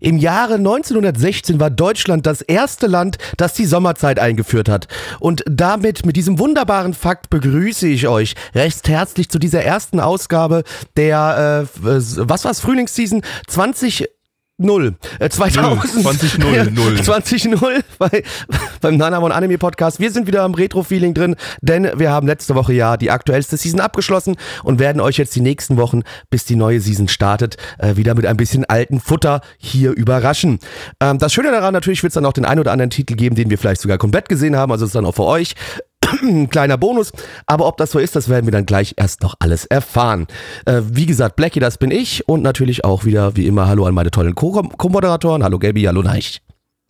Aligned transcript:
Im 0.00 0.18
Jahre 0.18 0.54
1916 0.54 1.58
war 1.58 1.70
Deutschland 1.70 2.24
das 2.24 2.40
erste 2.40 2.86
Land, 2.86 3.18
das 3.36 3.54
die 3.54 3.66
Sommerzeit 3.66 4.20
eingeführt 4.20 4.68
hat. 4.68 4.86
Und 5.18 5.42
damit, 5.50 6.06
mit 6.06 6.14
diesem 6.14 6.38
wunderbaren 6.38 6.94
Fakt, 6.94 7.30
begrüße 7.30 7.88
ich 7.88 8.06
euch 8.06 8.36
recht 8.54 8.88
herzlich 8.88 9.28
zu 9.28 9.40
dieser 9.40 9.64
ersten 9.64 9.98
Ausgabe 9.98 10.62
der, 10.96 11.66
äh, 11.66 11.80
was 11.82 12.44
war's, 12.44 12.60
Frühlingsseason 12.60 13.22
20 13.48 14.08
0. 14.58 14.96
Äh, 15.20 15.28
2000. 15.28 16.02
20 16.02 16.38
0, 16.38 16.70
0. 16.72 17.02
20 17.02 17.44
0 17.44 17.80
bei, 17.98 18.24
beim 18.80 18.96
Nanamon 18.96 19.30
Anime 19.30 19.56
Podcast. 19.56 20.00
Wir 20.00 20.10
sind 20.10 20.26
wieder 20.26 20.42
am 20.42 20.54
Retro-Feeling 20.54 21.14
drin, 21.14 21.36
denn 21.60 21.88
wir 21.94 22.10
haben 22.10 22.26
letzte 22.26 22.56
Woche 22.56 22.72
ja 22.72 22.96
die 22.96 23.10
aktuellste 23.10 23.56
Season 23.56 23.80
abgeschlossen 23.80 24.36
und 24.64 24.80
werden 24.80 25.00
euch 25.00 25.16
jetzt 25.16 25.36
die 25.36 25.40
nächsten 25.40 25.76
Wochen, 25.76 26.02
bis 26.28 26.44
die 26.44 26.56
neue 26.56 26.80
Season 26.80 27.06
startet, 27.06 27.56
äh, 27.78 27.94
wieder 27.96 28.14
mit 28.14 28.26
ein 28.26 28.36
bisschen 28.36 28.64
alten 28.64 29.00
Futter 29.00 29.42
hier 29.58 29.92
überraschen. 29.92 30.58
Ähm, 31.00 31.18
das 31.18 31.32
Schöne 31.32 31.52
daran, 31.52 31.72
natürlich 31.72 32.02
wird 32.02 32.10
es 32.10 32.14
dann 32.14 32.26
auch 32.26 32.32
den 32.32 32.44
einen 32.44 32.60
oder 32.60 32.72
anderen 32.72 32.90
Titel 32.90 33.14
geben, 33.14 33.36
den 33.36 33.50
wir 33.50 33.58
vielleicht 33.58 33.80
sogar 33.80 33.98
komplett 33.98 34.28
gesehen 34.28 34.56
haben, 34.56 34.72
also 34.72 34.86
ist 34.86 34.94
dann 34.94 35.06
auch 35.06 35.14
für 35.14 35.24
euch 35.24 35.54
ein 35.78 35.87
kleiner 36.50 36.76
Bonus. 36.76 37.12
Aber 37.46 37.66
ob 37.66 37.76
das 37.76 37.90
so 37.90 37.98
ist, 37.98 38.16
das 38.16 38.28
werden 38.28 38.46
wir 38.46 38.52
dann 38.52 38.66
gleich 38.66 38.94
erst 38.96 39.22
noch 39.22 39.34
alles 39.38 39.64
erfahren. 39.66 40.26
Äh, 40.66 40.82
wie 40.84 41.06
gesagt, 41.06 41.36
Blackie, 41.36 41.60
das 41.60 41.78
bin 41.78 41.90
ich 41.90 42.28
und 42.28 42.42
natürlich 42.42 42.84
auch 42.84 43.04
wieder, 43.04 43.36
wie 43.36 43.46
immer, 43.46 43.68
hallo 43.68 43.86
an 43.86 43.94
meine 43.94 44.10
tollen 44.10 44.34
Co-Moderatoren. 44.34 45.42
Hallo 45.42 45.58
Gabi, 45.58 45.82
hallo 45.82 46.02
Neich. 46.02 46.42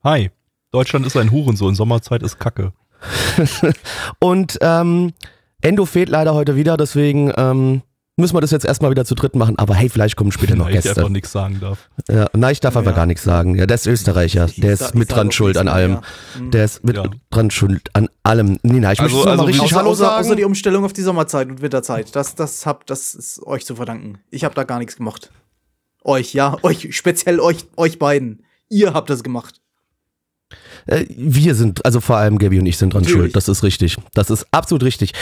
Hi. 0.05 0.30
Deutschland 0.70 1.06
ist 1.06 1.16
ein 1.16 1.30
Hurensohn, 1.30 1.74
Sommerzeit 1.74 2.22
ist 2.22 2.39
Kacke. 2.39 2.72
und 4.20 4.58
ähm, 4.61 5.12
Endo 5.62 5.86
fehlt 5.86 6.08
leider 6.08 6.34
heute 6.34 6.56
wieder, 6.56 6.77
deswegen 6.77 7.33
ähm, 7.36 7.83
müssen 8.19 8.36
wir 8.36 8.41
das 8.41 8.50
jetzt 8.50 8.64
erstmal 8.64 8.91
wieder 8.91 9.05
zu 9.05 9.14
dritt 9.14 9.34
machen. 9.34 9.58
Aber 9.58 9.74
hey, 9.74 9.88
vielleicht 9.88 10.16
kommen 10.16 10.33
später 10.33 10.56
noch 10.56 10.69
Gäste. 10.70 10.91
Ich 10.91 10.97
einfach 10.97 11.08
nichts 11.08 11.33
sagen 11.33 11.58
darf. 11.61 11.88
Ja, 12.08 12.27
nein, 12.34 12.52
ich 12.52 12.61
darf 12.61 12.74
ja. 12.74 12.80
einfach 12.80 12.94
gar 12.94 13.06
nichts 13.06 13.22
sagen. 13.22 13.55
Ja, 13.55 13.66
der 13.66 13.77
ist 13.77 13.86
Österreicher. 13.86 14.48
Der 14.56 14.72
ist 14.72 14.94
mit 14.94 15.11
dran 15.11 15.30
schuld 15.33 15.56
an 15.56 15.69
allem. 15.69 15.98
Der 16.39 16.64
ist 16.64 16.84
mit 16.84 16.98
dran 17.30 17.50
schuld 17.50 17.89
an 17.94 18.08
allem. 18.22 18.58
Nee, 18.62 18.80
nein, 18.80 18.92
ich 18.92 19.00
also, 19.00 19.16
möchte 19.16 19.30
also 19.30 19.42
mal 19.42 19.46
richtig 19.46 19.64
außer, 19.64 19.77
Hallo 19.77 19.91
außer, 19.91 20.05
sagen. 20.05 20.24
außer 20.24 20.36
die 20.36 20.44
Umstellung 20.44 20.84
auf 20.84 20.92
die 20.92 21.02
Sommerzeit 21.02 21.48
und 21.48 21.62
Winterzeit. 21.62 22.14
Das, 22.14 22.34
das, 22.34 22.66
hab, 22.66 22.86
das 22.86 23.14
ist 23.14 23.42
euch 23.46 23.64
zu 23.64 23.77
verdanken. 23.77 24.19
Ich 24.30 24.44
habe 24.44 24.55
da 24.55 24.64
gar 24.64 24.78
nichts 24.78 24.96
gemacht. 24.96 25.30
Euch, 26.05 26.34
ja, 26.34 26.56
euch, 26.62 26.94
speziell 26.96 27.41
euch, 27.41 27.66
euch 27.77 27.98
beiden. 27.98 28.44
Ihr 28.69 28.94
habt 28.94 29.11
das 29.11 29.22
gemacht. 29.22 29.61
Äh, 30.89 31.05
wir 31.08 31.55
sind, 31.55 31.84
also 31.84 32.00
vor 32.00 32.17
allem 32.17 32.39
Gabby 32.39 32.58
und 32.58 32.67
ich 32.67 32.78
sind 32.78 32.94
dran 32.94 33.03
Natürlich. 33.03 33.20
schuld. 33.20 33.36
Das 33.36 33.48
ist 33.48 33.62
richtig. 33.62 33.97
Das 34.14 34.31
ist 34.31 34.47
absolut 34.50 34.83
richtig. 34.83 35.12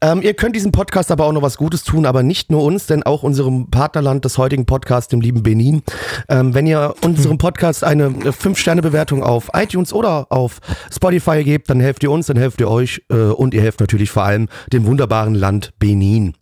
Ähm, 0.00 0.20
ihr 0.20 0.34
könnt 0.34 0.56
diesem 0.56 0.72
Podcast 0.72 1.10
aber 1.10 1.24
auch 1.26 1.32
noch 1.32 1.42
was 1.42 1.56
Gutes 1.56 1.84
tun, 1.84 2.06
aber 2.06 2.22
nicht 2.22 2.50
nur 2.50 2.62
uns, 2.64 2.86
denn 2.86 3.02
auch 3.04 3.22
unserem 3.22 3.70
Partnerland 3.70 4.24
des 4.24 4.36
heutigen 4.36 4.66
Podcasts, 4.66 5.08
dem 5.08 5.20
lieben 5.20 5.42
Benin. 5.42 5.82
Ähm, 6.28 6.54
wenn 6.54 6.66
ihr 6.66 6.94
unserem 7.02 7.38
Podcast 7.38 7.84
eine 7.84 8.08
5-Sterne-Bewertung 8.10 9.22
auf 9.22 9.50
iTunes 9.54 9.92
oder 9.92 10.26
auf 10.30 10.58
Spotify 10.92 11.44
gebt, 11.44 11.70
dann 11.70 11.80
helft 11.80 12.02
ihr 12.02 12.10
uns, 12.10 12.26
dann 12.26 12.36
helft 12.36 12.60
ihr 12.60 12.68
euch 12.68 13.02
äh, 13.10 13.14
und 13.14 13.54
ihr 13.54 13.62
helft 13.62 13.80
natürlich 13.80 14.10
vor 14.10 14.24
allem 14.24 14.48
dem 14.72 14.86
wunderbaren 14.86 15.34
Land 15.34 15.72
Benin. 15.78 16.34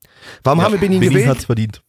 Warum 0.42 0.62
haben 0.62 0.72
wir 0.72 0.80
Benin, 0.80 1.00
Benin 1.00 1.14
gewählt? 1.14 1.28
hat's 1.28 1.44
verdient. 1.44 1.82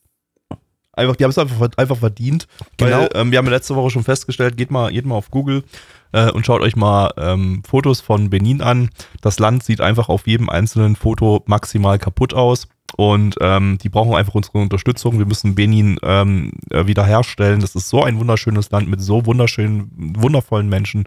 Einfach, 0.93 1.15
die 1.15 1.23
haben 1.23 1.31
es 1.31 1.37
einfach, 1.37 1.69
einfach 1.77 1.97
verdient. 1.97 2.47
Genau. 2.77 3.01
Weil, 3.01 3.09
ähm, 3.15 3.31
wir 3.31 3.37
haben 3.37 3.47
letzte 3.47 3.75
Woche 3.75 3.91
schon 3.91 4.03
festgestellt, 4.03 4.57
geht 4.57 4.71
mal, 4.71 4.91
geht 4.91 5.05
mal 5.05 5.15
auf 5.15 5.31
Google 5.31 5.63
äh, 6.11 6.31
und 6.31 6.45
schaut 6.45 6.61
euch 6.61 6.75
mal 6.75 7.11
ähm, 7.17 7.61
Fotos 7.67 8.01
von 8.01 8.29
Benin 8.29 8.61
an. 8.61 8.89
Das 9.21 9.39
Land 9.39 9.63
sieht 9.63 9.81
einfach 9.81 10.09
auf 10.09 10.27
jedem 10.27 10.49
einzelnen 10.49 10.95
Foto 10.95 11.43
maximal 11.45 11.99
kaputt 11.99 12.33
aus. 12.33 12.67
Und 12.97 13.35
ähm, 13.39 13.77
die 13.81 13.87
brauchen 13.87 14.13
einfach 14.15 14.35
unsere 14.35 14.57
Unterstützung. 14.57 15.17
Wir 15.17 15.25
müssen 15.25 15.55
Benin 15.55 15.97
ähm, 16.03 16.51
äh, 16.71 16.87
wiederherstellen. 16.87 17.61
Das 17.61 17.73
ist 17.73 17.87
so 17.87 18.03
ein 18.03 18.19
wunderschönes 18.19 18.69
Land 18.69 18.89
mit 18.89 18.99
so 19.01 19.25
wunderschönen, 19.25 19.89
wundervollen 20.17 20.67
Menschen. 20.67 21.05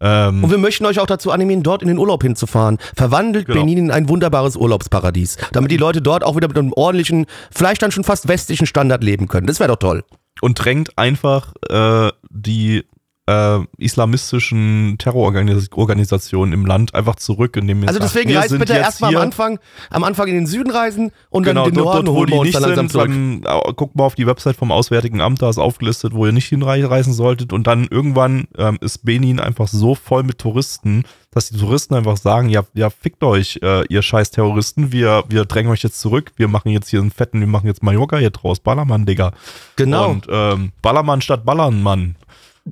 Ähm, 0.00 0.44
Und 0.44 0.50
wir 0.52 0.58
möchten 0.58 0.86
euch 0.86 1.00
auch 1.00 1.08
dazu 1.08 1.32
animieren, 1.32 1.64
dort 1.64 1.82
in 1.82 1.88
den 1.88 1.98
Urlaub 1.98 2.22
hinzufahren. 2.22 2.78
Verwandelt 2.94 3.46
Genau. 3.46 3.58
Benin 3.62 3.78
in 3.78 3.90
ein 3.90 4.08
wunderbares 4.08 4.54
Urlaubsparadies, 4.54 5.36
damit 5.50 5.72
die 5.72 5.76
Leute 5.76 6.00
dort 6.00 6.22
auch 6.22 6.36
wieder 6.36 6.46
mit 6.46 6.56
einem 6.56 6.72
ordentlichen, 6.72 7.26
vielleicht 7.50 7.82
dann 7.82 7.90
schon 7.90 8.04
fast 8.04 8.28
westlichen 8.28 8.66
Standard 8.66 9.02
leben 9.02 9.26
können. 9.26 9.48
Das 9.48 9.58
wäre 9.58 9.70
doch 9.70 9.78
toll. 9.80 10.04
und 10.40 10.54
drängt 10.64 10.96
einfach 10.98 11.52
äh, 11.68 12.12
die 12.30 12.84
äh, 13.26 13.60
islamistischen 13.78 14.96
Terrororganisationen 14.98 16.52
im 16.52 16.66
Land 16.66 16.94
einfach 16.94 17.16
zurück, 17.16 17.56
indem 17.56 17.82
ihr 17.82 17.88
Also 17.88 18.00
deswegen 18.00 18.30
wir 18.30 18.40
reist 18.40 18.58
bitte 18.58 18.74
erstmal 18.74 19.16
am 19.16 19.22
Anfang, 19.22 19.58
am 19.90 20.04
Anfang 20.04 20.28
in 20.28 20.34
den 20.34 20.46
Süden 20.46 20.70
reisen 20.70 21.10
und 21.30 21.44
Genau, 21.44 21.64
dann 21.64 21.72
den 21.72 21.82
dort, 21.82 21.86
Norden 21.86 22.06
dort 22.06 22.14
wo 22.14 22.20
holen 22.20 22.26
die 22.26 22.32
wir 22.34 22.42
nicht 22.42 22.54
dann 22.54 22.88
sind, 22.88 22.94
dann 22.94 23.42
äh, 23.44 23.72
guckt 23.74 23.96
mal 23.96 24.04
auf 24.04 24.14
die 24.14 24.26
Website 24.26 24.56
vom 24.56 24.70
Auswärtigen 24.70 25.20
Amt, 25.20 25.40
da 25.40 25.48
ist 25.48 25.58
aufgelistet, 25.58 26.12
wo 26.14 26.26
ihr 26.26 26.32
nicht 26.32 26.48
hinreisen 26.48 27.14
solltet 27.14 27.52
und 27.52 27.66
dann 27.66 27.86
irgendwann 27.90 28.46
ähm, 28.58 28.78
ist 28.80 29.04
Benin 29.04 29.40
einfach 29.40 29.68
so 29.68 29.94
voll 29.94 30.22
mit 30.22 30.38
Touristen, 30.38 31.04
dass 31.30 31.48
die 31.48 31.58
Touristen 31.58 31.94
einfach 31.94 32.16
sagen, 32.16 32.48
ja, 32.48 32.62
ja 32.74 32.90
fickt 32.90 33.24
euch, 33.24 33.58
äh, 33.62 33.84
ihr 33.88 34.02
scheiß 34.02 34.30
Terroristen, 34.30 34.92
wir, 34.92 35.24
wir 35.28 35.44
drängen 35.44 35.72
euch 35.72 35.82
jetzt 35.82 35.98
zurück, 35.98 36.32
wir 36.36 36.48
machen 36.48 36.70
jetzt 36.70 36.88
hier 36.88 37.00
einen 37.00 37.10
fetten, 37.10 37.40
wir 37.40 37.46
machen 37.46 37.66
jetzt 37.66 37.82
Mallorca 37.82 38.18
hier 38.18 38.30
draus, 38.30 38.60
Ballermann, 38.60 39.04
Digga. 39.04 39.32
Genau. 39.76 40.10
Und 40.10 40.26
ähm, 40.30 40.72
Ballermann 40.80 41.22
statt 41.22 41.44
Ballernmann. 41.44 42.16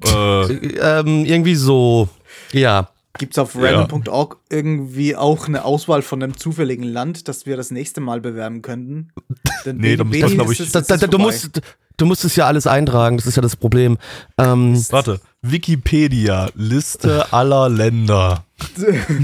Äh, 0.04 0.42
ähm, 1.00 1.24
irgendwie 1.24 1.54
so, 1.54 2.08
ja. 2.52 2.88
Gibt's 3.18 3.36
auf 3.38 3.54
random.org 3.56 4.38
irgendwie 4.48 5.14
auch 5.16 5.46
eine 5.46 5.66
Auswahl 5.66 6.00
von 6.00 6.22
einem 6.22 6.36
zufälligen 6.38 6.84
Land, 6.84 7.28
das 7.28 7.44
wir 7.44 7.58
das 7.58 7.70
nächste 7.70 8.00
Mal 8.00 8.20
bewerben 8.22 8.62
könnten? 8.62 9.10
Denn 9.66 9.76
Nee, 9.76 9.96
da 9.96 10.04
muss 10.04 10.12
man, 10.18 10.20
Benin 10.22 10.34
glaub 10.38 10.46
ist 10.50 10.54
ich- 10.54 10.60
es- 10.60 10.66
ist 10.74 10.74
da, 10.90 10.94
es 10.94 11.00
da, 11.00 11.06
du, 11.06 11.18
musst, 11.18 11.60
du 11.98 12.06
musst 12.06 12.24
es 12.24 12.34
ja 12.36 12.46
alles 12.46 12.66
eintragen, 12.66 13.18
das 13.18 13.26
ist 13.26 13.36
ja 13.36 13.42
das 13.42 13.54
Problem. 13.54 13.98
Ähm, 14.38 14.82
Warte, 14.90 15.20
Wikipedia, 15.42 16.48
Liste 16.54 17.30
aller 17.34 17.68
Länder. 17.68 18.44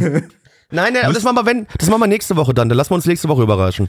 nein, 0.05 0.23
nein, 0.71 1.13
das 1.15 1.23
machen, 1.23 1.37
wir, 1.37 1.47
wenn, 1.47 1.67
das 1.79 1.89
machen 1.89 2.01
wir 2.03 2.07
nächste 2.09 2.37
Woche 2.37 2.53
dann. 2.55 2.69
Dann 2.69 2.77
lassen 2.77 2.91
wir 2.91 2.97
uns 2.97 3.07
nächste 3.07 3.29
Woche 3.29 3.43
überraschen. 3.43 3.89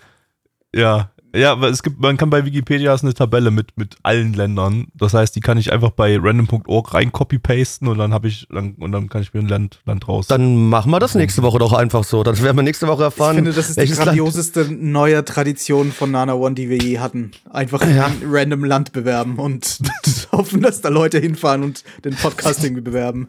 Ja, 0.73 1.11
ja, 1.35 1.51
aber 1.51 1.69
es 1.69 1.83
gibt, 1.83 1.99
man 1.99 2.17
kann 2.17 2.29
bei 2.29 2.45
Wikipedia 2.45 2.93
ist 2.93 3.03
eine 3.03 3.13
Tabelle 3.13 3.51
mit, 3.51 3.77
mit 3.77 3.97
allen 4.03 4.33
Ländern. 4.33 4.87
Das 4.93 5.13
heißt, 5.13 5.35
die 5.35 5.39
kann 5.41 5.57
ich 5.57 5.71
einfach 5.71 5.91
bei 5.91 6.17
random.org 6.19 6.93
rein 6.93 7.11
copy-pasten 7.11 7.87
und 7.87 7.97
dann 7.97 8.13
habe 8.13 8.27
ich, 8.27 8.47
dann, 8.49 8.73
und 8.79 8.91
dann 8.91 9.09
kann 9.09 9.21
ich 9.21 9.33
mir 9.33 9.41
ein 9.41 9.47
Land, 9.47 9.81
Land 9.85 10.07
raus. 10.07 10.27
Dann 10.27 10.69
machen 10.69 10.91
wir 10.91 10.99
das 10.99 11.15
nächste 11.15 11.41
Woche 11.43 11.59
doch 11.59 11.73
einfach 11.73 12.03
so. 12.03 12.23
Das 12.23 12.41
werden 12.41 12.57
wir 12.57 12.63
nächste 12.63 12.87
Woche 12.87 13.01
Ich 13.03 13.05
erfahren. 13.05 13.35
finde, 13.35 13.51
das 13.53 13.69
ist 13.69 13.75
die 13.75 13.81
welches 13.81 13.97
Land- 13.97 14.07
grandioseste 14.07 14.67
neue 14.71 15.23
Tradition 15.25 15.91
von 15.91 16.11
Nana 16.11 16.33
One, 16.33 16.55
die 16.55 16.69
wir 16.69 16.77
je 16.77 16.99
hatten. 16.99 17.31
Einfach 17.49 17.81
Ja. 17.87 18.07
ein 18.07 18.21
random 18.25 18.63
Land 18.65 18.91
bewerben 18.91 19.37
und 19.37 19.79
hoffen, 20.31 20.61
dass 20.61 20.81
da 20.81 20.89
Leute 20.89 21.19
hinfahren 21.19 21.63
und 21.63 21.83
den 22.05 22.15
Podcast 22.15 22.63
irgendwie 22.63 22.81
bewerben. 22.81 23.27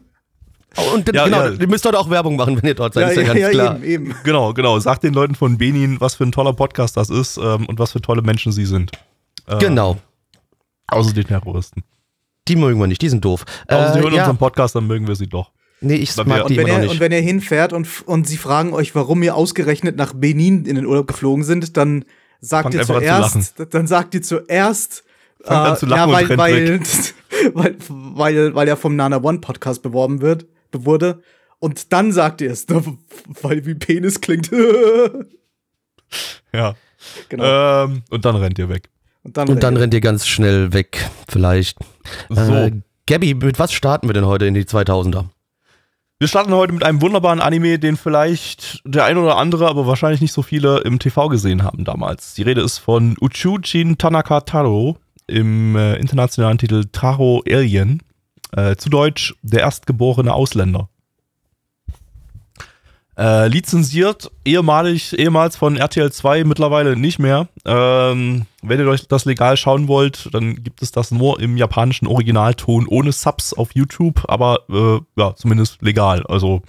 Und 0.93 1.13
Ja, 1.13 1.25
genau, 1.25 1.43
ja. 1.43 1.51
ihr 1.51 1.67
müsst 1.67 1.83
dort 1.83 1.95
auch 1.95 2.09
Werbung 2.09 2.37
machen, 2.37 2.55
wenn 2.61 2.67
ihr 2.69 2.75
dort 2.75 2.93
seid, 2.93 3.11
ist 3.11 3.17
ja, 3.27 3.33
ganz 3.33 3.49
klar. 3.51 3.75
eben, 3.83 3.83
eben. 3.83 4.15
genau, 4.23 4.53
genau. 4.53 4.79
Sagt 4.79 5.03
den 5.03 5.13
Leuten 5.13 5.35
von 5.35 5.57
Benin, 5.57 5.99
was 5.99 6.15
für 6.15 6.23
ein 6.23 6.31
toller 6.31 6.53
Podcast 6.53 6.95
das 6.95 7.09
ist 7.09 7.37
ähm, 7.37 7.65
und 7.65 7.77
was 7.79 7.91
für 7.91 8.01
tolle 8.01 8.21
Menschen 8.21 8.51
sie 8.51 8.65
sind. 8.65 8.91
Äh, 9.47 9.57
Genau. 9.59 9.97
Außer 10.87 11.13
die 11.13 11.23
Terroristen. 11.23 11.83
Die 12.47 12.55
mögen 12.55 12.79
wir 12.79 12.87
nicht, 12.87 13.01
die 13.01 13.09
sind 13.09 13.23
doof. 13.23 13.45
Außer 13.67 13.93
sie 13.93 13.99
Äh, 13.99 14.01
hören 14.03 14.13
ja. 14.13 14.21
unseren 14.23 14.37
Podcast, 14.37 14.75
dann 14.75 14.87
mögen 14.87 15.07
wir 15.07 15.15
sie 15.15 15.27
doch. 15.27 15.51
Nee, 15.81 15.95
ich 15.95 16.15
mag 16.17 16.27
wir- 16.27 16.43
die 16.45 16.59
Und 16.59 16.67
wenn, 16.67 16.81
nicht. 16.81 16.91
und 16.91 16.99
wenn 16.99 17.11
ihr 17.11 17.21
hinfährt 17.21 17.73
und, 17.73 17.87
und 18.05 18.27
sie 18.27 18.37
fragen 18.37 18.73
euch, 18.73 18.93
warum 18.95 19.23
ihr 19.23 19.35
ausgerechnet 19.35 19.95
nach 19.97 20.13
Benin 20.13 20.65
in 20.65 20.75
den 20.75 20.85
Urlaub 20.85 21.07
geflogen 21.07 21.43
sind, 21.43 21.75
dann 21.77 22.05
sagt 22.39 22.63
Fangt 22.63 22.75
ihr 22.75 22.81
an 22.81 22.85
zu 22.87 22.93
zuerst, 22.93 23.55
dann 23.73 23.87
sagt 23.87 24.13
ihr 24.13 24.21
zuerst, 24.21 25.03
äh, 25.43 25.49
an 25.49 25.77
zu 25.77 25.85
lachen 25.85 26.11
ja, 26.11 26.21
und 26.27 26.37
weil, 26.37 26.65
rennt 26.67 27.13
weil, 27.53 27.75
weil, 27.89 28.15
weil, 28.15 28.55
weil 28.55 28.67
er 28.67 28.77
vom 28.77 28.95
Nana 28.95 29.21
One 29.23 29.39
Podcast 29.39 29.81
beworben 29.81 30.21
wird, 30.21 30.45
wurde. 30.85 31.21
Und 31.59 31.93
dann 31.93 32.11
sagt 32.11 32.41
ihr 32.41 32.51
es, 32.51 32.67
ne, 32.67 32.83
weil 33.41 33.65
wie 33.65 33.75
Penis 33.75 34.21
klingt. 34.21 34.51
Ja. 36.53 36.75
genau. 37.29 37.85
Ähm, 37.85 38.03
und 38.09 38.25
dann 38.25 38.35
rennt 38.35 38.59
ihr 38.59 38.69
weg. 38.69 38.89
und 39.23 39.37
dann, 39.37 39.47
Und 39.49 39.63
dann 39.63 39.77
rennt 39.77 39.93
ihr 39.93 40.01
ganz 40.01 40.27
schnell 40.27 40.73
weg, 40.73 41.09
vielleicht. 41.29 41.77
So. 42.29 42.41
Äh, 42.41 42.71
Gabby, 43.07 43.33
mit 43.33 43.59
was 43.59 43.73
starten 43.73 44.07
wir 44.07 44.13
denn 44.13 44.25
heute 44.25 44.45
in 44.45 44.53
die 44.53 44.63
2000er? 44.63 45.25
Wir 46.19 46.27
starten 46.27 46.53
heute 46.53 46.71
mit 46.73 46.83
einem 46.83 47.01
wunderbaren 47.01 47.41
Anime, 47.41 47.79
den 47.79 47.97
vielleicht 47.97 48.81
der 48.85 49.05
ein 49.05 49.17
oder 49.17 49.37
andere, 49.37 49.67
aber 49.67 49.87
wahrscheinlich 49.87 50.21
nicht 50.21 50.33
so 50.33 50.43
viele 50.43 50.81
im 50.81 50.99
TV 50.99 51.29
gesehen 51.29 51.63
haben 51.63 51.83
damals. 51.83 52.35
Die 52.35 52.43
Rede 52.43 52.61
ist 52.61 52.77
von 52.77 53.15
Uchujin 53.19 53.97
Tanaka 53.97 54.41
Taro. 54.41 54.97
im 55.25 55.75
äh, 55.75 55.95
internationalen 55.95 56.59
Titel 56.59 56.85
Taro 56.91 57.43
Alien. 57.49 58.03
Äh, 58.55 58.75
zu 58.75 58.89
Deutsch 58.89 59.33
Der 59.41 59.61
erstgeborene 59.61 60.33
Ausländer. 60.33 60.89
Äh, 63.17 63.49
lizenziert, 63.49 64.31
ehemalig, 64.45 65.17
ehemals 65.19 65.57
von 65.57 65.75
RTL 65.75 66.11
2, 66.11 66.45
mittlerweile 66.45 66.95
nicht 66.95 67.19
mehr. 67.19 67.49
Ähm, 67.65 68.45
wenn 68.63 68.79
ihr 68.79 68.87
euch 68.87 69.07
das 69.07 69.25
legal 69.25 69.57
schauen 69.57 69.87
wollt, 69.89 70.29
dann 70.33 70.63
gibt 70.63 70.81
es 70.81 70.91
das 70.91 71.11
nur 71.11 71.39
im 71.39 71.57
japanischen 71.57 72.07
Originalton 72.07 72.87
ohne 72.87 73.11
Subs 73.11 73.53
auf 73.53 73.75
YouTube, 73.75 74.23
aber 74.27 74.61
äh, 74.69 74.99
ja, 75.21 75.35
zumindest 75.35 75.81
legal. 75.81 76.23
Also 76.27 76.61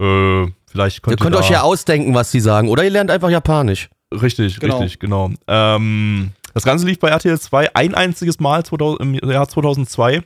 äh, 0.00 0.46
vielleicht 0.66 1.02
könnt 1.02 1.14
ihr 1.20 1.22
könnt 1.22 1.36
da 1.36 1.38
euch 1.38 1.50
ja 1.50 1.62
ausdenken, 1.62 2.12
was 2.12 2.32
sie 2.32 2.40
sagen, 2.40 2.68
oder 2.68 2.82
ihr 2.82 2.90
lernt 2.90 3.10
einfach 3.12 3.30
Japanisch. 3.30 3.88
Richtig, 4.12 4.58
Genau. 4.60 4.78
richtig, 4.78 4.98
genau. 4.98 5.30
Ähm, 5.46 6.32
das 6.54 6.64
Ganze 6.64 6.86
lief 6.86 6.98
bei 6.98 7.08
RTL 7.08 7.38
2 7.38 7.74
ein 7.76 7.94
einziges 7.94 8.40
Mal 8.40 8.64
2000, 8.64 9.00
im 9.22 9.30
Jahr 9.30 9.48
2002. 9.48 10.22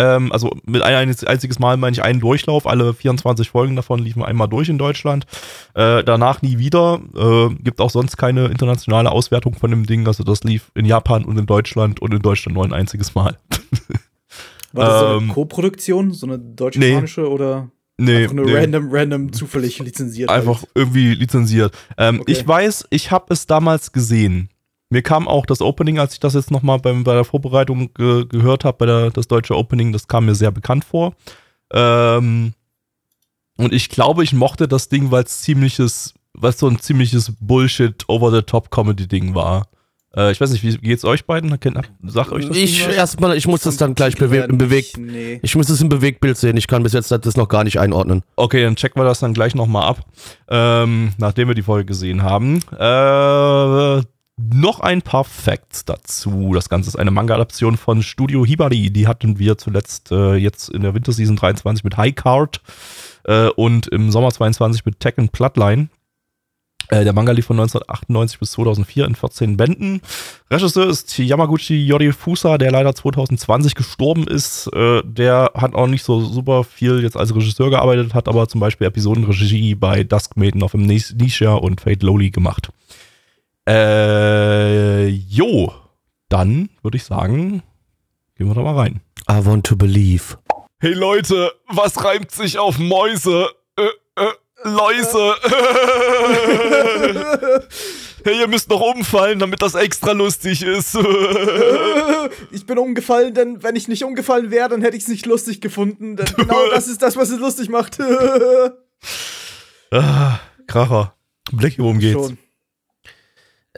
Ähm, 0.00 0.32
also 0.32 0.50
mit 0.64 0.80
ein 0.82 0.94
einz- 1.10 1.24
einziges 1.24 1.58
Mal 1.58 1.76
meine 1.76 1.92
ich 1.92 2.02
einen 2.02 2.20
Durchlauf. 2.20 2.66
Alle 2.66 2.94
24 2.94 3.50
Folgen 3.50 3.76
davon 3.76 3.98
liefen 4.00 4.22
einmal 4.24 4.48
durch 4.48 4.68
in 4.70 4.78
Deutschland. 4.78 5.26
Äh, 5.74 6.02
danach 6.04 6.40
nie 6.42 6.56
wieder. 6.58 7.00
Äh, 7.14 7.54
gibt 7.62 7.80
auch 7.80 7.90
sonst 7.90 8.16
keine 8.16 8.46
internationale 8.46 9.10
Auswertung 9.10 9.54
von 9.54 9.70
dem 9.70 9.84
Ding. 9.84 10.06
Also 10.06 10.24
das 10.24 10.42
lief 10.44 10.70
in 10.74 10.86
Japan 10.86 11.24
und 11.24 11.36
in 11.38 11.46
Deutschland 11.46 12.00
und 12.00 12.14
in 12.14 12.22
Deutschland 12.22 12.54
nur 12.54 12.64
ein 12.64 12.72
einziges 12.72 13.14
Mal. 13.14 13.36
War 14.72 14.84
das 14.86 15.00
so 15.00 15.06
Ähm, 15.16 15.22
eine 15.24 15.32
Co-Produktion, 15.32 16.12
so 16.12 16.26
eine 16.26 16.38
deutsch-japanische 16.38 17.28
oder 17.28 17.70
Nee, 17.98 18.22
einfach 18.22 18.34
nur 18.34 18.46
nee. 18.46 18.54
random, 18.56 18.88
random 18.90 19.32
zufällig 19.34 19.78
lizenziert? 19.80 20.30
Einfach 20.30 20.60
halt? 20.62 20.70
irgendwie 20.74 21.14
lizenziert. 21.14 21.76
Ähm, 21.98 22.20
Okay. 22.20 22.32
Ich 22.32 22.48
weiß, 22.48 22.86
ich 22.88 23.10
habe 23.10 23.26
es 23.34 23.46
damals 23.46 23.92
gesehen. 23.92 24.48
Mir 24.90 25.02
kam 25.02 25.28
auch 25.28 25.46
das 25.46 25.60
Opening, 25.62 25.98
als 26.00 26.14
ich 26.14 26.20
das 26.20 26.34
jetzt 26.34 26.50
nochmal 26.50 26.78
bei 26.80 26.92
der 26.92 27.24
Vorbereitung 27.24 27.94
ge 27.94 28.26
gehört 28.28 28.64
habe, 28.64 28.76
bei 28.78 28.86
der, 28.86 29.10
das 29.10 29.28
deutsche 29.28 29.56
Opening, 29.56 29.92
das 29.92 30.08
kam 30.08 30.26
mir 30.26 30.34
sehr 30.34 30.50
bekannt 30.50 30.84
vor. 30.84 31.14
Ähm, 31.72 32.54
und 33.56 33.72
ich 33.72 33.88
glaube, 33.88 34.24
ich 34.24 34.32
mochte 34.32 34.66
das 34.66 34.88
Ding, 34.88 35.10
weil 35.12 35.22
es 35.24 35.42
ziemliches, 35.42 36.14
weil 36.34 36.50
es 36.50 36.58
so 36.58 36.66
ein 36.66 36.80
ziemliches 36.80 37.32
Bullshit 37.40 38.04
Over-the-Top-Comedy-Ding 38.08 39.34
war. 39.34 39.68
Äh, 40.16 40.32
ich 40.32 40.40
weiß 40.40 40.50
nicht, 40.50 40.64
wie 40.64 40.76
geht's 40.78 41.04
euch 41.04 41.24
beiden? 41.24 41.56
Sag 42.02 42.32
euch 42.32 42.48
das 42.48 42.56
Ich 42.56 42.84
erstmal, 42.88 43.36
ich 43.36 43.46
muss 43.46 43.60
das 43.60 43.76
dann 43.76 43.94
gleich 43.94 44.16
bewe 44.16 44.38
im 44.38 44.58
Bewegt. 44.58 44.96
nicht- 44.98 45.12
Nee. 45.12 45.38
Ich 45.44 45.54
muss 45.54 45.68
es 45.68 45.80
im 45.80 45.88
Bewegtbild 45.88 46.36
sehen. 46.36 46.56
Ich 46.56 46.66
kann 46.66 46.82
bis 46.82 46.94
jetzt 46.94 47.12
das 47.12 47.36
noch 47.36 47.48
gar 47.48 47.62
nicht 47.62 47.78
einordnen. 47.78 48.24
Okay, 48.34 48.64
dann 48.64 48.74
checken 48.74 49.00
wir 49.00 49.04
das 49.06 49.20
dann 49.20 49.34
gleich 49.34 49.54
nochmal 49.54 49.84
ab, 49.84 50.04
ähm, 50.48 51.12
nachdem 51.18 51.46
wir 51.46 51.54
die 51.54 51.62
Folge 51.62 51.84
gesehen 51.84 52.22
haben. 52.24 52.56
Äh, 52.76 54.02
noch 54.52 54.80
ein 54.80 55.02
paar 55.02 55.24
Facts 55.24 55.84
dazu. 55.84 56.52
Das 56.54 56.68
Ganze 56.68 56.88
ist 56.88 56.96
eine 56.96 57.10
Manga-Adaption 57.10 57.76
von 57.76 58.02
Studio 58.02 58.44
Hibari. 58.44 58.90
Die 58.90 59.06
hatten 59.06 59.38
wir 59.38 59.58
zuletzt 59.58 60.10
äh, 60.10 60.34
jetzt 60.34 60.68
in 60.70 60.82
der 60.82 60.94
Winterseason 60.94 61.36
23 61.36 61.84
mit 61.84 61.96
High 61.96 62.14
Card 62.14 62.60
äh, 63.24 63.48
und 63.48 63.86
im 63.88 64.10
Sommer 64.10 64.30
22 64.30 64.84
mit 64.84 65.00
Tekken 65.00 65.28
Bloodline. 65.28 65.88
Äh, 66.90 67.04
der 67.04 67.12
Manga 67.12 67.32
lief 67.32 67.46
von 67.46 67.58
1998 67.58 68.40
bis 68.40 68.52
2004 68.52 69.04
in 69.06 69.14
14 69.14 69.56
Bänden. 69.56 70.00
Regisseur 70.50 70.88
ist 70.88 71.16
Yamaguchi 71.16 71.86
Yorifusa, 71.86 72.58
der 72.58 72.72
leider 72.72 72.94
2020 72.94 73.74
gestorben 73.74 74.26
ist. 74.26 74.68
Äh, 74.74 75.02
der 75.04 75.52
hat 75.54 75.74
auch 75.74 75.86
nicht 75.86 76.04
so 76.04 76.20
super 76.20 76.64
viel 76.64 77.02
jetzt 77.02 77.16
als 77.16 77.34
Regisseur 77.34 77.70
gearbeitet, 77.70 78.14
hat 78.14 78.28
aber 78.28 78.48
zum 78.48 78.60
Beispiel 78.60 78.88
Episodenregie 78.88 79.76
bei 79.76 80.02
Dusk 80.02 80.36
Maiden 80.36 80.62
of 80.62 80.74
Amnesia 80.74 81.54
und 81.54 81.80
Fate 81.80 82.02
Lowly 82.02 82.30
gemacht. 82.30 82.70
Äh, 83.68 85.06
jo, 85.06 85.72
dann 86.28 86.70
würde 86.82 86.96
ich 86.96 87.04
sagen, 87.04 87.62
gehen 88.36 88.48
wir 88.48 88.54
da 88.54 88.62
mal 88.62 88.76
rein. 88.76 89.00
I 89.30 89.44
want 89.44 89.66
to 89.66 89.76
believe. 89.76 90.38
Hey 90.80 90.94
Leute, 90.94 91.52
was 91.68 92.02
reimt 92.04 92.30
sich 92.30 92.58
auf 92.58 92.78
Mäuse? 92.78 93.48
Äh, 93.76 93.82
äh, 94.16 94.32
Läuse. 94.64 95.34
hey, 98.24 98.38
ihr 98.40 98.48
müsst 98.48 98.68
noch 98.70 98.80
umfallen, 98.80 99.38
damit 99.38 99.62
das 99.62 99.74
extra 99.74 100.12
lustig 100.12 100.62
ist. 100.62 100.96
Ich 102.52 102.66
bin 102.66 102.78
umgefallen, 102.78 103.34
denn 103.34 103.62
wenn 103.62 103.76
ich 103.76 103.88
nicht 103.88 104.04
umgefallen 104.04 104.50
wäre, 104.50 104.68
dann 104.68 104.82
hätte 104.82 104.96
ich 104.96 105.04
es 105.04 105.08
nicht 105.08 105.26
lustig 105.26 105.60
gefunden. 105.60 106.16
Denn 106.16 106.26
genau 106.36 106.68
das 106.70 106.88
ist 106.88 107.02
das, 107.02 107.16
was 107.16 107.30
es 107.30 107.38
lustig 107.38 107.68
macht. 107.68 107.98
ah, 109.90 110.38
Kracher. 110.66 111.14
Blackie, 111.52 111.78
worum 111.78 111.98
geht's? 111.98 112.14
Schon. 112.14 112.38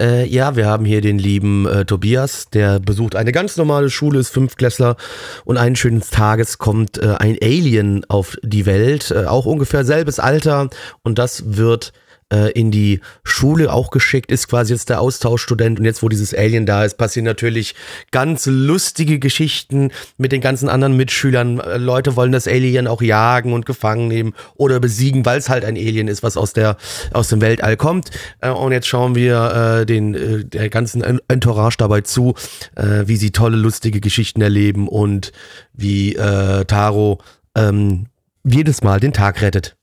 Äh, 0.02 0.26
ja, 0.26 0.56
wir 0.56 0.66
haben 0.66 0.84
hier 0.84 1.00
den 1.00 1.18
lieben 1.18 1.64
äh, 1.66 1.84
Tobias, 1.84 2.50
der 2.50 2.80
besucht 2.80 3.14
eine 3.14 3.30
ganz 3.30 3.56
normale 3.56 3.88
Schule, 3.88 4.18
ist 4.18 4.30
Fünftklässler 4.30 4.96
und 5.44 5.58
eines 5.58 5.78
schönen 5.78 6.00
Tages 6.00 6.58
kommt 6.58 6.98
äh, 6.98 7.14
ein 7.20 7.38
Alien 7.40 8.04
auf 8.08 8.36
die 8.42 8.66
Welt, 8.66 9.12
äh, 9.12 9.26
auch 9.26 9.46
ungefähr 9.46 9.84
selbes 9.84 10.18
Alter 10.18 10.70
und 11.04 11.20
das 11.20 11.56
wird 11.56 11.92
äh, 12.32 12.50
in 12.52 12.70
die 12.70 13.00
Schule 13.22 13.72
auch 13.72 13.90
geschickt, 13.90 14.32
ist 14.32 14.48
quasi 14.48 14.72
jetzt 14.72 14.88
der 14.88 15.00
Austauschstudent 15.00 15.78
und 15.78 15.84
jetzt, 15.84 16.02
wo 16.02 16.08
dieses 16.08 16.34
Alien 16.34 16.66
da 16.66 16.84
ist, 16.84 16.96
passieren 16.96 17.26
natürlich 17.26 17.74
ganz 18.10 18.46
lustige 18.46 19.18
Geschichten 19.18 19.90
mit 20.16 20.32
den 20.32 20.40
ganzen 20.40 20.68
anderen 20.68 20.96
Mitschülern. 20.96 21.60
Äh, 21.60 21.76
Leute 21.76 22.16
wollen 22.16 22.32
das 22.32 22.48
Alien 22.48 22.86
auch 22.86 23.02
jagen 23.02 23.52
und 23.52 23.66
gefangen 23.66 24.08
nehmen 24.08 24.32
oder 24.54 24.80
besiegen, 24.80 25.24
weil 25.26 25.38
es 25.38 25.48
halt 25.48 25.64
ein 25.64 25.76
Alien 25.76 26.08
ist, 26.08 26.22
was 26.22 26.36
aus 26.36 26.52
der 26.52 26.76
aus 27.12 27.28
dem 27.28 27.40
Weltall 27.40 27.76
kommt. 27.76 28.10
Äh, 28.40 28.50
und 28.50 28.72
jetzt 28.72 28.86
schauen 28.86 29.14
wir 29.14 29.80
äh, 29.82 29.86
den 29.86 30.14
äh, 30.14 30.44
der 30.44 30.70
ganzen 30.70 31.02
En- 31.02 31.20
Entourage 31.28 31.76
dabei 31.78 32.00
zu, 32.00 32.34
äh, 32.76 33.06
wie 33.06 33.16
sie 33.16 33.30
tolle 33.30 33.56
lustige 33.56 34.00
Geschichten 34.00 34.40
erleben 34.40 34.88
und 34.88 35.32
wie 35.74 36.14
äh, 36.14 36.64
Taro 36.64 37.20
ähm, 37.54 38.06
jedes 38.44 38.82
Mal 38.82 39.00
den 39.00 39.12
Tag 39.12 39.42
rettet. 39.42 39.76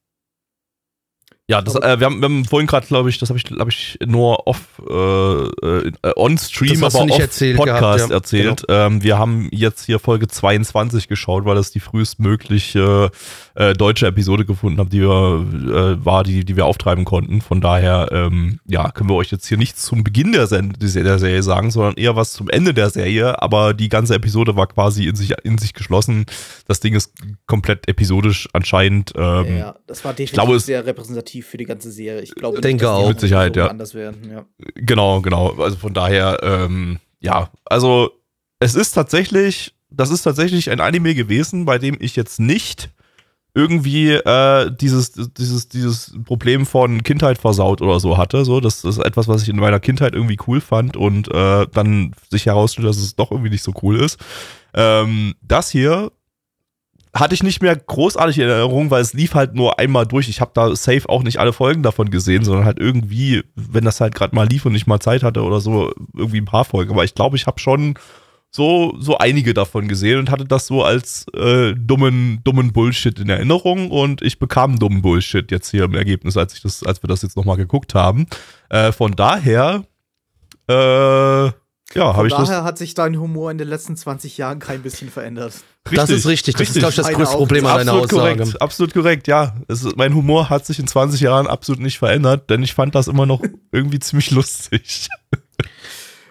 Ja, 1.50 1.64
das, 1.64 1.74
äh, 1.74 2.00
wir, 2.00 2.06
haben, 2.06 2.22
wir 2.22 2.26
haben 2.26 2.46
vorhin 2.46 2.68
gerade, 2.68 2.86
glaube 2.86 3.10
ich, 3.10 3.18
das 3.18 3.30
habe 3.30 3.40
ich, 3.40 3.44
glaube 3.44 3.72
ich, 3.72 3.98
nur 4.06 4.46
off, 4.46 4.80
äh, 4.88 4.94
äh, 4.94 5.92
on 6.16 6.38
Stream, 6.38 6.84
aber 6.84 7.00
off 7.00 7.20
erzählt 7.20 7.58
Podcast 7.58 7.80
gehabt, 7.80 8.00
ja. 8.00 8.06
Genau. 8.06 8.14
erzählt. 8.14 8.66
Ähm, 8.70 9.02
wir 9.02 9.18
haben 9.18 9.50
jetzt 9.52 9.88
hier 9.88 9.98
Folge 9.98 10.28
22 10.28 11.08
geschaut, 11.08 11.46
weil 11.46 11.56
das 11.56 11.72
die 11.72 11.80
frühestmögliche 11.80 13.10
äh, 13.56 13.74
deutsche 13.74 14.06
Episode 14.06 14.46
gefunden 14.46 14.78
haben, 14.80 14.92
die 14.92 15.02
wir, 15.02 15.08
äh, 15.10 16.06
war, 16.06 16.24
die, 16.24 16.46
die 16.46 16.56
wir 16.56 16.68
auftreiben 16.68 17.04
konnten. 17.04 17.42
Von 17.42 17.62
daher, 17.62 18.10
ähm, 18.12 18.60
ja, 18.68 18.92
können 18.92 19.10
wir 19.10 19.16
euch 19.16 19.32
jetzt 19.32 19.48
hier 19.48 19.58
nichts 19.58 19.84
zum 19.84 20.04
Beginn 20.04 20.34
der, 20.34 20.46
Sen 20.46 20.76
der 20.80 21.18
Serie 21.18 21.42
sagen, 21.42 21.72
sondern 21.72 21.96
eher 21.96 22.16
was 22.16 22.32
zum 22.34 22.48
Ende 22.50 22.76
der 22.76 22.92
Serie. 22.92 23.42
Aber 23.42 23.74
die 23.74 23.90
ganze 23.90 24.14
Episode 24.14 24.56
war 24.56 24.68
quasi 24.68 25.08
in 25.08 25.16
sich, 25.16 25.34
in 25.44 25.58
sich 25.58 25.74
geschlossen. 25.74 26.28
Das 26.68 26.80
Ding 26.80 26.94
ist 26.94 27.12
komplett 27.48 27.88
episodisch 27.88 28.48
anscheinend. 28.54 29.14
Ähm, 29.18 29.58
Ja, 29.58 29.76
das 29.88 30.06
war 30.06 30.14
definitiv 30.14 30.34
glaube, 30.34 30.60
sehr 30.60 30.86
repräsentativ 30.86 31.39
für 31.42 31.58
die 31.58 31.66
ganze 31.66 31.92
Serie. 31.92 32.22
Ich 32.22 32.36
glaube, 32.36 32.62
Denke 32.62 32.86
nicht, 32.86 32.92
auch. 32.92 33.10
Mit 33.10 33.20
Sicherheit, 33.20 33.56
so 33.56 33.62
ja. 33.62 33.68
anders 33.68 33.94
werden. 33.94 34.30
Ja. 34.32 34.46
Genau, 34.76 35.22
genau. 35.22 35.54
Also 35.60 35.78
von 35.78 35.94
daher, 35.94 36.40
ähm, 36.42 37.00
ja, 37.20 37.50
also 37.66 38.12
es 38.60 38.76
ist 38.76 38.92
tatsächlich, 38.92 39.76
das 39.90 40.12
ist 40.12 40.24
tatsächlich 40.24 40.70
ein 40.70 40.80
Anime 40.80 41.16
gewesen, 41.16 41.66
bei 41.66 41.78
dem 41.78 41.98
ich 42.00 42.16
jetzt 42.16 42.40
nicht 42.40 42.90
irgendwie 43.56 44.12
äh, 44.12 44.72
dieses, 44.72 45.12
dieses, 45.12 45.70
dieses 45.70 46.14
Problem 46.24 46.66
von 46.66 47.04
Kindheit 47.04 47.38
versaut 47.40 47.82
oder 47.82 48.00
so 48.00 48.18
hatte. 48.18 48.46
So, 48.46 48.60
das 48.60 48.84
ist 48.84 49.00
etwas, 49.00 49.28
was 49.28 49.42
ich 49.42 49.50
in 49.50 49.56
meiner 49.56 49.80
Kindheit 49.80 50.14
irgendwie 50.14 50.38
cool 50.48 50.62
fand 50.62 50.96
und 50.96 51.34
äh, 51.34 51.66
dann 51.74 52.14
sich 52.30 52.46
herausstellt, 52.46 52.88
dass 52.88 52.98
es 52.98 53.16
doch 53.16 53.32
irgendwie 53.32 53.50
nicht 53.50 53.64
so 53.64 53.74
cool 53.82 54.00
ist. 54.00 54.20
Ähm, 54.74 55.34
das 55.42 55.72
hier 55.72 56.12
hatte 57.14 57.34
ich 57.34 57.44
nicht 57.44 57.62
mehr 57.62 57.76
großartig 57.76 58.38
in 58.38 58.50
Erinnerung, 58.50 58.92
weil 58.92 59.02
es 59.02 59.14
lief 59.14 59.34
halt 59.34 59.56
nur 59.56 59.80
einmal 59.80 60.06
durch. 60.06 60.30
Ich 60.30 60.42
habe 60.42 60.52
da 60.54 60.76
safe 60.76 61.10
auch 61.10 61.24
nicht 61.24 61.40
alle 61.40 61.54
Folgen 61.54 61.82
davon 61.82 62.12
gesehen, 62.12 62.44
sondern 62.44 62.66
halt 62.66 62.80
irgendwie, 62.80 63.44
wenn 63.56 63.84
das 63.84 64.00
halt 64.00 64.14
gerade 64.14 64.36
mal 64.36 64.48
lief 64.48 64.66
und 64.66 64.76
ich 64.76 64.88
mal 64.88 65.00
Zeit 65.00 65.24
hatte 65.24 65.42
oder 65.44 65.60
so, 65.60 65.92
irgendwie 66.16 66.42
ein 66.42 66.46
paar 66.46 66.66
Folgen. 66.66 66.92
Aber 66.92 67.04
ich 67.04 67.16
glaube, 67.16 67.36
ich 67.36 67.48
habe 67.48 67.60
schon 67.60 67.96
so, 68.52 68.96
so 69.00 69.18
einige 69.18 69.54
davon 69.54 69.88
gesehen 69.88 70.20
und 70.20 70.32
hatte 70.32 70.46
das 70.46 70.68
so 70.68 70.84
als 70.84 71.26
äh, 71.36 71.74
dummen, 71.76 72.42
dummen 72.44 72.74
Bullshit 72.74 73.18
in 73.20 73.30
Erinnerung 73.30 73.92
und 73.92 74.22
ich 74.22 74.40
bekam 74.40 74.78
dummen 74.80 75.02
Bullshit 75.02 75.50
jetzt 75.52 75.70
hier 75.70 75.86
im 75.86 75.96
Ergebnis, 75.96 76.38
als 76.38 76.54
ich 76.54 76.62
das, 76.62 76.84
als 76.84 77.04
wir 77.04 77.08
das 77.08 77.22
jetzt 77.22 77.38
nochmal 77.38 77.58
geguckt 77.58 77.96
haben. 77.96 78.28
Äh, 78.70 78.92
von 78.92 79.16
daher, 79.16 79.84
äh, 80.68 81.52
ja, 81.96 82.06
habe 82.14 82.16
Von 82.18 82.28
ich 82.28 82.34
das. 82.34 82.50
daher 82.50 82.64
hat 82.64 82.78
sich 82.78 82.94
dein 82.94 83.20
Humor 83.20 83.50
in 83.50 83.58
den 83.58 83.68
letzten 83.68 83.96
20 83.96 84.38
Jahren 84.38 84.60
kein 84.60 84.84
bisschen 84.84 85.10
verändert. 85.10 85.54
Das 85.92 86.10
ist 86.10 86.28
richtig. 86.28 86.56
Das 86.56 86.70
ist, 86.70 86.78
glaube 86.78 86.90
ich, 86.90 86.96
das 86.96 87.12
größte. 87.12 87.38
Problem 87.38 87.66
an 87.66 87.78
deiner 87.78 87.94
absolut 87.94 88.14
Aussage. 88.14 88.38
korrekt, 88.38 88.62
absolut 88.62 88.94
korrekt, 88.94 89.28
ja. 89.28 89.56
Es 89.68 89.84
ist, 89.84 89.98
mein 89.98 90.14
Humor 90.14 90.50
hat 90.50 90.66
sich 90.66 90.80
in 90.80 90.88
20 90.88 91.22
Jahren 91.22 91.48
absolut 91.48 91.82
nicht 91.82 92.00
verändert, 92.00 92.50
denn 92.50 92.64
ich 92.64 92.74
fand 92.74 92.96
das 92.96 93.08
immer 93.08 93.26
noch 93.26 93.42
irgendwie 93.72 94.00
ziemlich 94.00 94.32
lustig. 94.32 95.08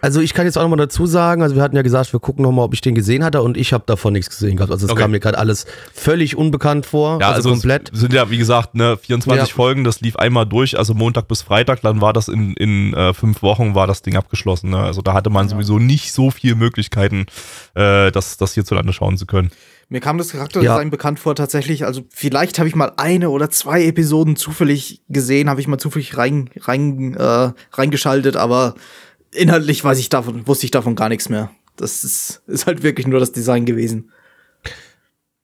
Also 0.00 0.20
ich 0.20 0.32
kann 0.32 0.46
jetzt 0.46 0.56
auch 0.56 0.62
nochmal 0.62 0.78
dazu 0.78 1.06
sagen, 1.06 1.42
also 1.42 1.56
wir 1.56 1.62
hatten 1.62 1.74
ja 1.74 1.82
gesagt, 1.82 2.12
wir 2.12 2.20
gucken 2.20 2.42
nochmal, 2.44 2.64
ob 2.64 2.74
ich 2.74 2.80
den 2.80 2.94
gesehen 2.94 3.24
hatte 3.24 3.42
und 3.42 3.56
ich 3.56 3.72
habe 3.72 3.84
davon 3.86 4.12
nichts 4.12 4.30
gesehen 4.30 4.56
gehabt. 4.56 4.70
Also 4.70 4.86
es 4.86 4.92
Okay. 4.92 5.02
kam 5.02 5.10
mir 5.10 5.20
gerade 5.20 5.38
alles 5.38 5.66
völlig 5.92 6.36
unbekannt 6.36 6.86
vor. 6.86 7.18
Ja, 7.20 7.30
also, 7.32 7.50
komplett. 7.50 7.90
es 7.92 8.00
sind 8.00 8.12
ja, 8.12 8.30
wie 8.30 8.38
gesagt, 8.38 8.74
ne, 8.74 8.96
24 8.96 9.48
Ja. 9.48 9.54
Folgen, 9.54 9.84
das 9.84 10.00
lief 10.00 10.16
einmal 10.16 10.46
durch, 10.46 10.78
also 10.78 10.94
Montag 10.94 11.26
bis 11.28 11.42
Freitag, 11.42 11.80
dann 11.82 12.00
war 12.00 12.12
das 12.12 12.28
in, 12.28 12.54
in 12.54 12.94
äh, 12.94 13.12
fünf 13.12 13.42
Wochen, 13.42 13.74
war 13.74 13.86
das 13.86 14.02
Ding 14.02 14.16
abgeschlossen. 14.16 14.70
Ne? 14.70 14.78
Also 14.78 15.02
da 15.02 15.14
hatte 15.14 15.30
man 15.30 15.48
sowieso 15.48 15.78
nicht 15.78 16.12
so 16.12 16.30
viele 16.30 16.54
Möglichkeiten, 16.54 17.26
äh, 17.74 18.12
das, 18.12 18.36
das 18.36 18.54
hierzulande 18.54 18.92
schauen 18.92 19.16
zu 19.16 19.26
können. 19.26 19.50
Mir 19.90 20.00
kam 20.00 20.18
das 20.18 20.32
Charakterdesign 20.32 20.90
bekannt 20.90 21.18
vor 21.18 21.34
tatsächlich. 21.34 21.86
Also 21.86 22.02
vielleicht 22.10 22.58
habe 22.58 22.68
ich 22.68 22.74
mal 22.74 22.92
eine 22.98 23.30
oder 23.30 23.48
zwei 23.48 23.84
Episoden 23.84 24.36
zufällig 24.36 25.00
gesehen, 25.08 25.48
habe 25.48 25.62
ich 25.62 25.66
mal 25.66 25.78
zufällig 25.78 26.16
rein, 26.18 26.50
rein, 26.60 27.14
äh, 27.14 27.52
reingeschaltet, 27.72 28.36
aber 28.36 28.74
inhaltlich 29.32 29.82
weiß 29.82 29.98
ich 29.98 30.08
davon, 30.08 30.46
wusste 30.46 30.66
ich 30.66 30.70
davon 30.70 30.94
gar 30.96 31.08
nichts 31.08 31.28
mehr. 31.28 31.50
Das 31.76 32.04
ist, 32.04 32.42
ist 32.46 32.66
halt 32.66 32.82
wirklich 32.82 33.06
nur 33.06 33.20
das 33.20 33.32
Design 33.32 33.64
gewesen. 33.64 34.10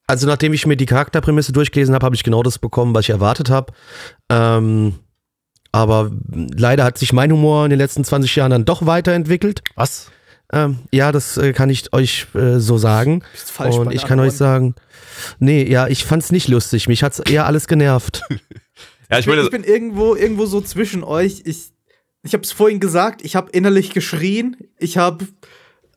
Also 0.06 0.26
nachdem 0.26 0.52
ich 0.52 0.66
mir 0.66 0.76
die 0.76 0.86
Charakterprämisse 0.86 1.52
durchgelesen 1.52 1.94
habe, 1.94 2.04
habe 2.04 2.14
ich 2.14 2.24
genau 2.24 2.42
das 2.42 2.58
bekommen, 2.58 2.94
was 2.94 3.06
ich 3.06 3.10
erwartet 3.10 3.48
habe. 3.48 3.72
Ähm, 4.28 4.94
aber 5.72 6.10
leider 6.26 6.84
hat 6.84 6.98
sich 6.98 7.12
mein 7.12 7.32
Humor 7.32 7.64
in 7.64 7.70
den 7.70 7.78
letzten 7.78 8.04
20 8.04 8.36
Jahren 8.36 8.50
dann 8.50 8.64
doch 8.64 8.86
weiterentwickelt. 8.86 9.62
Was? 9.76 10.10
Ähm, 10.52 10.80
ja, 10.92 11.10
das 11.10 11.36
äh, 11.36 11.52
kann 11.52 11.70
ich 11.70 11.92
euch 11.92 12.26
äh, 12.34 12.60
so 12.60 12.76
sagen. 12.76 13.22
Bist 13.32 13.50
falsch 13.50 13.76
Und 13.76 13.92
ich 13.92 14.04
kann 14.04 14.20
euch 14.20 14.34
sagen, 14.34 14.74
nee, 15.38 15.68
ja, 15.68 15.88
ich 15.88 16.04
fand's 16.04 16.30
nicht 16.30 16.48
lustig. 16.48 16.86
Mich 16.86 17.02
hat's 17.02 17.18
eher 17.18 17.46
alles 17.46 17.66
genervt. 17.66 18.22
Ja, 19.10 19.18
ich 19.18 19.26
Ich 19.26 19.32
bin, 19.32 19.44
ich 19.44 19.50
bin 19.50 19.64
irgendwo, 19.64 20.14
irgendwo 20.14 20.46
so 20.46 20.62
zwischen 20.62 21.04
euch. 21.04 21.42
Ich, 21.44 21.73
ich 22.24 22.32
habe 22.32 22.42
es 22.42 22.52
vorhin 22.52 22.80
gesagt, 22.80 23.22
ich 23.22 23.36
habe 23.36 23.50
innerlich 23.52 23.90
geschrien, 23.90 24.56
ich 24.78 24.96
habe 24.96 25.26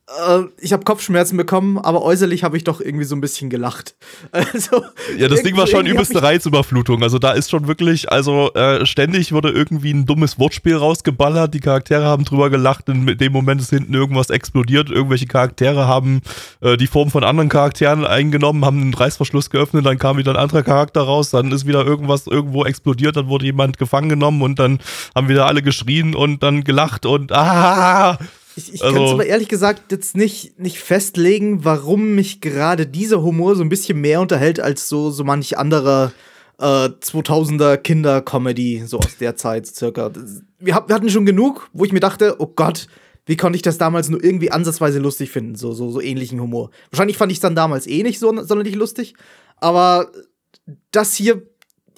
äh, 0.07 0.43
ich 0.59 0.73
habe 0.73 0.83
Kopfschmerzen 0.83 1.37
bekommen, 1.37 1.77
aber 1.77 2.01
äußerlich 2.01 2.43
habe 2.43 2.55
ich 2.57 2.63
doch 2.63 2.79
irgendwie 2.79 3.05
so 3.05 3.15
ein 3.15 3.21
bisschen 3.21 3.49
gelacht. 3.49 3.95
Also, 4.31 4.83
Ja, 5.17 5.27
das 5.27 5.43
Ding 5.43 5.57
war 5.57 5.67
schon 5.67 5.85
übelste 5.85 6.21
Reizüberflutung. 6.21 7.03
Also 7.03 7.19
da 7.19 7.31
ist 7.31 7.49
schon 7.49 7.67
wirklich, 7.67 8.11
also 8.11 8.53
äh, 8.53 8.85
ständig 8.85 9.31
wurde 9.31 9.49
irgendwie 9.49 9.91
ein 9.91 10.05
dummes 10.05 10.39
Wortspiel 10.39 10.75
rausgeballert. 10.75 11.53
Die 11.53 11.59
Charaktere 11.59 12.05
haben 12.05 12.23
drüber 12.23 12.49
gelacht. 12.49 12.87
In 12.87 13.17
dem 13.17 13.31
Moment 13.31 13.61
ist 13.61 13.71
hinten 13.71 13.93
irgendwas 13.93 14.29
explodiert. 14.29 14.89
Irgendwelche 14.89 15.25
Charaktere 15.25 15.87
haben 15.87 16.21
äh, 16.61 16.77
die 16.77 16.87
Form 16.87 17.09
von 17.09 17.23
anderen 17.23 17.49
Charakteren 17.49 18.05
eingenommen, 18.05 18.63
haben 18.63 18.81
einen 18.81 18.93
Reißverschluss 18.93 19.49
geöffnet, 19.49 19.85
dann 19.85 19.97
kam 19.97 20.17
wieder 20.17 20.31
ein 20.31 20.37
anderer 20.37 20.63
Charakter 20.63 21.01
raus, 21.01 21.31
dann 21.31 21.51
ist 21.51 21.65
wieder 21.65 21.85
irgendwas 21.85 22.27
irgendwo 22.27 22.65
explodiert, 22.65 23.15
dann 23.17 23.27
wurde 23.27 23.45
jemand 23.45 23.77
gefangen 23.77 24.09
genommen 24.09 24.41
und 24.41 24.59
dann 24.59 24.79
haben 25.15 25.29
wieder 25.29 25.47
alle 25.47 25.61
geschrien 25.61 26.15
und 26.15 26.43
dann 26.43 26.63
gelacht 26.63 27.05
und 27.05 27.31
ah! 27.33 28.17
Ich, 28.57 28.73
ich 28.73 28.83
Also- 28.83 28.95
kann 28.95 29.05
es 29.05 29.11
aber 29.11 29.25
ehrlich 29.25 29.47
gesagt 29.47 29.91
jetzt 29.91 30.17
nicht, 30.17 30.59
nicht 30.59 30.79
festlegen, 30.79 31.63
warum 31.63 32.15
mich 32.15 32.41
gerade 32.41 32.87
dieser 32.87 33.21
Humor 33.21 33.55
so 33.55 33.61
ein 33.63 33.69
bisschen 33.69 34.01
mehr 34.01 34.19
unterhält 34.19 34.59
als 34.59 34.89
so, 34.89 35.11
so 35.11 35.23
manch 35.23 35.57
anderer 35.57 36.11
äh, 36.59 36.63
2000er 36.89 37.77
Kinder-Comedy, 37.77 38.83
so 38.85 38.97
aus 38.97 39.17
der 39.19 39.35
Zeit 39.35 39.67
circa. 39.67 40.11
Wir, 40.59 40.73
hab, 40.73 40.87
wir 40.89 40.95
hatten 40.95 41.09
schon 41.09 41.25
genug, 41.25 41.69
wo 41.73 41.85
ich 41.85 41.91
mir 41.93 41.99
dachte, 41.99 42.35
oh 42.39 42.47
Gott, 42.47 42.87
wie 43.27 43.37
konnte 43.37 43.57
ich 43.57 43.61
das 43.61 43.77
damals 43.77 44.09
nur 44.09 44.23
irgendwie 44.23 44.51
ansatzweise 44.51 44.99
lustig 44.99 45.29
finden, 45.29 45.55
so, 45.55 45.73
so, 45.73 45.91
so 45.91 46.01
ähnlichen 46.01 46.41
Humor. 46.41 46.71
Wahrscheinlich 46.91 47.17
fand 47.17 47.31
ich 47.31 47.37
es 47.37 47.41
dann 47.41 47.55
damals 47.55 47.85
eh 47.85 48.01
nicht 48.01 48.17
so 48.19 48.29
sonderlich 48.43 48.73
lustig, 48.75 49.13
aber 49.57 50.09
das 50.91 51.13
hier, 51.13 51.43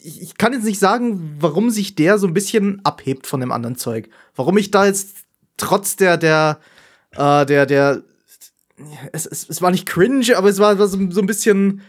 ich, 0.02 0.22
ich 0.22 0.38
kann 0.38 0.54
jetzt 0.54 0.66
nicht 0.66 0.80
sagen, 0.80 1.38
warum 1.40 1.70
sich 1.70 1.96
der 1.96 2.18
so 2.18 2.28
ein 2.28 2.34
bisschen 2.34 2.82
abhebt 2.84 3.28
von 3.28 3.40
dem 3.40 3.52
anderen 3.52 3.76
Zeug. 3.78 4.10
Warum 4.36 4.58
ich 4.58 4.72
da 4.72 4.86
jetzt 4.86 5.10
trotz 5.60 5.96
der, 5.96 6.18
der, 6.18 6.60
äh, 7.16 7.46
der, 7.46 7.66
der, 7.68 8.02
es, 9.12 9.26
es, 9.26 9.48
es 9.48 9.62
war 9.62 9.70
nicht 9.72 9.86
cringe, 9.86 10.36
aber 10.36 10.50
es 10.50 10.58
war, 10.58 10.80
war 10.80 10.88
so, 10.88 10.98
so 11.12 11.22
ein 11.22 11.28
bisschen, 11.28 11.82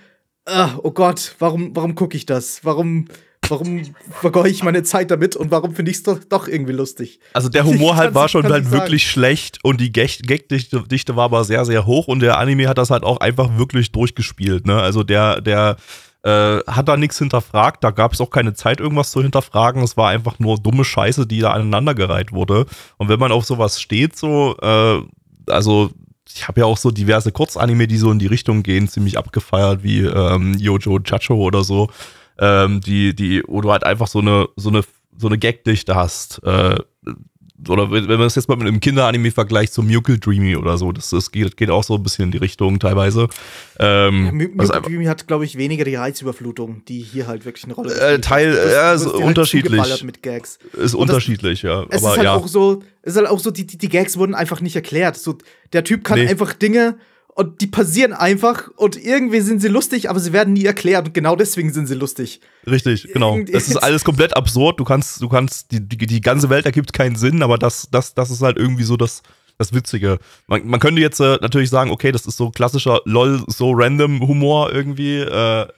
äh, 0.45 0.67
oh 0.83 0.91
Gott, 0.91 1.37
warum, 1.39 1.75
warum 1.75 1.95
gucke 1.95 2.17
ich 2.17 2.27
das? 2.27 2.65
Warum, 2.65 3.07
warum 3.49 3.83
vergeue 4.11 4.49
ich 4.49 4.63
meine 4.63 4.83
Zeit 4.83 5.11
damit 5.11 5.37
und 5.37 5.51
warum 5.51 5.75
finde 5.75 5.91
ich 5.91 5.99
es 5.99 6.03
doch, 6.03 6.19
doch 6.25 6.49
irgendwie 6.49 6.73
lustig? 6.73 7.21
Also 7.33 7.49
der 7.49 7.65
Humor 7.65 7.97
halt 7.97 8.15
war 8.15 8.29
schon 8.29 8.45
halt 8.45 8.71
wirklich 8.71 9.09
schlecht 9.09 9.59
und 9.63 9.81
die 9.81 9.93
Gag- 9.93 10.27
Gagdichte 10.27 10.83
Dichte 10.83 11.17
war 11.17 11.25
aber 11.25 11.45
sehr, 11.45 11.65
sehr 11.65 11.87
hoch 11.87 12.09
und 12.09 12.21
der 12.21 12.39
Anime 12.39 12.69
hat 12.69 12.79
das 12.79 12.91
halt 12.91 13.05
auch 13.05 13.19
einfach 13.19 13.57
wirklich 13.57 13.93
durchgespielt. 13.93 14.67
Ne? 14.67 14.81
Also 14.81 15.03
der, 15.03 15.41
der 15.41 15.77
äh, 16.23 16.59
hat 16.67 16.89
da 16.89 16.97
nichts 16.97 17.19
hinterfragt, 17.19 17.83
da 17.83 17.91
gab 17.91 18.13
es 18.13 18.21
auch 18.21 18.31
keine 18.31 18.55
Zeit, 18.55 18.81
irgendwas 18.81 19.11
zu 19.11 19.23
hinterfragen. 19.23 19.83
Es 19.83 19.97
war 19.97 20.11
einfach 20.11 20.39
nur 20.39 20.59
dumme 20.59 20.85
Scheiße, 20.85 21.27
die 21.27 21.41
da 21.41 21.53
aneinandergereiht 21.53 22.33
wurde. 22.33 22.67
Und 22.99 23.09
wenn 23.09 23.21
man 23.21 23.33
auf 23.33 23.45
sowas 23.45 23.81
steht, 23.81 24.17
so, 24.17 24.57
äh, 24.61 25.01
also 25.51 25.91
ich 26.35 26.47
habe 26.47 26.61
ja 26.61 26.67
auch 26.67 26.77
so 26.77 26.91
diverse 26.91 27.33
Kurzanime, 27.33 27.87
die 27.87 27.97
so 27.97 28.11
in 28.11 28.19
die 28.19 28.27
Richtung 28.27 28.63
gehen, 28.63 28.89
ziemlich 28.89 29.19
abgefeiert, 29.19 29.83
wie 29.83 30.01
ähm, 30.01 30.55
Yojo 30.59 31.01
Chacho 31.01 31.35
oder 31.35 31.65
so, 31.65 31.91
ähm, 32.39 32.81
die, 32.81 33.15
die, 33.15 33.43
wo 33.47 33.61
du 33.61 33.73
halt 33.73 33.85
einfach 33.85 34.07
so 34.07 34.21
eine, 34.21 34.49
so 34.57 34.69
eine, 34.69 34.83
so 35.17 35.27
eine 35.27 35.39
Gagdichte 35.39 35.95
hast. 35.95 36.43
Äh, 36.45 36.77
oder 37.69 37.91
wenn 37.91 38.07
man 38.07 38.21
das 38.21 38.35
jetzt 38.37 38.49
mal 38.49 38.57
mit 38.57 38.67
einem 38.67 38.81
Kinderanime 38.81 39.31
vergleicht, 39.31 39.73
so 39.75 39.83
Miracle 39.83 40.19
Dreamy 40.19 40.57
oder 40.57 40.79
so, 40.79 40.93
das, 40.93 41.11
das 41.11 41.31
geht, 41.31 41.57
geht 41.57 41.71
auch 41.71 41.85
so 41.85 41.95
ein 41.97 42.03
bisschen 42.03 42.27
in 42.27 42.31
die 42.33 42.39
Richtung 42.39 42.79
teilweise. 42.79 43.29
Ähm, 43.79 44.27
Ja, 44.27 44.33
Miracle 44.33 44.61
einfach- 44.63 44.83
Dreamy 44.83 45.05
hat, 45.05 45.27
glaube 45.27 45.45
ich, 45.45 45.57
weniger 45.59 45.85
die 45.85 45.95
Reizüberflutung, 45.95 46.83
die 46.87 47.01
hier 47.01 47.27
halt 47.27 47.45
wirklich 47.45 47.65
eine 47.65 47.75
Rolle 47.75 47.95
Äh, 47.95 48.21
Teil- 48.21 48.51
Du 48.53 48.57
wirst- 48.57 48.73
ja, 48.75 48.93
ist 48.95 49.07
unterschiedlich. 49.07 50.05
Mit 50.05 50.23
Gags. 50.23 50.59
ist 50.73 50.73
Und 50.73 50.83
das- 50.83 50.95
unterschiedlich, 51.17 51.63
ja. 51.63 51.83
Es 51.91 52.03
Aber 52.03 52.13
ist 52.13 52.17
halt 52.19 52.23
ja. 52.25 52.35
auch 52.35 52.49
so, 52.49 52.83
es 53.03 53.13
ist 53.13 53.17
halt 53.19 53.29
auch 53.29 53.39
so, 53.41 53.51
die, 53.51 53.67
die, 53.67 53.79
die 53.79 53.89
Gags 53.89 54.17
wurden 54.17 54.35
einfach 54.35 54.61
nicht 54.61 54.77
erklärt. 54.77 55.17
So, 55.17 55.37
der 55.73 55.85
Typ 55.85 56.05
kann 56.05 56.19
Nee. 56.19 56.29
einfach 56.29 56.53
Dinge 56.53 56.97
und 57.35 57.61
die 57.61 57.67
passieren 57.67 58.13
einfach 58.13 58.69
und 58.77 58.97
irgendwie 58.97 59.41
sind 59.41 59.61
sie 59.61 59.69
lustig, 59.69 60.11
aber 60.11 60.21
sie 60.21 60.33
werden 60.33 60.53
nie 60.53 60.65
erklärt 60.65 61.09
und 61.09 61.15
genau 61.15 61.37
deswegen 61.37 61.73
sind 61.73 61.87
sie 61.87 61.95
lustig. 61.95 62.41
Richtig, 62.67 63.09
genau. 63.13 63.39
Es 63.53 63.69
ist 63.69 63.77
alles 63.77 64.05
komplett 64.05 64.37
absurd. 64.37 64.81
Du 64.81 64.85
kannst, 64.85 65.23
du 65.23 65.29
kannst, 65.29 65.71
die, 65.73 65.81
die, 65.81 66.07
die 66.07 66.21
ganze 66.21 66.51
Welt 66.51 66.67
ergibt 66.67 66.93
keinen 66.93 67.17
Sinn, 67.17 67.43
aber 67.43 67.59
das, 67.59 67.89
das, 67.91 68.15
das 68.15 68.31
ist 68.31 68.43
halt 68.43 68.57
irgendwie 68.57 68.85
so 68.85 68.97
das, 68.97 69.23
das 69.59 69.73
Witzige. 69.73 70.19
Man, 70.47 70.67
man 70.67 70.81
könnte 70.81 71.01
jetzt 71.01 71.21
äh, 71.21 71.39
natürlich 71.41 71.71
sagen, 71.71 71.91
okay, 71.91 72.13
das 72.13 72.27
ist 72.27 72.37
so 72.37 72.51
klassischer 72.51 73.01
LOL, 73.05 73.45
so 73.47 73.73
random 73.73 74.21
Humor 74.27 74.73
irgendwie. 74.73 75.19
Äh, 75.19 75.69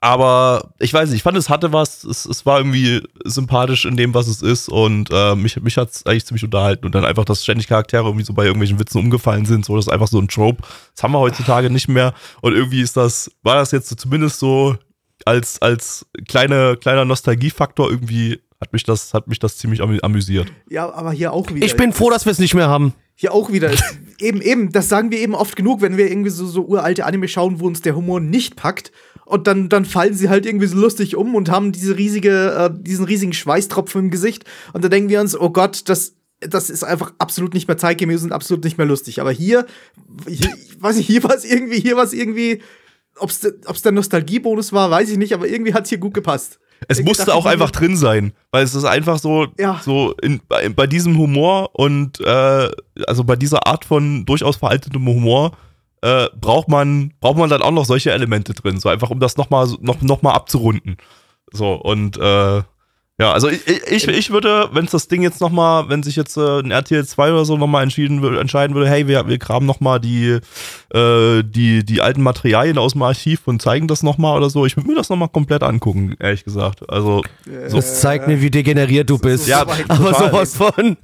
aber 0.00 0.74
ich 0.78 0.92
weiß 0.92 1.08
nicht, 1.08 1.16
ich 1.18 1.22
fand, 1.22 1.36
es 1.38 1.48
hatte 1.48 1.72
was, 1.72 2.04
es, 2.04 2.26
es 2.26 2.44
war 2.46 2.58
irgendwie 2.58 3.02
sympathisch 3.24 3.84
in 3.86 3.96
dem, 3.96 4.14
was 4.14 4.26
es 4.28 4.42
ist 4.42 4.68
und 4.68 5.08
äh, 5.12 5.34
mich, 5.34 5.60
mich 5.62 5.76
hat 5.78 5.90
es 5.90 6.06
eigentlich 6.06 6.26
ziemlich 6.26 6.44
unterhalten 6.44 6.86
und 6.86 6.94
dann 6.94 7.04
einfach, 7.04 7.24
dass 7.24 7.42
ständig 7.42 7.66
Charaktere 7.66 8.04
irgendwie 8.04 8.24
so 8.24 8.34
bei 8.34 8.44
irgendwelchen 8.44 8.78
Witzen 8.78 8.98
umgefallen 8.98 9.46
sind, 9.46 9.64
so, 9.64 9.74
das 9.76 9.86
ist 9.86 9.92
einfach 9.92 10.08
so 10.08 10.18
ein 10.20 10.28
Trope. 10.28 10.62
Das 10.94 11.02
haben 11.02 11.12
wir 11.12 11.18
heutzutage 11.18 11.70
nicht 11.70 11.88
mehr 11.88 12.12
und 12.42 12.52
irgendwie 12.52 12.82
ist 12.82 12.96
das, 12.96 13.30
war 13.42 13.56
das 13.56 13.72
jetzt 13.72 13.88
so 13.88 13.96
zumindest 13.96 14.38
so 14.38 14.76
als, 15.24 15.60
als 15.62 16.06
kleine, 16.28 16.76
kleiner 16.76 17.04
Nostalgiefaktor 17.04 17.90
irgendwie 17.90 18.40
hat 18.60 18.72
mich 18.72 18.84
das, 18.84 19.12
hat 19.12 19.28
mich 19.28 19.38
das 19.38 19.56
ziemlich 19.58 19.80
amü- 19.82 20.00
amüsiert. 20.02 20.50
Ja, 20.70 20.92
aber 20.92 21.12
hier 21.12 21.32
auch 21.32 21.50
wieder. 21.52 21.66
Ich 21.66 21.76
bin 21.76 21.92
froh, 21.92 22.08
dass 22.10 22.24
wir 22.24 22.32
es 22.32 22.38
nicht 22.38 22.54
mehr 22.54 22.68
haben. 22.68 22.94
Hier 23.16 23.32
auch 23.32 23.50
wieder. 23.50 23.72
eben, 24.20 24.40
eben, 24.42 24.70
das 24.70 24.88
sagen 24.88 25.10
wir 25.10 25.18
eben 25.18 25.34
oft 25.34 25.56
genug, 25.56 25.80
wenn 25.80 25.96
wir 25.96 26.08
irgendwie 26.10 26.30
so, 26.30 26.46
so 26.46 26.66
uralte 26.66 27.06
Anime 27.06 27.28
schauen, 27.28 27.60
wo 27.60 27.66
uns 27.66 27.80
der 27.80 27.96
Humor 27.96 28.20
nicht 28.20 28.56
packt. 28.56 28.92
Und 29.24 29.48
dann, 29.48 29.68
dann 29.68 29.84
fallen 29.84 30.14
sie 30.14 30.28
halt 30.28 30.46
irgendwie 30.46 30.66
so 30.66 30.76
lustig 30.76 31.16
um 31.16 31.34
und 31.34 31.50
haben 31.50 31.72
diese 31.72 31.96
riesige, 31.96 32.70
äh, 32.70 32.70
diesen 32.72 33.06
riesigen 33.06 33.32
Schweißtropfen 33.32 34.02
im 34.02 34.10
Gesicht. 34.10 34.44
Und 34.72 34.84
da 34.84 34.88
denken 34.88 35.08
wir 35.08 35.20
uns, 35.20 35.36
oh 35.36 35.50
Gott, 35.50 35.88
das, 35.88 36.14
das 36.40 36.70
ist 36.70 36.84
einfach 36.84 37.12
absolut 37.18 37.54
nicht 37.54 37.66
mehr 37.66 37.78
zeitgemäß 37.78 38.22
und 38.22 38.32
absolut 38.32 38.62
nicht 38.62 38.78
mehr 38.78 38.86
lustig. 38.86 39.20
Aber 39.20 39.32
hier, 39.32 39.66
hier 40.28 40.54
ich 40.76 40.82
weiß 40.82 40.96
nicht, 40.96 41.06
hier 41.06 41.24
war 41.24 41.34
es 41.34 41.44
irgendwie, 41.44 41.80
hier 41.80 41.96
war 41.96 42.04
es 42.04 42.12
irgendwie, 42.12 42.62
ob 43.16 43.30
es 43.30 43.82
der 43.82 43.92
Nostalgiebonus 43.92 44.72
war, 44.72 44.90
weiß 44.90 45.10
ich 45.10 45.16
nicht, 45.16 45.32
aber 45.32 45.48
irgendwie 45.48 45.74
hat 45.74 45.84
es 45.84 45.88
hier 45.88 45.98
gut 45.98 46.14
gepasst. 46.14 46.60
Es 46.88 47.02
musste 47.02 47.34
auch 47.34 47.46
einfach 47.46 47.70
drin 47.70 47.96
sein, 47.96 48.32
weil 48.50 48.64
es 48.64 48.74
ist 48.74 48.84
einfach 48.84 49.18
so, 49.18 49.46
Ja. 49.58 49.80
so 49.84 50.12
in, 50.22 50.40
bei, 50.48 50.68
bei 50.68 50.86
diesem 50.86 51.16
Humor 51.18 51.70
und 51.74 52.20
äh, 52.20 52.70
also 53.06 53.24
bei 53.24 53.36
dieser 53.36 53.66
Art 53.66 53.84
von 53.84 54.24
durchaus 54.26 54.56
veraltetem 54.56 55.06
Humor 55.06 55.52
äh, 56.02 56.26
braucht 56.38 56.68
man 56.68 57.12
braucht 57.20 57.38
man 57.38 57.48
dann 57.48 57.62
auch 57.62 57.70
noch 57.70 57.86
solche 57.86 58.12
Elemente 58.12 58.52
drin, 58.54 58.78
so 58.78 58.88
einfach 58.88 59.10
um 59.10 59.20
das 59.20 59.36
noch 59.36 59.50
mal 59.50 59.66
noch, 59.80 60.02
noch 60.02 60.22
mal 60.22 60.32
abzurunden. 60.32 60.96
So 61.52 61.72
und 61.74 62.18
äh, 62.18 62.62
ja, 63.18 63.32
also 63.32 63.48
ich, 63.48 63.66
ich, 63.66 64.08
ich 64.08 64.30
würde, 64.30 64.68
wenn 64.72 64.84
es 64.84 64.90
das 64.90 65.08
Ding 65.08 65.22
jetzt 65.22 65.40
noch 65.40 65.50
mal, 65.50 65.88
wenn 65.88 66.02
sich 66.02 66.16
jetzt 66.16 66.36
äh, 66.36 66.58
ein 66.60 66.70
RTL 66.70 67.04
2 67.06 67.32
oder 67.32 67.44
so 67.44 67.56
noch 67.56 67.66
mal 67.66 67.82
entschieden, 67.82 68.22
wür- 68.22 68.38
entscheiden 68.38 68.76
würde, 68.76 68.90
hey, 68.90 69.08
wir, 69.08 69.26
wir 69.26 69.38
graben 69.38 69.64
noch 69.64 69.80
mal 69.80 69.98
die, 69.98 70.38
äh, 70.92 71.42
die, 71.42 71.84
die 71.84 72.00
alten 72.02 72.22
Materialien 72.22 72.76
aus 72.78 72.92
dem 72.92 73.02
Archiv 73.02 73.40
und 73.46 73.62
zeigen 73.62 73.88
das 73.88 74.02
noch 74.02 74.18
mal 74.18 74.36
oder 74.36 74.50
so, 74.50 74.66
ich 74.66 74.76
würde 74.76 74.88
mir 74.90 74.96
das 74.96 75.08
noch 75.08 75.16
mal 75.16 75.28
komplett 75.28 75.62
angucken, 75.62 76.14
ehrlich 76.20 76.44
gesagt. 76.44 76.88
Also 76.90 77.22
so, 77.68 77.76
Das 77.76 78.00
zeigt 78.00 78.28
mir, 78.28 78.40
wie 78.42 78.50
degeneriert 78.50 79.08
du 79.08 79.18
bist. 79.18 79.48
Ja, 79.48 79.62
aber 79.88 80.14
sowas 80.14 80.56
von. 80.56 80.96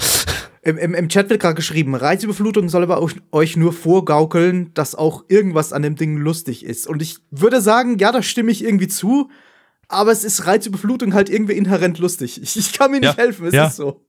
Im, 0.65 0.79
im, 0.79 0.95
Im 0.95 1.09
Chat 1.09 1.29
wird 1.29 1.41
gerade 1.41 1.57
geschrieben, 1.57 1.95
Reizüberflutung 1.97 2.69
soll 2.69 2.85
aber 2.85 3.03
euch, 3.03 3.15
euch 3.33 3.57
nur 3.57 3.73
vorgaukeln, 3.73 4.71
dass 4.75 4.95
auch 4.95 5.25
irgendwas 5.29 5.73
an 5.73 5.83
dem 5.83 5.97
Ding 5.97 6.17
lustig 6.19 6.65
ist. 6.65 6.87
Und 6.87 7.03
ich 7.03 7.17
würde 7.33 7.61
sagen, 7.61 7.99
ja, 7.99 8.13
da 8.13 8.23
stimme 8.23 8.53
ich 8.53 8.63
irgendwie 8.63 8.87
zu, 8.87 9.29
aber 9.93 10.13
es 10.13 10.25
ist 10.25 10.47
Reizüberflutung 10.47 11.15
halt 11.15 11.29
irgendwie 11.29 11.53
inhärent 11.53 11.99
lustig. 11.99 12.41
Ich, 12.43 12.57
ich 12.57 12.73
kann 12.73 12.91
mir 12.91 13.01
nicht 13.01 13.17
Ja, 13.17 13.23
helfen, 13.23 13.47
es 13.47 13.55
ja. 13.55 13.67
ist 13.67 13.77
so. 13.77 14.05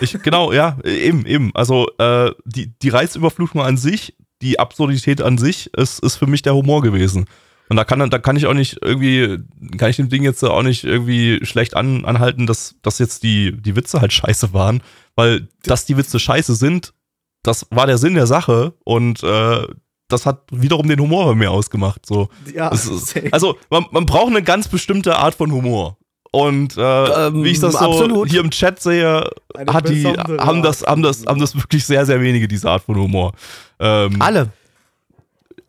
Ich, 0.00 0.20
genau, 0.22 0.52
ja, 0.52 0.76
eben, 0.84 1.24
eben. 1.26 1.52
Also 1.54 1.88
äh, 1.98 2.32
die, 2.44 2.76
die 2.80 2.88
Reizüberflutung 2.88 3.60
an 3.60 3.76
sich, 3.76 4.16
die 4.42 4.58
Absurdität 4.58 5.22
an 5.22 5.38
sich, 5.38 5.72
ist, 5.74 6.00
ist 6.00 6.16
für 6.16 6.26
mich 6.26 6.42
der 6.42 6.54
Humor 6.54 6.82
gewesen. 6.82 7.26
Und 7.68 7.76
da 7.76 7.84
kann, 7.84 8.08
da 8.10 8.18
kann 8.18 8.36
ich 8.36 8.46
auch 8.46 8.54
nicht 8.54 8.78
irgendwie, 8.82 9.38
kann 9.76 9.90
ich 9.90 9.96
dem 9.96 10.08
Ding 10.08 10.22
jetzt 10.22 10.42
auch 10.42 10.62
nicht 10.62 10.84
irgendwie 10.84 11.44
schlecht 11.44 11.76
an, 11.76 12.04
anhalten, 12.04 12.46
dass, 12.46 12.76
dass 12.82 12.98
jetzt 12.98 13.22
die, 13.22 13.52
die 13.52 13.76
Witze 13.76 14.00
halt 14.00 14.12
scheiße 14.12 14.52
waren. 14.52 14.82
Weil, 15.14 15.48
dass 15.64 15.84
die 15.84 15.96
Witze 15.96 16.18
scheiße 16.18 16.54
sind, 16.54 16.94
das 17.42 17.66
war 17.70 17.86
der 17.86 17.98
Sinn 17.98 18.14
der 18.14 18.26
Sache 18.26 18.74
und 18.84 19.22
äh, 19.22 19.66
das 20.08 20.26
hat 20.26 20.42
wiederum 20.50 20.88
den 20.88 20.98
Humor 21.00 21.26
bei 21.26 21.34
mir 21.34 21.50
ausgemacht. 21.50 22.04
So. 22.06 22.28
Ja, 22.54 22.68
ist, 22.68 23.14
also 23.30 23.56
man, 23.70 23.86
man 23.90 24.06
braucht 24.06 24.28
eine 24.28 24.42
ganz 24.42 24.68
bestimmte 24.68 25.16
Art 25.16 25.34
von 25.34 25.52
Humor. 25.52 25.96
Und 26.30 26.76
äh, 26.76 27.26
Ähm, 27.28 27.42
wie 27.44 27.50
ich 27.50 27.60
das 27.60 27.72
so 27.72 27.78
absolut. 27.78 28.28
hier 28.28 28.40
im 28.40 28.50
Chat 28.50 28.80
sehe, 28.82 29.30
hat 29.66 29.88
die, 29.88 30.04
haben 30.06 30.62
das, 30.62 30.82
haben 30.82 31.02
das, 31.02 31.24
haben 31.26 31.40
das 31.40 31.54
wirklich 31.56 31.86
sehr, 31.86 32.04
sehr 32.04 32.20
wenige, 32.20 32.46
diese 32.48 32.70
Art 32.70 32.82
von 32.82 32.96
Humor. 32.96 33.32
Ähm, 33.80 34.20
Alle. 34.20 34.50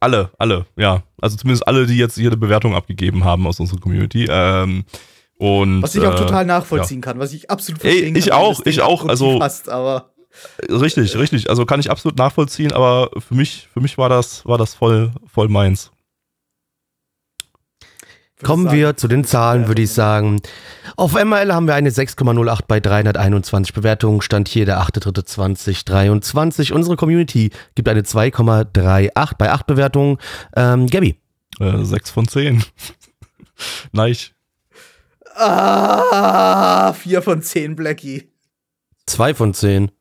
alle, 0.01 0.31
alle, 0.37 0.65
ja. 0.75 1.03
Also 1.21 1.37
zumindest 1.37 1.67
alle, 1.67 1.85
die 1.85 1.97
jetzt 1.97 2.15
hier 2.15 2.29
eine 2.29 2.37
Bewertung 2.37 2.75
abgegeben 2.75 3.23
haben 3.23 3.47
aus 3.47 3.59
unserer 3.59 3.79
Community. 3.79 4.27
Ähm, 4.29 4.83
und, 5.37 5.81
was 5.81 5.95
ich 5.95 6.05
auch 6.05 6.13
äh, 6.13 6.17
total 6.17 6.45
nachvollziehen 6.45 6.99
kann, 7.01 7.19
was 7.19 7.31
ich 7.31 7.49
absolut 7.49 7.83
Ey, 7.85 7.91
verstehen 7.91 8.15
ich 8.17 8.25
kann, 8.29 8.39
auch, 8.39 8.55
das 8.55 8.63
Ding 8.63 8.73
ich 8.73 8.81
auch, 8.81 9.05
also- 9.05 9.39
Passt, 9.39 9.69
aber 9.69 10.09
Richtig, 10.69 11.15
richtig. 11.17 11.49
Also 11.49 11.65
kann 11.65 11.79
ich 11.79 11.89
absolut 11.89 12.17
nachvollziehen, 12.17 12.71
aber 12.71 13.09
für 13.17 13.35
mich, 13.35 13.67
für 13.73 13.81
mich 13.81 13.97
war 13.97 14.09
das, 14.09 14.45
war 14.45 14.57
das 14.57 14.73
voll, 14.75 15.11
voll 15.27 15.49
meins. 15.49 15.91
Kommen 18.43 18.65
sagen, 18.65 18.77
wir 18.77 18.95
zu 18.95 19.07
den 19.09 19.25
Zahlen, 19.25 19.67
würde 19.67 19.81
ich 19.81 19.91
sagen. 19.91 20.41
Auf 20.95 21.13
MRL 21.13 21.53
haben 21.53 21.67
wir 21.67 21.75
eine 21.75 21.89
6,08 21.89 22.61
bei 22.67 22.79
321 22.79 23.73
Bewertungen. 23.73 24.21
Stand 24.21 24.47
hier 24.47 24.65
der 24.65 24.81
8.3.2023. 24.81 26.71
Unsere 26.71 26.95
Community 26.95 27.51
gibt 27.75 27.89
eine 27.89 28.01
2,38 28.01 29.31
bei 29.37 29.51
8 29.51 29.67
Bewertungen. 29.67 30.17
Ähm, 30.55 30.87
Gabby. 30.87 31.19
Äh, 31.59 31.83
sechs 31.83 32.11
von 32.11 32.27
zehn. 32.27 32.63
Nein. 33.91 34.15
Ah, 35.35 36.93
4 36.93 37.21
von 37.21 37.41
10 37.41 37.75
Blackie. 37.75 38.31
2 39.05 39.33
von 39.33 39.53
10. 39.53 39.91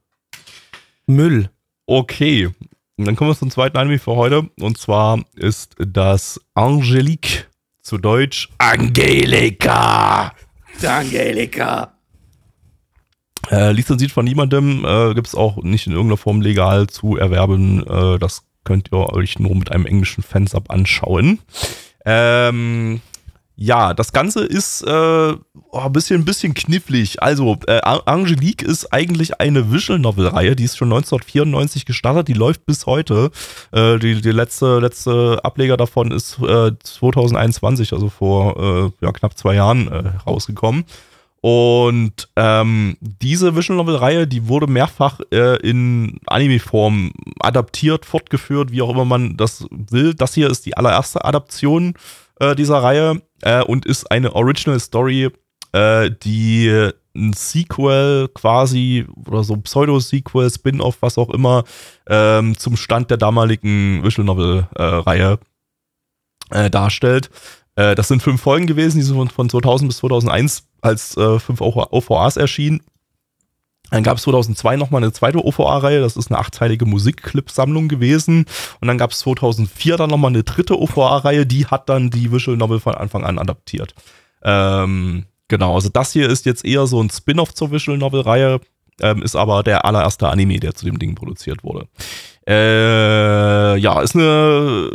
Müll. 1.09 1.50
Okay. 1.87 2.50
Und 2.97 3.07
dann 3.07 3.17
kommen 3.17 3.31
wir 3.31 3.37
zum 3.37 3.50
zweiten 3.50 3.77
Anime 3.77 3.99
für 3.99 4.15
heute. 4.15 4.49
Und 4.61 4.79
zwar 4.79 5.21
ist 5.35 5.75
das 5.79 6.41
Angelique. 6.55 7.47
Zu 7.81 7.97
Deutsch 7.97 8.50
Angelika. 8.59 10.33
Angelika. 10.87 11.95
Äh, 13.50 13.73
lizenziert 13.73 14.11
von 14.11 14.27
niemandem, 14.27 14.85
äh, 14.85 15.15
gibt 15.15 15.29
es 15.29 15.35
auch 15.35 15.57
nicht 15.62 15.87
in 15.87 15.95
irgendeiner 15.95 16.19
Form 16.19 16.43
legal 16.43 16.88
zu 16.88 17.17
erwerben. 17.17 17.83
Äh, 17.87 18.19
das 18.19 18.43
könnt 18.65 18.91
ihr 18.93 19.11
euch 19.15 19.38
nur 19.38 19.55
mit 19.55 19.73
einem 19.73 19.87
englischen 19.87 20.23
Fansub 20.23 20.71
anschauen. 20.71 21.38
Ähm, 22.05 23.00
ja, 23.61 23.93
das 23.93 24.12
Ganze 24.12 24.45
ist 24.45 24.83
äh, 24.83 24.87
oh, 24.87 25.37
ein 25.73 25.93
bisschen, 25.93 26.21
ein 26.21 26.25
bisschen 26.25 26.55
knifflig. 26.55 27.21
Also, 27.21 27.57
äh, 27.67 27.81
An- 27.81 28.03
Angelique 28.05 28.62
ist 28.62 28.93
eigentlich 28.93 29.41
eine 29.41 29.73
Visual 29.73 29.99
Novel-Reihe, 29.99 30.55
die 30.55 30.62
ist 30.62 30.77
schon 30.77 30.93
1994 30.93 31.85
gestartet, 31.85 32.29
die 32.29 32.35
läuft 32.35 32.67
bis 32.67 32.87
heute. 32.87 33.33
Äh, 33.73 33.99
die 33.99 34.21
die 34.21 34.31
letzte, 34.31 34.79
letzte 34.79 35.41
Ableger 35.43 35.77
davon 35.77 36.12
ist 36.12 36.38
äh, 36.38 36.71
2021, 36.81 37.93
also 37.93 38.09
vor 38.09 38.93
äh, 39.03 39.05
ja, 39.05 39.11
knapp 39.11 39.37
zwei 39.37 39.57
Jahren 39.57 39.88
äh, 39.88 40.09
rausgekommen. 40.25 40.85
Und 41.41 42.29
ähm, 42.37 42.97
diese 43.00 43.57
Visual 43.57 43.77
Novel-Reihe, 43.77 44.29
die 44.29 44.47
wurde 44.47 44.69
mehrfach 44.69 45.19
äh, 45.33 45.57
in 45.69 46.21
Anime-Form 46.29 47.11
adaptiert, 47.41 48.07
fortgeführt, 48.07 48.71
wie 48.71 48.83
auch 48.83 48.91
immer 48.91 49.05
man 49.05 49.37
das 49.37 49.67
will. 49.71 50.15
Das 50.15 50.35
hier 50.35 50.49
ist 50.49 50.65
die 50.65 50.77
allererste 50.77 51.25
Adaption 51.25 51.95
äh, 52.38 52.55
dieser 52.55 52.83
Reihe 52.85 53.21
äh, 53.42 53.62
und 53.62 53.87
ist 53.87 54.11
eine 54.11 54.35
Original 54.35 54.80
Story, 54.80 55.30
äh, 55.73 56.11
die 56.11 56.90
ein 57.14 57.33
Sequel 57.33 58.28
quasi 58.33 59.07
oder 59.26 59.42
so 59.42 59.57
Pseudo-Sequel, 59.57 60.50
Spin-off, 60.50 60.99
was 61.00 61.18
auch 61.18 61.30
immer, 61.30 61.64
ähm, 62.09 62.57
zum 62.57 62.76
Stand 62.76 63.11
der 63.11 63.16
damaligen 63.16 64.02
Visual 64.04 64.25
Novel-Reihe 64.25 65.38
äh, 66.50 66.71
darstellt. 66.71 67.30
Äh, 67.75 67.95
das 67.95 68.08
sind 68.08 68.23
fünf 68.23 68.41
Folgen 68.41 68.67
gewesen, 68.67 68.99
die 68.99 69.04
sind 69.04 69.17
von, 69.17 69.28
von 69.28 69.49
2000 69.49 69.89
bis 69.89 69.99
2001 69.99 70.69
als 70.80 71.17
äh, 71.17 71.39
fünf 71.39 71.60
OVAs 71.60 72.36
erschienen. 72.36 72.82
Dann 73.91 74.03
gab 74.03 74.19
es 74.19 74.25
2002 74.25 74.77
nochmal 74.77 75.03
eine 75.03 75.13
zweite 75.13 75.45
OVA-Reihe, 75.45 76.01
das 76.01 76.17
ist 76.17 76.31
eine 76.31 76.39
achteilige 76.39 76.85
Musikclip-Sammlung 76.85 77.89
gewesen. 77.89 78.47
Und 78.81 78.89
dann 78.89 78.99
gab 78.99 79.13
es 79.13 79.21
2004 79.21 79.97
dann 79.97 80.11
nochmal 80.11 80.31
eine 80.31 80.43
dritte 80.43 80.79
OVA-Reihe, 80.79 81.47
die 81.47 81.67
hat 81.67 81.89
dann 81.89 82.11
die 82.11 82.31
Visual 82.31 82.57
Novel 82.57 82.81
von 82.81 82.95
Anfang 82.95 83.25
an 83.25 83.39
adaptiert. 83.39 83.95
Ähm, 84.43 85.25
genau, 85.49 85.75
also 85.75 85.89
das 85.89 86.13
hier 86.13 86.29
ist 86.29 86.47
jetzt 86.47 86.65
eher 86.65 86.87
so 86.87 87.03
ein 87.03 87.11
Spin-off 87.11 87.55
zur 87.55 87.71
Visual 87.71 87.99
Novel-Reihe, 87.99 88.61
ähm, 89.01 89.23
ist 89.23 89.37
aber 89.37 89.63
der 89.63 89.85
allererste 89.85 90.29
Anime, 90.29 90.61
der 90.61 90.75
zu 90.75 90.85
dem 90.85 90.99
Ding 90.99 91.15
produziert 91.15 91.63
wurde. 91.63 91.87
Äh, 92.47 93.77
ja, 93.77 94.01
ist 94.01 94.15
eine, 94.15 94.89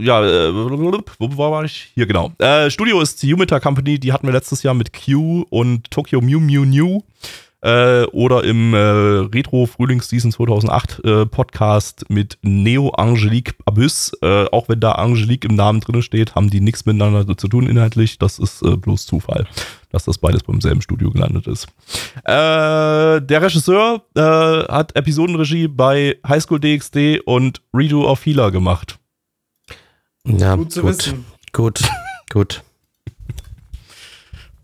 ja, 0.00 0.24
äh, 0.24 0.54
wo 0.54 1.36
war 1.36 1.64
ich? 1.64 1.92
Hier, 1.94 2.06
genau. 2.06 2.32
Äh, 2.38 2.70
Studio 2.70 3.00
ist 3.00 3.22
die 3.22 3.28
Yumita 3.28 3.60
Company, 3.60 3.98
die 3.98 4.12
hatten 4.12 4.26
wir 4.26 4.32
letztes 4.32 4.62
Jahr 4.62 4.74
mit 4.74 4.92
Q 4.92 5.44
und 5.50 5.90
Tokyo 5.90 6.20
Mew 6.20 6.40
Mew 6.40 6.64
New. 6.64 7.02
Äh, 7.60 8.04
oder 8.12 8.44
im 8.44 8.72
äh, 8.72 8.78
Retro 8.78 9.66
Frühlingsseason 9.66 10.30
2008 10.30 11.04
äh, 11.04 11.26
Podcast 11.26 12.04
mit 12.08 12.38
Neo 12.42 12.90
Angelique 12.90 13.56
Abyss. 13.64 14.12
Äh, 14.22 14.44
auch 14.52 14.68
wenn 14.68 14.78
da 14.78 14.92
Angelique 14.92 15.44
im 15.44 15.56
Namen 15.56 15.80
drin 15.80 16.00
steht, 16.02 16.36
haben 16.36 16.50
die 16.50 16.60
nichts 16.60 16.86
miteinander 16.86 17.36
zu 17.36 17.48
tun 17.48 17.66
inhaltlich. 17.66 18.18
Das 18.18 18.38
ist 18.38 18.62
äh, 18.62 18.76
bloß 18.76 19.06
Zufall, 19.06 19.48
dass 19.90 20.04
das 20.04 20.18
beides 20.18 20.44
beim 20.44 20.60
selben 20.60 20.82
Studio 20.82 21.10
gelandet 21.10 21.48
ist. 21.48 21.66
Äh, 22.24 23.20
der 23.22 23.42
Regisseur 23.42 24.02
äh, 24.14 24.20
hat 24.20 24.94
Episodenregie 24.94 25.66
bei 25.66 26.16
High 26.26 26.42
School 26.42 26.60
DxD 26.60 27.20
und 27.24 27.60
Redo 27.74 28.08
of 28.08 28.24
Healer 28.24 28.52
gemacht. 28.52 29.00
Ja, 30.24 30.54
Gut 30.54 30.72
zu 30.72 30.84
wissen. 30.84 31.24
Gut, 31.52 31.80
gut. 32.32 32.62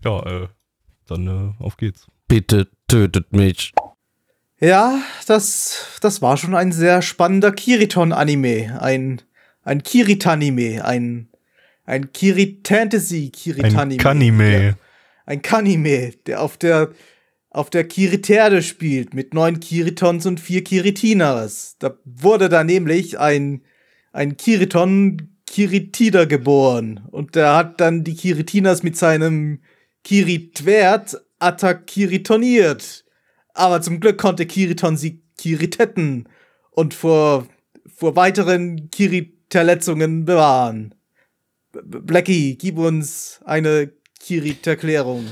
Ja, 0.05 0.19
äh, 0.25 0.47
dann 1.07 1.27
äh, 1.59 1.63
auf 1.63 1.75
geht's. 1.75 2.07
Bitte 2.27 2.67
tötet 2.87 3.33
mich. 3.33 3.73
Ja, 4.59 5.01
das, 5.27 5.97
das 6.01 6.21
war 6.21 6.37
schon 6.37 6.55
ein 6.55 6.71
sehr 6.71 7.01
spannender 7.01 7.51
Kiriton-Anime. 7.51 8.81
Ein, 8.81 9.21
ein 9.63 9.83
Kiritanime. 9.83 10.83
Ein, 10.85 11.29
ein 11.85 12.13
Kiritantasy 12.13 13.29
Kiritanime. 13.29 13.93
Ein 13.93 13.97
Kanime. 13.97 14.77
Ein 15.25 15.41
Kanime, 15.41 16.13
der 16.25 16.41
auf 16.41 16.57
der, 16.57 16.91
auf 17.49 17.69
der 17.69 17.85
Kiriterde 17.85 18.61
spielt, 18.61 19.13
mit 19.13 19.33
neun 19.33 19.59
Kiritons 19.59 20.25
und 20.25 20.39
vier 20.39 20.63
Kiritinas. 20.63 21.75
Da 21.79 21.97
wurde 22.05 22.47
da 22.47 22.63
nämlich 22.63 23.19
ein, 23.19 23.61
ein 24.13 24.37
Kiriton 24.37 25.35
Kiritida 25.45 26.25
geboren. 26.25 27.05
Und 27.11 27.35
der 27.35 27.55
hat 27.55 27.81
dann 27.81 28.03
die 28.03 28.15
Kiritinas 28.15 28.83
mit 28.83 28.97
seinem 28.97 29.59
Kiritwert 30.03 31.24
attackiritoniert. 31.39 33.05
Aber 33.53 33.81
zum 33.81 33.99
Glück 33.99 34.17
konnte 34.17 34.45
Kiriton 34.45 34.97
sie 34.97 35.23
kiritetten 35.37 36.27
und 36.71 36.93
vor, 36.93 37.47
vor 37.87 38.15
weiteren 38.15 38.89
Kirit-Verletzungen 38.89 40.25
bewahren. 40.25 40.95
Blackie, 41.71 42.57
gib 42.57 42.77
uns 42.77 43.39
eine 43.45 43.91
Kirit-Erklärung. 44.19 45.25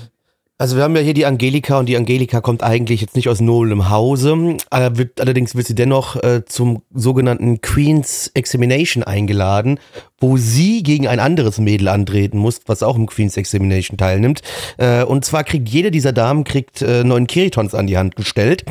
Also 0.60 0.76
wir 0.76 0.84
haben 0.84 0.96
ja 0.96 1.02
hier 1.02 1.16
die 1.16 1.26
Angelika 1.26 1.80
und 1.80 1.88
die 1.90 1.98
Angelika 1.98 2.40
kommt 2.40 2.62
eigentlich 2.62 3.02
jetzt 3.02 3.16
nicht 3.16 3.28
aus 3.28 3.42
noblem 3.42 3.90
Hause. 3.90 4.58
Äh, 4.70 4.92
allerdings 5.20 5.56
wird 5.56 5.66
sie 5.66 5.74
dennoch 5.74 6.16
äh, 6.18 6.46
zum 6.46 6.84
sogenannten 6.94 7.60
Queen's 7.62 8.30
Examination 8.36 9.04
eingeladen, 9.04 9.80
wo 10.20 10.38
sie 10.38 10.84
gegen 10.84 11.08
ein 11.08 11.20
anderes 11.20 11.58
Mädel 11.58 11.88
antreten 11.88 12.38
muss, 12.38 12.62
was 12.68 12.84
auch 12.84 12.96
im 12.96 13.08
Queen's 13.08 13.36
Examination 13.36 13.98
teilnimmt. 13.98 14.42
Äh, 14.78 15.04
und 15.04 15.26
zwar 15.26 15.44
kriegt 15.44 15.70
jede 15.70 15.90
dieser 15.90 16.14
Damen 16.14 16.44
kriegt 16.44 16.84
äh, 16.84 17.04
neun 17.04 17.26
Kiritons 17.26 17.74
an 17.74 17.88
die 17.88 17.98
Hand 17.98 18.16
gestellt 18.16 18.64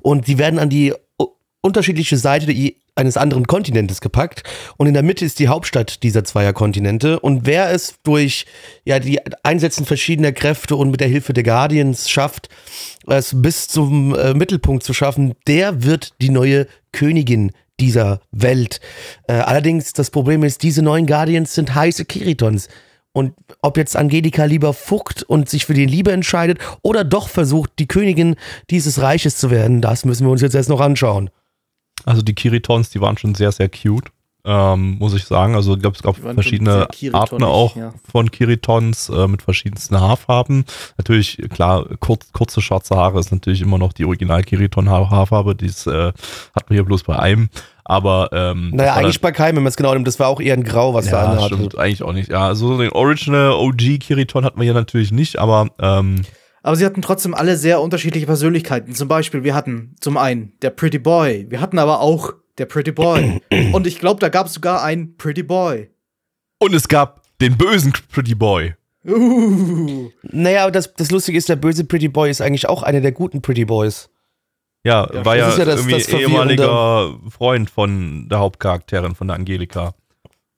und 0.00 0.28
die 0.28 0.38
werden 0.38 0.58
an 0.58 0.70
die 0.70 0.94
unterschiedliche 1.66 2.16
Seite 2.16 2.46
die, 2.46 2.76
eines 2.94 3.16
anderen 3.16 3.46
Kontinentes 3.46 4.00
gepackt 4.00 4.42
und 4.78 4.86
in 4.86 4.94
der 4.94 5.02
Mitte 5.02 5.24
ist 5.24 5.38
die 5.38 5.48
Hauptstadt 5.48 6.02
dieser 6.02 6.24
zweier 6.24 6.54
Kontinente 6.54 7.20
und 7.20 7.44
wer 7.44 7.70
es 7.70 7.96
durch 8.04 8.46
ja 8.84 8.98
die 8.98 9.20
Einsetzen 9.42 9.84
verschiedener 9.84 10.32
Kräfte 10.32 10.76
und 10.76 10.90
mit 10.90 11.00
der 11.00 11.08
Hilfe 11.08 11.34
der 11.34 11.44
Guardians 11.44 12.08
schafft, 12.08 12.48
es 13.06 13.32
bis 13.34 13.68
zum 13.68 14.14
äh, 14.14 14.32
Mittelpunkt 14.32 14.82
zu 14.82 14.94
schaffen, 14.94 15.34
der 15.46 15.82
wird 15.84 16.14
die 16.22 16.30
neue 16.30 16.66
Königin 16.92 17.52
dieser 17.78 18.20
Welt. 18.30 18.80
Äh, 19.28 19.34
allerdings 19.34 19.92
das 19.92 20.10
Problem 20.10 20.42
ist, 20.42 20.62
diese 20.62 20.82
neuen 20.82 21.06
Guardians 21.06 21.54
sind 21.54 21.74
heiße 21.74 22.06
Kiritons 22.06 22.68
Und 23.12 23.34
ob 23.60 23.76
jetzt 23.76 23.96
Angelika 23.96 24.44
lieber 24.44 24.72
fuckt 24.72 25.22
und 25.22 25.48
sich 25.48 25.66
für 25.66 25.74
die 25.74 25.86
Liebe 25.86 26.12
entscheidet 26.12 26.58
oder 26.82 27.04
doch 27.04 27.28
versucht, 27.28 27.72
die 27.78 27.88
Königin 27.88 28.36
dieses 28.70 29.00
Reiches 29.00 29.36
zu 29.36 29.50
werden, 29.50 29.80
das 29.80 30.04
müssen 30.04 30.26
wir 30.26 30.30
uns 30.30 30.42
jetzt 30.42 30.54
erst 30.54 30.70
noch 30.70 30.80
anschauen. 30.80 31.30
Also 32.04 32.22
die 32.22 32.34
Kiritons, 32.34 32.90
die 32.90 33.00
waren 33.00 33.18
schon 33.18 33.34
sehr, 33.34 33.52
sehr 33.52 33.68
cute. 33.68 34.10
Ähm, 34.48 34.98
muss 35.00 35.12
ich 35.12 35.24
sagen. 35.24 35.56
Also 35.56 35.74
ich 35.74 35.80
glaube, 35.80 35.96
es 35.96 36.02
gab 36.04 36.16
verschiedene 36.16 36.86
Arten 37.12 37.42
auch 37.42 37.74
ja. 37.74 37.92
von 38.08 38.30
Kiritons 38.30 39.08
äh, 39.08 39.26
mit 39.26 39.42
verschiedensten 39.42 40.00
Haarfarben. 40.00 40.64
Natürlich, 40.98 41.38
klar, 41.50 41.84
kurz, 41.98 42.30
kurze 42.32 42.60
schwarze 42.60 42.94
Haare 42.94 43.18
ist 43.18 43.32
natürlich 43.32 43.60
immer 43.60 43.76
noch 43.76 43.92
die 43.92 44.04
original 44.04 44.44
Kiriton 44.44 44.88
Haarfarbe. 44.88 45.56
Die 45.56 45.66
äh, 45.66 46.12
hat 46.54 46.70
man 46.70 46.74
hier 46.74 46.84
bloß 46.84 47.02
bei 47.02 47.18
einem. 47.18 47.48
Aber 47.82 48.30
ähm, 48.32 48.70
Naja, 48.72 48.94
eigentlich 48.94 49.20
bei 49.20 49.32
keinem, 49.32 49.56
wenn 49.56 49.62
man 49.64 49.70
es 49.70 49.76
genau 49.76 49.92
nimmt, 49.94 50.06
das 50.06 50.20
war 50.20 50.28
auch 50.28 50.40
eher 50.40 50.54
ein 50.54 50.62
Grau, 50.62 50.94
was 50.94 51.06
da 51.06 51.24
ja, 51.24 51.30
anhatte. 51.32 51.54
stimmt, 51.56 51.78
eigentlich 51.78 52.04
auch 52.04 52.12
nicht. 52.12 52.30
Ja, 52.30 52.46
also 52.46 52.78
den 52.78 52.90
Original 52.90 53.50
OG 53.50 53.98
Kiriton 53.98 54.44
hatten 54.44 54.58
wir 54.58 54.64
hier 54.64 54.74
natürlich 54.74 55.10
nicht, 55.10 55.40
aber 55.40 55.70
ähm, 55.80 56.22
Aber 56.66 56.74
sie 56.74 56.84
hatten 56.84 57.00
trotzdem 57.00 57.32
alle 57.32 57.56
sehr 57.56 57.80
unterschiedliche 57.80 58.26
Persönlichkeiten. 58.26 58.92
Zum 58.92 59.06
Beispiel, 59.06 59.44
wir 59.44 59.54
hatten 59.54 59.94
zum 60.00 60.16
einen 60.16 60.52
der 60.62 60.70
Pretty 60.70 60.98
Boy, 60.98 61.46
wir 61.48 61.60
hatten 61.60 61.78
aber 61.78 62.00
auch 62.00 62.32
der 62.58 62.66
Pretty 62.66 62.90
Boy. 62.90 63.40
Und 63.72 63.86
ich 63.86 64.00
glaube, 64.00 64.18
da 64.18 64.28
gab 64.30 64.48
es 64.48 64.54
sogar 64.54 64.82
einen 64.82 65.16
Pretty 65.16 65.44
Boy. 65.44 65.90
und 66.58 66.74
es 66.74 66.88
gab 66.88 67.22
den 67.40 67.56
bösen 67.56 67.92
Pretty 68.10 68.34
Boy. 68.34 68.74
Uh. 69.06 70.10
Naja, 70.22 70.62
aber 70.64 70.72
das, 70.72 70.92
das 70.94 71.12
Lustige 71.12 71.38
ist, 71.38 71.48
der 71.48 71.54
böse 71.56 71.84
Pretty 71.84 72.08
Boy 72.08 72.30
ist 72.30 72.40
eigentlich 72.40 72.68
auch 72.68 72.82
einer 72.82 73.00
der 73.00 73.12
guten 73.12 73.42
Pretty 73.42 73.64
Boys. 73.64 74.10
Ja, 74.84 75.08
Ja, 75.12 75.24
war 75.24 75.36
das 75.36 75.38
ja, 75.38 75.48
ist 75.50 75.58
ja 75.58 75.64
das- 75.66 75.80
irgendwie 75.80 75.98
das 75.98 76.08
ehemaliger 76.08 77.16
Freund 77.30 77.70
von 77.70 78.28
der 78.28 78.38
Hauptcharakterin, 78.40 79.14
von 79.14 79.28
der 79.28 79.36
Angelika. 79.36 79.94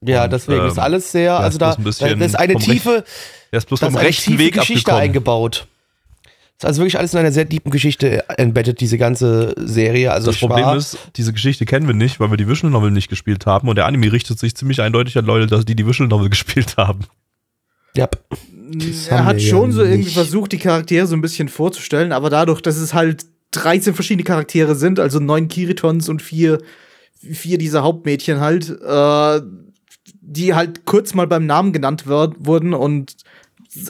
Ja, 0.03 0.25
Und, 0.25 0.33
deswegen 0.33 0.64
ist 0.66 0.79
ähm, 0.79 0.83
alles 0.85 1.12
sehr, 1.12 1.37
also 1.38 1.57
ist 1.57 1.61
da, 1.61 1.75
bloß 1.75 1.79
ein 1.79 1.85
bisschen 1.85 2.09
da 2.11 2.16
da 2.16 2.25
ist 2.25 2.35
eine 2.37 2.55
tiefe, 2.55 3.05
Er 3.51 3.59
ist 3.59 3.66
bloß 3.68 3.81
vom 3.81 3.88
ist 3.90 3.97
eine 3.97 4.07
rechten 4.07 4.31
tiefe 4.31 4.38
Weg 4.44 4.55
Geschichte 4.55 4.90
abgekommen. 4.92 5.03
eingebaut. 5.03 5.66
Ist 6.59 6.64
also 6.64 6.81
wirklich 6.81 6.99
alles 6.99 7.12
in 7.12 7.21
einer 7.21 7.31
sehr 7.31 7.49
tiefen 7.49 7.71
Geschichte 7.71 8.29
embedded, 8.37 8.81
diese 8.81 8.99
ganze 8.99 9.55
Serie. 9.59 10.11
Also 10.11 10.27
Das 10.27 10.35
ich 10.37 10.40
Problem 10.40 10.64
war, 10.64 10.77
ist, 10.77 10.99
diese 11.16 11.33
Geschichte 11.33 11.64
kennen 11.66 11.87
wir 11.87 11.94
nicht, 11.94 12.18
weil 12.18 12.31
wir 12.31 12.37
die 12.37 12.49
Visual 12.49 12.73
Novel 12.73 12.90
nicht 12.90 13.09
gespielt 13.09 13.47
haben 13.47 13.68
und 13.68 13.77
der 13.77 13.87
Anime 13.87 14.11
richtet 14.11 14.40
sich 14.40 14.57
ziemlich 14.57 14.81
eindeutig 14.83 15.16
an 15.16 15.25
Leute, 15.25 15.47
dass 15.47 15.64
die 15.64 15.77
die 15.77 15.87
Visual 15.87 16.09
Novel 16.09 16.29
gespielt 16.31 16.77
haben. 16.77 17.05
ja, 17.97 18.09
Er 19.09 19.25
hat 19.25 19.40
schon 19.40 19.71
ja 19.71 19.77
so 19.77 19.83
irgendwie 19.83 20.05
nicht. 20.05 20.14
versucht, 20.14 20.51
die 20.51 20.59
Charaktere 20.59 21.07
so 21.07 21.14
ein 21.14 21.21
bisschen 21.21 21.49
vorzustellen, 21.49 22.11
aber 22.11 22.29
dadurch, 22.29 22.61
dass 22.61 22.77
es 22.77 22.92
halt 22.92 23.25
13 23.53 23.94
verschiedene 23.94 24.25
Charaktere 24.25 24.75
sind, 24.75 24.99
also 24.99 25.21
neun 25.21 25.47
Kiritons 25.47 26.09
und 26.09 26.23
vier, 26.23 26.59
vier 27.14 27.59
dieser 27.59 27.85
Hauptmädchen 27.85 28.40
halt, 28.40 28.68
äh, 28.68 29.40
die 30.21 30.55
halt 30.55 30.85
kurz 30.85 31.14
mal 31.14 31.27
beim 31.29 31.47
Namen 31.47 31.73
genannt 31.73 32.07
wird, 32.09 32.35
wurden 32.40 32.75
und 32.75 33.14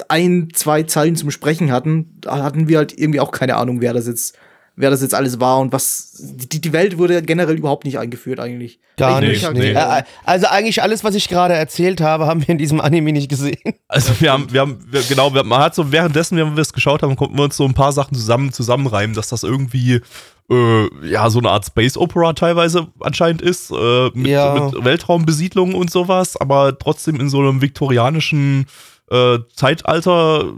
ein, 0.09 0.49
zwei 0.55 0.83
Zeilen 0.85 1.17
zum 1.17 1.31
Sprechen 1.31 1.71
hatten, 1.73 2.17
da 2.21 2.43
hatten 2.43 2.69
wir 2.69 2.79
halt 2.79 2.99
irgendwie 2.99 3.21
auch 3.21 3.31
keine 3.31 3.57
Ahnung, 3.57 3.81
wer 3.81 3.93
das 3.93 4.07
jetzt, 4.07 4.37
wer 4.77 4.91
das 4.91 5.03
jetzt 5.03 5.15
alles 5.15 5.39
war 5.41 5.59
und 5.61 5.73
was. 5.73 6.17
Die, 6.21 6.61
die 6.61 6.73
Welt 6.73 6.99
wurde 6.99 7.23
generell 7.23 7.57
überhaupt 7.57 7.85
nicht 7.85 7.99
eingeführt 7.99 8.41
eigentlich. 8.41 8.81
gar 8.97 9.21
Welche 9.23 9.53
nicht. 9.53 9.63
nee. 9.63 9.71
Äh, 9.73 10.03
Also 10.25 10.47
eigentlich 10.49 10.83
alles, 10.83 11.05
was 11.05 11.15
ich 11.15 11.29
gerade 11.29 11.55
erzählt 11.55 12.01
habe, 12.01 12.27
haben 12.27 12.41
wir 12.41 12.49
in 12.51 12.59
diesem 12.59 12.81
Anime 12.81 13.13
nicht 13.13 13.29
gesehen. 13.29 13.59
Also 13.91 14.13
wir 14.21 14.31
haben, 14.33 14.53
wir 14.53 14.61
haben, 14.61 14.79
wir, 14.91 15.01
genau, 15.03 15.33
wir, 15.33 15.45
man 15.45 15.61
hat 15.63 15.75
so 15.75 15.91
währenddessen, 15.91 16.37
wenn 16.37 16.55
wir 16.57 16.61
es 16.61 16.75
geschaut 16.75 17.03
haben, 17.03 17.17
konnten 17.17 17.39
wir 17.39 17.45
uns 17.45 17.57
so 17.57 17.65
ein 17.65 17.73
paar 17.73 17.93
Sachen 17.93 18.15
zusammen 18.15 18.53
zusammenreimen, 18.53 19.17
dass 19.17 19.29
das 19.29 19.45
irgendwie 19.45 20.03
äh, 20.51 21.07
ja 21.09 21.31
so 21.31 21.39
eine 21.39 21.49
Art 21.49 21.65
Space 21.65 21.97
Opera 21.97 22.35
teilweise 22.35 22.89
anscheinend 23.01 23.41
ist, 23.41 23.71
äh, 23.71 24.11
mit, 24.13 24.27
Ja. 24.27 24.55
mit 24.73 24.85
Weltraumbesiedlung 24.85 25.75
und 25.75 25.91
sowas, 25.91 26.37
aber 26.37 26.79
trotzdem 26.79 27.17
in 27.19 27.31
so 27.31 27.39
einem 27.39 27.63
viktorianischen 27.63 28.67
äh, 29.11 29.39
Zeitalter 29.55 30.53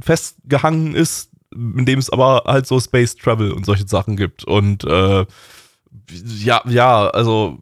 festgehangen 0.00 0.94
ist, 0.94 1.30
in 1.52 1.86
dem 1.86 1.98
es 1.98 2.10
aber 2.10 2.44
halt 2.46 2.66
so 2.66 2.80
Space 2.80 3.16
Travel 3.16 3.52
und 3.52 3.64
solche 3.64 3.86
Sachen 3.86 4.16
gibt. 4.16 4.44
Und 4.44 4.84
äh, 4.84 5.26
ja, 6.10 6.62
ja, 6.66 7.08
also 7.08 7.58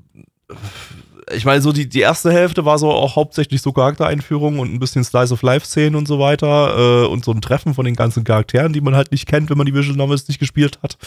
ich 1.32 1.44
meine, 1.44 1.62
so 1.62 1.72
die, 1.72 1.88
die 1.88 2.00
erste 2.00 2.32
Hälfte 2.32 2.64
war 2.64 2.78
so 2.78 2.90
auch 2.90 3.16
hauptsächlich 3.16 3.62
so 3.62 3.72
Charaktereinführung 3.72 4.58
und 4.58 4.72
ein 4.72 4.78
bisschen 4.78 5.04
Slice 5.04 5.32
of 5.32 5.42
Life-Szenen 5.42 5.94
und 5.94 6.08
so 6.08 6.18
weiter 6.18 7.04
äh, 7.04 7.06
und 7.06 7.24
so 7.24 7.32
ein 7.32 7.40
Treffen 7.40 7.74
von 7.74 7.84
den 7.84 7.94
ganzen 7.94 8.24
Charakteren, 8.24 8.72
die 8.72 8.80
man 8.80 8.94
halt 8.94 9.12
nicht 9.12 9.26
kennt, 9.26 9.50
wenn 9.50 9.58
man 9.58 9.66
die 9.66 9.74
Visual 9.74 9.96
Novels 9.96 10.28
nicht 10.28 10.40
gespielt 10.40 10.80
hat. 10.82 10.98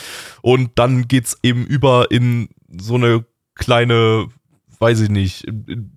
Und 0.41 0.71
dann 0.75 1.07
geht's 1.07 1.37
eben 1.43 1.65
über 1.65 2.11
in 2.11 2.49
so 2.79 2.95
eine 2.95 3.25
kleine, 3.55 4.27
weiß 4.79 5.01
ich 5.01 5.09
nicht, 5.09 5.43
in, 5.43 5.65
in, 5.67 5.91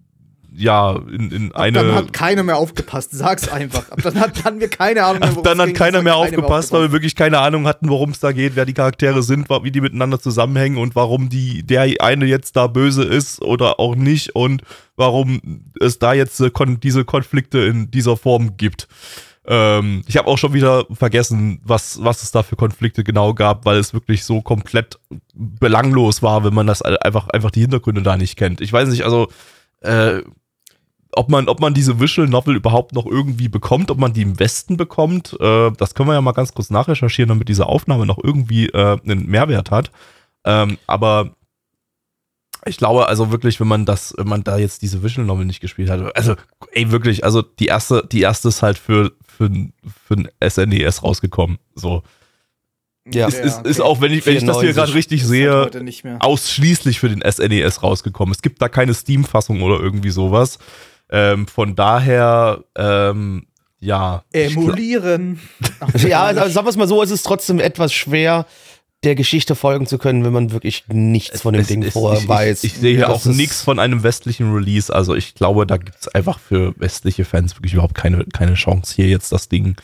ja, 0.59 0.97
in, 0.97 1.31
in 1.31 1.53
Ab 1.53 1.61
eine. 1.61 1.79
dann 1.79 1.94
hat 1.94 2.12
keiner 2.12 2.42
mehr 2.42 2.57
aufgepasst, 2.57 3.11
sag's 3.12 3.49
einfach. 3.49 3.90
Ab 3.90 4.01
dann 4.03 4.18
hat, 4.18 4.44
hatten 4.44 4.61
wir 4.61 4.68
keine 4.68 5.05
Ahnung 5.05 5.21
mehr, 5.21 5.42
dann 5.42 5.59
hat 5.59 5.66
ging, 5.66 5.77
keiner 5.77 6.03
mehr 6.03 6.14
hat 6.14 6.31
keiner 6.31 6.38
aufgepasst, 6.38 6.73
weil 6.73 6.83
wir 6.83 6.92
wirklich 6.92 7.14
keine 7.14 7.38
Ahnung 7.38 7.66
hatten, 7.66 7.88
worum 7.88 8.11
es 8.11 8.21
da 8.21 8.33
geht, 8.33 8.57
wer 8.57 8.66
die 8.66 8.75
Charaktere 8.75 9.23
sind, 9.23 9.49
wie 9.49 9.71
die 9.71 9.81
miteinander 9.81 10.21
zusammenhängen 10.21 10.79
und 10.79 10.97
warum 10.97 11.29
die 11.29 11.62
der 11.62 11.87
eine 12.01 12.27
jetzt 12.27 12.57
da 12.57 12.66
böse 12.66 13.05
ist 13.05 13.40
oder 13.42 13.79
auch 13.81 13.94
nicht 13.94 14.35
und 14.35 14.62
warum 14.97 15.62
es 15.81 15.99
da 15.99 16.12
jetzt 16.12 16.40
äh, 16.40 16.51
diese 16.83 17.05
Konflikte 17.05 17.59
in 17.59 17.90
dieser 17.90 18.16
Form 18.16 18.57
gibt. 18.57 18.88
Ähm, 19.47 20.03
ich 20.07 20.18
habe 20.18 20.29
auch 20.29 20.37
schon 20.37 20.53
wieder 20.53 20.85
vergessen, 20.92 21.61
was, 21.64 22.03
was 22.03 22.23
es 22.23 22.33
da 22.33 22.42
für 22.42 22.57
Konflikte 22.57 23.03
genau 23.03 23.33
gab, 23.33 23.64
weil 23.64 23.79
es 23.79 23.94
wirklich 23.94 24.25
so 24.25 24.42
komplett 24.42 24.99
belanglos 25.35 26.23
war, 26.23 26.44
wenn 26.44 26.53
man 26.53 26.66
das 26.66 26.83
einfach, 26.83 27.29
einfach 27.29 27.51
die 27.51 27.62
Hintergründe 27.62 28.03
da 28.03 28.18
nicht 28.18 28.37
kennt. 28.37 28.61
Ich 28.61 28.73
weiß 28.73 28.90
nicht, 28.90 29.05
also 29.05 29.29
äh, 29.81 30.21
ob 31.12 31.29
man, 31.31 31.49
ob 31.49 31.61
man 31.61 31.75
diese 31.75 32.01
Visual 32.01 32.29
Novel 32.29 32.57
überhaupt 32.57 32.92
noch 32.92 33.07
irgendwie 33.07 33.49
bekommt, 33.49 33.90
ob 33.90 33.99
man 33.99 34.12
die 34.12 34.23
im 34.23 34.38
Westen 34.38 34.77
bekommt, 34.77 35.37
äh, 35.40 35.71
das 35.73 35.94
können 35.94 36.09
wir 36.09 36.14
ja 36.14 36.21
mal 36.21 36.33
ganz 36.33 36.53
kurz 36.55 36.71
nachrecherchieren, 36.71 37.29
damit 37.29 37.49
diese 37.49 37.66
Aufnahme 37.66 38.07
noch 38.07 38.18
irgendwie 38.23 38.66
äh, 38.68 38.99
einen 39.03 39.27
Mehrwert 39.27 39.71
hat. 39.71 39.90
Ähm, 40.44 40.79
aber 40.87 41.35
ich 42.66 42.77
glaube 42.77 43.09
also 43.09 43.31
wirklich, 43.31 43.61
wenn 43.61 43.68
man 43.68 43.87
das, 43.87 44.14
wenn 44.18 44.29
man 44.29 44.44
da 44.44 44.59
jetzt 44.59 44.83
diese 44.83 45.03
Visual 45.03 45.27
Novel 45.27 45.47
nicht 45.47 45.61
gespielt 45.61 45.88
hat, 45.90 46.14
also 46.16 46.35
ey 46.73 46.90
wirklich, 46.90 47.25
also 47.25 47.42
die 47.42 47.66
erste, 47.66 48.07
die 48.11 48.21
erste 48.21 48.49
ist 48.49 48.62
halt 48.62 48.79
für 48.79 49.12
für, 49.27 49.51
für 50.07 50.14
ein 50.14 50.29
SNES 50.47 51.03
rausgekommen. 51.03 51.59
So 51.75 52.03
Ja. 53.07 53.29
ist, 53.29 53.38
ist, 53.38 53.64
ist 53.66 53.81
auch 53.81 54.01
wenn 54.01 54.12
ich 54.12 54.27
wenn 54.27 54.37
ich 54.37 54.44
das 54.44 54.61
hier 54.61 54.75
94 54.75 54.77
gerade 54.77 54.94
richtig 54.94 55.21
halt 55.23 55.29
sehe, 55.31 56.01
mehr. 56.05 56.18
ausschließlich 56.21 56.99
für 57.01 57.09
den 57.09 57.23
SNES 57.23 57.83
rausgekommen. 57.83 58.35
Es 58.35 58.42
gibt 58.42 58.61
da 58.61 58.68
keine 58.68 58.92
Steam-Fassung 58.94 59.62
oder 59.62 59.81
irgendwie 59.81 60.11
sowas. 60.11 60.59
Ähm, 61.11 61.47
von 61.47 61.75
daher, 61.75 62.64
ähm, 62.77 63.47
ja. 63.81 64.25
Emulieren. 64.33 65.40
Ja, 65.99 66.25
also 66.25 66.49
sagen 66.53 66.66
wir 66.66 66.71
es 66.71 66.77
mal 66.77 66.88
so, 66.88 67.03
es 67.03 67.11
ist 67.11 67.23
trotzdem 67.25 67.61
etwas 67.61 67.92
schwer, 67.92 68.47
der 69.05 69.14
Geschichte 69.14 69.55
folgen 69.55 69.87
zu 69.87 69.97
können, 69.99 70.25
wenn 70.25 70.33
man 70.33 70.51
wirklich 70.51 70.85
nichts 70.88 71.42
von 71.42 71.53
dem 71.53 71.62
es- 71.62 71.68
Ding 71.68 71.83
es- 71.85 71.92
vorher 71.92 72.21
ich, 72.21 72.29
weiß. 72.29 72.64
Ich, 72.64 72.75
ich 72.75 72.79
sehe 72.81 72.99
Das 72.99 73.09
auch 73.11 73.25
nichts 73.27 73.62
von 73.62 73.79
einem 73.79 74.03
westlichen 74.03 74.53
Release. 74.53 74.92
Also 74.92 75.14
ich 75.14 75.35
glaube, 75.35 75.66
da 75.66 75.77
gibt 75.77 75.97
es 76.01 76.09
einfach 76.09 76.38
für 76.40 76.75
westliche 76.79 77.25
Fans 77.25 77.57
wirklich 77.57 77.75
überhaupt 77.75 77.94
keine, 77.94 78.25
keine 78.27 78.55
Chance, 78.55 78.94
hier 78.97 79.07
jetzt 79.07 79.31
das 79.33 79.49
Ding 79.49 79.77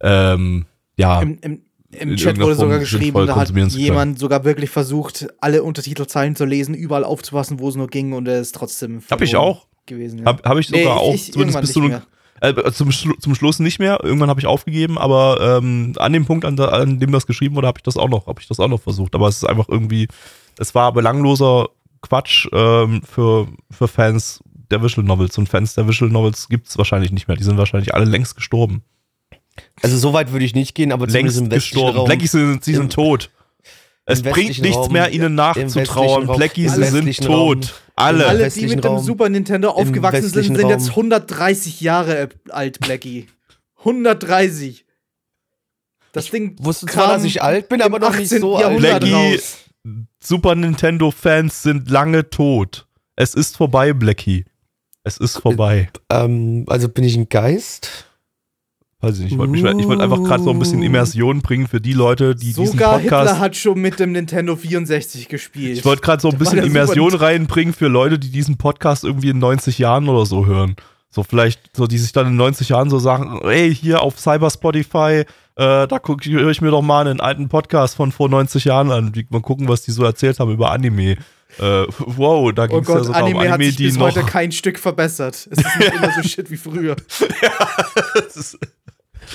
ähm, 0.00 0.66
ja, 0.96 1.22
Im, 1.22 1.38
im, 1.40 1.62
im 1.90 2.16
Chat 2.16 2.38
wurde 2.38 2.54
sogar 2.54 2.78
geschrieben, 2.78 3.26
da 3.26 3.36
hat 3.36 3.50
jemand 3.50 4.18
sogar 4.18 4.44
wirklich 4.44 4.70
versucht, 4.70 5.26
alle 5.40 5.62
Untertitelzeilen 5.62 6.36
zu 6.36 6.44
lesen, 6.44 6.74
überall 6.74 7.04
aufzupassen, 7.04 7.58
wo 7.58 7.68
es 7.68 7.74
nur 7.76 7.86
ging 7.88 8.12
und 8.12 8.26
er 8.28 8.40
ist 8.40 8.54
trotzdem 8.54 9.02
Hab 9.10 9.22
ich 9.22 9.30
verloren 9.30 9.50
auch. 9.56 9.66
Gewesen. 9.86 10.20
Ja. 10.20 10.26
Habe 10.26 10.42
hab 10.48 10.58
ich 10.58 10.66
sogar 10.68 10.82
Nee, 10.82 10.88
auch, 10.88 11.14
ich 11.14 11.32
zumindest 11.32 11.60
bis 11.60 11.72
zu 11.72 11.80
einem 11.80 12.00
Äh, 12.40 12.72
zum, 12.72 12.90
Schlu 12.92 13.14
zum 13.14 13.34
Schluss 13.34 13.58
nicht 13.60 13.78
mehr. 13.78 14.00
Irgendwann 14.02 14.28
habe 14.28 14.40
ich 14.40 14.46
aufgegeben, 14.46 14.98
aber 14.98 15.58
ähm, 15.62 15.92
an 15.98 16.12
dem 16.12 16.26
Punkt, 16.26 16.44
an, 16.44 16.58
an 16.58 16.98
dem 17.00 17.12
das 17.12 17.26
geschrieben 17.26 17.54
wurde, 17.54 17.68
habe 17.68 17.78
ich 17.78 17.82
das 17.84 17.96
auch 17.96 18.08
noch, 18.08 18.26
habe 18.26 18.40
ich 18.40 18.48
das 18.48 18.60
auch 18.60 18.68
noch 18.68 18.80
versucht. 18.82 19.14
Aber 19.14 19.28
es 19.28 19.36
ist 19.38 19.44
einfach 19.44 19.68
irgendwie, 19.68 20.08
es 20.58 20.74
war 20.74 20.92
belangloser 20.92 21.68
Quatsch 22.02 22.46
ähm, 22.52 23.02
für, 23.02 23.48
für 23.70 23.88
Fans 23.88 24.40
der 24.70 24.82
Visual 24.82 25.06
Novels 25.06 25.38
und 25.38 25.48
Fans 25.48 25.74
der 25.74 25.86
Visual 25.88 26.10
Novels 26.10 26.48
gibt 26.48 26.68
es 26.68 26.76
wahrscheinlich 26.76 27.12
nicht 27.12 27.28
mehr. 27.28 27.36
Die 27.36 27.44
sind 27.44 27.56
wahrscheinlich 27.56 27.94
alle 27.94 28.04
längst 28.04 28.34
gestorben. 28.36 28.82
Also 29.82 29.96
so 29.96 30.12
weit 30.12 30.32
würde 30.32 30.44
ich 30.44 30.54
nicht 30.54 30.74
gehen, 30.74 30.90
aber 30.92 31.06
zumindest 31.06 31.40
Längst 31.40 31.52
gestorben. 31.52 31.96
Raum. 31.98 32.06
Blackies 32.06 32.32
sind, 32.32 32.64
sie 32.64 32.72
Im- 32.72 32.76
sind 32.78 32.92
tot. 32.92 33.30
Es 34.06 34.22
bringt 34.22 34.60
nichts 34.60 34.76
Raum- 34.76 34.92
mehr, 34.92 35.10
ihnen 35.12 35.34
nachzutrauern. 35.34 36.26
Blackies 36.36 36.74
sind 36.74 37.28
Raum- 37.28 37.60
tot. 37.62 37.74
Alle. 37.96 38.26
Alle, 38.26 38.50
die 38.50 38.66
mit 38.66 38.84
dem 38.84 38.92
Raum- 38.92 39.02
Super 39.04 39.28
Nintendo 39.28 39.70
aufgewachsen 39.70 40.28
sind, 40.28 40.56
sind 40.56 40.68
jetzt 40.68 40.88
Raum- 40.90 40.96
130 40.96 41.80
Jahre 41.80 42.28
alt, 42.50 42.80
Blackie. 42.80 43.28
130. 43.84 44.84
Das 46.12 46.30
Ding 46.30 46.56
Wusste 46.60 46.86
zwar, 46.86 47.08
dass 47.14 47.24
ich 47.24 47.42
alt 47.42 47.68
bin, 47.68 47.80
aber 47.82 47.98
noch 47.98 48.10
nicht 48.14 48.26
18. 48.32 48.40
so 48.40 48.56
alt. 48.56 48.78
Blackie-. 48.78 49.40
Super 50.20 50.54
Nintendo-Fans 50.54 51.62
sind 51.62 51.90
lange 51.90 52.28
tot. 52.30 52.86
Es 53.16 53.34
ist 53.34 53.56
vorbei, 53.56 53.92
Blackie. 53.92 54.44
Es 55.02 55.18
ist 55.18 55.38
vorbei. 55.38 55.88
Ähm, 56.10 56.64
also 56.68 56.88
bin 56.88 57.04
ich 57.04 57.16
ein 57.16 57.28
Geist? 57.28 58.06
Weiß 59.04 59.16
ich 59.16 59.24
nicht. 59.24 59.32
Ich 59.32 59.38
wollte 59.38 59.52
mich- 59.52 59.62
ich 59.64 59.86
wollte 59.86 60.02
einfach 60.02 60.22
gerade 60.22 60.42
so 60.42 60.50
ein 60.50 60.58
bisschen 60.58 60.82
Immersion 60.82 61.40
bringen 61.42 61.66
für 61.68 61.80
die 61.80 61.92
Leute, 61.92 62.34
die 62.34 62.46
diesen 62.46 62.66
Sogar 62.66 62.98
Podcast. 62.98 63.22
Hitler 63.28 63.38
hat 63.40 63.56
schon 63.56 63.80
mit 63.80 64.00
dem 64.00 64.12
Nintendo 64.12 64.56
64 64.56 65.28
gespielt. 65.28 65.78
ich 65.78 65.84
wollte 65.84 66.02
gerade 66.02 66.20
so 66.22 66.30
ein 66.30 66.38
bisschen 66.38 66.56
Super 66.58 66.66
Immersion 66.66 67.14
reinbringen 67.14 67.74
für 67.74 67.88
Leute, 67.88 68.18
die 68.18 68.30
diesen 68.30 68.56
Podcast 68.56 69.04
irgendwie 69.04 69.30
in 69.30 69.38
90 69.38 69.78
Jahren 69.78 70.08
oder 70.08 70.26
so 70.26 70.46
hören. 70.46 70.76
So 71.10 71.22
vielleicht, 71.22 71.76
so 71.76 71.86
die 71.86 71.98
sich 71.98 72.12
dann 72.12 72.26
in 72.26 72.36
90 72.36 72.70
Jahren 72.70 72.90
so 72.90 72.98
sagen, 72.98 73.40
ey, 73.44 73.72
hier 73.74 74.02
auf 74.02 74.18
Cyber 74.18 74.50
Spotify, 74.50 75.24
äh, 75.56 75.86
da 75.86 76.00
höre 76.04 76.50
ich 76.50 76.60
mir 76.60 76.70
doch 76.72 76.82
mal 76.82 77.06
einen 77.06 77.20
alten 77.20 77.48
Podcast 77.48 77.94
von 77.94 78.10
vor 78.10 78.28
90 78.28 78.64
Jahren 78.64 78.90
an. 78.90 79.12
Mal 79.30 79.40
gucken, 79.40 79.68
was 79.68 79.82
die 79.82 79.92
so 79.92 80.02
erzählt 80.02 80.40
haben 80.40 80.50
über 80.50 80.72
Anime. 80.72 81.12
Äh, 81.60 81.84
wow, 81.98 82.52
da 82.52 82.66
ging 82.66 82.78
Oh 82.78 82.80
es 82.80 82.88
ja 82.88 83.04
sogar 83.04 83.22
Anime, 83.22 83.36
um 83.36 83.40
Anime, 83.42 83.54
hat 83.54 83.60
sich 83.62 83.76
die 83.76 83.84
bis 83.84 83.96
noch. 83.96 84.06
heute 84.06 84.22
kein 84.24 84.50
Stück 84.50 84.76
verbessert. 84.76 85.34
Es 85.52 85.58
ist 85.58 85.78
nicht 85.78 85.94
immer 85.94 86.12
so 86.20 86.28
shit 86.28 86.50
wie 86.50 86.56
früher. 86.56 86.96
Das 88.14 88.36
ist- 88.36 88.58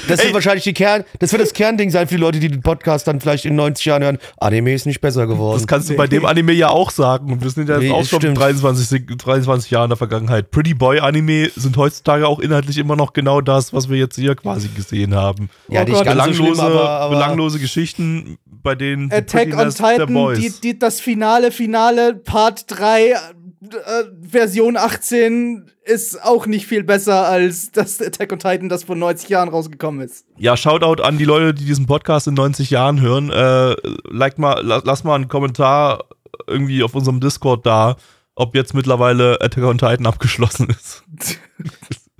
Das 0.07 0.19
Ey. 0.19 0.25
wird 0.25 0.33
wahrscheinlich 0.35 0.63
die 0.63 0.73
Kern, 0.73 1.03
das 1.19 1.31
wird 1.31 1.41
das 1.41 1.53
Kernding 1.53 1.89
sein 1.89 2.07
für 2.07 2.15
die 2.15 2.21
Leute, 2.21 2.39
die 2.39 2.47
den 2.49 2.61
Podcast 2.61 3.07
dann 3.07 3.19
vielleicht 3.19 3.45
in 3.45 3.55
90 3.55 3.85
Jahren 3.85 4.03
hören. 4.03 4.17
Anime 4.37 4.73
ist 4.73 4.85
nicht 4.85 5.01
besser 5.01 5.27
geworden. 5.27 5.57
Das 5.57 5.67
kannst 5.67 5.89
du 5.89 5.95
bei 5.95 6.07
dem 6.07 6.25
Anime 6.25 6.51
ja 6.53 6.69
auch 6.69 6.91
sagen. 6.91 7.31
Und 7.31 7.43
wir 7.43 7.49
sind 7.49 7.69
ja 7.69 7.75
jetzt 7.75 7.83
Nee, 7.83 7.91
auch 7.91 8.05
schon 8.05 8.19
stimmt. 8.21 8.37
23, 8.39 9.05
23 9.17 9.71
Jahre 9.71 9.85
in 9.85 9.89
der 9.89 9.97
Vergangenheit. 9.97 10.51
Pretty 10.51 10.73
Boy 10.73 10.99
Anime 10.99 11.49
sind 11.55 11.75
heutzutage 11.77 12.27
auch 12.27 12.39
inhaltlich 12.39 12.77
immer 12.77 12.95
noch 12.95 13.13
genau 13.13 13.41
das, 13.41 13.73
was 13.73 13.89
wir 13.89 13.97
jetzt 13.97 14.15
hier 14.15 14.35
quasi 14.35 14.67
gesehen 14.69 15.15
haben. 15.15 15.49
Ja, 15.67 15.81
Oh 15.81 15.85
nicht 15.85 15.93
ganz 15.93 15.97
so 15.97 16.03
belanglose, 16.11 16.43
schlimm, 16.55 16.59
aber, 16.59 16.89
aber 16.89 17.15
belanglose 17.15 17.59
Geschichten, 17.59 18.37
bei 18.45 18.75
denen 18.75 19.11
Attack 19.11 19.57
on 19.57 19.69
Titan, 19.69 20.13
Boys. 20.13 20.39
die, 20.39 20.51
die, 20.61 20.79
das 20.79 20.99
Finale, 20.99 21.51
Finale, 21.51 22.15
Part 22.15 22.65
3, 22.67 23.15
äh, 23.61 24.03
Version 24.21 24.77
18 24.77 25.69
ist 25.83 26.23
auch 26.23 26.45
nicht 26.45 26.65
viel 26.65 26.83
besser 26.83 27.27
als 27.27 27.71
das 27.71 28.01
Attack 28.01 28.31
on 28.31 28.39
Titan, 28.39 28.69
das 28.69 28.83
vor 28.83 28.95
90 28.95 29.29
Jahren 29.29 29.49
rausgekommen 29.49 30.01
ist. 30.01 30.25
Ja, 30.37 30.55
Shoutout 30.55 31.03
an 31.03 31.17
die 31.17 31.25
Leute, 31.25 31.53
die 31.53 31.65
diesen 31.65 31.85
Podcast 31.85 32.27
in 32.27 32.35
90 32.35 32.69
Jahren 32.69 33.01
hören. 33.01 33.29
Äh, 33.29 33.75
like 34.09 34.37
mal, 34.37 34.63
la, 34.65 34.81
lass 34.83 35.03
mal 35.03 35.15
einen 35.15 35.27
Kommentar 35.27 36.05
irgendwie 36.47 36.83
auf 36.83 36.95
unserem 36.95 37.19
Discord 37.19 37.65
da, 37.65 37.97
ob 38.35 38.55
jetzt 38.55 38.73
mittlerweile 38.73 39.41
Attack 39.41 39.63
on 39.63 39.77
Titan 39.77 40.05
abgeschlossen 40.05 40.69
ist. 40.69 41.03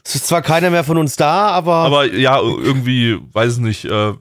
es 0.03 0.15
ist 0.15 0.27
zwar 0.27 0.41
keiner 0.41 0.69
mehr 0.69 0.83
von 0.83 0.97
uns 0.97 1.15
da, 1.15 1.49
aber, 1.49 1.75
Aber 1.75 2.05
ja, 2.13 2.39
irgendwie, 2.39 3.17
weiß 3.31 3.55
ich 3.55 3.59
nicht, 3.59 3.85
äh, 3.85 4.13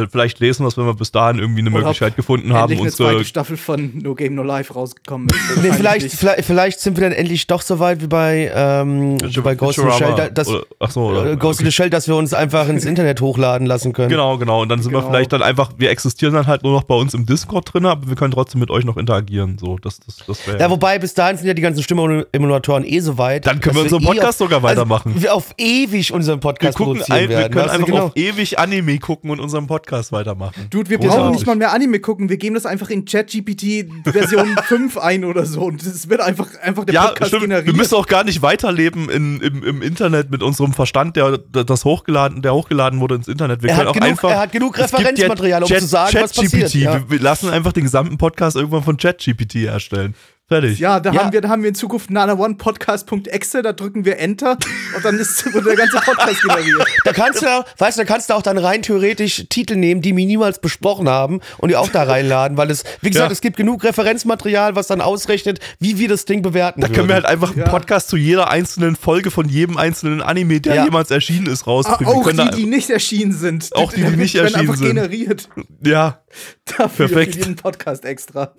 wir 0.00 0.08
vielleicht 0.08 0.40
lesen 0.40 0.64
wir 0.64 0.68
es, 0.68 0.76
wenn 0.76 0.86
wir 0.86 0.94
bis 0.94 1.10
dahin 1.12 1.38
irgendwie 1.38 1.60
eine 1.60 1.70
Oder 1.70 1.80
Möglichkeit 1.80 2.16
gefunden 2.16 2.52
haben, 2.52 2.62
Endlich 2.72 2.78
eine 2.80 2.90
unsere 2.90 3.10
zweite 3.12 3.24
Staffel 3.24 3.56
von 3.56 3.92
No 4.02 4.14
Game 4.14 4.34
No 4.34 4.42
Life 4.42 4.72
rausgekommen 4.74 5.28
ist. 5.30 5.62
nee, 5.62 5.72
vielleicht, 5.72 6.10
vielleicht, 6.12 6.44
vielleicht 6.44 6.80
sind 6.80 6.96
wir 6.96 7.04
dann 7.04 7.12
endlich 7.12 7.46
doch 7.46 7.62
so 7.62 7.78
weit 7.78 8.00
wie 8.02 8.06
bei, 8.06 8.50
ähm, 8.54 9.18
wie 9.20 9.40
bei 9.40 9.54
Ghost 9.54 9.78
in 9.78 9.90
the 9.90 9.96
Shell, 9.96 10.14
da- 10.16 10.28
das, 10.28 10.48
oder, 10.48 10.62
ach 10.80 10.90
so, 10.90 11.06
oder, 11.06 11.32
äh, 11.32 11.36
Ghost 11.36 11.60
in 11.60 11.66
the 11.66 11.72
Shell, 11.72 11.90
dass 11.90 12.08
wir 12.08 12.16
uns 12.16 12.34
einfach 12.34 12.68
ins 12.68 12.84
Internet 12.84 13.20
hochladen 13.20 13.66
lassen 13.66 13.92
können. 13.92 14.08
Genau, 14.08 14.38
genau. 14.38 14.62
Und 14.62 14.68
dann 14.68 14.80
sind 14.82 14.92
wir 14.92 14.98
Genau. 15.00 15.10
vielleicht 15.10 15.32
dann 15.32 15.42
einfach, 15.42 15.72
wir 15.78 15.90
existieren 15.90 16.34
dann 16.34 16.46
halt 16.46 16.62
nur 16.62 16.72
noch 16.72 16.84
bei 16.84 16.94
uns 16.94 17.14
im 17.14 17.26
Discord 17.26 17.72
drin, 17.72 17.86
aber 17.86 18.08
wir 18.08 18.16
können 18.16 18.32
trotzdem 18.32 18.60
mit 18.60 18.70
euch 18.70 18.84
noch 18.84 18.96
interagieren. 18.96 19.58
So, 19.58 19.76
das, 19.78 20.00
das, 20.00 20.18
das 20.26 20.46
wäre. 20.46 20.58
Ja, 20.60 20.70
wobei 20.70 20.98
bis 20.98 21.14
dahin 21.14 21.36
sind 21.36 21.46
ja 21.46 21.54
die 21.54 21.62
ganzen 21.62 21.82
Stimme-Emulatoren 21.82 22.84
eh 22.84 23.00
so 23.00 23.18
weit. 23.18 23.46
Dann 23.46 23.60
können 23.60 23.74
dass 23.76 23.90
wir 23.90 23.96
unseren 23.98 24.02
eh 24.02 24.06
Podcast 24.18 24.42
auf, 24.42 24.48
sogar 24.48 24.62
weitermachen. 24.62 25.12
Also, 25.12 25.22
wir 25.22 25.34
auf 25.34 25.54
ewig 25.58 26.12
unseren 26.12 26.36
wir 26.36 26.40
Podcast 26.40 26.76
gucken 26.76 26.94
produzieren 26.94 27.18
ein, 27.18 27.28
wir 27.28 27.36
werden. 27.38 27.52
können 27.52 27.64
weißt 27.64 27.74
du, 27.74 27.78
einfach 27.80 27.86
genau. 27.92 28.04
auf 28.06 28.16
ewig 28.16 28.58
Anime 28.58 28.98
gucken 28.98 29.30
und 29.30 29.40
unseren 29.40 29.66
Podcast 29.66 29.87
weitermachen. 30.12 30.66
Dude, 30.70 30.90
wir 30.90 30.98
brauchen 30.98 31.32
nicht 31.32 31.46
mal 31.46 31.56
mehr 31.56 31.72
Anime 31.72 32.00
gucken. 32.00 32.28
Wir 32.28 32.36
geben 32.36 32.54
das 32.54 32.66
einfach 32.66 32.90
in 32.90 33.04
ChatGPT 33.04 33.86
Version 34.04 34.56
5 34.64 34.96
ein 34.98 35.24
oder 35.24 35.44
so. 35.46 35.62
Und 35.62 35.82
es 35.82 36.08
wird 36.08 36.20
einfach, 36.20 36.48
einfach 36.62 36.84
der 36.84 36.94
Ja, 36.94 37.06
Podcast 37.08 37.28
stimmt. 37.28 37.42
generiert. 37.44 37.66
Wir 37.66 37.74
müssen 37.74 37.94
auch 37.94 38.06
gar 38.06 38.24
nicht 38.24 38.42
weiterleben 38.42 39.08
in, 39.10 39.40
im, 39.40 39.62
im 39.64 39.82
Internet 39.82 40.30
mit 40.30 40.42
unserem 40.42 40.72
Verstand, 40.72 41.16
der, 41.16 41.38
das 41.38 41.84
hochgeladen, 41.84 42.42
der 42.42 42.54
hochgeladen 42.54 43.00
wurde 43.00 43.16
ins 43.16 43.28
Internet. 43.28 43.62
Wir 43.62 43.70
Er 43.70 43.76
können 43.76 43.88
hat 43.88 43.96
auch 43.96 44.00
genug- 44.00 44.08
einfach. 44.10 44.30
er 44.30 44.40
hat 44.40 44.52
genug 44.52 44.78
Referenzmaterial, 44.78 45.62
um 45.62 45.68
Chat- 45.68 45.80
zu 45.80 45.86
sagen, 45.86 46.16
was 46.20 46.32
ChatGPT. 46.32 46.60
passiert, 46.62 46.74
ja. 46.84 46.94
Wir, 46.94 47.10
wir 47.10 47.20
lassen 47.20 47.48
einfach 47.50 47.72
den 47.72 47.84
gesamten 47.84 48.18
Podcast 48.18 48.56
irgendwann 48.56 48.82
von 48.82 48.96
ChatGPT 48.96 49.64
erstellen. 49.64 50.14
Fertig. 50.48 50.78
ja, 50.78 50.98
da, 50.98 51.12
Ja. 51.12 51.24
Haben 51.24 51.32
wir, 51.32 51.40
da 51.42 51.48
haben 51.50 51.62
wir 51.62 51.68
in 51.68 51.74
Zukunft 51.74 52.08
nana1podcast.exe, 52.10 53.60
da 53.62 53.72
drücken 53.74 54.04
wir 54.06 54.18
Enter 54.18 54.56
und 54.96 55.04
dann 55.04 55.18
ist 55.18 55.44
der 55.44 55.76
ganze 55.76 55.98
Podcast 55.98 56.40
generiert. 56.42 56.86
Da 57.04 57.12
kannst 57.12 57.42
du, 57.42 57.46
auch- 57.46 57.64
weißt 57.78 57.98
du, 57.98 58.02
da 58.02 58.04
kannst 58.06 58.30
du 58.30 58.34
auch 58.34 58.42
dann 58.42 58.56
rein 58.58 58.80
theoretisch 58.82 59.44
Titel 59.50 59.76
nehmen, 59.76 60.00
die 60.02 60.16
wir 60.16 60.24
niemals 60.26 60.58
besprochen 60.60 61.08
haben 61.08 61.40
und 61.58 61.68
die 61.68 61.76
auch 61.76 61.88
da 61.90 62.02
reinladen, 62.04 62.56
weil 62.56 62.70
es, 62.70 62.84
wie 63.02 63.10
gesagt, 63.10 63.28
Ja. 63.30 63.32
es 63.32 63.40
gibt 63.40 63.56
genug 63.56 63.84
Referenzmaterial, 63.84 64.74
was 64.74 64.86
dann 64.86 65.00
ausrechnet, 65.02 65.60
wie 65.80 65.98
wir 65.98 66.08
das 66.08 66.24
Ding 66.24 66.40
bewerten 66.42 66.80
Da 66.80 66.88
können 66.88 67.08
wir 67.08 67.14
halt 67.14 67.26
einfach 67.26 67.50
einen 67.50 67.60
Ja. 67.60 67.68
Podcast 67.68 68.08
zu 68.08 68.16
jeder 68.16 68.50
einzelnen 68.50 68.96
Folge 68.96 69.30
von 69.30 69.48
jedem 69.48 69.76
einzelnen 69.76 70.22
Anime, 70.22 70.60
der 70.60 70.74
Ja. 70.76 70.84
jemals 70.84 71.10
erschienen 71.10 71.46
ist, 71.46 71.62
Ah, 71.62 71.70
rausbringen. 71.72 72.06
Wir 72.36 72.44
auch 72.44 72.50
die, 72.50 72.56
die 72.62 72.66
nicht 72.66 72.88
erschienen 72.90 73.32
sind. 73.32 73.68
Auch 73.74 73.92
die, 73.92 74.02
die 74.02 74.16
nicht 74.16 74.34
werden 74.34 74.46
erschienen 74.46 74.60
einfach 74.70 74.76
sind. 74.76 74.86
generiert. 74.94 75.48
ja, 75.84 76.22
Dafür 76.78 77.08
Perfekt. 77.08 77.34
für 77.34 77.40
jeden 77.40 77.56
Podcast 77.56 78.04
extra. 78.04 78.52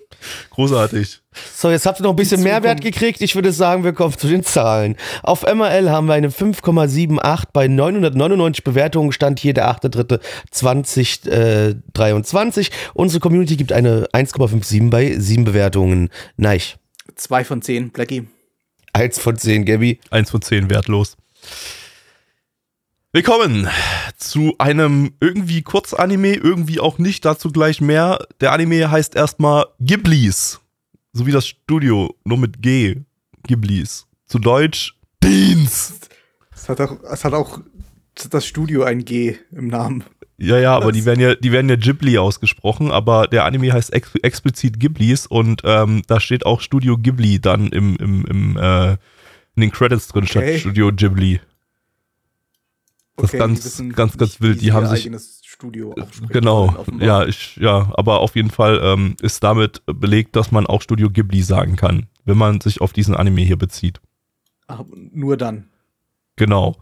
großartig. 0.50 1.20
So, 1.54 1.70
jetzt 1.70 1.86
habt 1.86 2.00
ihr 2.00 2.02
noch 2.02 2.10
ein 2.10 2.16
bisschen 2.16 2.42
Mehrwert 2.42 2.80
gekriegt. 2.80 3.20
Ich 3.20 3.34
würde 3.34 3.52
sagen, 3.52 3.84
wir 3.84 3.92
kommen 3.92 4.16
zu 4.16 4.26
den 4.26 4.42
Zahlen. 4.42 4.96
Auf 5.22 5.42
MRL 5.42 5.90
haben 5.90 6.06
wir 6.06 6.14
eine 6.14 6.30
5,78 6.30 7.44
bei 7.52 7.68
999 7.68 8.64
Bewertungen. 8.64 9.12
Stand 9.12 9.38
hier 9.38 9.52
der 9.54 9.70
8.3.2023. 9.70 12.70
Unsere 12.94 13.20
Community 13.20 13.56
gibt 13.56 13.72
eine 13.72 14.08
1,57 14.12 14.90
bei 14.90 15.14
7 15.18 15.44
Bewertungen. 15.44 16.08
Nein, 16.36 16.60
Zwei 17.20 17.44
von 17.44 17.60
zehn, 17.60 17.90
Blackie. 17.90 18.26
1 18.94 19.18
von 19.18 19.36
10, 19.36 19.66
Gabby. 19.66 20.00
Eins 20.10 20.30
von 20.30 20.40
zehn 20.40 20.70
wertlos. 20.70 21.18
Willkommen 23.12 23.68
zu 24.16 24.54
einem 24.58 25.12
irgendwie 25.20 25.60
Kurzanime, 25.60 26.34
irgendwie 26.34 26.80
auch 26.80 26.98
nicht, 26.98 27.26
dazu 27.26 27.50
gleich 27.50 27.82
mehr. 27.82 28.26
Der 28.40 28.52
Anime 28.52 28.90
heißt 28.90 29.16
erstmal 29.16 29.66
Ghiblis. 29.80 30.60
So 31.12 31.26
wie 31.26 31.32
das 31.32 31.46
Studio, 31.46 32.14
nur 32.24 32.38
mit 32.38 32.62
G. 32.62 32.96
Ghiblis. 33.46 34.06
Zu 34.26 34.38
Deutsch 34.38 34.94
Beans. 35.18 36.00
Es 36.54 36.68
hat 36.68 36.80
auch, 36.80 36.98
es 37.02 37.24
hat 37.24 37.32
auch 37.32 37.60
das 38.30 38.46
Studio 38.46 38.84
ein 38.84 39.04
G 39.04 39.36
im 39.50 39.68
Namen. 39.68 40.04
Ja, 40.38 40.58
ja, 40.58 40.74
aber 40.74 40.92
die 40.92 41.04
werden 41.04 41.20
ja, 41.20 41.34
die 41.34 41.52
werden 41.52 41.68
ja 41.68 41.76
Ghibli 41.76 42.16
ausgesprochen, 42.16 42.90
aber 42.90 43.26
der 43.26 43.44
Anime 43.44 43.72
heißt 43.72 43.92
ex 43.92 44.14
explizit 44.22 44.80
Ghiblis 44.80 45.26
und 45.26 45.60
ähm, 45.64 46.02
da 46.06 46.18
steht 46.18 46.46
auch 46.46 46.62
Studio 46.62 46.96
Ghibli 46.96 47.40
dann 47.40 47.66
im, 47.68 47.96
im, 47.96 48.24
im 48.24 48.56
äh, 48.56 48.92
in 49.56 49.62
den 49.62 49.70
Credits 49.70 50.08
drin 50.08 50.24
Okay. 50.24 50.52
statt 50.52 50.60
Studio 50.60 50.92
Ghibli. 50.92 51.40
Das 53.22 53.32
ist 53.34 53.38
ganz- 53.38 53.82
ganz, 53.94 54.16
ganz 54.16 54.40
wild. 54.40 54.60
Die 54.60 54.72
haben 54.72 54.86
sich- 54.86 55.10
Studio 55.44 55.92
aussprechen 55.92 56.28
Genau, 56.32 56.86
ja, 57.00 57.26
ich, 57.26 57.56
ja, 57.56 57.92
aber 57.94 58.20
auf 58.20 58.34
jeden 58.34 58.50
Fall 58.50 58.80
ähm, 58.82 59.16
ist 59.20 59.44
damit 59.44 59.82
belegt, 59.84 60.34
dass 60.36 60.52
man 60.52 60.66
auch 60.66 60.80
Studio 60.80 61.10
Ghibli 61.10 61.42
sagen 61.42 61.76
kann, 61.76 62.06
wenn 62.24 62.38
man 62.38 62.60
sich 62.62 62.80
auf 62.80 62.94
diesen 62.94 63.14
Anime 63.14 63.42
hier 63.42 63.58
bezieht. 63.58 64.00
Aber 64.68 64.86
nur 65.12 65.36
dann. 65.36 65.66
Genau. 66.36 66.76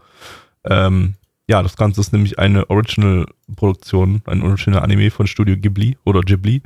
Ähm, 0.63 1.15
ja, 1.49 1.61
das 1.61 1.75
Ganze 1.75 1.99
ist 1.99 2.13
nämlich 2.13 2.39
eine 2.39 2.69
Original-Produktion, 2.69 4.21
ein 4.25 4.41
Original-Anime 4.43 5.11
von 5.11 5.27
Studio 5.27 5.57
Ghibli 5.57 5.97
oder 6.05 6.21
Ghibli. 6.21 6.61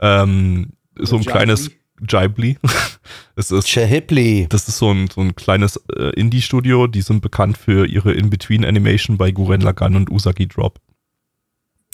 Ähm, 0.00 0.70
so 0.98 1.16
ein 1.16 1.24
kleines 1.24 1.70
Ghibli. 2.00 2.58
es 3.36 3.50
ist, 3.50 3.68
Chahipli. 3.68 4.46
das 4.48 4.68
ist 4.68 4.78
so 4.78 4.90
ein, 4.92 5.08
so 5.08 5.20
ein 5.20 5.34
kleines 5.34 5.76
äh, 5.96 6.10
Indie-Studio, 6.10 6.86
die 6.86 7.02
sind 7.02 7.20
bekannt 7.20 7.58
für 7.58 7.86
ihre 7.86 8.12
In-Between-Animation 8.12 9.16
bei 9.16 9.30
Guren 9.30 9.60
Lagann 9.60 9.96
und 9.96 10.10
Usagi 10.10 10.46
Drop. 10.46 10.80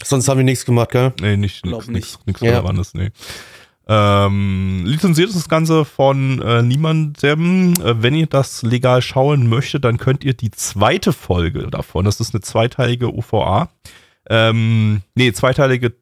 Sonst 0.03 0.29
haben 0.29 0.39
wir 0.39 0.45
nichts 0.45 0.65
gemacht, 0.65 0.91
gell? 0.91 1.13
Nee, 1.21 1.37
nicht, 1.37 1.63
Glaub 1.63 1.87
nix, 1.87 1.89
nix, 1.89 2.19
nix 2.27 2.41
Ja. 2.41 2.51
Relevantes, 2.51 2.95
nee. 2.95 3.11
Ähm, 3.87 4.85
lizenziert 4.87 5.29
ist 5.29 5.37
das 5.37 5.49
Ganze 5.49 5.85
von 5.85 6.41
äh, 6.41 6.63
niemandem. 6.63 7.75
Äh, 7.75 8.03
wenn 8.03 8.15
ihr 8.15 8.27
das 8.27 8.63
legal 8.63 9.03
schauen 9.03 9.49
möchtet, 9.49 9.85
dann 9.85 9.99
könnt 9.99 10.25
ihr 10.25 10.35
die 10.35 10.51
zweite 10.51 11.13
Folge 11.13 11.69
davon, 11.71 12.07
das 12.07 12.19
ist 12.19 12.35
eine 12.35 12.41
zweiteilige 12.41 13.15
UVA, 13.15 13.69
ähm, 14.31 15.03
nee, 15.15 15.33
zweiteilige 15.33 15.93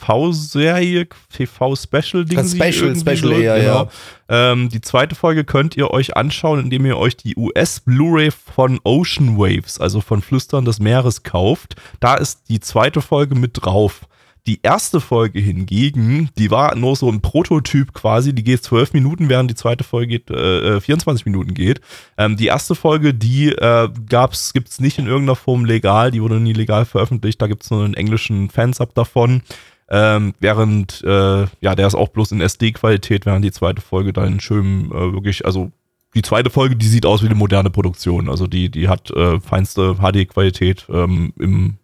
TV-Serie, 0.00 1.06
TV-Special-Ding. 1.32 2.48
Special, 2.48 2.96
Special, 2.96 3.40
ja, 3.40 3.56
ja. 3.56 3.88
Ähm, 4.28 4.68
die 4.68 4.80
zweite 4.80 5.14
Folge 5.14 5.44
könnt 5.44 5.76
ihr 5.76 5.90
euch 5.90 6.16
anschauen, 6.16 6.60
indem 6.60 6.86
ihr 6.86 6.96
euch 6.96 7.16
die 7.16 7.36
US-Blu-ray 7.36 8.30
von 8.30 8.80
Ocean 8.84 9.38
Waves, 9.38 9.80
also 9.80 10.00
von 10.00 10.22
Flüstern 10.22 10.64
des 10.64 10.80
Meeres, 10.80 11.22
kauft. 11.22 11.76
Da 12.00 12.14
ist 12.14 12.48
die 12.48 12.60
zweite 12.60 13.00
Folge 13.00 13.34
mit 13.34 13.52
drauf. 13.54 14.02
Die 14.46 14.60
erste 14.62 15.00
Folge 15.00 15.40
hingegen, 15.40 16.28
die 16.36 16.50
war 16.50 16.74
nur 16.76 16.96
so 16.96 17.10
ein 17.10 17.22
Prototyp 17.22 17.94
quasi, 17.94 18.34
die 18.34 18.44
geht 18.44 18.62
zwölf 18.62 18.92
Minuten, 18.92 19.30
während 19.30 19.50
die 19.50 19.54
zweite 19.54 19.84
Folge 19.84 20.18
geht, 20.18 20.30
äh, 20.30 20.76
äh, 20.76 20.80
24 20.82 21.24
Minuten 21.24 21.54
geht. 21.54 21.80
Ähm, 22.18 22.36
die 22.36 22.48
erste 22.48 22.74
Folge, 22.74 23.14
die 23.14 23.48
äh, 23.52 23.88
gab's, 24.06 24.52
gibt's 24.52 24.80
nicht 24.80 24.98
in 24.98 25.06
irgendeiner 25.06 25.36
Form 25.36 25.64
legal, 25.64 26.10
die 26.10 26.20
wurde 26.20 26.40
nie 26.40 26.52
legal 26.52 26.84
veröffentlicht, 26.84 27.40
da 27.40 27.46
gibt's 27.46 27.70
nur 27.70 27.86
einen 27.86 27.94
englischen 27.94 28.50
Fansub 28.50 28.94
davon. 28.94 29.40
Ähm, 29.88 30.34
während, 30.40 31.02
äh, 31.04 31.46
ja, 31.60 31.74
der 31.74 31.86
ist 31.86 31.94
auch 31.94 32.08
bloß 32.08 32.32
in 32.32 32.40
SD-Qualität, 32.40 33.26
während 33.26 33.44
die 33.44 33.52
zweite 33.52 33.82
Folge 33.82 34.12
dann 34.12 34.40
schön 34.40 34.86
äh, 34.86 35.12
wirklich, 35.12 35.44
also 35.44 35.72
die 36.14 36.22
zweite 36.22 36.50
Folge, 36.50 36.76
die 36.76 36.86
sieht 36.86 37.06
aus 37.06 37.22
wie 37.22 37.26
eine 37.26 37.34
moderne 37.34 37.70
Produktion. 37.70 38.28
Also 38.28 38.46
die, 38.46 38.70
die 38.70 38.88
hat 38.88 39.10
äh, 39.10 39.40
feinste 39.40 39.96
HD-Qualität 39.96 40.86
ähm, 40.88 41.32
im 41.38 41.76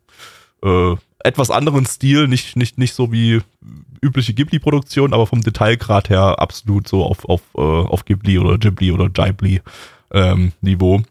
äh, 0.62 0.94
etwas 1.22 1.50
anderen 1.50 1.84
Stil, 1.86 2.28
nicht, 2.28 2.56
nicht, 2.56 2.78
nicht 2.78 2.94
so 2.94 3.12
wie 3.12 3.40
übliche 4.02 4.32
Ghibli-Produktion, 4.32 5.12
aber 5.12 5.26
vom 5.26 5.42
Detailgrad 5.42 6.08
her 6.08 6.38
absolut 6.38 6.88
so 6.88 7.04
auf, 7.04 7.28
auf, 7.28 7.42
äh, 7.54 7.60
auf 7.60 8.04
Ghibli 8.04 8.38
oder 8.38 8.56
Ghibli 8.56 8.92
oder 8.92 9.08
Ghibli 9.08 9.60
ähm, 10.12 10.52
Niveau. 10.60 11.02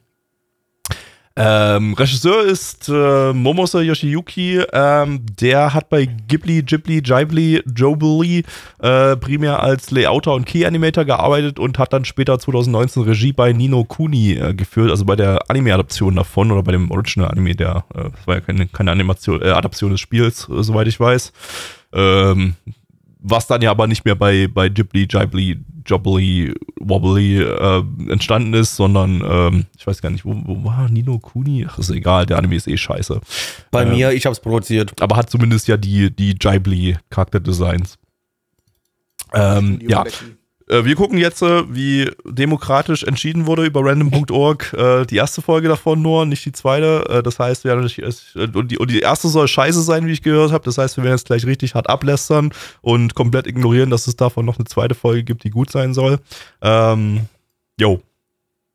Ähm, 1.36 1.94
Regisseur 1.94 2.44
ist 2.44 2.90
äh, 2.90 3.34
Momose 3.34 3.82
Yoshiyuki. 3.82 4.62
Ähm, 4.74 5.26
der 5.40 5.74
hat 5.74 5.90
bei 5.90 6.06
Ghibli, 6.06 6.64
Ghibli, 6.64 7.02
Ghibli, 7.02 7.64
Jobili 7.74 8.44
äh, 8.80 9.16
primär 9.16 9.64
als 9.64 9.92
Layouter 9.92 10.34
und 10.34 10.46
Key-Animator 10.46 11.06
gearbeitet 11.06 11.58
und 11.60 11.80
hat 11.80 11.94
dann 11.94 12.04
später 12.04 12.38
2019 12.38 13.04
Regie 13.04 13.32
bei 13.32 13.54
Nino 13.54 13.86
Kuni 13.86 14.34
äh, 14.34 14.54
geführt, 14.54 14.92
also 14.92 15.06
bei 15.06 15.16
der 15.16 15.50
Anime-Adaption 15.50 16.16
davon 16.16 16.52
oder 16.52 16.64
bei 16.64 16.74
dem 16.74 16.92
Original-Anime, 16.92 17.56
der 17.56 17.86
äh, 17.96 18.10
das 18.10 18.28
war 18.28 18.36
ja 18.36 18.42
keine, 18.42 18.68
keine 18.68 18.92
Animation, 18.92 19.42
äh, 19.42 19.50
Adaption 19.50 19.92
des 19.92 20.02
Spiels, 20.02 20.50
äh, 20.50 20.62
soweit 20.62 20.88
ich 20.88 21.00
weiß. 21.00 21.32
Ähm, 21.94 22.56
was 23.22 23.48
dann 23.48 23.62
ja 23.62 23.72
aber 23.72 23.88
nicht 23.88 24.06
mehr 24.06 24.16
bei, 24.16 24.48
bei 24.48 24.70
Ghibli, 24.70 25.08
Ghibli, 25.08 25.60
Jobbly, 25.90 26.54
Wobbly 26.80 27.42
äh, 27.42 27.84
entstanden 28.10 28.54
ist, 28.54 28.76
sondern 28.76 29.24
ähm, 29.26 29.66
ich 29.78 29.88
weiß 29.88 30.02
gar 30.02 30.10
nicht, 30.12 30.24
wo, 30.26 30.36
wo 30.46 30.64
war 30.64 30.88
Nino 30.90 31.18
Kuni? 31.18 31.66
Ach, 31.68 31.80
ist 31.80 31.90
egal, 31.90 32.26
der 32.26 32.38
Anime 32.38 32.56
ist 32.56 32.68
eh 32.68 32.78
scheiße. 32.78 33.20
Bei 33.72 33.84
Ähm, 33.84 33.90
mir, 33.90 34.12
ich 34.12 34.26
hab's 34.26 34.40
produziert. 34.40 35.02
Aber 35.02 35.16
hat 35.16 35.30
zumindest 35.30 35.68
ja 35.68 35.78
die, 35.78 36.16
die 36.16 36.36
Ghibli 36.36 36.98
Charakterdesigns. 37.10 37.98
Ähm, 39.34 39.80
ja, 39.88 40.04
wir 40.70 40.96
gucken 40.96 41.18
jetzt, 41.18 41.42
äh, 41.42 41.64
wie 41.74 42.12
demokratisch 42.26 43.04
entschieden 43.04 43.48
wurde 43.48 43.66
über 43.66 43.84
random.org. 43.84 44.74
Äh, 44.74 45.06
die 45.06 45.16
erste 45.16 45.42
Folge 45.42 45.68
davon 45.68 46.02
nur, 46.02 46.26
nicht 46.26 46.46
die 46.46 46.52
zweite. 46.52 47.06
Äh, 47.10 47.24
das 47.24 47.40
heißt, 47.40 47.64
wir 47.64 47.72
äh, 47.74 48.48
und, 48.54 48.72
die, 48.72 48.78
und 48.78 48.92
die 48.92 49.00
erste 49.00 49.30
soll 49.30 49.48
scheiße 49.48 49.82
sein, 49.82 50.06
wie 50.06 50.12
ich 50.12 50.22
gehört 50.22 50.52
habe. 50.52 50.64
Das 50.64 50.78
heißt, 50.78 50.98
wir 50.98 51.04
werden 51.04 51.16
jetzt 51.16 51.26
gleich 51.26 51.46
richtig 51.46 51.74
hart 51.74 51.90
ablästern 51.90 52.52
und 52.82 53.16
komplett 53.16 53.48
ignorieren, 53.48 53.90
dass 53.90 54.08
es 54.08 54.16
davon 54.16 54.46
noch 54.46 54.58
eine 54.58 54.66
zweite 54.66 54.94
Folge 54.94 55.24
gibt, 55.24 55.44
die 55.44 55.50
gut 55.50 55.72
sein 55.72 55.94
soll. 55.94 56.20
Ähm, 56.62 57.22
jo, 57.80 58.02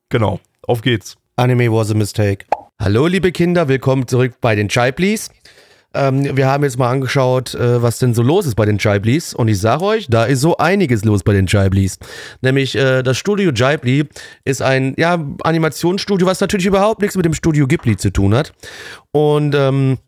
genau, 0.08 0.40
auf 0.66 0.82
geht's. 0.82 1.16
Anime 1.36 1.72
was 1.72 1.90
a 1.90 1.94
mistake. 1.94 2.46
Hallo, 2.80 3.06
liebe 3.06 3.30
Kinder, 3.30 3.68
willkommen 3.68 4.08
zurück 4.08 4.34
bei 4.40 4.56
den 4.56 4.68
Chiblis. 4.68 5.30
Ähm, 5.94 6.36
wir 6.36 6.46
haben 6.46 6.64
jetzt 6.64 6.78
mal 6.78 6.90
angeschaut, 6.90 7.54
äh, 7.54 7.82
was 7.82 7.98
denn 7.98 8.14
so 8.14 8.22
los 8.22 8.46
ist 8.46 8.54
bei 8.54 8.64
den 8.64 8.78
Chiblis. 8.78 9.34
Und 9.34 9.48
ich 9.48 9.60
sage 9.60 9.84
euch, 9.84 10.06
da 10.08 10.24
ist 10.24 10.40
so 10.40 10.56
einiges 10.56 11.04
los 11.04 11.22
bei 11.22 11.32
den 11.32 11.46
Chiblis. 11.46 11.98
Nämlich 12.40 12.74
äh, 12.76 13.02
das 13.02 13.16
Studio 13.16 13.52
Ghibli 13.52 14.08
ist 14.44 14.62
ein 14.62 14.94
ja, 14.98 15.18
Animationsstudio, 15.42 16.26
was 16.26 16.40
natürlich 16.40 16.66
überhaupt 16.66 17.00
nichts 17.00 17.16
mit 17.16 17.24
dem 17.24 17.34
Studio 17.34 17.66
Ghibli 17.66 17.96
zu 17.96 18.10
tun 18.10 18.34
hat. 18.34 18.52
Und 19.12 19.54
ähm, 19.54 19.98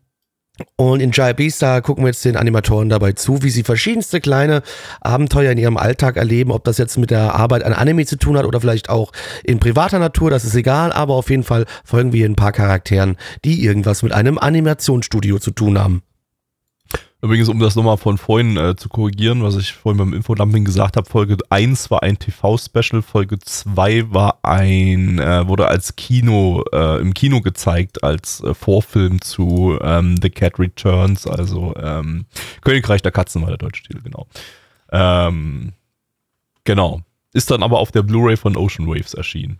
und 0.75 1.01
in 1.01 1.11
Ghiblis, 1.11 1.59
da 1.59 1.81
gucken 1.81 2.03
wir 2.03 2.09
jetzt 2.09 2.25
den 2.25 2.37
Animatoren 2.37 2.89
dabei 2.89 3.13
zu, 3.13 3.43
wie 3.43 3.49
sie 3.49 3.63
verschiedenste 3.63 4.21
kleine 4.21 4.61
Abenteuer 5.01 5.51
in 5.51 5.57
ihrem 5.57 5.77
Alltag 5.77 6.17
erleben, 6.17 6.51
ob 6.51 6.63
das 6.63 6.77
jetzt 6.77 6.97
mit 6.97 7.11
der 7.11 7.35
Arbeit 7.35 7.63
an 7.63 7.73
Anime 7.73 8.05
zu 8.05 8.17
tun 8.17 8.37
hat 8.37 8.45
oder 8.45 8.61
vielleicht 8.61 8.89
auch 8.89 9.11
in 9.43 9.59
privater 9.59 9.99
Natur, 9.99 10.29
das 10.29 10.45
ist 10.45 10.55
egal, 10.55 10.91
aber 10.91 11.15
auf 11.15 11.29
jeden 11.29 11.43
Fall 11.43 11.65
folgen 11.83 12.13
wir 12.13 12.25
ein 12.25 12.35
paar 12.35 12.51
Charakteren, 12.51 13.17
die 13.45 13.63
irgendwas 13.63 14.03
mit 14.03 14.13
einem 14.13 14.37
Animationsstudio 14.37 15.39
zu 15.39 15.51
tun 15.51 15.79
haben. 15.79 16.03
Übrigens, 17.19 17.49
um 17.49 17.57
das 17.57 17.75
nochmal 17.75 17.97
von 17.97 18.19
vorhin 18.19 18.57
äh, 18.57 18.75
zu 18.75 18.89
korrigieren, 18.89 19.41
was 19.41 19.55
ich 19.55 19.73
vorhin 19.73 19.97
beim 19.97 20.13
Infodumping 20.13 20.65
gesagt 20.65 20.97
habe, 20.97 21.09
Folge 21.09 21.37
1 21.49 21.89
war 21.89 22.03
ein 22.03 22.19
TV-Special, 22.19 23.01
Folge 23.01 23.39
2 23.39 24.13
war 24.13 24.37
ein, 24.43 25.17
äh, 25.17 25.47
wurde 25.47 25.67
als 25.67 25.95
Kino, 25.95 26.63
äh, 26.71 27.01
im 27.01 27.15
Kino 27.15 27.41
gezeigt, 27.41 28.03
als 28.03 28.41
äh, 28.43 28.53
Vorfilm 28.53 29.19
zu 29.19 29.79
ähm, 29.81 30.17
The 30.21 30.29
Cat 30.29 30.59
Returns, 30.59 31.25
also 31.25 31.75
ähm, 31.75 32.25
Königreich 32.61 33.01
der 33.01 33.11
Katzen 33.11 33.41
war 33.41 33.49
der 33.49 33.57
deutsche 33.57 33.81
Titel, 33.81 34.03
genau. 34.03 34.27
Ähm, 34.91 35.73
genau. 36.65 37.01
Ist 37.33 37.49
dann 37.49 37.63
aber 37.63 37.79
auf 37.79 37.91
der 37.91 38.03
Blu-ray 38.03 38.37
von 38.37 38.55
Ocean 38.55 38.87
Waves 38.87 39.15
erschienen. 39.15 39.59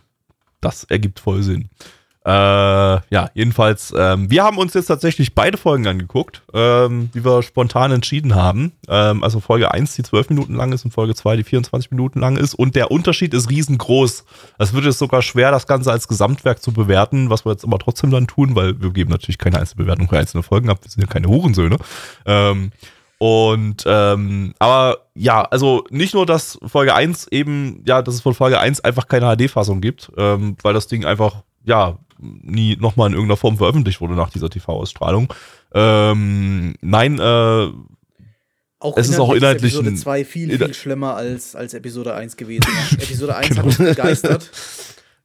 Das 0.60 0.84
ergibt 0.84 1.18
voll 1.18 1.42
Sinn. 1.42 1.70
Äh, 2.24 2.30
ja, 2.30 3.30
jedenfalls, 3.32 3.94
ähm, 3.96 4.30
wir 4.30 4.42
haben 4.44 4.58
uns 4.58 4.74
jetzt 4.74 4.86
tatsächlich 4.86 5.34
beide 5.34 5.56
Folgen 5.56 5.86
angeguckt, 5.86 6.42
ähm, 6.52 7.10
die 7.14 7.24
wir 7.24 7.42
spontan 7.42 7.92
entschieden 7.92 8.34
haben. 8.34 8.72
Ähm, 8.88 9.22
also 9.24 9.40
Folge 9.40 9.70
1, 9.70 9.94
die 9.94 10.02
12 10.02 10.30
Minuten 10.30 10.54
lang 10.54 10.72
ist 10.72 10.84
und 10.84 10.90
Folge 10.90 11.14
2, 11.14 11.36
die 11.36 11.44
24 11.44 11.90
Minuten 11.90 12.20
lang 12.20 12.36
ist. 12.36 12.54
Und 12.54 12.74
der 12.74 12.90
Unterschied 12.90 13.32
ist 13.34 13.48
riesengroß. 13.48 14.24
Es 14.58 14.72
wird 14.74 14.84
jetzt 14.84 14.98
sogar 14.98 15.22
schwer, 15.22 15.50
das 15.50 15.66
Ganze 15.66 15.90
als 15.90 16.08
Gesamtwerk 16.08 16.62
zu 16.62 16.72
bewerten, 16.72 17.30
was 17.30 17.46
wir 17.46 17.52
jetzt 17.52 17.64
aber 17.64 17.78
trotzdem 17.78 18.10
dann 18.10 18.26
tun, 18.26 18.54
weil 18.54 18.80
wir 18.80 18.90
geben 18.90 19.10
natürlich 19.10 19.38
keine 19.38 19.58
einzelne 19.58 19.84
Bewertung 19.84 20.08
für 20.08 20.18
einzelne 20.18 20.42
Folgen 20.42 20.68
ab. 20.70 20.80
Wir 20.82 20.90
sind 20.90 21.02
ja 21.02 21.08
keine 21.08 21.28
Hurensöhne. 21.28 21.76
Ähm, 22.26 22.72
und 23.18 23.84
ähm, 23.86 24.54
aber 24.60 24.98
ja, 25.14 25.42
also 25.42 25.84
nicht 25.90 26.14
nur, 26.14 26.24
dass 26.24 26.58
Folge 26.64 26.94
1 26.94 27.28
eben, 27.28 27.82
ja, 27.84 28.00
dass 28.00 28.14
es 28.14 28.20
von 28.20 28.34
Folge 28.34 28.60
1 28.60 28.80
einfach 28.80 29.08
keine 29.08 29.34
HD-Fassung 29.34 29.80
gibt, 29.80 30.12
ähm, 30.16 30.56
weil 30.62 30.74
das 30.74 30.86
Ding 30.86 31.04
einfach, 31.04 31.42
ja, 31.64 31.98
nie 32.18 32.76
nochmal 32.76 33.08
in 33.08 33.14
irgendeiner 33.14 33.36
Form 33.36 33.56
veröffentlicht 33.58 34.00
wurde 34.00 34.14
nach 34.14 34.30
dieser 34.30 34.50
TV-Ausstrahlung. 34.50 35.32
Ähm, 35.74 36.74
nein, 36.80 37.18
äh, 37.18 37.68
Auch 38.80 38.96
Es 38.96 39.08
ist 39.08 39.18
auch 39.18 39.32
inhaltlich 39.32 39.72
Episode 39.74 39.90
ein- 39.90 39.96
2 39.96 40.24
viel, 40.24 40.56
viel 40.56 40.74
schlimmer 40.74 41.14
als, 41.16 41.56
als 41.56 41.74
Episode 41.74 42.14
1 42.14 42.36
gewesen. 42.36 42.62
Ja. 42.68 42.96
Episode 43.02 43.36
1 43.36 43.48
Genau. 43.48 43.58
hat 43.60 43.64
uns 43.66 43.76
begeistert. 43.78 44.50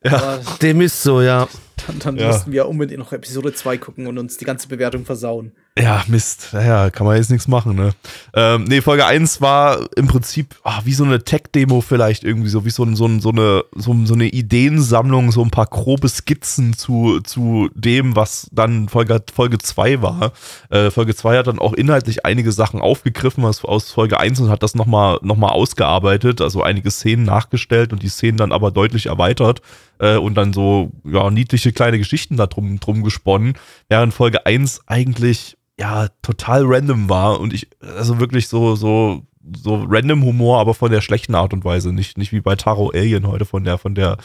Aber 0.04 0.40
Dem 0.62 0.82
ist 0.82 1.02
so, 1.04 1.22
ja. 1.22 1.48
Dann, 1.88 2.00
dann 2.00 2.18
Ja. 2.18 2.28
mussten 2.28 2.52
wir 2.52 2.68
unbedingt 2.68 3.00
noch 3.00 3.12
Episode 3.14 3.54
2 3.54 3.78
gucken 3.78 4.08
und 4.08 4.18
uns 4.18 4.38
die 4.38 4.46
ganze 4.46 4.68
Bewertung 4.68 5.06
versauen. 5.06 5.52
Ja, 5.78 6.04
Mist. 6.08 6.50
Naja, 6.54 6.92
kann 6.92 7.08
man 7.08 7.18
jetzt 7.18 7.32
nichts 7.32 7.48
machen, 7.48 7.76
ne? 7.76 7.94
Ähm, 8.36 8.66
nee, 8.66 8.82
Folge 8.82 9.08
1 9.08 9.42
war 9.42 9.80
im 9.96 10.06
Prinzip 10.08 10.56
ah, 10.64 10.82
wie 10.84 10.94
so 10.94 11.04
eine 11.04 11.24
Tech-Demo 11.24 11.82
vielleicht 11.82 12.24
irgendwie, 12.24 12.50
so 12.50 12.64
wie 12.64 12.70
so, 12.70 12.84
ein, 12.84 12.96
so, 12.96 13.08
ein, 13.08 13.20
so, 13.22 13.30
eine, 13.30 13.64
so, 13.76 13.96
so 14.06 14.14
eine 14.14 14.26
Ideensammlung, 14.28 15.32
so 15.32 15.42
ein 15.42 15.50
paar 15.50 15.66
grobe 15.66 16.08
Skizzen 16.10 16.74
zu, 16.78 17.22
zu 17.22 17.70
dem, 17.74 18.16
was 18.16 18.48
dann 18.52 18.88
Folge, 18.88 19.20
Folge 19.34 19.58
2 19.58 20.04
war. 20.04 20.34
Äh, 20.70 20.92
Folge 20.92 21.16
2 21.16 21.40
hat 21.40 21.48
dann 21.48 21.58
auch 21.58 21.74
inhaltlich 21.74 22.24
einige 22.24 22.52
Sachen 22.52 22.80
aufgegriffen 22.80 23.44
aus, 23.44 23.66
aus 23.66 23.90
Folge 23.92 24.20
1 24.20 24.42
und 24.42 24.50
hat 24.52 24.62
das 24.62 24.76
nochmal 24.76 25.18
noch 25.24 25.38
mal 25.38 25.50
ausgearbeitet, 25.50 26.40
also 26.40 26.62
einige 26.62 26.92
Szenen 26.92 27.24
nachgestellt 27.26 27.94
und 27.94 28.04
die 28.04 28.10
Szenen 28.10 28.38
dann 28.38 28.52
aber 28.52 28.70
deutlich 28.70 29.08
erweitert 29.08 29.62
äh, 29.98 30.18
und 30.18 30.36
dann 30.36 30.54
so 30.54 30.92
ja, 31.04 31.32
niedliche 31.64 31.74
kleine 31.74 31.98
Geschichten 31.98 32.38
da 32.38 32.48
drum, 32.48 32.80
drum 32.80 33.04
gesponnen, 33.04 33.54
während 33.90 34.14
Folge 34.14 34.46
1 34.46 34.82
eigentlich 34.88 35.58
ja 35.80 36.08
total 36.22 36.64
random 36.66 37.10
war 37.10 37.40
und 37.40 37.54
ich 37.54 37.68
also 37.98 38.20
wirklich 38.20 38.48
so 38.48 38.76
so 38.76 39.24
so 39.56 39.86
random 39.90 40.24
Humor, 40.24 40.60
aber 40.60 40.74
von 40.74 40.92
der 40.92 41.02
schlechten 41.02 41.36
Art 41.36 41.54
und 41.54 41.66
Weise, 41.66 41.92
nicht 41.92 42.18
nicht 42.18 42.32
wie 42.32 42.42
bei 42.42 42.56
Taro 42.56 42.92
Alien 42.94 43.28
heute 43.28 43.46
von 43.46 43.64
der 43.64 43.78
von 43.78 43.96
der 43.96 44.18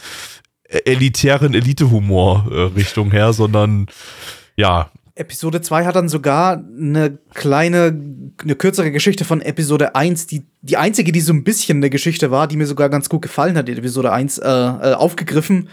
elitären 0.85 1.55
Elite-Humor 1.55 2.71
äh, 2.75 3.09
her, 3.09 3.33
sondern 3.33 3.87
ja, 4.55 4.91
Episode 5.19 5.59
2 5.59 5.85
hat 5.85 5.95
dann 5.97 6.07
sogar 6.07 6.53
eine 6.53 7.19
kleine, 7.33 7.99
eine 8.41 8.55
kürzere 8.55 8.91
Geschichte 8.91 9.25
von 9.25 9.41
Episode 9.41 9.93
1, 9.93 10.27
die 10.27 10.45
die 10.61 10.77
einzige, 10.77 11.11
die 11.11 11.19
so 11.19 11.33
ein 11.33 11.43
bisschen 11.43 11.77
eine 11.77 11.89
Geschichte 11.89 12.31
war, 12.31 12.47
die 12.47 12.55
mir 12.55 12.65
sogar 12.65 12.89
ganz 12.89 13.09
gut 13.09 13.21
gefallen 13.21 13.57
hat, 13.57 13.67
in 13.67 13.77
Episode 13.77 14.13
1, 14.13 14.37
äh, 14.37 14.47
äh, 14.47 14.93
aufgegriffen 14.93 15.69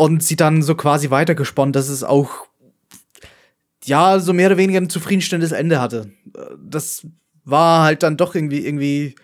und 0.00 0.22
sie 0.22 0.34
dann 0.34 0.62
so 0.62 0.74
quasi 0.76 1.10
weitergesponnen, 1.10 1.74
dass 1.74 1.90
es 1.90 2.02
auch 2.02 2.46
ja, 3.84 4.18
so 4.18 4.32
mehr 4.32 4.46
oder 4.46 4.56
weniger 4.56 4.80
ein 4.80 4.88
zufriedenstellendes 4.88 5.52
Ende 5.52 5.78
hatte. 5.78 6.10
Das 6.58 7.06
war 7.44 7.82
halt 7.82 8.02
dann 8.02 8.16
doch 8.16 8.34
irgendwie, 8.34 8.64
irgendwie. 8.64 9.14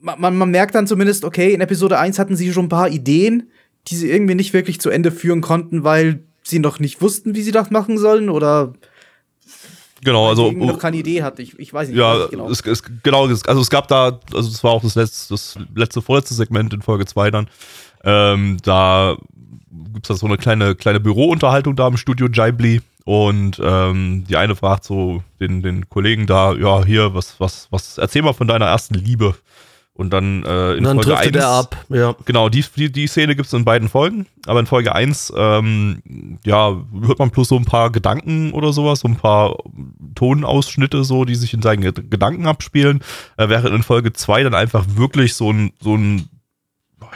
Man, 0.00 0.20
man, 0.20 0.36
man 0.36 0.50
merkt 0.52 0.76
dann 0.76 0.86
zumindest, 0.86 1.24
okay, 1.24 1.52
in 1.52 1.60
Episode 1.60 1.98
1 1.98 2.20
hatten 2.20 2.36
sie 2.36 2.52
schon 2.52 2.66
ein 2.66 2.68
paar 2.68 2.88
Ideen, 2.88 3.50
die 3.88 3.96
sie 3.96 4.08
irgendwie 4.08 4.36
nicht 4.36 4.52
wirklich 4.52 4.80
zu 4.80 4.90
Ende 4.90 5.10
führen 5.10 5.40
konnten, 5.40 5.82
weil 5.82 6.22
sie 6.44 6.60
noch 6.60 6.78
nicht 6.78 7.02
wussten, 7.02 7.34
wie 7.34 7.42
sie 7.42 7.52
das 7.52 7.70
machen 7.70 7.98
sollen 7.98 8.30
oder 8.30 8.74
genau, 10.04 10.28
also 10.28 10.52
noch 10.52 10.78
keine 10.78 10.98
Idee 10.98 11.24
hatte. 11.24 11.42
Ich, 11.42 11.58
ich 11.58 11.74
weiß 11.74 11.88
nicht 11.88 11.98
Ja, 11.98 12.20
was 12.20 12.30
genau. 12.30 12.48
es, 12.48 12.60
es, 12.60 12.82
genau, 13.02 13.26
also 13.26 13.60
es 13.60 13.70
gab 13.70 13.88
da, 13.88 14.20
also 14.32 14.48
es 14.48 14.62
war 14.62 14.70
auch 14.70 14.82
das 14.82 14.94
letzte, 14.94 15.34
das 15.34 15.58
letzte, 15.74 16.00
vorletzte 16.00 16.34
Segment 16.34 16.72
in 16.72 16.80
Folge 16.80 17.06
2 17.06 17.32
dann. 17.32 17.48
Ähm, 18.04 18.58
da 18.62 19.16
gibt's 19.92 20.08
da 20.08 20.14
so 20.14 20.26
eine 20.26 20.36
kleine, 20.38 20.74
kleine 20.74 21.00
Bürounterhaltung 21.00 21.76
da 21.76 21.88
im 21.88 21.96
Studio 21.96 22.28
Ghibli 22.28 22.80
und 23.04 23.60
ähm, 23.62 24.24
die 24.28 24.36
eine 24.36 24.56
fragt 24.56 24.84
so 24.84 25.22
den, 25.40 25.62
den 25.62 25.88
Kollegen 25.88 26.26
da, 26.26 26.52
ja, 26.54 26.84
hier, 26.84 27.14
was, 27.14 27.40
was, 27.40 27.68
was, 27.70 27.98
erzähl 27.98 28.22
mal 28.22 28.32
von 28.34 28.48
deiner 28.48 28.66
ersten 28.66 28.94
Liebe. 28.94 29.34
Und 29.94 30.14
dann 30.14 30.44
äh, 30.44 30.74
in 30.74 30.84
dann 30.84 30.96
Folge 30.96 31.10
driftet 31.10 31.36
1, 31.36 31.44
er 31.44 31.48
ab, 31.50 31.84
ja. 31.90 32.14
Genau, 32.24 32.48
die, 32.48 32.64
die, 32.74 32.90
die 32.90 33.06
Szene 33.06 33.36
gibt's 33.36 33.52
in 33.52 33.66
beiden 33.66 33.88
Folgen, 33.90 34.26
aber 34.46 34.60
in 34.60 34.66
Folge 34.66 34.94
1, 34.94 35.32
ähm, 35.36 36.38
ja, 36.46 36.74
hört 37.02 37.18
man 37.18 37.30
bloß 37.30 37.48
so 37.48 37.56
ein 37.56 37.66
paar 37.66 37.90
Gedanken 37.90 38.52
oder 38.52 38.72
sowas, 38.72 39.00
so 39.00 39.08
ein 39.08 39.16
paar 39.16 39.56
Tonausschnitte 40.14 41.04
so, 41.04 41.26
die 41.26 41.34
sich 41.34 41.52
in 41.52 41.60
seinen 41.60 41.82
Ged- 41.84 42.08
Gedanken 42.08 42.46
abspielen, 42.46 43.00
äh, 43.36 43.48
während 43.50 43.74
in 43.74 43.82
Folge 43.82 44.12
2 44.14 44.44
dann 44.44 44.54
einfach 44.54 44.86
wirklich 44.94 45.34
so 45.34 45.52
ein, 45.52 45.72
so 45.80 45.96
ein, 45.96 46.28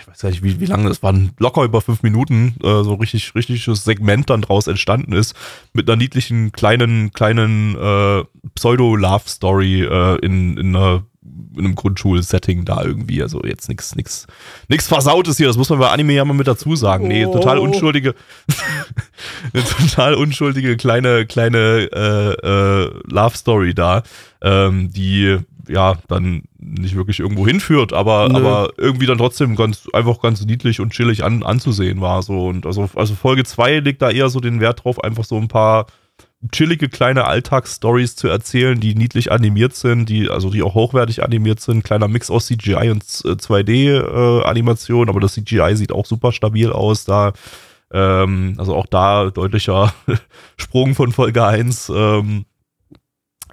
ich 0.01 0.07
weiß 0.09 0.19
gar 0.21 0.31
nicht, 0.31 0.43
wie, 0.43 0.61
wie 0.61 0.67
lange 0.67 0.89
das 0.89 1.03
waren, 1.03 1.33
locker 1.39 1.65
über 1.65 1.81
fünf 1.81 2.03
Minuten, 2.03 2.55
äh, 2.63 2.83
so 2.83 2.95
richtig, 2.95 3.35
richtiges 3.35 3.85
Segment 3.85 4.31
dann 4.31 4.43
draus 4.43 4.67
entstanden 4.67 5.13
ist, 5.13 5.35
mit 5.73 5.89
einer 5.89 5.97
niedlichen 5.97 6.53
kleinen, 6.53 7.13
kleinen 7.13 7.77
äh, 7.77 8.25
Pseudo-Love-Story 8.55 9.83
äh, 9.83 10.17
in, 10.25 10.57
in 10.57 10.77
einer 10.77 11.03
in 11.57 11.65
einem 11.65 11.75
Grundschulsetting 11.75 12.65
da 12.67 12.83
irgendwie. 12.85 13.23
Also 13.23 13.41
jetzt 13.45 13.69
nichts 13.69 13.95
nix, 13.97 14.27
nix 14.69 14.87
Versautes 14.89 15.39
hier, 15.39 15.47
das 15.47 15.57
muss 15.57 15.71
man 15.71 15.79
bei 15.79 15.89
Anime 15.89 16.13
ja 16.13 16.25
mal 16.25 16.35
mit 16.35 16.47
dazu 16.47 16.77
sagen. 16.77 17.09
Nee, 17.09 17.25
total 17.25 17.59
Oh. 17.59 17.63
unschuldige, 17.63 18.15
eine 19.55 19.65
total 19.65 20.15
unschuldige 20.15 20.77
kleine, 20.77 21.25
kleine 21.27 21.89
äh, 21.93 22.33
äh, 22.47 22.91
Love 23.09 23.37
Story 23.37 23.73
da, 23.75 24.03
ähm, 24.43 24.93
die 24.93 25.39
ja 25.69 25.97
dann 26.09 26.45
nicht 26.59 26.97
wirklich 26.97 27.21
irgendwo 27.21 27.47
hinführt, 27.47 27.93
aber, 27.93 28.29
Nö. 28.29 28.37
aber 28.37 28.71
irgendwie 28.77 29.07
dann 29.07 29.19
trotzdem 29.19 29.57
ganz 29.57 29.89
einfach 29.93 30.21
ganz 30.21 30.45
niedlich 30.45 30.81
und 30.81 30.93
chillig 30.93 31.25
an, 31.25 31.43
anzusehen 31.43 32.01
war. 32.01 32.23
So 32.23 32.47
und 32.49 32.67
also, 32.67 32.89
also 32.95 33.15
Folge 33.15 33.45
2 33.45 33.81
legt 33.81 34.03
da 34.03 34.11
eher 34.11 34.29
so 34.29 34.41
den 34.41 34.61
Wert 34.61 34.85
drauf, 34.85 35.03
einfach 35.03 35.25
so 35.25 35.37
ein 35.37 35.49
paar 35.49 35.87
chillige 36.53 36.89
kleine 36.89 37.25
Alltagsstories 37.25 38.17
zu 38.17 38.29
erzählen, 38.29 38.79
die 38.79 38.95
niedlich 38.95 39.33
animiert 39.33 39.75
sind, 39.75 40.09
die 40.09 40.29
also 40.29 40.51
die 40.51 40.63
auch 40.63 40.75
hochwertig 40.75 41.23
animiert 41.23 41.61
sind, 41.61 41.85
kleiner 41.85 42.09
Mix 42.09 42.31
aus 42.31 42.47
CGI 42.47 42.91
und 42.91 43.03
äh, 43.25 43.37
2D 43.37 43.71
äh, 43.71 44.45
Animation, 44.45 45.09
aber 45.09 45.21
das 45.21 45.35
CGI 45.35 45.77
sieht 45.77 45.93
auch 45.93 46.07
super 46.07 46.33
stabil 46.33 46.71
aus 46.71 47.05
da. 47.05 47.33
Ähm, 47.93 48.55
also 48.59 48.75
auch 48.75 48.87
da 48.87 49.31
deutlicher 49.31 49.95
Sprung 50.57 50.95
von 50.95 51.13
Folge 51.13 51.45
1. 51.45 51.93
Ähm, 51.95 52.45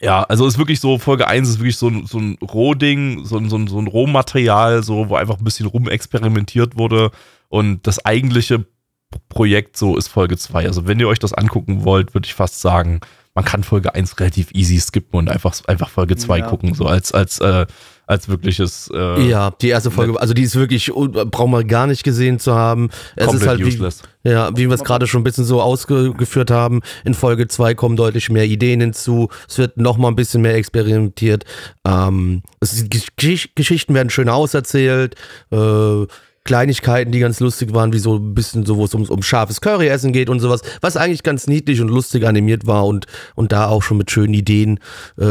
ja, 0.02 0.24
also 0.24 0.47
ist 0.47 0.58
wirklich 0.58 0.80
so, 0.80 0.97
Folge 0.97 1.28
1 1.28 1.47
ist 1.47 1.60
wirklich 1.60 1.78
so 1.78 1.88
ein, 1.88 2.06
so 2.08 2.18
ein 2.18 2.38
Rohding, 2.41 3.24
so 3.26 3.38
ein, 3.38 3.49
so 3.49 3.58
ein, 3.58 3.68
so 3.68 3.80
ein 3.80 3.88
Rohmaterial, 3.88 4.82
so, 4.84 5.10
wo 5.10 5.16
einfach 5.16 5.38
ein 5.38 5.43
bisschen 5.43 5.68
rumexperimentiert 5.68 6.76
wurde. 6.78 7.12
Und 7.49 7.86
das 7.86 8.04
eigentliche 8.04 8.66
Projekt 9.30 9.78
so 9.78 9.97
ist 9.97 10.08
Folge 10.08 10.38
2. 10.38 10.66
Also 10.66 10.88
wenn 10.88 10.99
ihr 10.99 11.08
euch 11.08 11.20
das 11.20 11.34
angucken 11.34 11.84
wollt, 11.84 12.14
würde 12.14 12.26
ich 12.26 12.34
fast 12.34 12.62
sagen, 12.62 13.02
man 13.36 13.45
kann 13.45 13.64
Folge 13.64 13.93
1 13.93 14.20
relativ 14.20 14.52
easy 14.54 14.80
skippen 14.80 15.20
und 15.20 15.30
einfach, 15.30 15.56
einfach 15.68 15.89
Folge 15.89 16.16
2 16.18 16.39
Ja. 16.39 16.47
gucken, 16.47 16.74
so 16.74 16.86
als, 16.86 17.12
als, 17.12 17.39
äh, 17.39 17.66
als 18.12 18.28
wirkliches 18.28 18.91
äh, 18.93 19.30
Ja, 19.30 19.51
die 19.62 19.70
erste 19.70 19.89
Folge, 19.89 20.20
also 20.20 20.34
die 20.34 20.43
ist 20.43 20.55
wirklich, 20.55 20.91
braucht 20.91 21.49
man 21.49 21.66
gar 21.66 21.88
nicht 21.88 22.03
gesehen 22.03 22.39
zu 22.39 22.53
haben. 22.53 22.89
Es 23.16 23.34
ist 23.34 23.47
halt 23.47 23.59
wie, 23.62 23.64
useless. 23.64 24.01
ja, 24.24 24.49
wie 24.55 24.68
wir 24.68 24.76
es 24.76 24.84
gerade 24.84 25.07
schon 25.07 25.22
ein 25.22 25.24
bisschen 25.24 25.45
so 25.45 25.62
ausgeführt 25.62 26.51
haben. 26.51 26.82
In 27.05 27.14
Folge 27.14 27.47
2 27.47 27.74
kommen 27.74 27.95
deutlich 27.95 28.30
mehr 28.30 28.45
Ideen 28.45 28.82
hinzu. 28.82 29.30
Es 29.47 29.57
wird 29.57 29.78
noch 29.78 29.97
mal 29.97 30.09
ein 30.09 30.18
bisschen 30.18 30.41
mehr 30.41 30.55
experimentiert. 30.55 31.45
Ähm, 31.88 32.43
es 32.59 32.86
Geschichten 33.55 33.93
werden 33.93 34.09
schön 34.09 34.28
auserzählt. 34.28 35.16
Äh, 35.51 36.05
Kleinigkeiten, 36.44 37.12
die 37.12 37.20
ganz 37.20 37.39
lustig 37.39 37.74
waren, 37.74 37.94
wie 37.94 38.00
so 38.00 38.16
ein 38.16 38.34
bisschen 38.34 38.66
so, 38.66 38.78
wo 38.78 38.86
es 38.86 38.96
um, 38.96 39.04
um 39.04 39.22
scharfes 39.22 39.62
Curryessen 39.62 40.12
geht 40.12 40.28
und 40.28 40.39
sowas, 40.39 40.62
was 40.82 40.98
eigentlich 40.98 41.22
ganz 41.22 41.46
niedlich 41.46 41.82
und 41.82 41.88
lustig 41.88 42.26
animiert 42.26 42.66
war 42.66 42.88
und, 42.88 43.06
und 43.36 43.52
da 43.52 43.68
auch 43.68 43.84
schon 43.84 43.98
mit 43.98 44.10
schönen 44.10 44.34
Ideen 44.34 44.80
äh, 45.18 45.26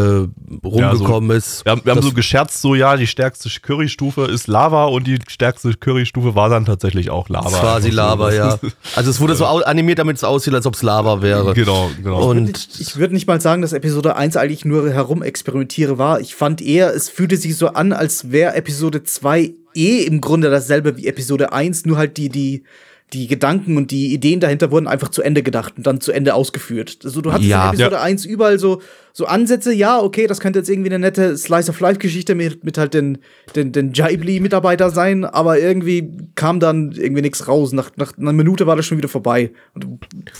rumgekommen 0.64 1.36
ist. 1.36 1.64
Wir 1.64 1.72
haben, 1.72 1.80
wir 1.84 1.94
haben 1.94 2.02
so 2.02 2.12
gescherzt, 2.12 2.62
so 2.62 2.76
ja, 2.76 2.96
die 2.96 3.08
stärkste 3.08 3.48
Currystufe 3.60 4.26
ist 4.26 4.46
Lava 4.46 4.84
und 4.84 5.06
die 5.08 5.18
stärkste 5.28 5.74
Currystufe 5.74 6.36
war 6.36 6.48
dann 6.48 6.64
tatsächlich 6.64 7.10
auch 7.10 7.28
Lava. 7.28 7.58
Quasi 7.58 7.88
Also, 7.88 7.96
Lava, 7.96 8.32
ja. 8.32 8.58
Also 8.94 9.10
es 9.10 9.20
wurde 9.20 9.34
so 9.36 9.46
animiert, 9.46 9.98
damit 9.98 10.16
es 10.16 10.24
aussieht, 10.24 10.54
als 10.54 10.66
ob 10.66 10.74
es 10.74 10.82
Lava 10.82 11.22
wäre. 11.22 11.54
Genau, 11.54 11.90
genau. 11.96 12.28
Und 12.30 12.56
Ich, 12.56 12.80
ich 12.80 12.96
würde 12.96 13.14
nicht 13.14 13.26
mal 13.26 13.40
sagen, 13.40 13.62
dass 13.62 13.72
Episode 13.72 14.14
1 14.14 14.36
eigentlich 14.36 14.64
nur 14.64 14.88
herumexperimentiere 14.90 15.98
war. 15.98 16.20
Ich 16.20 16.36
fand 16.36 16.62
eher, 16.62 16.94
es 16.94 17.08
fühlte 17.08 17.36
sich 17.36 17.56
so 17.56 17.68
an, 17.68 17.92
als 17.92 18.30
wäre 18.30 18.54
Episode 18.54 19.02
2 19.02 19.54
eh 19.74 20.02
im 20.02 20.20
Grunde 20.20 20.50
dasselbe 20.50 20.96
wie 20.96 21.06
Episode 21.06 21.52
1, 21.52 21.86
nur 21.86 21.96
halt 21.98 22.16
die, 22.16 22.28
die, 22.28 22.64
die 23.12 23.26
Gedanken 23.26 23.76
und 23.76 23.90
die 23.90 24.12
Ideen 24.14 24.38
dahinter 24.38 24.70
wurden 24.70 24.86
einfach 24.86 25.08
zu 25.08 25.20
Ende 25.22 25.42
gedacht 25.42 25.74
und 25.76 25.84
dann 25.86 26.00
zu 26.00 26.12
Ende 26.12 26.32
ausgeführt. 26.34 26.98
Also 27.02 27.20
du 27.20 27.32
hattest 27.32 27.50
Ja. 27.50 27.64
in 27.64 27.74
Episode 27.74 28.00
1 28.00 28.24
überall 28.24 28.58
so, 28.60 28.82
so 29.12 29.26
Ansätze, 29.26 29.72
ja, 29.72 30.00
okay, 30.00 30.28
das 30.28 30.38
könnte 30.38 30.60
jetzt 30.60 30.68
irgendwie 30.70 30.90
eine 30.90 31.00
nette 31.00 31.36
Slice-of-Life-Geschichte 31.36 32.36
mit, 32.36 32.62
mit 32.62 32.78
halt 32.78 32.94
den, 32.94 33.18
den, 33.56 33.72
den 33.72 33.90
Ghibli-Mitarbeiter 33.92 34.90
sein, 34.90 35.24
aber 35.24 35.58
irgendwie 35.58 36.08
kam 36.36 36.60
dann 36.60 36.92
irgendwie 36.92 37.22
nichts 37.22 37.48
raus. 37.48 37.72
Nach, 37.72 37.90
nach 37.96 38.16
einer 38.16 38.32
Minute 38.32 38.68
war 38.68 38.76
das 38.76 38.86
schon 38.86 38.98
wieder 38.98 39.08
vorbei. 39.08 39.50
Und 39.74 39.86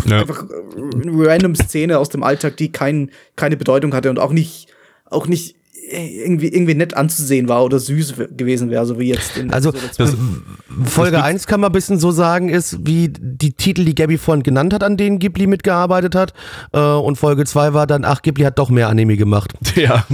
Ja. 0.07 0.21
einfach 0.21 0.45
äh, 0.49 0.55
eine 1.03 1.27
random 1.27 1.57
Szene 1.57 1.99
aus 1.99 2.09
dem 2.09 2.23
Alltag, 2.23 2.57
die 2.57 2.71
kein, 2.71 3.11
keine 3.35 3.57
Bedeutung 3.57 3.93
hatte 3.95 4.11
und 4.11 4.21
auch 4.21 4.33
nicht, 4.33 4.69
auch 5.07 5.27
nicht 5.27 5.57
äh, 5.57 5.60
irgendwie, 5.91 6.49
irgendwie 6.49 6.75
nett 6.75 6.95
anzusehen 6.95 7.49
war 7.49 7.65
oder 7.65 7.79
süß 7.79 8.15
gewesen 8.37 8.71
wäre, 8.71 8.87
so 8.87 8.99
wie 8.99 9.09
jetzt 9.09 9.37
in 9.37 9.53
Also, 9.53 9.73
das- 9.73 10.17
Folge 10.85 11.23
1 11.23 11.47
kann 11.47 11.61
man 11.61 11.71
ein 11.71 11.73
bisschen 11.73 11.99
so 11.99 12.11
sagen, 12.13 12.49
ist 12.49 12.79
wie 12.87 13.09
die 13.09 13.53
Titel, 13.53 13.85
die 13.85 13.95
Gabby 13.95 14.19
vorhin 14.19 14.43
genannt 14.43 14.73
hat, 14.73 14.83
an 14.85 14.97
denen 14.97 15.19
Ghibli 15.19 15.47
mitgearbeitet 15.47 16.15
hat. 16.15 16.33
Äh, 16.73 16.79
und 16.81 17.17
Folge 17.17 17.45
2 17.45 17.75
war 17.75 17.87
dann, 17.87 18.05
ach, 18.05 18.23
Ghibli 18.23 18.45
hat 18.45 18.59
doch 18.59 18.71
mehr 18.71 18.89
Anime 18.89 19.17
gemacht. 19.17 19.53
Ja. 19.77 20.05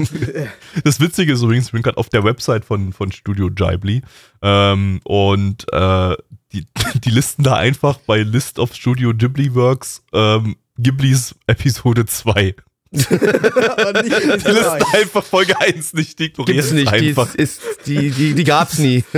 Das 0.84 1.00
Witzige 1.00 1.32
ist 1.32 1.42
übrigens, 1.42 1.66
ich 1.66 1.72
bin 1.72 1.82
gerade 1.82 1.96
auf 1.98 2.08
der 2.08 2.22
Website 2.24 2.64
von, 2.64 2.92
von 2.92 3.10
Studio 3.10 3.50
Ghibli 3.50 4.02
ähm, 4.42 5.00
und 5.04 5.64
äh, 5.72 6.14
die, 6.52 6.64
die 7.04 7.10
listen 7.10 7.42
da 7.42 7.54
einfach 7.56 7.98
bei 8.06 8.22
List 8.22 8.58
of 8.58 8.74
Studio 8.74 9.12
Ghibli 9.14 9.54
Works 9.54 10.02
ähm, 10.12 10.56
Ghiblis 10.78 11.34
Episode 11.46 12.04
2. 12.06 12.54
Aber 13.76 14.02
nicht 14.02 14.16
Die 14.16 14.48
eins. 14.48 14.94
einfach 14.94 15.24
Folge 15.24 15.60
1 15.60 15.94
nicht, 15.94 16.18
die 16.18 16.24
ignorieren 16.26 16.56
Gibt's 16.56 16.68
es 16.68 16.72
nicht. 16.74 16.92
Die, 16.92 17.08
einfach. 17.10 17.34
ist, 17.34 17.60
die, 17.86 18.10
die, 18.10 18.34
die 18.34 18.44
gab's 18.44 18.78
nie. 18.78 19.04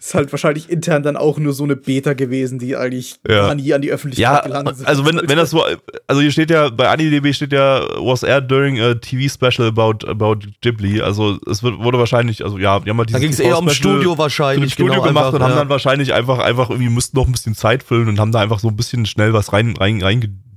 Ist 0.00 0.14
halt 0.14 0.30
wahrscheinlich 0.32 0.70
intern 0.70 1.02
dann 1.02 1.16
auch 1.16 1.38
nur 1.38 1.52
so 1.52 1.64
eine 1.64 1.74
Beta 1.74 2.12
gewesen, 2.12 2.58
die 2.58 2.76
eigentlich 2.76 3.16
Ja. 3.28 3.52
nie 3.54 3.72
an 3.74 3.82
die 3.82 3.90
Öffentlichkeit 3.90 4.22
Ja, 4.36 4.40
gelandet 4.42 4.76
sind. 4.76 4.86
also 4.86 5.04
wenn, 5.04 5.16
wenn 5.28 5.36
das 5.36 5.50
so, 5.50 5.64
also 6.06 6.20
hier 6.22 6.30
steht 6.30 6.50
ja, 6.50 6.68
bei 6.68 6.88
AniDB 6.88 7.32
steht 7.34 7.52
ja, 7.52 7.80
was 7.98 8.22
aired 8.22 8.48
during 8.50 8.78
a 8.80 8.94
TV 8.94 9.28
special 9.32 9.66
about, 9.68 10.06
about 10.06 10.38
Ghibli, 10.60 11.00
also 11.00 11.38
es 11.50 11.62
wird, 11.62 11.78
wurde 11.78 11.98
wahrscheinlich, 11.98 12.44
also 12.44 12.58
ja, 12.58 12.78
die 12.80 12.90
haben 12.90 12.98
halt 12.98 13.12
Da 13.12 13.18
dieses 13.18 13.20
ging 13.20 13.30
es 13.32 13.40
eher 13.40 13.58
um 13.58 13.66
TV-Special 13.66 13.94
Studio 13.94 14.18
wahrscheinlich. 14.18 14.72
Studio 14.74 14.92
genau, 14.94 15.04
gemacht 15.06 15.24
einfach, 15.26 15.34
und 15.38 15.42
haben 15.42 15.50
ja. 15.50 15.56
dann 15.56 15.68
wahrscheinlich 15.70 16.12
einfach, 16.12 16.38
einfach 16.38 16.70
irgendwie 16.70 16.90
mussten 16.90 17.16
noch 17.16 17.26
ein 17.26 17.32
bisschen 17.32 17.54
Zeit 17.56 17.82
füllen 17.82 18.08
und 18.08 18.20
haben 18.20 18.32
da 18.32 18.40
einfach 18.40 18.60
so 18.60 18.68
ein 18.68 18.76
bisschen 18.76 19.06
schnell 19.06 19.32
was 19.32 19.52
rein, 19.52 19.74
rein, 19.76 20.00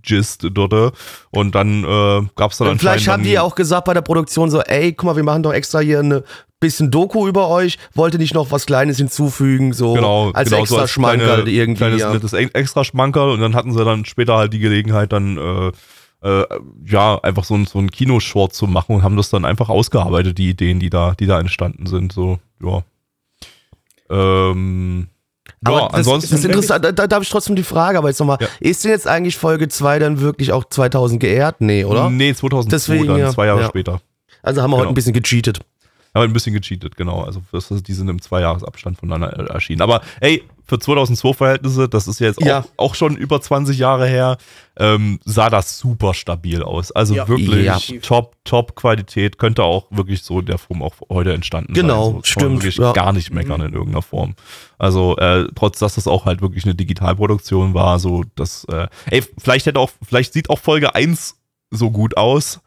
reingegist 0.03 0.47
dort 0.51 0.93
und 1.31 1.55
dann 1.55 1.83
äh, 1.83 2.27
gab 2.35 2.51
es 2.51 2.57
dann 2.57 2.69
Und 2.69 2.79
vielleicht 2.79 3.07
haben 3.07 3.13
anscheinend 3.21 3.25
die 3.27 3.39
auch 3.39 3.55
gesagt 3.55 3.85
bei 3.85 3.93
der 3.93 4.01
Produktion 4.01 4.49
so, 4.49 4.61
ey, 4.61 4.93
guck 4.93 5.05
mal, 5.05 5.15
wir 5.15 5.23
machen 5.23 5.43
doch 5.43 5.53
extra 5.53 5.79
hier 5.79 5.99
eine 5.99 6.23
bisschen 6.59 6.91
Doku 6.91 7.27
über 7.27 7.47
euch, 7.47 7.77
wollte 7.93 8.17
nicht 8.17 8.33
noch 8.33 8.51
was 8.51 8.65
Kleines 8.65 8.97
hinzufügen, 8.97 9.71
so 9.73 9.93
genau, 9.93 10.31
als 10.31 10.49
genau, 10.49 10.61
extra 10.61 10.75
so 10.75 10.81
als 10.81 10.91
Schmankerl 10.91 11.43
kleine- 11.43 11.49
irgendwie. 11.51 11.77
Kleines, 11.77 12.01
Ja. 12.01 12.13
nettes 12.13 12.33
Ex- 12.33 12.51
extra 12.53 12.83
Schmankerl 12.83 13.29
und 13.29 13.39
dann 13.39 13.55
hatten 13.55 13.71
sie 13.71 13.83
dann 13.85 14.03
später 14.05 14.35
halt 14.35 14.51
die 14.51 14.59
Gelegenheit, 14.59 15.13
dann 15.13 15.37
äh, 15.37 15.71
äh, 16.21 16.45
ja, 16.85 17.17
einfach 17.23 17.45
so 17.45 17.55
ein, 17.55 17.65
so 17.65 17.79
ein 17.79 17.89
Kinoshort 17.91 18.53
zu 18.53 18.67
machen 18.67 18.93
und 18.97 19.03
haben 19.03 19.15
das 19.15 19.29
dann 19.29 19.45
einfach 19.45 19.69
ausgearbeitet, 19.69 20.37
die 20.37 20.49
Ideen, 20.49 20.81
die 20.81 20.89
da, 20.89 21.13
die 21.17 21.27
da 21.27 21.39
entstanden 21.39 21.85
sind. 21.85 22.11
So, 22.11 22.39
ja. 22.61 22.83
Ähm, 24.09 25.07
Aber 25.63 25.77
ja, 25.77 25.85
das, 25.87 25.93
ansonsten. 25.95 26.31
das 26.31 26.39
ist 26.39 26.45
interessant, 26.45 26.85
da, 26.85 26.91
da 26.91 27.07
darf 27.07 27.23
ich 27.23 27.29
trotzdem 27.29 27.55
die 27.55 27.63
Frage, 27.63 27.97
aber 27.97 28.07
jetzt 28.09 28.19
nochmal, 28.19 28.37
Ja. 28.41 28.47
ist 28.59 28.83
denn 28.83 28.91
jetzt 28.91 29.07
eigentlich 29.07 29.37
Folge 29.37 29.67
2 29.67 29.99
dann 29.99 30.19
wirklich 30.21 30.51
auch 30.51 30.63
2000 30.65 31.19
geehrt? 31.19 31.57
Nee, 31.59 31.83
oder? 31.85 32.09
Nee, 32.09 32.33
2002 32.33 32.69
Deswegen, 32.75 33.07
dann, 33.07 33.17
ja. 33.19 33.31
zwei 33.31 33.45
Jahre 33.47 33.61
Ja. 33.61 33.67
später. 33.67 34.01
Also 34.41 34.61
haben 34.61 34.71
wir 34.71 34.77
heute 34.77 34.83
Genau. 34.83 34.91
ein 34.91 34.95
bisschen 34.95 35.13
gecheatet. 35.13 35.59
Aber 36.13 36.23
ein 36.23 36.33
bisschen 36.33 36.53
gecheatet, 36.53 36.95
genau. 36.95 37.21
Also 37.23 37.41
das, 37.51 37.67
die 37.69 37.93
sind 37.93 38.07
im 38.09 38.21
Zweijahresabstand 38.21 38.97
voneinander 38.97 39.37
äh, 39.39 39.53
erschienen. 39.53 39.81
Aber 39.81 40.01
ey, 40.21 40.43
für 40.69 40.79
2002 40.79 41.33
Verhältnisse, 41.33 41.89
das 41.89 42.07
ist 42.07 42.19
ja 42.19 42.27
jetzt 42.27 42.41
Ja. 42.41 42.59
auch, 42.59 42.65
auch 42.77 42.95
schon 42.95 43.17
über 43.17 43.41
20 43.41 43.77
Jahre 43.77 44.07
her, 44.07 44.37
ähm, 44.77 45.19
sah 45.25 45.49
das 45.49 45.79
super 45.79 46.13
stabil 46.13 46.61
aus. 46.63 46.91
Also 46.91 47.15
Ja. 47.15 47.27
wirklich 47.27 47.65
Ja. 47.65 47.79
top, 48.01 48.35
top 48.45 48.75
Qualität. 48.75 49.37
Könnte 49.39 49.63
auch 49.63 49.87
wirklich 49.89 50.21
so 50.23 50.39
in 50.39 50.45
der 50.45 50.57
Form 50.59 50.81
auch 50.83 50.93
heute 51.09 51.33
entstanden 51.33 51.73
Genau, 51.73 51.87
sein. 51.87 52.03
So, 52.03 52.11
kann 52.11 52.51
man 52.51 52.61
stimmt, 52.61 52.75
Wirklich 52.75 52.93
gar 52.95 53.11
nicht 53.11 53.33
meckern 53.33 53.61
in 53.61 53.73
irgendeiner 53.73 54.03
Form. 54.03 54.35
Also 54.77 55.17
äh, 55.17 55.47
trotz, 55.55 55.79
dass 55.79 55.95
das 55.95 56.07
auch 56.07 56.25
halt 56.25 56.41
wirklich 56.41 56.63
eine 56.65 56.75
Digitalproduktion 56.75 57.73
war, 57.73 57.99
so 57.99 58.23
das, 58.35 58.65
äh, 58.65 58.87
ey, 59.09 59.23
vielleicht 59.37 59.65
hätte 59.65 59.79
auch, 59.79 59.89
vielleicht 60.07 60.33
sieht 60.33 60.49
auch 60.49 60.59
Folge 60.59 60.93
1 60.95 61.35
so 61.71 61.89
gut 61.91 62.15
aus. 62.15 62.61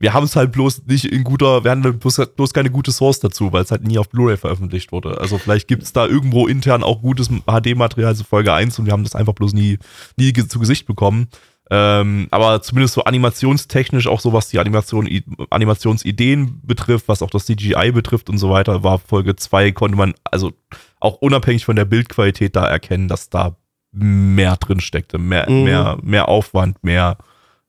Wir 0.00 0.14
haben 0.14 0.24
es 0.24 0.36
halt 0.36 0.52
bloß 0.52 0.86
nicht 0.86 1.06
in 1.06 1.24
guter, 1.24 1.64
wir 1.64 1.70
haben 1.72 1.82
bloß, 1.98 2.20
bloß 2.36 2.52
keine 2.52 2.70
gute 2.70 2.92
Source 2.92 3.18
dazu, 3.20 3.52
weil 3.52 3.62
es 3.64 3.70
halt 3.70 3.82
nie 3.82 3.98
auf 3.98 4.08
Blu-ray 4.08 4.36
veröffentlicht 4.36 4.92
wurde. 4.92 5.20
Also 5.20 5.38
vielleicht 5.38 5.66
gibt 5.66 5.82
es 5.82 5.92
da 5.92 6.06
irgendwo 6.06 6.46
intern 6.46 6.84
auch 6.84 7.02
gutes 7.02 7.28
HD-Material 7.28 8.14
zu 8.14 8.24
Folge 8.24 8.52
1 8.52 8.78
und 8.78 8.86
wir 8.86 8.92
haben 8.92 9.02
das 9.04 9.16
einfach 9.16 9.32
bloß 9.34 9.54
nie, 9.54 9.78
nie 10.16 10.32
zu 10.32 10.58
Gesicht 10.60 10.86
bekommen. 10.86 11.28
Ähm, 11.70 12.28
aber 12.30 12.62
zumindest 12.62 12.94
so 12.94 13.04
animationstechnisch, 13.04 14.06
auch 14.06 14.20
so 14.20 14.32
was 14.32 14.48
die 14.48 14.58
Animation, 14.58 15.06
Animationsideen 15.50 16.60
betrifft, 16.62 17.08
was 17.08 17.20
auch 17.22 17.30
das 17.30 17.44
CGI 17.46 17.92
betrifft 17.92 18.30
und 18.30 18.38
so 18.38 18.50
weiter, 18.50 18.82
war 18.84 18.98
Folge 18.98 19.36
2, 19.36 19.72
konnte 19.72 19.96
man 19.96 20.14
also 20.24 20.52
auch 21.00 21.16
unabhängig 21.16 21.64
von 21.64 21.76
der 21.76 21.84
Bildqualität 21.84 22.56
da 22.56 22.66
erkennen, 22.66 23.08
dass 23.08 23.28
da 23.28 23.56
mehr 23.92 24.56
drin 24.56 24.80
steckte, 24.80 25.18
mehr, 25.18 25.50
Mhm. 25.50 25.64
mehr, 25.64 25.98
mehr 26.02 26.28
Aufwand, 26.28 26.82
mehr 26.84 27.18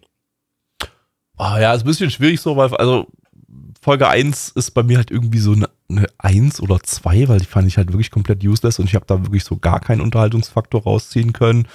Ah, 1.38 1.60
ja, 1.60 1.74
ist 1.74 1.82
ein 1.82 1.88
bisschen 1.88 2.12
schwierig 2.12 2.40
so, 2.40 2.56
weil, 2.56 2.74
also, 2.76 3.08
Folge 3.86 4.08
1 4.08 4.50
ist 4.56 4.72
bei 4.72 4.82
mir 4.82 4.98
halt 4.98 5.12
irgendwie 5.12 5.38
so 5.38 5.52
eine, 5.52 5.70
eine 5.92 6.08
1 6.18 6.60
oder 6.60 6.82
2, 6.82 7.28
weil 7.28 7.38
die 7.38 7.46
fand 7.46 7.68
ich 7.68 7.78
halt 7.78 7.90
wirklich 7.90 8.10
komplett 8.10 8.44
useless 8.44 8.80
und 8.80 8.88
ich 8.88 8.96
habe 8.96 9.06
da 9.06 9.22
wirklich 9.22 9.44
so 9.44 9.58
gar 9.58 9.80
keinen 9.80 10.02
Unterhaltungsfaktor 10.02 10.82
rausziehen 10.82 11.34
können. 11.34 11.68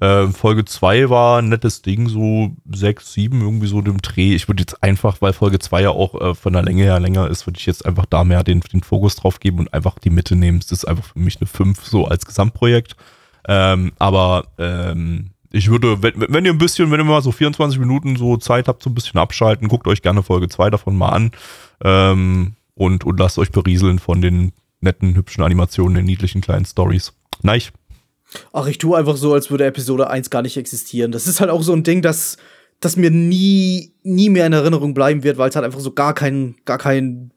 Ähm, 0.00 0.32
Folge 0.32 0.64
2 0.64 1.10
war 1.10 1.42
ein 1.42 1.50
nettes 1.50 1.82
Ding, 1.82 2.08
so 2.08 2.56
6, 2.72 3.12
7, 3.12 3.42
irgendwie 3.42 3.66
so 3.66 3.82
dem 3.82 4.00
Dreh. 4.00 4.34
Ich 4.34 4.48
würde 4.48 4.62
jetzt 4.62 4.82
einfach, 4.82 5.20
weil 5.20 5.34
Folge 5.34 5.58
2 5.58 5.82
ja 5.82 5.90
auch 5.90 6.18
äh, 6.18 6.34
von 6.34 6.54
der 6.54 6.62
Länge 6.62 6.84
her 6.84 7.00
länger 7.00 7.28
ist, 7.28 7.46
würde 7.46 7.58
ich 7.58 7.66
jetzt 7.66 7.84
einfach 7.84 8.06
da 8.06 8.24
mehr 8.24 8.44
den, 8.44 8.60
den 8.60 8.82
Fokus 8.82 9.16
drauf 9.16 9.38
geben 9.38 9.58
und 9.58 9.74
einfach 9.74 9.98
die 9.98 10.08
Mitte 10.08 10.36
nehmen. 10.36 10.60
Das 10.60 10.72
ist 10.72 10.86
einfach 10.86 11.12
für 11.12 11.18
mich 11.18 11.36
eine 11.38 11.48
5 11.48 11.84
so 11.84 12.06
als 12.06 12.24
Gesamtprojekt. 12.24 12.96
Ähm, 13.46 13.92
aber 13.98 14.46
ähm, 14.56 15.32
ich 15.50 15.70
würde, 15.70 16.02
wenn, 16.02 16.14
wenn 16.16 16.44
ihr 16.44 16.52
ein 16.52 16.58
bisschen, 16.58 16.90
wenn 16.90 17.00
ihr 17.00 17.04
mal 17.04 17.22
so 17.22 17.32
24 17.32 17.78
Minuten 17.78 18.16
so 18.16 18.36
Zeit 18.36 18.68
habt, 18.68 18.82
so 18.82 18.90
ein 18.90 18.94
bisschen 18.94 19.18
abschalten, 19.18 19.68
guckt 19.68 19.86
euch 19.86 20.02
gerne 20.02 20.22
Folge 20.22 20.48
2 20.48 20.70
davon 20.70 20.96
mal 20.96 21.10
an 21.10 21.30
ähm, 21.82 22.54
und, 22.74 23.04
und 23.04 23.18
lasst 23.18 23.38
euch 23.38 23.50
berieseln 23.50 23.98
von 23.98 24.20
den 24.20 24.52
netten, 24.80 25.14
hübschen 25.14 25.42
Animationen, 25.42 25.94
den 25.94 26.04
niedlichen 26.04 26.40
kleinen 26.40 26.64
Stories. 26.64 27.12
Nein, 27.42 27.62
Ach, 28.52 28.66
ich 28.66 28.78
tue 28.78 28.96
einfach 28.96 29.16
so, 29.16 29.32
als 29.32 29.50
würde 29.50 29.64
Episode 29.64 30.10
1 30.10 30.30
gar 30.30 30.42
nicht 30.42 30.56
existieren. 30.56 31.12
Das 31.12 31.26
ist 31.26 31.40
halt 31.40 31.50
auch 31.50 31.62
so 31.62 31.72
ein 31.72 31.82
Ding, 31.82 32.02
das, 32.02 32.36
das 32.80 32.96
mir 32.96 33.10
nie, 33.10 33.94
nie 34.02 34.28
mehr 34.28 34.46
in 34.46 34.52
Erinnerung 34.52 34.94
bleiben 34.94 35.22
wird, 35.22 35.38
weil 35.38 35.48
es 35.48 35.56
halt 35.56 35.64
einfach 35.64 35.80
so 35.80 35.92
gar 35.92 36.14
kein, 36.14 36.56
gar 36.64 36.78
kein, 36.78 37.30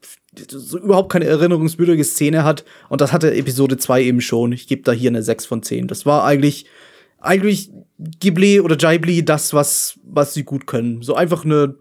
so 0.48 0.78
überhaupt 0.78 1.10
keine 1.10 1.24
erinnerungswürdige 1.24 2.04
Szene 2.04 2.44
hat. 2.44 2.64
Und 2.88 3.00
das 3.00 3.12
hatte 3.12 3.34
Episode 3.34 3.78
2 3.78 4.02
eben 4.02 4.20
schon. 4.20 4.52
Ich 4.52 4.66
gebe 4.66 4.82
da 4.82 4.92
hier 4.92 5.10
eine 5.10 5.22
6 5.22 5.46
von 5.46 5.62
10. 5.62 5.88
Das 5.88 6.04
war 6.04 6.24
eigentlich, 6.24 6.66
eigentlich 7.18 7.70
Ghibli 8.20 8.60
oder 8.60 8.76
Ghibli 8.76 9.24
das, 9.24 9.52
was, 9.54 9.98
was 10.04 10.34
sie 10.34 10.44
gut 10.44 10.66
können. 10.66 11.02
So 11.02 11.14
einfach 11.14 11.44
eine, 11.44 11.76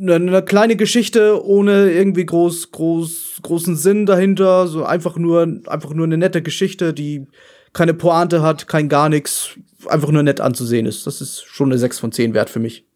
eine, 0.00 0.14
eine 0.14 0.42
kleine 0.42 0.76
Geschichte 0.76 1.44
ohne 1.44 1.90
irgendwie 1.90 2.26
groß, 2.26 2.70
groß, 2.72 3.40
großen 3.42 3.76
Sinn 3.76 4.06
dahinter. 4.06 4.66
So 4.66 4.84
einfach 4.84 5.16
nur, 5.16 5.60
einfach 5.66 5.94
nur 5.94 6.06
eine 6.06 6.16
nette 6.18 6.42
Geschichte, 6.42 6.92
die 6.94 7.26
keine 7.72 7.94
Pointe 7.94 8.42
hat, 8.42 8.68
kein 8.68 8.88
gar 8.88 9.08
nichts, 9.08 9.50
einfach 9.86 10.10
nur 10.10 10.22
nett 10.22 10.40
anzusehen 10.40 10.86
ist. 10.86 11.06
Das 11.06 11.20
ist 11.20 11.42
schon 11.44 11.68
eine 11.70 11.78
6 11.78 11.98
von 11.98 12.12
10 12.12 12.34
wert 12.34 12.50
für 12.50 12.60
mich. 12.60 12.86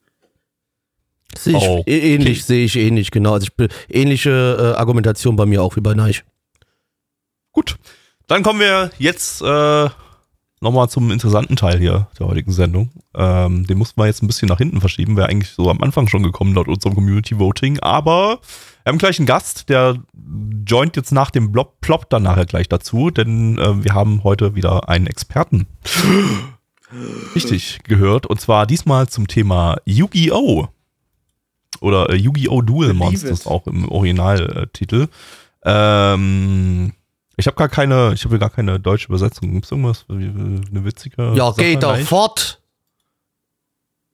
Sehe 1.36 1.56
ich 1.56 1.62
Okay. 1.62 1.82
eh- 1.86 2.14
ähnlich, 2.14 2.44
sehe 2.44 2.64
ich 2.64 2.76
ähnlich, 2.76 3.10
genau. 3.10 3.34
Also 3.34 3.44
ich 3.44 3.54
bin, 3.54 3.68
ähnliche 3.88 4.56
äh, 4.58 4.78
Argumentation 4.78 5.36
bei 5.36 5.46
mir 5.46 5.62
auch 5.62 5.76
wie 5.76 5.80
bei 5.80 5.94
Neich. 5.94 6.24
Gut, 7.52 7.76
dann 8.28 8.42
kommen 8.42 8.60
wir 8.60 8.90
jetzt 8.98 9.42
äh, 9.42 9.88
nochmal 10.61 10.88
zum 10.88 11.11
interessanten 11.11 11.56
Teil 11.56 11.78
hier 11.78 12.09
der 12.18 12.26
heutigen 12.26 12.52
Sendung. 12.52 12.90
Ähm, 13.14 13.66
den 13.66 13.78
mussten 13.78 14.00
wir 14.00 14.06
jetzt 14.06 14.22
ein 14.22 14.26
bisschen 14.26 14.48
nach 14.48 14.59
hinten 14.59 14.80
verschieben, 14.80 15.16
wäre 15.16 15.28
eigentlich 15.28 15.50
so 15.50 15.70
am 15.70 15.82
Anfang 15.82 16.09
schon 16.09 16.22
gekommen 16.22 16.54
laut 16.54 16.68
unserem 16.68 16.94
Community 16.94 17.38
Voting, 17.38 17.78
aber 17.80 18.40
wir 18.84 18.92
haben 18.92 18.98
gleich 18.98 19.18
einen 19.18 19.26
Gast, 19.26 19.68
der 19.68 19.98
joint 20.66 20.96
jetzt 20.96 21.12
nach 21.12 21.30
dem 21.30 21.52
Blob, 21.52 21.80
Plop 21.80 22.09
dann 22.11 22.22
nachher 22.22 22.46
gleich 22.46 22.68
dazu, 22.68 23.11
denn 23.11 23.59
äh, 23.59 23.84
wir 23.84 23.94
haben 23.94 24.24
heute 24.24 24.54
wieder 24.54 24.88
einen 24.88 25.06
Experten. 25.06 25.66
Richtig 27.34 27.80
gehört 27.84 28.26
und 28.26 28.40
zwar 28.40 28.66
diesmal 28.66 29.09
zum 29.09 29.28
Thema 29.28 29.76
Yu-Gi-Oh! 29.84 30.68
Oder 31.80 32.11
äh, 32.11 32.16
Yu-Gi-Oh! 32.16 32.62
Duel 32.62 32.94
Monsters 32.94 33.46
auch 33.46 33.66
im 33.66 33.88
Originaltitel. 33.88 35.09
Ähm, 35.64 36.92
ich 37.39 37.47
habe 37.47 37.57
gar 37.57 37.68
keine, 37.68 38.12
ich 38.14 38.24
habe 38.24 38.39
gar 38.39 38.51
keine 38.51 38.80
deutsche 38.80 39.09
Übersetzung. 39.09 39.53
Gibt 39.53 39.64
es 39.64 39.70
irgendwas, 39.70 40.05
eine 40.09 40.84
witzige? 40.84 41.34
Ja, 41.34 41.53
Sache? 41.53 41.62
geht 41.62 41.82
doch 41.84 41.97
fort. 41.99 42.57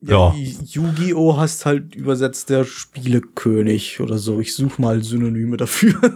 Ja. 0.07 0.34
Yu-Gi-Oh! 0.66 1.36
hast 1.36 1.64
halt 1.66 1.94
übersetzt 1.94 2.50
der 2.50 2.64
Spielekönig 2.64 4.00
oder 4.00 4.18
so. 4.18 4.40
Ich 4.40 4.55
suche 4.55 4.80
mal 4.80 5.02
Synonyme 5.02 5.57
dafür. 5.57 5.94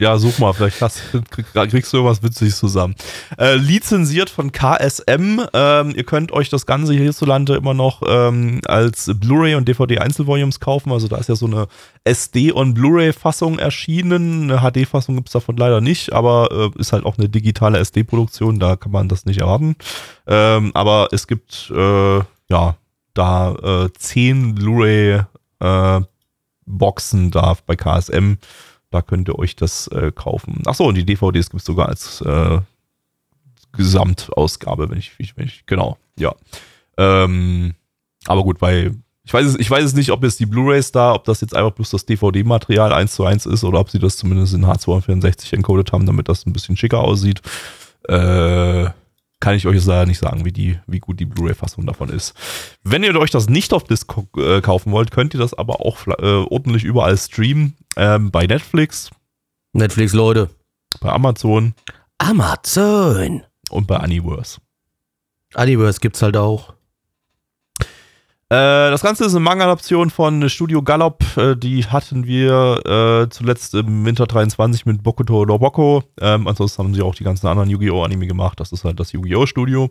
Ja, 0.00 0.16
such 0.18 0.38
mal, 0.38 0.52
vielleicht 0.52 0.80
hast, 0.82 1.00
krieg- 1.30 1.46
kriegst 1.70 1.92
du 1.92 1.96
irgendwas 1.96 2.22
Witziges 2.22 2.58
zusammen. 2.58 2.94
Äh, 3.36 3.56
lizenziert 3.56 4.30
von 4.30 4.52
KSM. 4.52 5.40
Ähm, 5.54 5.92
ihr 5.96 6.04
könnt 6.04 6.30
euch 6.30 6.50
das 6.50 6.66
Ganze 6.66 6.92
hierzulande 6.92 7.56
immer 7.56 7.74
noch 7.74 8.02
ähm, 8.06 8.60
als 8.66 9.10
Blu-ray 9.12 9.54
und 9.56 9.66
DVD-Einzelvolumes 9.66 10.60
kaufen. 10.60 10.92
Also 10.92 11.08
da 11.08 11.16
ist 11.16 11.28
ja 11.30 11.34
so 11.34 11.46
eine 11.46 11.66
SD- 12.04 12.52
und 12.52 12.74
Blu-ray-Fassung 12.74 13.58
erschienen. 13.58 14.50
Eine 14.52 14.60
HD-Fassung 14.60 15.16
gibt's 15.16 15.32
davon 15.32 15.56
leider 15.56 15.80
nicht, 15.80 16.12
aber 16.12 16.70
äh, 16.76 16.80
ist 16.80 16.92
halt 16.92 17.04
auch 17.04 17.18
eine 17.18 17.28
digitale 17.28 17.78
SD-Produktion, 17.78 18.60
da 18.60 18.76
kann 18.76 18.92
man 18.92 19.08
das 19.08 19.24
nicht 19.24 19.40
erwarten. 19.40 19.74
Ähm, 20.28 20.70
aber 20.74 21.08
es 21.12 21.26
gibt 21.26 21.72
äh, 21.74 22.20
ja 22.48 22.76
da 23.14 23.54
äh, 23.54 23.92
zehn 23.98 24.54
Blu-ray 24.54 25.22
äh, 25.60 26.00
Boxen 26.66 27.30
da 27.30 27.56
bei 27.66 27.76
KSM. 27.76 28.34
Da 28.90 29.02
könnt 29.02 29.28
ihr 29.28 29.38
euch 29.38 29.56
das 29.56 29.88
äh, 29.88 30.12
kaufen. 30.14 30.62
Achso, 30.66 30.86
und 30.86 30.94
die 30.94 31.04
DVDs 31.04 31.50
gibt 31.50 31.60
es 31.60 31.66
sogar 31.66 31.88
als 31.88 32.20
äh, 32.22 32.60
Gesamtausgabe, 33.72 34.88
wenn 34.88 34.98
ich, 34.98 35.12
wenn 35.36 35.46
ich, 35.46 35.66
genau, 35.66 35.98
ja. 36.18 36.34
Ähm, 36.96 37.74
aber 38.26 38.44
gut, 38.44 38.60
weil 38.62 38.94
ich 39.24 39.34
weiß, 39.34 39.44
es, 39.44 39.56
ich 39.56 39.70
weiß 39.70 39.84
es 39.84 39.94
nicht, 39.94 40.10
ob 40.10 40.22
jetzt 40.24 40.40
die 40.40 40.46
Blu-Rays 40.46 40.90
da, 40.90 41.12
ob 41.12 41.24
das 41.24 41.42
jetzt 41.42 41.54
einfach 41.54 41.72
bloß 41.72 41.90
das 41.90 42.06
DVD-Material 42.06 42.94
1 42.94 43.12
zu 43.12 43.26
1 43.26 43.44
ist 43.44 43.62
oder 43.62 43.80
ob 43.80 43.90
sie 43.90 43.98
das 43.98 44.16
zumindest 44.16 44.54
in 44.54 44.64
H264 44.64 45.52
encoded 45.54 45.92
haben, 45.92 46.06
damit 46.06 46.30
das 46.30 46.46
ein 46.46 46.54
bisschen 46.54 46.78
schicker 46.78 47.00
aussieht. 47.00 47.42
Äh, 48.08 48.88
kann 49.40 49.54
ich 49.54 49.66
euch 49.66 49.84
leider 49.84 50.06
nicht 50.06 50.18
sagen, 50.18 50.44
wie, 50.44 50.52
die, 50.52 50.78
wie 50.86 50.98
gut 50.98 51.20
die 51.20 51.24
Blu-ray-Fassung 51.24 51.86
davon 51.86 52.08
ist. 52.08 52.34
Wenn 52.82 53.04
ihr 53.04 53.14
euch 53.18 53.30
das 53.30 53.48
nicht 53.48 53.72
auf 53.72 53.84
Disc 53.84 54.12
äh, 54.36 54.60
kaufen 54.60 54.92
wollt, 54.92 55.10
könnt 55.10 55.34
ihr 55.34 55.40
das 55.40 55.54
aber 55.54 55.80
auch 55.80 56.06
äh, 56.06 56.44
ordentlich 56.48 56.84
überall 56.84 57.16
streamen. 57.16 57.76
Ähm, 57.96 58.30
bei 58.30 58.46
Netflix, 58.46 59.10
Netflix, 59.72 60.12
Leute. 60.12 60.50
bei 61.00 61.10
Amazon 61.10 61.74
Amazon. 62.18 63.42
und 63.70 63.86
bei 63.86 63.98
Universe. 64.00 64.60
Universe 65.54 66.00
gibt's 66.00 66.20
halt 66.20 66.36
auch. 66.36 66.74
Äh, 68.50 68.90
das 68.90 69.02
Ganze 69.02 69.26
ist 69.26 69.34
eine 69.34 69.40
Manga-Adaption 69.40 70.08
von 70.08 70.48
Studio 70.48 70.82
Gallop. 70.82 71.22
Äh, 71.36 71.54
die 71.54 71.84
hatten 71.84 72.26
wir 72.26 72.80
äh, 72.86 73.28
zuletzt 73.28 73.74
im 73.74 74.06
Winter 74.06 74.26
23 74.26 74.86
mit 74.86 75.02
Bokuto 75.02 75.44
no 75.44 75.58
Boko. 75.58 76.02
Ähm, 76.18 76.46
ansonsten 76.48 76.82
haben 76.82 76.94
sie 76.94 77.02
auch 77.02 77.14
die 77.14 77.24
ganzen 77.24 77.46
anderen 77.46 77.68
Yu-Gi-Oh! 77.68 78.02
Anime 78.02 78.26
gemacht. 78.26 78.58
Das 78.58 78.72
ist 78.72 78.84
halt 78.84 78.98
das 79.00 79.12
Yu-Gi-Oh! 79.12 79.44
Studio. 79.44 79.90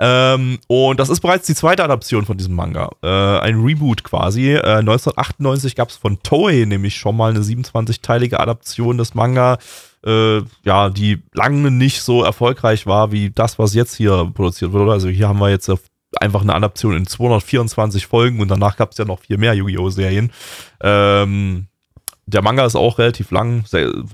Ähm, 0.00 0.58
und 0.66 0.98
das 0.98 1.10
ist 1.10 1.20
bereits 1.20 1.46
die 1.46 1.54
zweite 1.54 1.84
Adaption 1.84 2.24
von 2.24 2.36
diesem 2.36 2.56
Manga. 2.56 2.90
Äh, 3.04 3.38
ein 3.38 3.62
Reboot 3.62 4.02
quasi. 4.02 4.50
Äh, 4.50 4.78
1998 4.78 5.76
gab 5.76 5.90
es 5.90 5.96
von 5.96 6.20
Toei 6.24 6.64
nämlich 6.64 6.96
schon 6.96 7.16
mal 7.16 7.30
eine 7.30 7.42
27-teilige 7.42 8.40
Adaption 8.40 8.98
des 8.98 9.14
Manga. 9.14 9.58
Äh, 10.04 10.40
ja, 10.64 10.90
die 10.90 11.22
lange 11.34 11.70
nicht 11.70 12.02
so 12.02 12.24
erfolgreich 12.24 12.84
war 12.84 13.12
wie 13.12 13.30
das, 13.30 13.60
was 13.60 13.74
jetzt 13.74 13.94
hier 13.94 14.28
produziert 14.34 14.72
wurde. 14.72 14.90
Also 14.90 15.08
hier 15.08 15.28
haben 15.28 15.38
wir 15.38 15.50
jetzt 15.50 15.68
einfach 16.20 16.42
eine 16.42 16.54
Adaption 16.54 16.96
in 16.96 17.06
224 17.06 18.06
Folgen 18.06 18.40
und 18.40 18.48
danach 18.48 18.76
gab 18.76 18.92
es 18.92 18.98
ja 18.98 19.04
noch 19.04 19.20
viel 19.20 19.38
mehr 19.38 19.54
Yu-Gi-Oh! 19.54 19.90
Serien. 19.90 20.32
Ähm, 20.80 21.66
der 22.26 22.42
Manga 22.42 22.64
ist 22.64 22.76
auch 22.76 22.98
relativ 22.98 23.30
lang, 23.30 23.64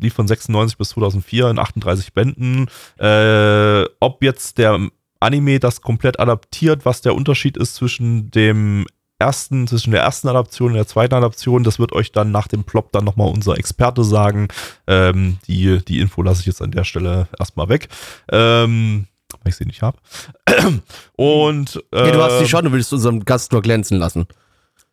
lief 0.01 0.15
von 0.15 0.27
96 0.27 0.79
bis 0.79 0.91
2004 0.91 1.51
in 1.51 1.59
38 1.59 2.13
Bänden. 2.15 2.69
Äh, 2.99 3.85
ob 4.01 4.23
jetzt 4.23 4.59
der 4.59 4.89
Anime 5.21 5.59
das 5.61 5.83
komplett 5.83 6.19
adaptiert, 6.19 6.85
was 6.85 7.01
der 7.01 7.15
Unterschied 7.15 7.57
ist 7.57 7.75
zwischen 7.75 8.31
dem 8.31 8.87
ersten, 9.19 9.67
zwischen 9.67 9.91
der 9.91 10.03
ersten 10.03 10.29
Adaption 10.29 10.69
und 10.69 10.77
der 10.77 10.87
zweiten 10.87 11.15
Adaption, 11.15 11.65
das 11.65 11.79
wird 11.79 11.93
euch 11.93 12.13
dann 12.13 12.31
nach 12.31 12.47
dem 12.47 12.65
Plop 12.65 12.93
dann 12.93 13.05
nochmal 13.05 13.29
unser 13.29 13.59
Experte 13.59 14.05
sagen. 14.05 14.49
Ähm, 14.87 15.39
die, 15.47 15.85
die 15.85 16.01
Info 16.01 16.23
lasse 16.23 16.41
ich 16.41 16.47
jetzt 16.47 16.63
an 16.63 16.71
der 16.71 16.85
Stelle 16.85 17.29
erstmal 17.39 17.69
weg. 17.69 17.89
Ähm, 18.31 19.07
weil 19.43 19.51
ich 19.51 19.57
sie 19.57 19.65
nicht 19.67 19.83
habe. 19.83 19.99
Und 21.17 21.83
äh, 21.93 22.07
Ja, 22.07 22.13
du 22.13 22.23
hast 22.23 22.41
die 22.41 22.49
schon, 22.49 22.65
du 22.65 22.73
willst 22.73 22.93
unseren 22.93 23.25
Gast 23.25 23.53
nur 23.53 23.63
glänzen 23.63 23.99
lassen. 23.99 24.27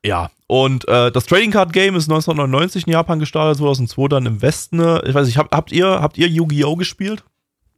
ja, 0.03 0.29
und 0.47 0.87
äh, 0.87 1.11
das 1.11 1.25
Trading 1.25 1.49
Card 1.49 1.73
Game 1.73 1.95
ist 1.95 2.03
1999 2.09 2.85
in 2.85 2.93
Japan 2.93 3.19
gestartet, 3.19 3.57
2002 3.57 4.07
dann 4.09 4.25
im 4.27 4.41
Westen. 4.43 4.79
Ich 5.05 5.15
weiß 5.15 5.25
nicht, 5.25 5.37
habt, 5.39 5.55
habt 5.55 5.71
ihr, 5.71 5.87
habt 5.87 6.17
ihr 6.19 6.27
Yu-Gi-Oh! 6.27 6.75
gespielt? 6.75 7.23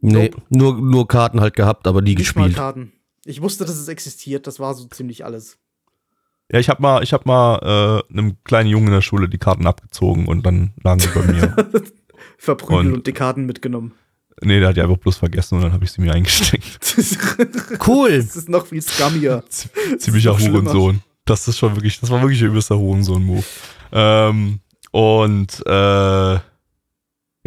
Nee, 0.01 0.31
nur, 0.49 0.73
nur 0.79 1.07
Karten 1.07 1.39
halt 1.39 1.55
gehabt, 1.55 1.87
aber 1.87 2.01
nie 2.01 2.15
Nicht 2.15 2.35
mal 2.35 2.43
gespielt. 2.43 2.57
Karten. 2.57 2.91
Ich 3.23 3.41
wusste, 3.41 3.63
dass 3.65 3.77
es 3.77 3.87
existiert, 3.87 4.47
das 4.47 4.59
war 4.59 4.73
so 4.73 4.85
ziemlich 4.87 5.23
alles. 5.23 5.57
Ja, 6.51 6.59
ich 6.59 6.69
habe 6.69 6.81
mal, 6.81 7.03
ich 7.03 7.13
hab 7.13 7.25
mal 7.25 8.03
äh, 8.09 8.13
einem 8.13 8.37
kleinen 8.43 8.69
Jungen 8.69 8.87
in 8.87 8.93
der 8.93 9.01
Schule 9.01 9.27
die 9.29 9.37
Karten 9.37 9.65
abgezogen 9.65 10.27
und 10.27 10.45
dann 10.45 10.73
lagen 10.83 10.99
sie 10.99 11.07
bei 11.09 11.21
mir. 11.23 11.55
Verprügelt 12.37 12.87
Und- 12.87 12.93
und, 12.93 13.07
die 13.07 13.13
Karten 13.13 13.45
mitgenommen. 13.45 13.93
Nee, 14.43 14.59
der 14.59 14.69
hat 14.69 14.77
die 14.77 14.81
einfach 14.81 14.97
bloß 14.97 15.17
vergessen 15.17 15.55
und 15.55 15.61
dann 15.61 15.73
habe 15.73 15.83
ich 15.83 15.91
sie 15.91 16.01
mir 16.01 16.13
eingesteckt. 16.13 16.79
Cool. 17.85 18.17
Das 18.17 18.35
ist 18.35 18.49
noch 18.49 18.67
viel 18.67 18.81
scummier. 18.81 19.43
Ziemlicher. 19.99 20.37
Hurensohn. 20.37 21.01
Das 21.25 21.47
ist 21.47 21.57
schon 21.57 21.75
wirklich, 21.75 21.99
das 21.99 22.09
war 22.09 22.21
wirklich 22.21 22.41
ein 22.41 22.47
übelster 22.47 22.77
Hurensohn-Move. 22.77 23.43
Ähm, 23.91 24.59
und 24.91 25.63
äh, 25.65 26.39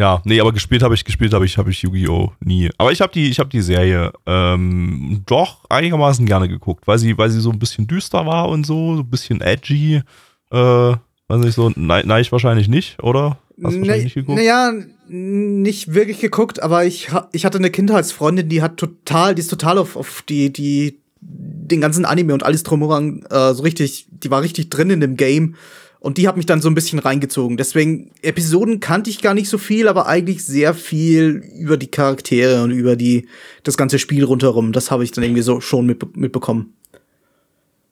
ja, 0.01 0.22
nee, 0.24 0.41
aber 0.41 0.53
gespielt 0.53 0.82
habe 0.82 0.95
ich, 0.95 1.05
gespielt 1.05 1.34
habe 1.34 1.45
ich, 1.45 1.59
habe 1.59 1.70
ich 1.70 1.82
Yu-Gi-Oh! 1.82 2.32
nie. 2.41 2.70
Aber 2.78 2.91
ich 2.91 3.03
habe 3.03 3.12
die, 3.12 3.28
ich 3.28 3.38
habe 3.38 3.51
die 3.51 3.61
Serie 3.61 4.12
ähm, 4.24 5.22
doch 5.26 5.64
einigermaßen 5.68 6.24
gerne 6.24 6.49
geguckt, 6.49 6.86
weil 6.86 6.99
sie, 6.99 7.18
weil 7.18 7.28
sie 7.28 7.41
so 7.41 7.51
ein 7.51 7.59
bisschen 7.59 7.86
düster 7.86 8.24
war 8.24 8.49
und 8.49 8.64
so, 8.64 8.97
so 8.97 9.03
ein 9.03 9.11
bisschen 9.11 9.43
edgy. 9.43 10.03
Äh, 10.51 10.95
weiß 11.31 11.41
nicht 11.41 11.55
so, 11.55 11.70
nein, 11.76 12.05
nein, 12.07 12.22
ich 12.22 12.33
wahrscheinlich 12.33 12.68
nicht, 12.68 13.03
oder? 13.03 13.39
Hast 13.62 13.74
du 13.74 13.81
wahrscheinlich 13.81 14.05
nicht 14.05 14.14
geguckt? 14.14 14.39
Naja, 14.39 14.72
nicht 15.07 15.95
wirklich 15.95 16.20
geguckt, 16.20 16.62
aber 16.62 16.85
ich, 16.85 17.09
ich 17.33 17.45
hatte 17.45 17.59
eine 17.59 17.70
Kindheitsfreundin, 17.70 18.49
die 18.49 18.62
hat 18.62 18.76
total, 18.76 19.35
die 19.35 19.41
ist 19.41 19.49
total 19.49 19.78
auf, 19.78 19.97
auf 19.97 20.22
die, 20.28 20.53
die, 20.53 21.01
den 21.20 21.81
ganzen 21.81 22.05
Anime 22.05 22.35
und 22.35 22.43
alles 22.43 22.62
drumherum 22.62 23.22
äh, 23.31 23.55
so 23.55 23.62
richtig, 23.62 24.07
die 24.11 24.31
war 24.31 24.43
richtig 24.43 24.70
drin 24.70 24.91
in 24.91 25.01
dem 25.01 25.16
Game. 25.16 25.55
Und 26.01 26.16
die 26.16 26.26
hat 26.26 26.39
mich 26.39 26.47
dann 26.47 26.62
so 26.62 26.70
ein 26.70 26.74
bisschen 26.74 26.99
reingezogen. 26.99 27.59
Deswegen, 27.59 28.11
Episoden 28.22 28.81
kannte 28.81 29.11
ich 29.11 29.20
gar 29.20 29.35
nicht 29.35 29.51
so 29.51 29.59
viel, 29.59 29.87
aber 29.87 30.07
eigentlich 30.07 30.43
sehr 30.43 30.72
viel 30.72 31.45
über 31.59 31.76
die 31.76 31.89
Charaktere 31.89 32.62
und 32.62 32.70
über 32.70 32.97
die, 32.97 33.28
das 33.64 33.76
ganze 33.76 33.99
Spiel 33.99 34.24
rundherum. 34.24 34.72
Das 34.72 34.91
habe 34.91 35.05
ich 35.05 35.12
dann 35.12 35.24
irgendwie 35.24 35.43
so 35.43 35.61
schon 35.61 35.85
mitbe 35.85 36.09
mitbekommen. 36.14 36.72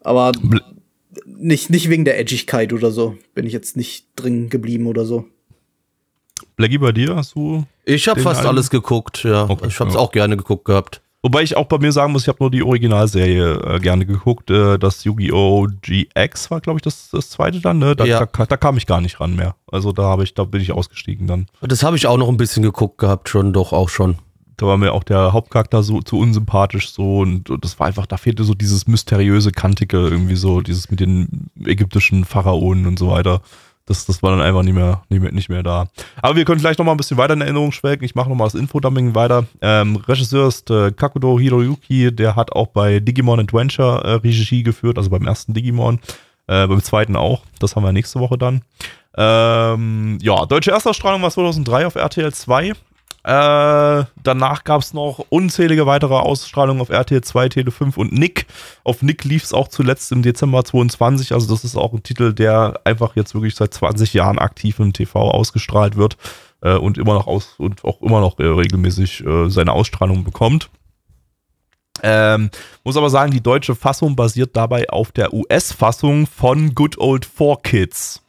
Aber 0.01 0.33
nicht, 1.39 1.71
nicht 1.71 1.89
wegen 1.89 2.05
der 2.05 2.19
Edgigkeit 2.19 2.73
oder 2.73 2.91
so. 2.91 3.17
Bin 3.35 3.47
ich 3.47 3.53
jetzt 3.53 3.77
nicht 3.77 4.07
drin 4.17 4.49
geblieben 4.51 4.87
oder 4.87 5.05
so. 5.05 5.25
Blackie, 6.57 6.79
bei 6.79 6.93
dir 6.93 7.17
hast 7.17 7.35
du 7.35 7.65
Ich 7.85 8.09
habe 8.09 8.21
fast 8.21 8.39
alten? 8.41 8.49
alles 8.51 8.71
geguckt, 8.71 9.25
ja. 9.25 9.49
Okay, 9.49 9.67
ich 9.69 9.79
habe 9.81 9.89
es 9.91 9.95
ja. 9.95 10.01
auch 10.01 10.13
gerne 10.13 10.37
geguckt 10.37 10.65
gehabt. 10.65 11.01
Wobei 11.21 11.43
ich 11.43 11.57
auch 11.57 11.67
bei 11.67 11.79
mir 11.79 11.91
sagen 11.91 12.13
muss, 12.13 12.23
ich 12.23 12.29
habe 12.29 12.39
nur 12.41 12.51
die 12.51 12.63
Originalserie 12.63 13.55
äh, 13.55 13.81
gerne 13.81 14.07
geguckt. 14.07 14.51
Äh, 14.51 14.79
das 14.79 15.03
Yu-Gi-Oh! 15.03 15.67
GX 15.83 16.51
war, 16.53 16.61
glaube 16.61 16.79
ich, 16.79 16.83
das, 16.83 17.11
das 17.11 17.31
zweite 17.31 17.61
dann. 17.61 17.79
Ne? 17.81 17.97
Da, 17.97 18.05
Ja. 18.05 18.25
da, 18.25 18.47
da 18.47 18.57
kam 18.57 18.77
ich 18.77 18.87
gar 18.87 19.01
nicht 19.01 19.19
ran 19.21 19.35
mehr. 19.35 19.57
Also 19.71 19.91
da 19.93 20.05
habe 20.05 20.23
ich, 20.23 20.35
da 20.35 20.45
bin 20.45 20.61
ich 20.61 20.71
ausgestiegen 20.71 21.27
dann. 21.27 21.47
Das 21.61 21.83
habe 21.83 21.97
ich 21.97 22.07
auch 22.07 22.19
noch 22.19 22.29
ein 22.29 22.37
bisschen 22.37 22.63
geguckt 22.63 22.99
gehabt, 22.99 23.29
schon, 23.29 23.53
doch 23.53 23.73
auch 23.73 23.89
schon. 23.89 24.17
Da 24.59 24.67
war 24.67 24.77
mir 24.77 24.93
auch 24.93 25.05
der 25.05 25.33
Hauptcharakter 25.33 25.83
so 25.85 26.03
zu 26.03 26.19
unsympathisch 26.19 26.91
so 26.91 27.21
und, 27.21 27.49
und 27.49 27.65
das 27.65 27.79
war 27.79 27.87
einfach, 27.87 28.07
da 28.07 28.17
fehlte 28.17 28.43
so 28.43 28.55
dieses 28.55 28.89
mysteriöse, 28.89 29.53
kantige 29.53 29.99
irgendwie 29.99 30.35
so, 30.35 30.61
dieses 30.61 30.91
mit 30.91 31.01
den 31.01 31.49
ägyptischen 31.65 32.25
Pharaonen 32.25 32.87
und 32.87 32.99
so 32.99 33.09
weiter. 33.09 33.41
Das, 33.87 34.05
das 34.05 34.23
war 34.23 34.33
dann 34.33 34.43
einfach 34.43 34.65
nicht 34.65 34.75
mehr, 34.75 35.03
nicht 35.09 35.23
mehr, 35.23 35.33
nicht 35.33 35.49
mehr 35.49 35.63
da. 35.63 35.87
Aber 36.21 36.37
wir 36.37 36.45
können 36.45 36.61
vielleicht 36.61 36.79
noch 36.79 36.85
mal 36.85 36.93
ein 36.93 36.99
bisschen 36.99 37.17
weiter 37.17 37.35
in 37.35 37.41
Erinnerung 37.41 37.73
schwelgen. 37.73 38.05
Ich 38.05 38.15
mache 38.15 38.29
noch 38.29 38.37
mal 38.37 38.45
das 38.45 38.55
Infodumping 38.55 39.15
weiter. 39.15 39.47
Ähm, 39.63 39.97
Regisseur 39.97 40.49
ist 40.49 40.71
äh, 40.71 40.91
Kakudo 40.91 41.39
Hiroyuki, 41.39 42.15
der 42.15 42.37
hat 42.37 42.53
auch 42.53 42.67
bei 42.67 43.01
Digimon 43.01 43.41
Adventure 43.41 44.03
äh, 44.05 44.13
Regie 44.15 44.65
geführt, 44.65 44.99
also 44.99 45.09
beim 45.09 45.27
ersten 45.27 45.55
Digimon, 45.55 46.01
äh, 46.49 46.67
beim 46.67 46.83
zweiten 46.83 47.17
auch. 47.17 47.43
Das 47.61 47.77
haben 47.77 47.85
wir 47.85 47.93
nächste 47.93 48.21
Woche 48.21 48.37
dann. 48.37 48.63
Ähm, 49.17 50.19
ja, 50.21 50.45
deutsche 50.47 50.73
Erstausstrahlung 50.73 51.23
war 51.23 51.31
2003 51.31 51.87
auf 51.87 51.95
RTL 51.95 52.33
2. 52.33 52.75
Äh, 53.29 54.07
danach 54.23 54.65
gab 54.65 54.81
es 54.81 54.95
noch 54.95 55.23
unzählige 55.29 55.85
weitere 55.85 56.15
Ausstrahlungen 56.15 56.81
auf 56.81 56.89
RTL 56.89 57.21
2, 57.21 57.51
Tele 57.51 57.71
5 57.71 57.99
und 57.99 58.11
Nick. 58.11 58.47
Auf 58.85 59.03
Nick 59.03 59.23
lief 59.25 59.45
es 59.45 59.53
auch 59.53 59.69
zuletzt 59.69 60.11
im 60.13 60.23
Dezember 60.23 60.65
22. 60.65 61.33
Also 61.33 61.47
das 61.55 61.63
ist 61.63 61.77
auch 61.77 61.93
ein 61.93 62.03
Titel, 62.03 62.33
der 62.33 62.81
einfach 62.85 63.17
jetzt 63.17 63.35
wirklich 63.35 63.55
seit 63.55 63.75
20 63.75 64.15
Jahren 64.15 64.39
aktiv 64.39 64.79
im 64.79 64.95
TV 64.95 65.31
ausgestrahlt 65.31 65.97
wird 65.97 66.17
äh, 66.63 66.77
und 66.77 66.97
immer 66.97 67.13
noch 67.13 67.27
aus 67.27 67.57
und 67.59 67.85
auch 67.85 68.01
immer 68.01 68.21
noch 68.23 68.39
äh, 68.39 68.45
regelmäßig 68.45 69.27
äh, 69.27 69.51
seine 69.51 69.73
Ausstrahlung 69.73 70.25
bekommt. 70.25 70.71
Ähm, 72.03 72.51
muss 72.83 72.97
aber 72.97 73.11
sagen, 73.11 73.31
die 73.31 73.43
deutsche 73.43 73.75
Fassung 73.75 74.17
basiert 74.17 74.57
dabei 74.57 74.89
auf 74.89 75.13
der 75.13 75.35
US-Fassung 75.35 76.27
von 76.27 76.75
Good 76.75 76.97
Old 76.97 77.27
Four 77.27 77.61
Kids. 77.61 78.23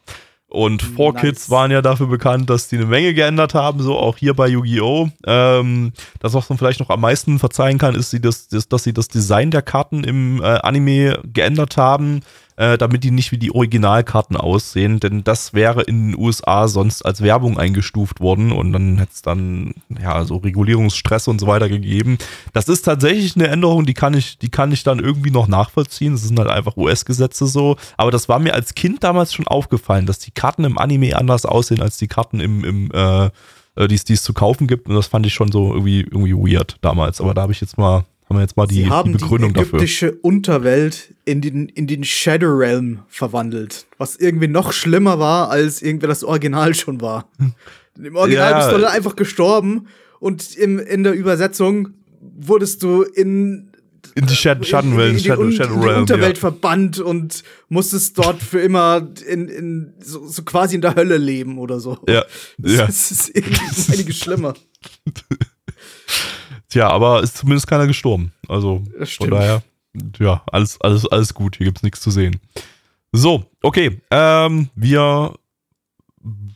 Und 0.50 0.82
Four 0.82 1.14
Nice. 1.14 1.22
Kids 1.22 1.50
waren 1.52 1.70
ja 1.70 1.84
dafür 1.84 2.08
bekannt, 2.08 2.50
dass 2.50 2.68
die 2.70 2.78
eine 2.78 2.88
Menge 2.88 3.14
geändert 3.14 3.54
haben, 3.54 3.82
so 3.82 3.98
auch 3.98 4.18
hier 4.18 4.34
bei 4.34 4.48
Yu-Gi-Oh! 4.48 5.10
Ähm, 5.28 5.94
das, 6.20 6.34
was 6.34 6.50
man 6.50 6.58
vielleicht 6.58 6.80
noch 6.80 6.90
am 6.90 7.02
meisten 7.02 7.38
verzeihen 7.38 7.78
kann, 7.78 7.94
ist, 7.94 8.10
sie 8.10 8.20
das, 8.20 8.48
das, 8.48 8.68
dass 8.68 8.84
sie 8.84 8.94
das 8.94 9.08
Design 9.10 9.52
der 9.52 9.62
Karten 9.62 10.04
im 10.04 10.42
äh, 10.42 10.46
Anime 10.46 11.20
geändert 11.32 11.78
haben, 11.78 12.22
äh, 12.60 12.78
damit 12.78 13.06
die 13.06 13.12
nicht 13.12 13.32
wie 13.32 13.38
die 13.38 13.56
Originalkarten 13.56 14.36
aussehen, 14.36 15.00
denn 15.00 15.24
das 15.24 15.54
wäre 15.54 15.82
in 15.84 16.12
den 16.12 16.20
USA 16.20 16.68
sonst 16.68 17.06
als 17.06 17.22
Werbung 17.22 17.58
eingestuft 17.58 18.20
worden 18.20 18.52
und 18.52 18.74
dann 18.74 18.98
hätte 18.98 19.12
es 19.14 19.22
dann 19.22 19.76
ja 19.98 20.26
so 20.26 20.36
Regulierungsstress 20.36 21.30
und 21.30 21.40
so 21.40 21.48
weiter 21.48 21.70
gegeben. 21.70 22.18
Das 22.52 22.68
ist 22.68 22.82
tatsächlich 22.82 23.38
eine 23.38 23.48
Änderung, 23.48 23.86
die 23.86 23.94
kann 23.94 24.14
ich, 24.14 24.38
die 24.40 24.50
kann 24.50 24.74
ich 24.74 24.84
dann 24.84 25.00
irgendwie 25.00 25.32
noch 25.32 25.48
nachvollziehen. 25.48 26.12
Das 26.12 26.24
sind 26.24 26.38
halt 26.38 26.50
einfach 26.50 26.76
US-Gesetze 26.76 27.48
so. 27.48 27.78
Aber 27.96 28.12
das 28.12 28.28
war 28.28 28.40
mir 28.40 28.54
als 28.54 28.76
Kind 28.76 29.06
damals 29.06 29.34
schon 29.34 29.48
aufgefallen, 29.48 30.06
dass 30.06 30.20
die 30.20 30.32
Karten 30.32 30.66
im 30.66 30.78
Anime 30.78 31.16
anders 31.16 31.46
aussehen 31.46 31.82
als 31.82 31.98
die 31.98 32.10
Karten 32.10 32.42
im, 32.42 32.66
im 32.66 32.92
äh, 32.92 33.30
äh, 33.76 33.88
die 33.88 33.96
es 33.96 34.24
zu 34.24 34.34
kaufen 34.34 34.68
gibt. 34.68 34.90
Und 34.90 34.96
das 34.96 35.08
fand 35.08 35.26
ich 35.26 35.34
schon 35.34 35.50
so 35.50 35.72
irgendwie, 35.72 36.02
irgendwie 36.02 36.34
weird 36.34 36.76
damals. 36.82 37.22
Aber 37.22 37.34
da 37.34 37.44
habe 37.44 37.54
ich 37.54 37.62
jetzt 37.62 37.78
mal, 37.78 38.04
haben 38.30 38.38
wir 38.38 38.42
jetzt 38.42 38.56
mal 38.58 38.68
die, 38.68 38.76
Sie 38.76 38.90
haben 38.90 39.12
die 39.12 39.18
die, 39.18 39.24
Begründung 39.24 39.54
dafür. 39.54 39.80
ägyptische 39.80 40.12
Unterwelt 40.22 41.14
in 41.26 41.42
den, 41.42 41.68
in 41.70 41.88
den 41.88 42.04
Shadow 42.04 42.56
Realm 42.56 43.00
verwandelt. 43.08 43.88
Was 43.98 44.16
irgendwie 44.18 44.48
noch 44.48 44.72
schlimmer 44.72 45.18
war, 45.20 45.50
als 45.50 45.82
irgendwie 45.82 46.08
das 46.08 46.24
Original 46.24 46.74
schon 46.76 47.02
war. 47.02 47.30
Im 48.02 48.16
Original 48.16 48.52
Ja. 48.52 48.58
bist 48.60 48.72
du 48.72 48.78
dann 48.82 48.92
einfach 48.94 49.16
gestorben 49.16 49.88
und 50.20 50.56
im, 50.56 50.80
in 50.80 51.04
der 51.04 51.14
Übersetzung 51.14 51.90
wurdest 52.22 52.82
du 52.84 53.02
in 53.04 53.72
In 54.16 54.26
die 54.28 54.36
Schat- 54.36 54.66
Schattenwellen, 54.66 55.12
in, 55.12 55.18
in, 55.18 55.24
Shadow, 55.24 55.44
in, 55.44 55.52
Shadow 55.54 55.74
in 55.74 55.82
die 55.82 55.88
Realm. 55.88 56.02
Unterwelt 56.02 56.38
Ja. 56.38 56.40
verbannt 56.42 57.00
und 57.00 57.44
musstest 57.68 58.18
dort 58.18 58.42
für 58.42 58.60
immer 58.60 59.08
in, 59.28 59.48
in 59.50 59.94
so, 60.00 60.26
so 60.28 60.44
quasi 60.44 60.76
in 60.76 60.82
der 60.82 60.96
Hölle 60.96 61.18
leben 61.18 61.58
oder 61.58 61.80
so. 61.80 61.98
Ja, 62.08 62.24
ja. 62.64 62.86
Das 62.86 63.12
ist 63.12 63.36
irgendwie 63.36 63.60
einiges 63.92 64.18
schlimmer. 64.18 64.54
Tja, 66.70 66.90
aber 66.90 67.22
ist 67.24 67.38
zumindest 67.38 67.68
keiner 67.68 67.88
gestorben. 67.88 68.32
Also 68.48 68.84
Das 68.98 69.12
von 69.12 69.30
daher, 69.32 69.64
ja, 70.20 70.44
alles, 70.52 70.80
alles, 70.82 71.08
alles 71.08 71.34
gut. 71.34 71.58
Hier 71.58 71.66
gibt's 71.66 71.84
nichts 71.84 72.00
zu 72.00 72.12
sehen. 72.12 72.40
So, 73.12 73.44
okay. 73.64 74.00
Ähm, 74.12 74.70
wir 74.76 75.34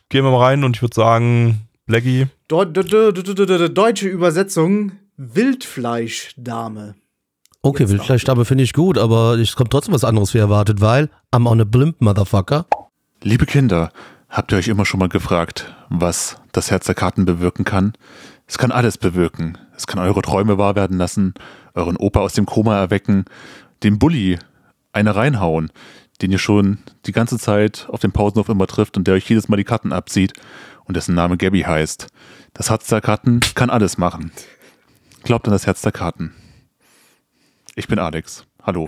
gehen 0.10 0.24
wir 0.24 0.32
mal 0.32 0.44
rein 0.44 0.64
und 0.64 0.76
ich 0.76 0.82
würde 0.82 0.96
sagen, 0.96 1.68
Blackie, 1.88 2.28
Deu 2.48 2.66
de 2.66 2.84
de 2.84 3.12
de 3.12 3.24
de 3.24 3.34
de 3.34 3.58
de 3.58 3.70
deutsche 3.70 4.08
Übersetzung 4.08 4.92
Wildfleischdame. 5.18 6.96
Okay, 7.64 7.84
Jetzt 7.84 7.92
Wildfleischdame 7.92 8.46
finde 8.46 8.64
ich 8.64 8.74
gut, 8.74 8.98
aber 8.98 9.40
es 9.40 9.56
kommt 9.56 9.72
trotzdem 9.72 9.94
was 9.94 10.04
anderes 10.04 10.34
wie 10.34 10.38
erwartet, 10.38 10.82
weil 10.82 11.10
I'm 11.34 11.48
on 11.50 11.62
a 11.62 11.64
blimp, 11.64 12.02
Motherfucker. 12.02 12.66
Liebe 13.22 13.46
Kinder, 13.46 13.92
habt 14.30 14.52
ihr 14.52 14.58
euch 14.58 14.68
immer 14.68 14.86
schon 14.86 15.00
mal 15.00 15.10
gefragt, 15.10 15.74
was 15.90 16.38
das 16.52 16.70
Herz 16.70 16.86
der 16.86 16.96
Karten 16.96 17.26
bewirken 17.26 17.64
kann? 17.64 17.94
Es 18.46 18.58
kann 18.58 18.72
alles 18.72 18.98
bewirken. 18.98 19.58
Es 19.84 19.88
kann 19.88 20.00
eure 20.00 20.22
Träume 20.22 20.58
wahr 20.58 20.78
werden 20.78 20.98
lassen, 20.98 21.34
euren 21.74 21.98
Opa 21.98 22.22
aus 22.22 22.32
dem 22.32 22.46
Koma 22.46 22.80
erwecken, 22.80 23.26
den 23.84 24.00
Bulli 24.00 24.40
eine 24.94 25.14
reinhauen, 25.14 25.74
den 26.22 26.32
ihr 26.32 26.38
schon 26.38 26.78
die 27.06 27.12
ganze 27.12 27.38
Zeit 27.38 27.88
auf 27.90 28.00
dem 28.00 28.14
Pausenhof 28.14 28.48
immer 28.48 28.66
trifft 28.66 28.96
und 28.96 29.08
der 29.08 29.16
euch 29.16 29.28
jedes 29.28 29.50
Mal 29.50 29.58
die 29.58 29.66
Karten 29.66 29.92
abzieht 29.92 30.32
und 30.86 30.96
dessen 30.96 31.16
Name 31.16 31.36
Gabby 31.36 31.64
heißt. 31.64 32.08
Das 32.54 32.70
Herz 32.70 32.88
der 32.88 33.02
Karten 33.02 33.42
kann 33.56 33.70
alles 33.70 33.98
machen. 33.98 34.32
Glaubt 35.24 35.50
an 35.50 35.52
das 35.52 35.68
Herz 35.68 35.82
der 35.82 35.92
Karten. 35.92 36.34
Ich 37.76 37.90
bin 37.90 38.00
Alex. 38.00 38.46
Hallo. 38.62 38.88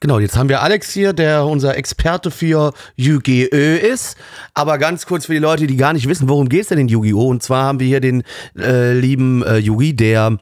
Genau, 0.00 0.18
jetzt 0.18 0.34
haben 0.36 0.48
wir 0.48 0.62
Alex 0.62 0.90
hier, 0.92 1.12
der 1.12 1.44
unser 1.44 1.76
Experte 1.76 2.30
für 2.30 2.72
Yu-Gi-Oh! 2.96 3.54
ist. 3.54 4.16
Aber 4.54 4.78
ganz 4.78 5.04
kurz 5.04 5.26
für 5.26 5.34
die 5.34 5.38
Leute, 5.38 5.66
die 5.66 5.76
gar 5.76 5.92
nicht 5.92 6.08
wissen, 6.08 6.26
worum 6.26 6.48
geht's 6.48 6.68
denn 6.68 6.78
in 6.78 6.88
Yu-Gi-Oh! 6.88 7.26
Und 7.26 7.42
zwar 7.42 7.64
haben 7.64 7.80
wir 7.80 7.86
hier 7.86 8.00
den 8.00 8.22
äh, 8.58 8.94
lieben 8.94 9.42
äh, 9.42 9.58
Yugi, 9.58 9.94
der 9.94 10.38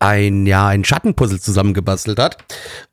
ein, 0.00 0.46
ja, 0.46 0.66
ein 0.66 0.84
Schattenpuzzle 0.84 1.38
zusammengebastelt 1.38 2.18
hat. 2.18 2.38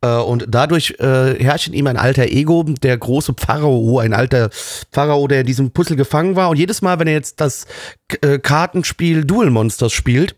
Äh, 0.02 0.18
und 0.18 0.46
dadurch 0.50 0.96
äh, 1.00 1.44
herrscht 1.44 1.70
in 1.70 1.74
ihm 1.74 1.88
ein 1.88 1.98
alter 1.98 2.26
Ego, 2.26 2.64
der 2.64 2.98
große 2.98 3.34
Pharao, 3.40 3.98
ein 4.00 4.14
alter 4.14 4.50
Pharao, 4.92 5.28
der 5.28 5.42
in 5.42 5.48
diesem 5.48 5.72
Puzzle 5.72 5.96
gefangen 5.96 6.36
war. 6.36 6.50
Und 6.50 6.58
jedes 6.58 6.84
Mal, 6.84 7.00
wenn 7.00 7.08
er 7.08 7.14
jetzt 7.14 7.42
das 7.42 7.66
äh, 8.22 8.38
Kartenspiel 8.38 9.26
Duel 9.26 9.50
Monsters 9.50 9.94
spielt, 9.94 10.36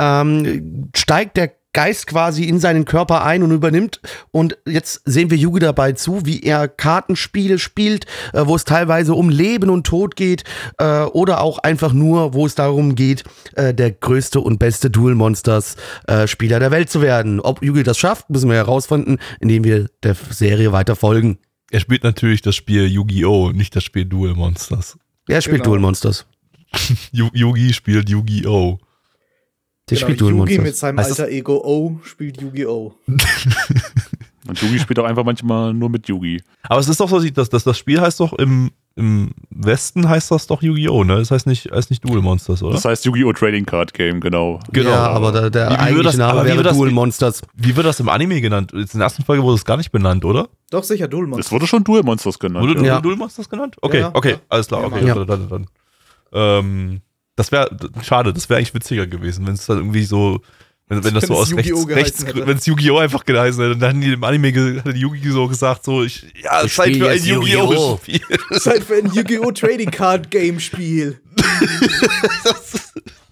ähm, 0.00 0.90
steigt 0.96 1.36
der 1.36 1.52
Geist 1.74 2.06
quasi 2.06 2.44
in 2.44 2.58
seinen 2.58 2.86
Körper 2.86 3.22
ein 3.26 3.42
und 3.42 3.50
übernimmt. 3.50 4.00
Und 4.30 4.56
jetzt 4.66 5.02
sehen 5.04 5.30
wir 5.30 5.36
Yugi 5.36 5.60
dabei 5.60 5.92
zu, 5.92 6.24
wie 6.24 6.42
er 6.42 6.68
Kartenspiele 6.68 7.58
spielt, 7.58 8.06
äh, 8.32 8.46
wo 8.46 8.56
es 8.56 8.64
teilweise 8.64 9.12
um 9.14 9.28
Leben 9.28 9.68
und 9.68 9.86
Tod 9.86 10.16
geht 10.16 10.44
äh, 10.78 11.02
oder 11.02 11.42
auch 11.42 11.58
einfach 11.58 11.92
nur, 11.92 12.32
wo 12.32 12.46
es 12.46 12.54
darum 12.54 12.94
geht, 12.94 13.24
äh, 13.56 13.74
der 13.74 13.90
größte 13.90 14.40
und 14.40 14.58
beste 14.58 14.88
Duel 14.88 15.14
Monsters 15.14 15.76
äh, 16.06 16.26
Spieler 16.26 16.60
der 16.60 16.70
Welt 16.70 16.88
zu 16.88 17.02
werden. 17.02 17.40
Ob 17.40 17.62
Yugi 17.62 17.82
das 17.82 17.98
schafft, 17.98 18.30
müssen 18.30 18.48
wir 18.48 18.56
herausfinden, 18.56 19.18
indem 19.40 19.64
wir 19.64 19.88
der 20.02 20.14
Serie 20.30 20.72
weiter 20.72 20.96
folgen. 20.96 21.38
Er 21.70 21.80
spielt 21.80 22.04
natürlich 22.04 22.40
das 22.40 22.54
Spiel 22.54 22.86
Yu-Gi-Oh!, 22.86 23.50
nicht 23.50 23.74
das 23.74 23.82
Spiel 23.84 24.04
Duel 24.04 24.34
Monsters. 24.34 24.96
Er 25.26 25.40
spielt 25.40 25.62
Genau. 25.64 25.70
Duel 25.72 25.80
Monsters. 25.80 26.24
Yu- 27.12 27.30
Yugi 27.32 27.72
spielt 27.72 28.08
Yu-Gi-Oh! 28.08 28.78
Der 29.90 29.96
Genau, 29.98 30.06
spielt 30.06 30.20
Duel 30.20 30.34
Yugi 30.36 30.58
mit 30.60 30.76
seinem 30.76 30.98
Heißt 30.98 31.10
das- 31.10 31.20
alter 31.20 31.32
Ego 31.32 31.56
O 31.62 32.00
spielt 32.04 32.40
Yu-Gi-Oh! 32.40 32.94
Und 34.46 34.60
Yugi 34.60 34.78
spielt 34.78 34.98
auch 34.98 35.04
einfach 35.04 35.24
manchmal 35.24 35.72
nur 35.72 35.88
mit 35.88 36.06
Yugi. 36.08 36.42
Aber 36.64 36.78
es 36.80 36.88
ist 36.88 37.00
doch 37.00 37.08
so, 37.08 37.18
dass 37.20 37.48
das, 37.48 37.64
das 37.64 37.78
Spiel 37.78 37.98
heißt 38.00 38.20
doch 38.20 38.34
im, 38.34 38.70
im 38.94 39.30
Westen 39.50 40.06
heißt 40.08 40.30
das 40.30 40.46
doch 40.46 40.62
Yu-Gi-Oh! 40.62 41.02
ne? 41.04 41.16
Das 41.16 41.30
heißt 41.30 41.46
nicht, 41.46 41.70
heißt 41.70 41.90
nicht 41.90 42.02
Duel 42.06 42.20
Monsters, 42.22 42.62
oder? 42.62 42.74
Das 42.74 42.84
heißt 42.84 43.04
Yu-Gi-Oh! 43.06 43.32
Trading 43.34 43.64
Card 43.66 43.92
Game, 43.94 44.20
genau. 44.20 44.60
Genau. 44.72 44.90
Ja, 44.90 45.06
aber 45.08 45.32
der, 45.32 45.50
der 45.50 45.66
Wie- 45.66 45.68
wie 45.68 45.70
wird 45.72 45.80
eigentliche 45.80 46.04
das- 46.04 46.16
Name 46.16 46.44
wäre 46.44 46.56
wird 46.56 46.66
das- 46.66 46.76
Duel 46.76 46.90
Monsters. 46.90 47.42
Wie 47.54 47.74
wird 47.76 47.86
das 47.86 48.00
im 48.00 48.08
Anime 48.10 48.40
genannt? 48.40 48.72
In 48.72 48.86
der 48.92 49.00
ersten 49.02 49.22
Folge 49.24 49.42
wurde 49.42 49.56
es 49.56 49.64
gar 49.64 49.76
nicht 49.78 49.92
benannt, 49.92 50.24
oder? 50.26 50.48
Doch, 50.70 50.84
sicher, 50.84 51.08
Duel 51.08 51.24
Es 51.24 51.28
Monsters. 51.30 51.52
wurde 51.52 51.66
schon 51.66 51.84
Duel 51.84 52.02
Monsters 52.02 52.38
genannt. 52.38 52.66
Wurde 52.68 52.84
ja. 52.86 53.00
Duel 53.00 53.16
Monsters 53.16 53.48
genannt? 53.48 53.76
Okay, 53.82 54.00
Ja, 54.00 54.02
ja. 54.08 54.10
okay, 54.14 54.36
alles 54.50 54.66
klar, 54.66 54.84
okay. 54.84 55.06
ja. 55.06 55.14
Dann, 55.14 55.26
dann, 55.26 55.48
dann. 55.48 55.66
Ähm, 56.32 57.00
das 57.36 57.52
wäre 57.52 57.76
schade, 58.02 58.32
das 58.32 58.48
wäre 58.48 58.58
eigentlich 58.58 58.74
witziger 58.74 59.06
gewesen, 59.06 59.46
wenn 59.46 59.54
es 59.54 59.66
dann 59.66 59.78
irgendwie 59.78 60.04
so, 60.04 60.40
wenn, 60.88 61.02
wenn 61.02 61.14
das 61.14 61.22
Wenn 61.22 61.28
so 61.28 61.34
es 61.34 61.40
aus 61.40 61.50
Yu-Gi-Oh! 61.50 61.82
rechts, 61.84 62.24
wenn 62.26 62.56
es 62.56 62.66
Yu-Gi-Oh! 62.66 62.98
einfach 62.98 63.24
geheißen 63.24 63.62
hätte, 63.62 63.76
dann 63.76 63.88
hätten 63.90 64.00
die 64.02 64.12
im 64.12 64.24
Anime 64.24 64.48
hätte 64.48 64.90
Yugi 64.96 65.30
so 65.30 65.48
gesagt, 65.48 65.84
so, 65.84 66.02
ich, 66.02 66.26
ja, 66.42 66.64
Ich 66.64 66.74
Zeit 66.74 66.96
für 66.96 67.08
ein 67.08 67.24
Yu-Gi-Oh! 67.24 67.64
Yu-Gi-Oh! 67.66 68.00
Spiel. 68.02 68.20
Zeit 68.60 68.84
für 68.84 68.96
ein 68.96 69.12
Yu-Gi-Oh! 69.12 69.50
Trading 69.52 69.90
Card 69.90 70.30
Game 70.30 70.60
Spiel. 70.60 71.20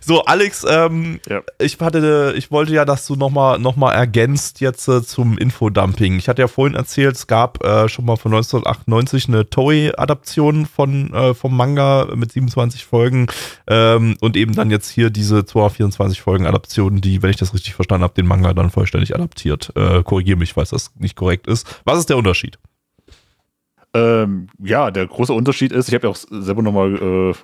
So, 0.00 0.24
Alex, 0.24 0.64
ähm, 0.68 1.20
Ja. 1.28 1.42
ich 1.58 1.78
hatte, 1.80 2.34
ich 2.36 2.50
wollte 2.50 2.72
ja, 2.72 2.84
dass 2.84 3.06
du 3.06 3.14
nochmal 3.16 3.58
noch 3.58 3.76
mal 3.76 3.92
ergänzt 3.92 4.60
jetzt 4.60 4.88
äh, 4.88 5.02
zum 5.02 5.38
Infodumping. 5.38 6.18
Ich 6.18 6.28
hatte 6.28 6.42
ja 6.42 6.48
vorhin 6.48 6.74
erzählt, 6.76 7.16
es 7.16 7.26
gab 7.26 7.64
äh, 7.64 7.88
schon 7.88 8.04
mal 8.04 8.16
von 8.16 8.32
1998 8.34 9.28
eine 9.28 9.48
Toei-Adaption 9.48 10.66
von 10.66 11.12
äh, 11.14 11.34
vom 11.34 11.56
Manga 11.56 12.08
mit 12.14 12.32
27 12.32 12.84
Folgen 12.84 13.26
ähm, 13.66 14.16
und 14.20 14.36
eben 14.36 14.54
dann 14.54 14.70
jetzt 14.70 14.88
hier 14.90 15.10
diese 15.10 15.44
224 15.44 16.20
Folgen 16.20 16.46
Adaption, 16.46 17.00
die, 17.00 17.22
wenn 17.22 17.30
ich 17.30 17.36
das 17.36 17.54
richtig 17.54 17.74
verstanden 17.74 18.04
habe, 18.04 18.14
den 18.14 18.26
Manga 18.26 18.52
dann 18.54 18.70
vollständig 18.70 19.14
adaptiert. 19.14 19.72
Äh, 19.76 20.02
Korrigiere 20.02 20.38
mich, 20.38 20.52
falls 20.54 20.70
das 20.70 20.90
nicht 20.98 21.16
korrekt 21.16 21.46
ist. 21.46 21.80
Was 21.84 21.98
ist 21.98 22.08
der 22.10 22.16
Unterschied? 22.16 22.58
Ähm, 23.96 24.48
ja, 24.58 24.90
der 24.90 25.06
große 25.06 25.32
Unterschied 25.32 25.70
ist, 25.70 25.88
ich 25.88 25.94
habe 25.94 26.08
ja 26.08 26.10
auch 26.10 26.16
selber 26.16 26.62
nochmal 26.62 26.94
äh, 26.96 27.34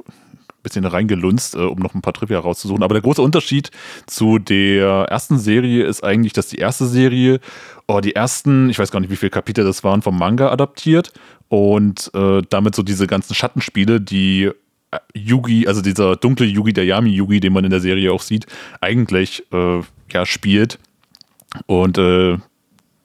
bisschen 0.63 0.85
reingelunzt, 0.85 1.55
äh, 1.55 1.59
um 1.59 1.79
noch 1.79 1.95
ein 1.95 2.03
paar 2.03 2.13
Trivia 2.13 2.39
rauszusuchen, 2.39 2.83
aber 2.83 2.95
der 2.95 3.03
große 3.03 3.23
Unterschied 3.23 3.71
zu 4.07 4.39
der 4.39 5.07
ersten 5.09 5.39
Serie 5.39 5.85
ist 5.85 6.05
eigentlich, 6.05 6.33
dass 6.33 6.49
die 6.49 6.59
erste 6.59 6.87
Serie, 6.87 7.41
oh, 7.87 8.01
die 8.01 8.15
ersten, 8.15 8.71
ich 8.71 8.79
weiß 8.79 8.91
gar 8.91 9.01
nicht, 9.01 9.11
wie 9.11 9.17
viele 9.17 9.31
Kapitel 9.31 9.65
das 9.65 9.85
waren, 9.85 10.03
vom 10.03 10.19
Manga 10.19 10.51
adaptiert 10.51 11.13
und 11.49 12.11
äh, 12.15 12.43
damit 12.49 12.75
so 12.75 12.83
diese 12.83 13.07
ganzen 13.07 13.35
Schattenspiele, 13.35 14.01
die 14.01 14.51
äh, 14.91 14.99
Yugi, 15.15 15.67
also 15.67 15.83
dieser 15.83 16.17
dunkle 16.17 16.47
Yugi, 16.47 16.73
der 16.73 16.85
Yami-Yugi, 16.85 17.41
den 17.41 17.53
man 17.53 17.65
in 17.65 17.71
der 17.71 17.81
Serie 17.81 18.13
auch 18.13 18.23
sieht, 18.23 18.47
eigentlich 18.81 19.45
äh, 19.53 19.81
ja 20.13 20.27
spielt. 20.27 20.79
Und 21.67 21.99
äh, 21.99 22.39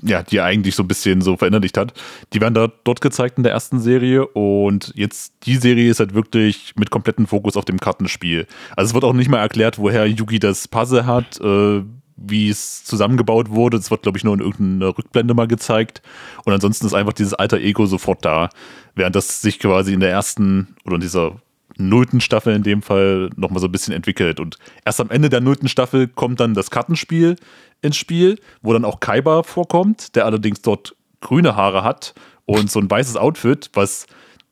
ja, 0.08 0.22
die 0.24 0.39
eigentlich 0.39 0.76
so 0.76 0.84
ein 0.84 0.88
bisschen 0.88 1.22
so 1.22 1.36
verinnerlicht 1.36 1.78
hat. 1.78 1.93
Die 2.34 2.41
werden 2.41 2.53
da 2.53 2.72
dort 2.84 3.01
gezeigt 3.01 3.38
in 3.38 3.43
der 3.43 3.53
ersten 3.53 3.80
Serie 3.80 4.26
und 4.28 4.91
jetzt 4.95 5.34
die 5.43 5.56
Serie 5.56 5.89
ist 5.89 5.99
halt 5.99 6.14
wirklich 6.14 6.74
mit 6.78 6.91
komplettem 6.91 7.26
Fokus 7.26 7.58
auf 7.58 7.66
dem 7.66 7.80
Kartenspiel. 7.80 8.45
Also 8.76 8.89
es 8.89 8.93
wird 8.93 9.03
auch 9.03 9.14
nicht 9.14 9.30
mal 9.30 9.39
erklärt, 9.39 9.80
woher 9.80 10.06
Yugi 10.06 10.39
das 10.39 10.68
Puzzle 10.68 11.06
hat, 11.08 11.39
äh, 11.41 11.82
wie 12.18 12.49
es 12.49 12.84
zusammengebaut 12.84 13.49
wurde. 13.49 13.78
Es 13.78 13.91
wird, 13.91 14.03
glaube 14.03 14.18
ich, 14.18 14.24
nur 14.24 14.36
in 14.36 14.41
irgendeiner 14.41 14.97
Rückblende 14.97 15.34
mal 15.34 15.47
gezeigt. 15.47 16.01
Und 16.45 16.53
ansonsten 16.53 16.86
ist 16.86 16.93
einfach 16.93 17.14
dieses 17.14 17.34
alter 17.34 17.58
Ego 17.58 17.88
sofort 17.88 18.24
da. 18.24 18.49
Während 18.93 19.16
das 19.16 19.41
sich 19.41 19.60
quasi 19.60 19.93
in 19.93 19.99
der 19.99 20.12
ersten 20.12 20.76
oder 20.86 20.95
in 20.95 21.01
dieser 21.01 21.36
nullten 21.78 22.21
Staffel 22.21 22.55
in 22.55 22.63
dem 22.63 22.82
Fall 22.82 23.30
nochmal 23.36 23.59
so 23.59 23.67
ein 23.67 23.71
bisschen 23.71 23.93
entwickelt. 23.93 24.39
Und 24.39 24.57
erst 24.86 25.01
am 25.01 25.09
Ende 25.09 25.30
der 25.30 25.41
nullten 25.41 25.67
Staffel 25.67 26.07
kommt 26.07 26.39
dann 26.39 26.53
das 26.53 26.71
Kartenspiel 26.71 27.36
ins 27.82 27.97
Spiel, 27.97 28.39
wo 28.61 28.73
dann 28.73 28.86
auch 28.86 28.99
Kaiba 28.99 29.43
vorkommt, 29.43 30.15
der 30.15 30.26
allerdings 30.26 30.61
dort 30.61 30.95
grüne 31.21 31.55
Haare 31.55 31.84
hat 31.84 32.13
und 32.45 32.69
so 32.71 32.80
ein 32.80 32.89
weißes 32.89 33.17
Outfit, 33.17 33.69
was 33.73 34.07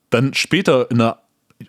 dann 0.09 0.33
später 0.33 0.89
in 0.91 0.99
der 0.99 1.19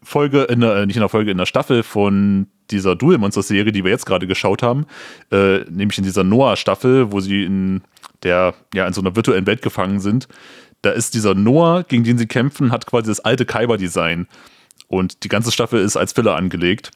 Folge, 0.03 0.43
in 0.45 0.61
der, 0.61 0.77
äh, 0.77 0.87
nicht 0.87 0.97
in 0.97 1.01
der 1.01 1.09
Folge, 1.09 1.31
in 1.31 1.39
der 1.39 1.47
Staffel 1.47 1.83
von 1.83 2.49
dieser 2.71 2.97
Duel 2.97 3.19
Monsters 3.19 3.49
Serie, 3.49 3.73
die 3.73 3.85
wir 3.85 3.91
jetzt 3.91 4.07
gerade 4.07 4.27
geschaut 4.27 4.63
haben, 4.63 4.87
äh, 5.31 5.59
nämlich 5.71 5.99
in 5.99 6.05
dieser 6.05 6.25
Noah-Staffel, 6.25 7.13
wo 7.13 7.21
sie 7.21 7.45
in 7.45 7.83
der, 8.23 8.55
ja, 8.73 8.87
in 8.87 8.93
so 8.93 9.01
einer 9.01 9.15
virtuellen 9.15 9.47
Welt 9.47 9.63
gefangen 9.63 10.01
sind. 10.01 10.29
Da 10.83 10.91
ist 10.91 11.15
dieser 11.15 11.35
Noah, 11.35 11.85
gegen 11.85 12.05
den 12.05 12.19
sie 12.19 12.27
kämpfen, 12.27 12.73
hat 12.73 12.87
quasi 12.87 13.09
das 13.09 13.21
alte 13.21 13.45
Kaiba-Design. 13.45 14.27
Und 14.95 15.25
die 15.25 15.29
ganze 15.29 15.53
Staffel 15.53 15.81
ist 15.81 15.97
als 15.97 16.13
Filler 16.13 16.37
angelegt. 16.37 16.91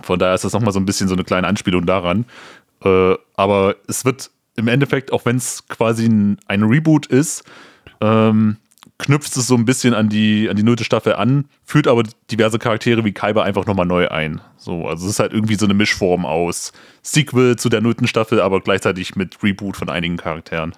Von 0.00 0.18
daher 0.18 0.34
ist 0.34 0.44
das 0.44 0.52
nochmal 0.52 0.72
so 0.72 0.80
ein 0.80 0.86
bisschen 0.86 1.08
so 1.08 1.14
eine 1.14 1.24
kleine 1.24 1.46
Anspielung 1.46 1.86
daran. 1.86 2.26
Äh, 2.84 3.14
aber 3.36 3.76
es 3.88 4.04
wird 4.04 4.30
im 4.56 4.68
Endeffekt, 4.68 5.12
auch 5.12 5.24
wenn 5.24 5.36
es 5.36 5.66
quasi 5.68 6.06
ein, 6.06 6.38
ein 6.46 6.62
Reboot 6.62 7.06
ist, 7.06 7.44
ähm, 8.00 8.58
knüpft 8.98 9.36
es 9.36 9.46
so 9.46 9.54
ein 9.56 9.64
bisschen 9.64 9.94
an 9.94 10.08
die, 10.08 10.48
an 10.48 10.56
die 10.56 10.62
nullte 10.62 10.84
Staffel 10.84 11.14
an, 11.14 11.46
führt 11.64 11.88
aber 11.88 12.04
diverse 12.30 12.58
Charaktere 12.58 13.04
wie 13.04 13.12
Kaiba 13.12 13.42
einfach 13.42 13.66
nochmal 13.66 13.86
neu 13.86 14.08
ein. 14.08 14.40
So, 14.56 14.86
also 14.86 15.06
es 15.06 15.12
ist 15.12 15.20
halt 15.20 15.32
irgendwie 15.32 15.56
so 15.56 15.64
eine 15.64 15.74
Mischform 15.74 16.24
aus 16.26 16.72
Sequel 17.02 17.56
zu 17.56 17.68
der 17.68 17.80
nullten 17.80 18.06
Staffel, 18.06 18.40
aber 18.40 18.60
gleichzeitig 18.60 19.16
mit 19.16 19.42
Reboot 19.42 19.76
von 19.76 19.88
einigen 19.88 20.16
Charakteren. 20.16 20.74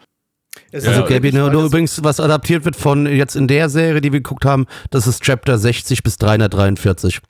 Es 0.73 0.87
Also 0.87 1.09
wirklich 1.09 1.33
nur, 1.35 1.45
nur 1.51 1.61
beides- 1.63 1.67
übrigens, 1.73 2.05
was 2.05 2.21
adaptiert 2.21 2.65
wird 2.65 2.77
von 2.77 3.07
jetzt 3.07 3.37
in 3.37 3.49
der 3.49 3.69
Serie, 3.69 4.01
die 4.01 4.13
wir 4.13 4.21
geguckt 4.21 4.45
haben, 4.45 4.67
das 4.91 5.07
ist 5.07 5.23
Chapter 5.23 5.59
60 5.59 6.03
bis 6.03 6.17
343. 6.19 7.21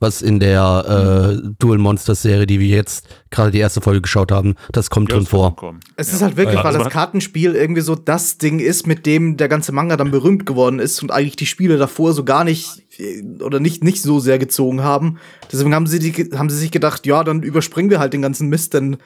Was 0.00 0.22
in 0.22 0.40
der 0.40 1.38
äh, 1.40 1.48
Dual 1.60 1.78
Monsters 1.78 2.20
Serie, 2.20 2.46
die 2.46 2.58
wir 2.60 2.66
jetzt 2.66 3.06
gerade 3.30 3.52
die 3.52 3.58
erste 3.60 3.80
Folge 3.80 4.02
geschaut 4.02 4.32
haben, 4.32 4.54
das 4.72 4.90
kommt 4.90 5.10
drin 5.12 5.20
das 5.20 5.28
vor. 5.28 5.54
kommen. 5.56 5.80
Es 5.96 6.12
ist 6.12 6.20
halt 6.20 6.36
wirklich, 6.36 6.56
Ja, 6.56 6.64
weil 6.64 6.66
also 6.66 6.78
das 6.78 6.86
man- 6.86 6.92
Kartenspiel 6.92 7.54
irgendwie 7.54 7.80
so 7.80 7.94
das 7.94 8.36
Ding 8.36 8.58
ist, 8.58 8.86
mit 8.88 9.06
dem 9.06 9.36
der 9.36 9.48
ganze 9.48 9.70
Manga 9.72 9.96
dann 9.96 10.10
berühmt 10.10 10.46
geworden 10.46 10.78
ist 10.80 11.00
und 11.02 11.10
eigentlich 11.12 11.36
die 11.36 11.46
Spiele 11.46 11.78
davor 11.78 12.12
so 12.12 12.24
gar 12.24 12.42
nicht 12.44 12.82
äh, 12.98 13.22
oder 13.42 13.60
nicht, 13.60 13.84
nicht 13.84 14.02
so 14.02 14.18
sehr 14.18 14.38
gezogen 14.38 14.82
haben. 14.82 15.18
Deswegen 15.50 15.74
haben 15.74 15.86
sie, 15.86 16.00
die, 16.00 16.30
haben 16.36 16.50
sie 16.50 16.58
sich 16.58 16.72
gedacht, 16.72 17.06
ja, 17.06 17.22
dann 17.24 17.42
überspringen 17.42 17.88
wir 17.88 18.00
halt 18.00 18.12
den 18.12 18.22
ganzen 18.22 18.48
Mist, 18.48 18.74
denn 18.74 18.96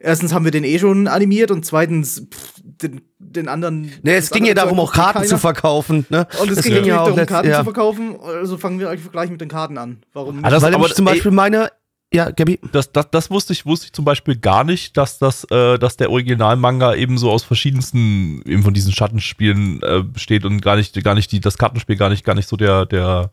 erstens 0.00 0.32
haben 0.32 0.44
wir 0.44 0.52
den 0.52 0.64
eh 0.64 0.78
schon 0.78 1.06
animiert 1.08 1.50
und 1.50 1.64
zweitens 1.64 2.26
pff, 2.32 2.52
den, 2.62 3.00
den 3.18 3.48
anderen. 3.48 3.90
Ne, 4.02 4.14
es 4.14 4.30
ging 4.30 4.44
ja 4.44 4.54
darum, 4.54 4.78
auch 4.80 4.92
Karten 4.92 5.22
zu 5.24 5.28
keiner. 5.30 5.38
verkaufen. 5.38 6.06
Ne? 6.10 6.26
Und 6.40 6.50
es 6.50 6.62
ging 6.62 6.72
ja 6.74 6.80
ja 6.82 7.04
darum, 7.04 7.26
Karten 7.26 7.48
ja. 7.50 7.58
zu 7.58 7.64
verkaufen, 7.64 8.16
also 8.22 8.56
fangen 8.58 8.78
wir 8.78 8.90
eigentlich 8.90 9.10
gleich 9.10 9.30
mit 9.30 9.40
den 9.40 9.48
Karten 9.48 9.78
an. 9.78 9.98
Warum 10.12 10.36
nicht? 10.36 10.44
Ah, 10.44 10.50
das- 10.50 10.62
Weil 10.62 10.74
aber- 10.74 10.88
zum 10.94 11.06
ey- 11.06 11.14
Beispiel 11.14 11.32
meine, 11.32 11.70
ja, 12.12 12.30
Gabi, 12.30 12.58
Das, 12.72 12.90
das, 12.92 13.10
das 13.10 13.30
wusste 13.30 13.52
ich, 13.52 13.66
wusste 13.66 13.86
ich 13.86 13.92
zum 13.92 14.04
Beispiel 14.06 14.36
gar 14.36 14.64
nicht, 14.64 14.96
dass 14.96 15.18
das, 15.18 15.44
äh, 15.50 15.78
dass 15.78 15.96
der 15.98 16.10
Originalmanga 16.10 16.94
eben 16.94 17.18
so 17.18 17.30
aus 17.30 17.44
verschiedensten 17.44 18.40
eben 18.46 18.62
von 18.62 18.72
diesen 18.72 18.92
Schattenspielen 18.92 19.82
äh, 19.82 20.02
besteht 20.04 20.44
und 20.46 20.62
gar 20.62 20.76
nicht, 20.76 21.02
gar 21.04 21.14
nicht 21.14 21.30
die, 21.32 21.40
das 21.40 21.58
Kartenspiel 21.58 21.96
gar 21.96 22.08
nicht, 22.08 22.24
gar 22.24 22.34
nicht 22.34 22.48
so 22.48 22.56
der, 22.56 22.86
der, 22.86 23.30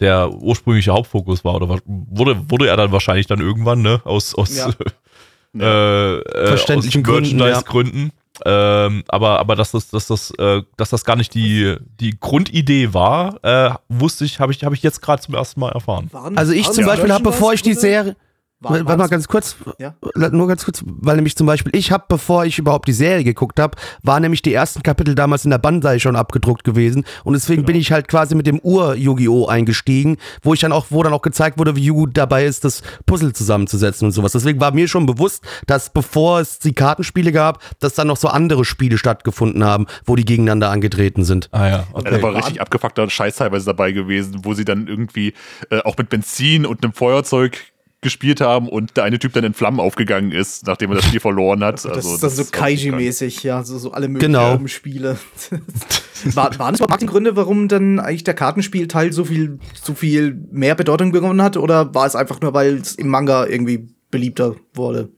der 0.00 0.32
ursprüngliche 0.32 0.90
Hauptfokus 0.92 1.44
war 1.44 1.54
oder 1.54 1.68
wurde, 1.86 2.50
wurde 2.50 2.66
er 2.68 2.76
dann 2.76 2.90
wahrscheinlich 2.90 3.28
dann 3.28 3.38
irgendwann, 3.40 3.82
ne, 3.82 4.00
aus, 4.04 4.34
aus, 4.34 4.56
Ja. 4.56 4.70
äh, 5.60 6.16
äh, 6.18 6.46
Verständlichen 6.48 7.02
aus 7.04 7.10
Gründen, 7.12 7.36
Merchandise-Gründen. 7.36 8.12
Ähm, 8.44 9.02
aber, 9.08 9.38
aber 9.40 9.56
dass 9.56 9.70
das, 9.70 9.88
dass 9.88 10.08
das, 10.08 10.30
äh, 10.38 10.62
dass 10.76 10.90
das 10.90 11.04
gar 11.06 11.16
nicht 11.16 11.32
die, 11.32 11.76
die 12.00 12.18
Grundidee 12.20 12.92
war, 12.92 13.42
äh, 13.42 13.70
wusste 13.88 14.26
ich, 14.26 14.40
habe 14.40 14.52
ich, 14.52 14.62
habe 14.62 14.74
ich 14.74 14.82
jetzt 14.82 15.00
gerade 15.00 15.22
zum 15.22 15.34
ersten 15.34 15.58
Mal 15.60 15.72
erfahren. 15.72 16.08
Waren- 16.12 16.36
also 16.36 16.52
ich 16.52 16.70
zum 16.70 16.84
Beispiel 16.84 17.10
habe, 17.12 17.24
bevor 17.24 17.54
ich 17.54 17.62
die? 17.62 17.72
Serie, 17.72 18.14
warte 18.60 18.84
mal 18.96 19.08
ganz 19.08 19.28
kurz, 19.28 19.56
Ja. 19.78 19.94
nur 20.30 20.48
ganz 20.48 20.64
kurz, 20.64 20.82
weil 20.86 21.16
nämlich 21.16 21.36
zum 21.36 21.46
Beispiel 21.46 21.74
ich 21.76 21.92
habe, 21.92 22.04
bevor 22.08 22.44
ich 22.46 22.58
überhaupt 22.58 22.88
die 22.88 22.92
Serie 22.92 23.22
geguckt 23.24 23.60
habe, 23.60 23.76
war 24.02 24.18
nämlich 24.20 24.42
die 24.42 24.52
ersten 24.54 24.82
Kapitel 24.82 25.14
damals 25.14 25.44
in 25.44 25.50
der 25.50 25.58
Bandai 25.58 25.98
schon 25.98 26.16
abgedruckt 26.16 26.64
gewesen 26.64 27.04
und 27.24 27.34
deswegen 27.34 27.62
Genau. 27.62 27.66
bin 27.66 27.76
ich 27.76 27.92
halt 27.92 28.08
quasi 28.08 28.34
mit 28.34 28.46
dem 28.46 28.58
Ur-Yu-Gi-Oh! 28.60 29.46
eingestiegen, 29.46 30.16
wo 30.42 30.54
ich 30.54 30.60
dann 30.60 30.72
auch, 30.72 30.86
wo 30.90 31.02
dann 31.02 31.12
auch 31.12 31.22
gezeigt 31.22 31.58
wurde, 31.58 31.76
wie 31.76 31.84
Yu 31.84 32.06
dabei 32.06 32.46
ist, 32.46 32.64
das 32.64 32.82
Puzzle 33.04 33.32
zusammenzusetzen 33.32 34.06
und 34.06 34.12
sowas. 34.12 34.32
Deswegen 34.32 34.60
war 34.60 34.72
mir 34.72 34.88
schon 34.88 35.06
bewusst, 35.06 35.44
dass 35.66 35.90
bevor 35.92 36.40
es 36.40 36.58
die 36.58 36.72
Kartenspiele 36.72 37.32
gab, 37.32 37.60
dass 37.80 37.94
dann 37.94 38.06
noch 38.08 38.16
so 38.16 38.28
andere 38.28 38.64
Spiele 38.64 38.98
stattgefunden 38.98 39.64
haben, 39.64 39.86
wo 40.04 40.16
die 40.16 40.24
gegeneinander 40.24 40.70
angetreten 40.70 41.24
sind. 41.24 41.48
Ah 41.52 41.68
ja, 41.68 41.84
Ja, 41.94 42.00
da 42.10 42.22
war 42.22 42.34
richtig 42.34 42.60
abgefuckter 42.60 43.08
Scheiß 43.08 43.36
teilweise 43.36 43.66
dabei 43.66 43.92
gewesen, 43.92 44.40
wo 44.44 44.54
sie 44.54 44.64
dann 44.64 44.86
irgendwie 44.88 45.34
äh, 45.70 45.80
auch 45.80 45.96
mit 45.98 46.08
Benzin 46.08 46.66
und 46.66 46.82
einem 46.82 46.92
Feuerzeug 46.92 47.58
gespielt 48.06 48.40
haben 48.40 48.68
und 48.68 48.96
der 48.96 49.02
eine 49.02 49.18
Typ 49.18 49.32
dann 49.32 49.42
in 49.42 49.52
Flammen 49.52 49.80
aufgegangen 49.80 50.30
ist, 50.30 50.64
nachdem 50.64 50.90
er 50.90 50.96
das 50.96 51.06
Spiel 51.06 51.18
verloren 51.18 51.64
hat. 51.64 51.84
Das 51.84 51.86
also, 51.86 52.14
ist 52.14 52.22
dann 52.22 52.30
so. 52.30 52.44
Kaiji-mäßig, 52.44 53.42
ja, 53.42 53.64
so, 53.64 53.78
so 53.78 53.90
alle 53.90 54.06
möglichen 54.06 54.32
Genau. 54.32 54.64
Spiele. 54.68 55.18
War, 56.34 56.56
waren 56.60 56.72
das 56.72 56.80
überhaupt 56.80 57.02
die 57.02 57.06
Gründe, 57.06 57.34
warum 57.34 57.66
dann 57.66 57.98
eigentlich 57.98 58.22
der 58.22 58.34
Kartenspielteil 58.34 59.12
so 59.12 59.24
viel, 59.24 59.58
so 59.74 59.94
viel 59.94 60.38
mehr 60.52 60.76
Bedeutung 60.76 61.10
bekommen 61.10 61.42
hat? 61.42 61.56
Oder 61.56 61.94
war 61.94 62.06
es 62.06 62.14
einfach 62.14 62.40
nur, 62.40 62.54
weil 62.54 62.76
es 62.76 62.94
im 62.94 63.08
Manga 63.08 63.44
irgendwie 63.44 63.88
beliebter 64.12 64.54
wurde? 64.72 65.10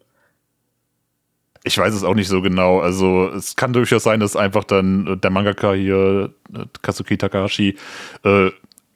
Ich 1.65 1.77
weiß 1.77 1.93
es 1.93 2.05
auch 2.05 2.15
nicht 2.15 2.29
so 2.29 2.41
genau. 2.41 2.81
Also 2.81 3.29
es 3.29 3.55
kann 3.55 3.75
durchaus 3.75 4.03
sein, 4.03 4.21
dass 4.21 4.35
einfach 4.35 4.65
dann 4.65 5.21
der 5.21 5.31
Mangaka 5.31 5.75
hier, 5.75 6.33
äh, 6.55 6.65
Kazuki 6.81 7.19
Takahashi, 7.19 7.77
äh, 8.25 8.51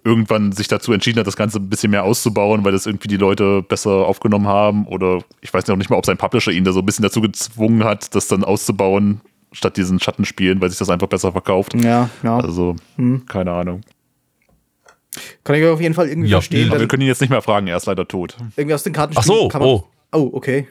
irgendwann 0.04 0.52
sich 0.52 0.66
dazu 0.68 0.92
entschieden 0.92 1.20
hat, 1.20 1.26
das 1.26 1.36
Ganze 1.36 1.58
ein 1.58 1.68
bisschen 1.68 1.90
mehr 1.90 2.04
auszubauen, 2.04 2.64
weil 2.64 2.72
das 2.72 2.86
irgendwie 2.86 3.08
die 3.08 3.16
Leute 3.16 3.62
besser 3.62 3.90
aufgenommen 4.06 4.48
haben. 4.48 4.86
Oder 4.86 5.22
ich 5.40 5.52
weiß 5.54 5.66
noch 5.68 5.76
nicht 5.76 5.90
mal, 5.90 5.96
ob 5.96 6.06
sein 6.06 6.16
Publisher 6.16 6.50
ihn 6.52 6.64
da 6.64 6.72
so 6.72 6.80
ein 6.80 6.86
bisschen 6.86 7.04
dazu 7.04 7.20
gezwungen 7.20 7.84
hat, 7.84 8.14
das 8.14 8.26
dann 8.28 8.42
auszubauen, 8.44 9.20
statt 9.52 9.76
diesen 9.76 10.00
Schattenspielen, 10.00 10.60
weil 10.60 10.70
sich 10.70 10.78
das 10.78 10.90
einfach 10.90 11.06
besser 11.08 11.30
verkauft. 11.32 11.74
Ja, 11.74 12.10
ja. 12.22 12.38
Also, 12.38 12.74
Hm. 12.96 13.26
keine 13.26 13.52
Ahnung. 13.52 13.82
Kann 15.44 15.56
ich 15.56 15.64
auf 15.66 15.80
jeden 15.80 15.94
Fall 15.94 16.08
irgendwie 16.08 16.30
Ja, 16.30 16.38
verstehen. 16.38 16.70
Aber 16.70 16.80
wir 16.80 16.88
können 16.88 17.02
ihn 17.02 17.08
jetzt 17.08 17.20
nicht 17.20 17.30
mehr 17.30 17.42
fragen, 17.42 17.66
er 17.66 17.76
ist 17.76 17.86
leider 17.86 18.08
tot. 18.08 18.36
irgendwie 18.56 18.74
aus 18.74 18.82
den 18.82 18.92
Ach 18.94 18.96
Kartenspielen 19.00 19.40
so, 19.42 19.48
kann 19.48 19.60
man. 19.60 19.68
oh, 19.68 19.84
Oh, 20.14 20.30
okay. 20.34 20.68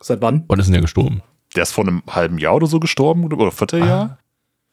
Seit 0.00 0.20
wann? 0.22 0.44
wann 0.48 0.58
ist 0.58 0.66
denn 0.66 0.72
der 0.72 0.82
gestorben? 0.82 1.22
Der 1.56 1.62
ist 1.64 1.72
vor 1.72 1.84
einem 1.86 2.02
halben 2.08 2.38
Jahr 2.38 2.54
oder 2.56 2.66
so 2.66 2.80
gestorben 2.80 3.24
oder 3.24 3.50
Vierteljahr? 3.50 4.18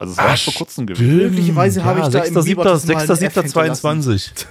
Also 0.00 0.12
es 0.12 0.18
war 0.18 0.24
Ah, 0.26 0.30
erst 0.30 0.44
vor 0.44 0.54
kurzem 0.54 0.86
gewesen. 0.86 1.16
Möglicherweise 1.16 1.84
habe 1.84 2.00
ich 2.00 2.08
da 2.08 2.20
im 2.20 2.34
6.7., 2.34 2.44
Biebertes 2.44 2.86
mal 2.86 2.96
ein 2.96 3.10
F 3.20 3.36
6.7.22. 3.36 4.46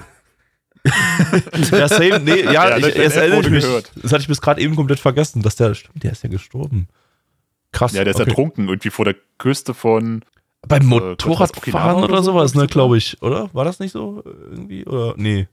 ja, 1.77 1.87
same, 1.87 2.19
nee, 2.19 2.41
ja, 2.43 2.51
Ja, 2.69 2.77
ich, 2.77 2.93
das- 2.93 3.15
erinnere 3.15 3.41
ich 3.41 3.49
mich. 3.49 3.63
gehört. 3.63 3.91
Das 4.01 4.11
hatte 4.13 4.21
ich 4.21 4.27
bis 4.27 4.39
gerade 4.41 4.61
eben 4.61 4.75
komplett 4.75 4.99
vergessen, 4.99 5.41
dass 5.41 5.55
der, 5.55 5.73
stimmt, 5.75 6.03
der 6.03 6.11
ist 6.11 6.23
ja 6.23 6.29
gestorben. 6.29 6.87
Krass. 7.71 7.93
Ja, 7.93 8.03
der 8.03 8.11
ist 8.11 8.19
okay. 8.19 8.29
ertrunken, 8.29 8.67
irgendwie 8.69 8.89
vor 8.89 9.05
der 9.05 9.15
Küste 9.37 9.73
von. 9.73 10.23
Beim 10.67 10.81
was, 10.83 10.87
Motorradfahren 10.89 12.03
oder 12.03 12.13
oder 12.13 12.23
so, 12.23 12.31
sowas, 12.33 12.53
ne, 12.53 12.61
glaub 12.61 12.71
glaube 12.71 12.97
ich, 12.97 13.21
oder? 13.21 13.49
War 13.53 13.65
das 13.65 13.79
nicht 13.79 13.91
so 13.91 14.23
irgendwie? 14.25 14.85
Oder? 14.85 15.13
Nee. 15.17 15.47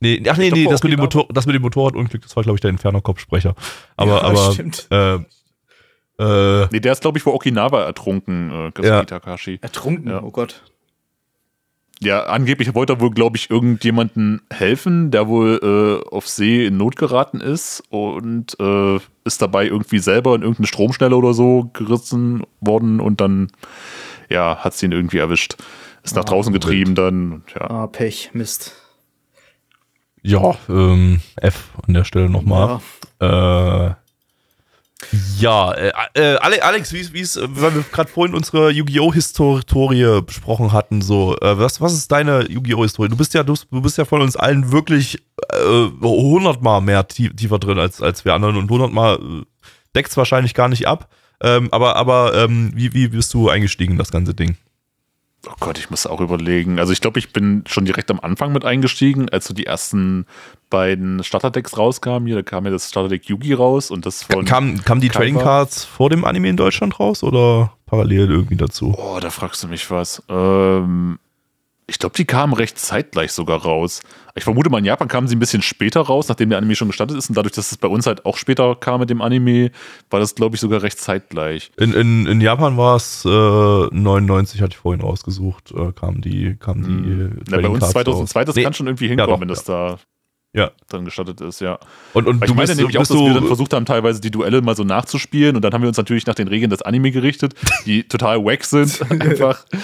Nee, 0.00 0.22
ach 0.28 0.36
nee, 0.36 0.50
nee, 0.50 0.66
das 0.66 0.82
mit, 0.82 0.92
dem. 0.92 1.00
Motor, 1.00 1.26
das 1.32 1.46
mit 1.46 1.54
dem 1.54 1.62
Motorradunglück, 1.62 2.20
das 2.22 2.36
war, 2.36 2.42
glaube 2.42 2.56
ich, 2.56 2.60
der 2.60 2.70
Inferno-Kopfsprecher. 2.70 3.54
Aber, 3.96 4.10
Ja, 4.16 4.20
aber, 4.22 4.52
stimmt. 4.52 4.86
äh, 4.90 5.18
äh, 6.18 6.66
Nee, 6.72 6.80
der 6.80 6.92
ist, 6.92 7.00
glaube 7.02 7.18
ich, 7.18 7.24
vor 7.24 7.34
Okinawa 7.34 7.82
ertrunken, 7.84 8.72
äh, 8.76 8.86
Ja. 8.86 9.04
Takahashi. 9.04 9.58
Ertrunken, 9.62 10.10
Ja. 10.10 10.22
oh 10.22 10.30
Gott. 10.30 10.62
Ja, 12.00 12.24
angeblich 12.24 12.74
wollte 12.74 12.92
er 12.92 13.00
wohl, 13.00 13.10
glaube 13.10 13.38
ich, 13.38 13.48
irgendjemanden 13.50 14.42
helfen, 14.52 15.10
der 15.10 15.28
wohl 15.28 16.02
äh, 16.04 16.08
auf 16.14 16.28
See 16.28 16.66
in 16.66 16.76
Not 16.76 16.96
geraten 16.96 17.40
ist 17.40 17.82
und 17.88 18.54
äh, 18.60 18.98
ist 19.24 19.40
dabei 19.40 19.64
irgendwie 19.64 19.98
selber 20.00 20.34
in 20.34 20.42
irgendeine 20.42 20.66
Stromschnelle 20.66 21.16
oder 21.16 21.32
so 21.32 21.70
gerissen 21.72 22.42
worden 22.60 23.00
und 23.00 23.22
dann, 23.22 23.50
ja, 24.28 24.56
hat 24.58 24.74
sie 24.74 24.84
ihn 24.86 24.92
irgendwie 24.92 25.16
erwischt. 25.18 25.56
Ist 26.02 26.16
nach 26.16 26.24
draußen 26.26 26.52
getrieben 26.52 26.94
dann 26.94 27.32
und 27.32 27.44
ja. 27.54 27.62
Ah, 27.70 27.86
Pech, 27.86 28.30
Mist. 28.34 28.74
ja, 30.22 30.54
ähm, 30.68 31.20
F 31.36 31.70
an 31.86 31.94
der 31.94 32.04
Stelle 32.04 32.28
nochmal. 32.28 32.80
Äh, 33.20 33.94
ja, 35.38 35.72
äh, 35.72 35.92
äh, 36.14 36.36
Ale- 36.36 36.62
Alex, 36.62 36.92
wie 36.92 37.20
es, 37.20 37.36
weil 37.36 37.74
wir 37.74 37.84
gerade 37.92 38.10
vorhin 38.10 38.34
unsere 38.34 38.70
Yu-Gi-Oh! 38.70 39.12
Historie 39.12 40.20
besprochen 40.22 40.72
hatten, 40.72 41.02
so, 41.02 41.36
äh, 41.40 41.58
was, 41.58 41.80
was 41.80 41.92
ist 41.92 42.10
deine 42.12 42.50
Yu-Gi-Oh! 42.50 42.82
Historie? 42.82 43.08
Du 43.08 43.16
bist 43.16 43.34
ja, 43.34 43.42
du, 43.42 43.54
bist 43.70 43.98
ja 43.98 44.04
von 44.04 44.22
uns 44.22 44.36
allen 44.36 44.72
wirklich 44.72 45.22
äh, 45.52 45.88
hundertmal 46.00 46.80
mehr 46.80 47.06
tie 47.08 47.30
tiefer 47.30 47.58
drin 47.58 47.78
als, 47.78 48.00
als 48.02 48.24
wir 48.24 48.34
anderen 48.34 48.56
und 48.56 48.70
hundertmal 48.70 49.16
äh, 49.16 49.44
deckt's 49.94 50.16
wahrscheinlich 50.16 50.54
gar 50.54 50.68
nicht 50.68 50.86
ab. 50.86 51.08
Ähm, 51.42 51.68
aber 51.70 51.96
aber 51.96 52.34
ähm, 52.34 52.72
wie, 52.74 52.94
wie 52.94 53.08
bist 53.08 53.34
du 53.34 53.50
eingestiegen 53.50 53.92
in 53.92 53.98
das 53.98 54.10
ganze 54.10 54.34
Ding? 54.34 54.56
Oh 55.48 55.54
Gott, 55.60 55.78
ich 55.78 55.90
muss 55.90 56.06
auch 56.06 56.20
überlegen. 56.20 56.78
Also 56.78 56.92
ich 56.92 57.00
glaube, 57.00 57.18
ich 57.18 57.32
bin 57.32 57.62
schon 57.66 57.84
direkt 57.84 58.10
am 58.10 58.20
Anfang 58.20 58.52
mit 58.52 58.64
eingestiegen, 58.64 59.28
als 59.28 59.46
so 59.46 59.54
die 59.54 59.66
ersten 59.66 60.26
beiden 60.70 61.22
Starterdecks 61.22 61.78
rauskamen. 61.78 62.26
Hier, 62.26 62.36
da 62.36 62.42
kam 62.42 62.64
ja 62.64 62.70
das 62.70 62.88
Starterdeck 62.88 63.28
Yugi 63.28 63.52
raus 63.52 63.90
und 63.90 64.06
das 64.06 64.24
von. 64.24 64.44
Kam, 64.44 64.82
kam 64.82 65.00
die 65.00 65.08
Kaiba. 65.08 65.18
Trading 65.18 65.38
Cards 65.38 65.84
vor 65.84 66.10
dem 66.10 66.24
Anime 66.24 66.48
in 66.48 66.56
Deutschland 66.56 66.98
raus 66.98 67.22
oder 67.22 67.72
parallel 67.86 68.30
irgendwie 68.30 68.56
dazu? 68.56 68.94
Oh, 68.96 69.18
da 69.20 69.30
fragst 69.30 69.62
du 69.62 69.68
mich 69.68 69.90
was. 69.90 70.22
Ähm, 70.28 71.18
ich 71.88 71.98
glaube, 72.00 72.16
die 72.16 72.24
kamen 72.24 72.52
recht 72.52 72.78
zeitgleich 72.78 73.30
sogar 73.32 73.62
raus. 73.62 74.00
Ich 74.34 74.42
vermute 74.44 74.68
mal, 74.70 74.78
in 74.78 74.84
Japan 74.84 75.06
kamen 75.06 75.28
sie 75.28 75.36
ein 75.36 75.38
bisschen 75.38 75.62
später 75.62 76.00
raus, 76.00 76.28
nachdem 76.28 76.48
der 76.50 76.58
Anime 76.58 76.74
schon 76.74 76.88
gestartet 76.88 77.16
ist. 77.16 77.28
Und 77.28 77.36
dadurch, 77.36 77.54
dass 77.54 77.70
es 77.70 77.78
bei 77.78 77.86
uns 77.88 78.06
halt 78.06 78.26
auch 78.26 78.36
später 78.36 78.74
kam 78.74 79.00
mit 79.00 79.08
dem 79.08 79.22
Anime, 79.22 79.70
war 80.10 80.18
das, 80.18 80.34
glaube 80.34 80.56
ich, 80.56 80.60
sogar 80.60 80.82
recht 80.82 80.98
zeitgleich. 80.98 81.70
In, 81.78 81.92
in, 81.92 82.26
in 82.26 82.40
Japan 82.40 82.76
war 82.76 82.96
es 82.96 83.24
äh, 83.24 83.28
99, 83.28 84.60
hatte 84.62 84.72
ich 84.72 84.78
vorhin 84.78 85.00
rausgesucht, 85.00 85.70
äh, 85.72 85.92
kamen 85.92 86.20
die, 86.22 86.56
kamen 86.56 86.82
die 86.82 86.88
Hm. 86.90 87.40
Ja, 87.50 87.60
bei 87.60 87.68
uns 87.68 87.78
Cards 87.80 87.92
2002, 87.92 88.44
das 88.44 88.56
Nee. 88.56 88.62
kann 88.64 88.72
schon 88.74 88.86
irgendwie 88.88 89.08
hinkommen, 89.08 89.30
doch, 89.34 89.40
wenn 89.40 89.48
das 89.48 89.62
da 89.64 89.98
Ja. 90.52 90.72
dann 90.88 91.04
gestartet 91.04 91.40
ist, 91.40 91.60
ja. 91.60 91.78
Und, 92.14 92.26
und 92.26 92.40
Weil 92.40 92.48
du 92.48 92.52
ich 92.52 92.56
meine 92.56 92.66
bist, 92.66 92.78
nämlich 92.78 92.98
auch, 92.98 93.02
dass 93.06 93.10
wir 93.16 93.32
dann 93.34 93.46
versucht 93.46 93.72
haben, 93.72 93.86
teilweise 93.86 94.20
die 94.20 94.30
Duelle 94.32 94.60
mal 94.60 94.74
so 94.74 94.82
nachzuspielen 94.84 95.54
und 95.54 95.62
dann 95.62 95.72
haben 95.72 95.82
wir 95.82 95.88
uns 95.88 95.98
natürlich 95.98 96.26
nach 96.26 96.34
den 96.34 96.48
Regeln 96.48 96.70
des 96.70 96.82
Anime 96.82 97.12
gerichtet, 97.12 97.54
die 97.86 98.02
total 98.08 98.44
wack 98.44 98.64
sind. 98.64 99.00
Einfach. 99.10 99.64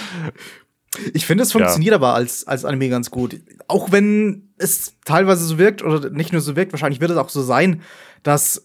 Ich 1.13 1.25
finde, 1.25 1.43
es 1.43 1.51
funktioniert 1.51 1.93
aber 1.95 2.13
als, 2.13 2.45
als 2.47 2.65
Anime 2.65 2.89
ganz 2.89 3.09
gut. 3.11 3.39
Auch 3.67 3.91
wenn 3.91 4.49
es 4.57 4.93
teilweise 5.05 5.45
so 5.45 5.57
wirkt, 5.57 5.83
oder 5.83 6.09
nicht 6.09 6.31
nur 6.31 6.41
so 6.41 6.55
wirkt, 6.55 6.71
wahrscheinlich 6.71 7.01
wird 7.01 7.11
es 7.11 7.17
auch 7.17 7.29
so 7.29 7.41
sein, 7.41 7.81
dass, 8.21 8.57
äh, 8.57 8.61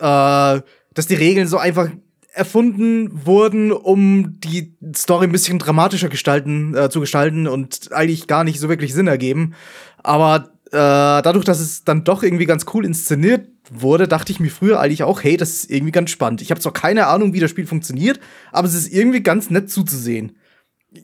dass 0.94 1.06
die 1.06 1.14
Regeln 1.14 1.48
so 1.48 1.58
einfach 1.58 1.88
erfunden 2.32 3.26
wurden, 3.26 3.72
um 3.72 4.38
die 4.40 4.76
Story 4.94 5.26
ein 5.26 5.32
bisschen 5.32 5.58
dramatischer 5.58 6.08
gestalten, 6.08 6.74
äh, 6.74 6.90
zu 6.90 7.00
gestalten 7.00 7.48
und 7.48 7.92
eigentlich 7.92 8.26
gar 8.26 8.44
nicht 8.44 8.60
so 8.60 8.68
wirklich 8.68 8.94
Sinn 8.94 9.08
ergeben. 9.08 9.54
Aber 10.02 10.50
äh, 10.66 10.70
dadurch, 10.70 11.44
dass 11.44 11.60
es 11.60 11.84
dann 11.84 12.04
doch 12.04 12.22
irgendwie 12.22 12.46
ganz 12.46 12.66
cool 12.74 12.84
inszeniert 12.84 13.48
wurde, 13.70 14.06
dachte 14.06 14.32
ich 14.32 14.40
mir 14.40 14.50
früher 14.50 14.80
eigentlich 14.80 15.02
auch, 15.02 15.22
hey, 15.22 15.36
das 15.36 15.50
ist 15.50 15.70
irgendwie 15.70 15.92
ganz 15.92 16.10
spannend. 16.10 16.42
Ich 16.42 16.50
habe 16.50 16.60
zwar 16.60 16.72
keine 16.72 17.06
Ahnung, 17.06 17.32
wie 17.32 17.40
das 17.40 17.50
Spiel 17.50 17.66
funktioniert, 17.66 18.20
aber 18.52 18.68
es 18.68 18.74
ist 18.74 18.92
irgendwie 18.92 19.22
ganz 19.22 19.50
nett 19.50 19.70
zuzusehen. 19.70 20.36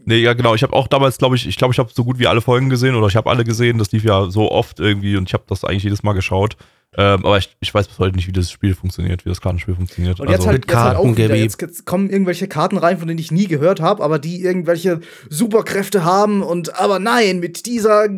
Nee, 0.04 0.18
ja 0.18 0.32
genau, 0.34 0.54
ich 0.54 0.62
habe 0.62 0.72
auch 0.72 0.88
damals, 0.88 1.18
glaube 1.18 1.36
ich, 1.36 1.46
ich 1.46 1.56
glaube, 1.56 1.72
ich 1.72 1.78
habe 1.78 1.90
so 1.92 2.04
gut 2.04 2.18
wie 2.18 2.26
alle 2.26 2.40
Folgen 2.40 2.70
gesehen 2.70 2.94
oder 2.94 3.06
ich 3.06 3.16
habe 3.16 3.30
alle 3.30 3.44
gesehen, 3.44 3.78
das 3.78 3.92
lief 3.92 4.04
ja 4.04 4.30
so 4.30 4.50
oft 4.50 4.80
irgendwie 4.80 5.16
und 5.16 5.28
ich 5.28 5.34
habe 5.34 5.44
das 5.48 5.64
eigentlich 5.64 5.84
jedes 5.84 6.02
Mal 6.02 6.12
geschaut. 6.12 6.56
Ähm, 6.96 7.26
aber 7.26 7.38
ich, 7.38 7.56
ich 7.60 7.74
weiß 7.74 7.88
bis 7.88 7.98
heute 7.98 8.14
nicht, 8.14 8.28
wie 8.28 8.32
das 8.32 8.50
Spiel 8.50 8.74
funktioniert, 8.74 9.24
wie 9.24 9.28
das 9.28 9.40
Kartenspiel 9.40 9.74
funktioniert. 9.74 10.20
Und 10.20 10.28
jetzt 10.28 10.40
also, 10.40 10.50
halt, 10.50 10.60
mit 10.60 10.70
jetzt 10.70 10.78
halt 10.78 10.96
auch 10.96 11.02
Karten, 11.02 11.16
wieder, 11.16 11.28
Gabi. 11.28 11.40
jetzt, 11.40 11.86
kommen 11.86 12.08
irgendwelche 12.08 12.46
Karten 12.46 12.78
rein, 12.78 12.98
von 12.98 13.08
denen 13.08 13.18
ich 13.18 13.32
nie 13.32 13.48
gehört 13.48 13.80
habe, 13.80 14.02
aber 14.02 14.20
die 14.20 14.42
irgendwelche 14.42 15.00
Superkräfte 15.28 16.04
haben 16.04 16.42
und 16.42 16.78
aber 16.78 17.00
nein, 17.00 17.40
mit 17.40 17.66
dieser 17.66 18.08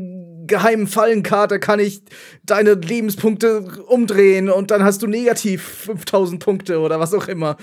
geheimen 0.46 0.86
Fallenkarte 0.86 1.58
kann 1.58 1.80
ich 1.80 2.02
deine 2.44 2.74
Lebenspunkte 2.74 3.82
umdrehen 3.86 4.50
und 4.50 4.70
dann 4.70 4.84
hast 4.84 5.02
du 5.02 5.06
negativ 5.06 5.62
5000 5.62 6.42
Punkte 6.42 6.78
oder 6.78 7.00
was 7.00 7.14
auch 7.14 7.28
immer. 7.28 7.56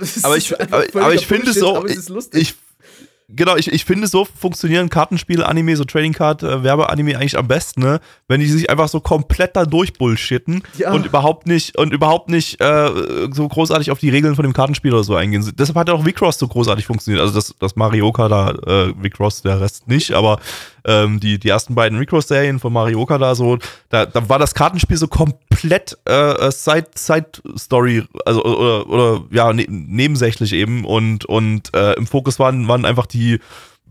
Es 0.00 0.24
aber 0.24 0.36
ich, 0.36 0.60
aber, 0.60 0.84
aber 0.94 1.14
ich 1.14 1.26
finde 1.26 1.50
es 1.50 1.56
ist 1.56 2.08
lustig. 2.08 2.42
ich, 2.42 2.54
genau, 3.28 3.56
ich, 3.56 3.72
ich 3.72 3.84
finde 3.84 4.06
so 4.06 4.24
funktionieren 4.24 4.88
Kartenspiele, 4.88 5.46
Anime, 5.46 5.76
so 5.76 5.84
Trading 5.84 6.12
Card, 6.12 6.42
äh, 6.42 6.62
Werbeanime 6.62 7.16
eigentlich 7.16 7.36
am 7.38 7.48
besten, 7.48 7.80
ne? 7.82 8.00
Wenn 8.28 8.40
die 8.40 8.46
sich 8.46 8.70
einfach 8.70 8.88
so 8.88 9.00
komplett 9.00 9.56
da 9.56 9.64
durchbullshitten 9.64 10.62
Ja. 10.78 10.92
und 10.92 11.06
überhaupt 11.06 11.46
nicht 11.46 11.76
und 11.78 11.92
überhaupt 11.92 12.28
nicht 12.28 12.60
äh, 12.60 12.90
so 13.32 13.48
großartig 13.48 13.90
auf 13.90 13.98
die 13.98 14.10
Regeln 14.10 14.34
von 14.36 14.42
dem 14.44 14.52
Kartenspiel 14.52 14.92
oder 14.92 15.04
so 15.04 15.14
eingehen. 15.14 15.50
Deshalb 15.58 15.76
hat 15.76 15.90
auch 15.90 16.04
Vicross 16.04 16.38
so 16.38 16.48
großartig 16.48 16.86
funktioniert. 16.86 17.20
Also 17.22 17.34
das, 17.34 17.54
das 17.58 17.76
Marioka 17.76 18.28
da, 18.28 18.50
äh, 18.50 18.92
Vicross, 19.00 19.42
der 19.42 19.60
Rest 19.60 19.88
nicht, 19.88 20.12
aber 20.12 20.38
ähm, 20.84 21.18
die, 21.20 21.38
die 21.38 21.48
ersten 21.48 21.74
beiden 21.74 21.98
Recross-Serien 21.98 22.58
von 22.60 22.72
Marioka 22.72 23.18
da 23.18 23.34
so, 23.34 23.58
da, 23.88 24.06
da 24.06 24.28
war 24.28 24.38
das 24.38 24.54
Kartenspiel 24.54 24.96
so 24.96 25.08
komplett 25.08 25.45
äh, 26.06 26.50
Side, 26.50 26.88
Side 26.94 27.30
Story, 27.56 28.04
also 28.24 28.44
oder, 28.44 28.88
oder 28.88 29.24
ja, 29.30 29.52
ne, 29.52 29.66
nebensächlich 29.68 30.52
eben 30.52 30.84
und, 30.84 31.24
und 31.24 31.74
äh, 31.74 31.94
im 31.94 32.06
Fokus 32.06 32.38
waren, 32.38 32.68
waren 32.68 32.84
einfach 32.84 33.06
die 33.06 33.40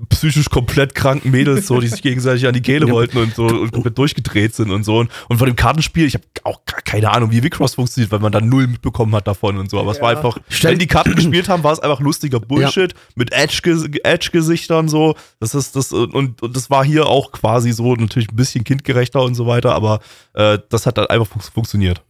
psychisch 0.09 0.49
komplett 0.49 0.93
kranken 0.93 1.31
Mädels, 1.31 1.67
so, 1.67 1.79
die 1.79 1.87
sich 1.87 2.01
gegenseitig 2.01 2.45
an 2.47 2.53
die 2.53 2.61
Kehle 2.61 2.89
wollten 2.89 3.17
und 3.17 3.33
so 3.33 3.45
und 3.45 3.71
komplett 3.71 3.97
durchgedreht 3.97 4.53
sind 4.53 4.69
und 4.69 4.83
so. 4.83 4.97
Und, 4.97 5.09
und 5.29 5.37
von 5.37 5.47
dem 5.47 5.55
Kartenspiel, 5.55 6.05
ich 6.05 6.15
habe 6.15 6.25
auch 6.43 6.65
gar 6.65 6.81
keine 6.81 7.11
Ahnung, 7.11 7.31
wie 7.31 7.41
Vicross 7.41 7.75
funktioniert, 7.75 8.11
weil 8.11 8.19
man 8.19 8.31
da 8.33 8.41
null 8.41 8.67
mitbekommen 8.67 9.15
hat 9.15 9.25
davon 9.27 9.57
und 9.57 9.69
so. 9.69 9.79
Aber 9.79 9.91
es 9.91 10.01
war 10.01 10.11
Ja. 10.11 10.17
einfach, 10.17 10.37
Stell- 10.49 10.71
wenn 10.73 10.79
die 10.79 10.87
Karten 10.87 11.15
gespielt 11.15 11.47
haben, 11.47 11.63
war 11.63 11.71
es 11.71 11.79
einfach 11.79 12.01
lustiger 12.01 12.41
Bullshit 12.41 12.93
mit 13.15 13.31
Edge- 13.31 13.89
Edge-Gesichtern 14.03 14.89
so. 14.89 15.15
Das 15.39 15.55
ist 15.55 15.75
das 15.77 15.93
und, 15.93 16.41
und 16.41 16.55
das 16.55 16.69
war 16.69 16.83
hier 16.83 17.05
auch 17.07 17.31
quasi 17.31 17.71
so 17.71 17.95
natürlich 17.95 18.29
ein 18.29 18.35
bisschen 18.35 18.65
kindgerechter 18.65 19.21
und 19.21 19.35
so 19.35 19.47
weiter, 19.47 19.73
aber 19.73 20.01
äh, 20.33 20.59
das 20.69 20.85
hat 20.85 20.97
dann 20.97 21.07
einfach 21.07 21.27
fun 21.27 21.41
funktioniert. 21.41 22.01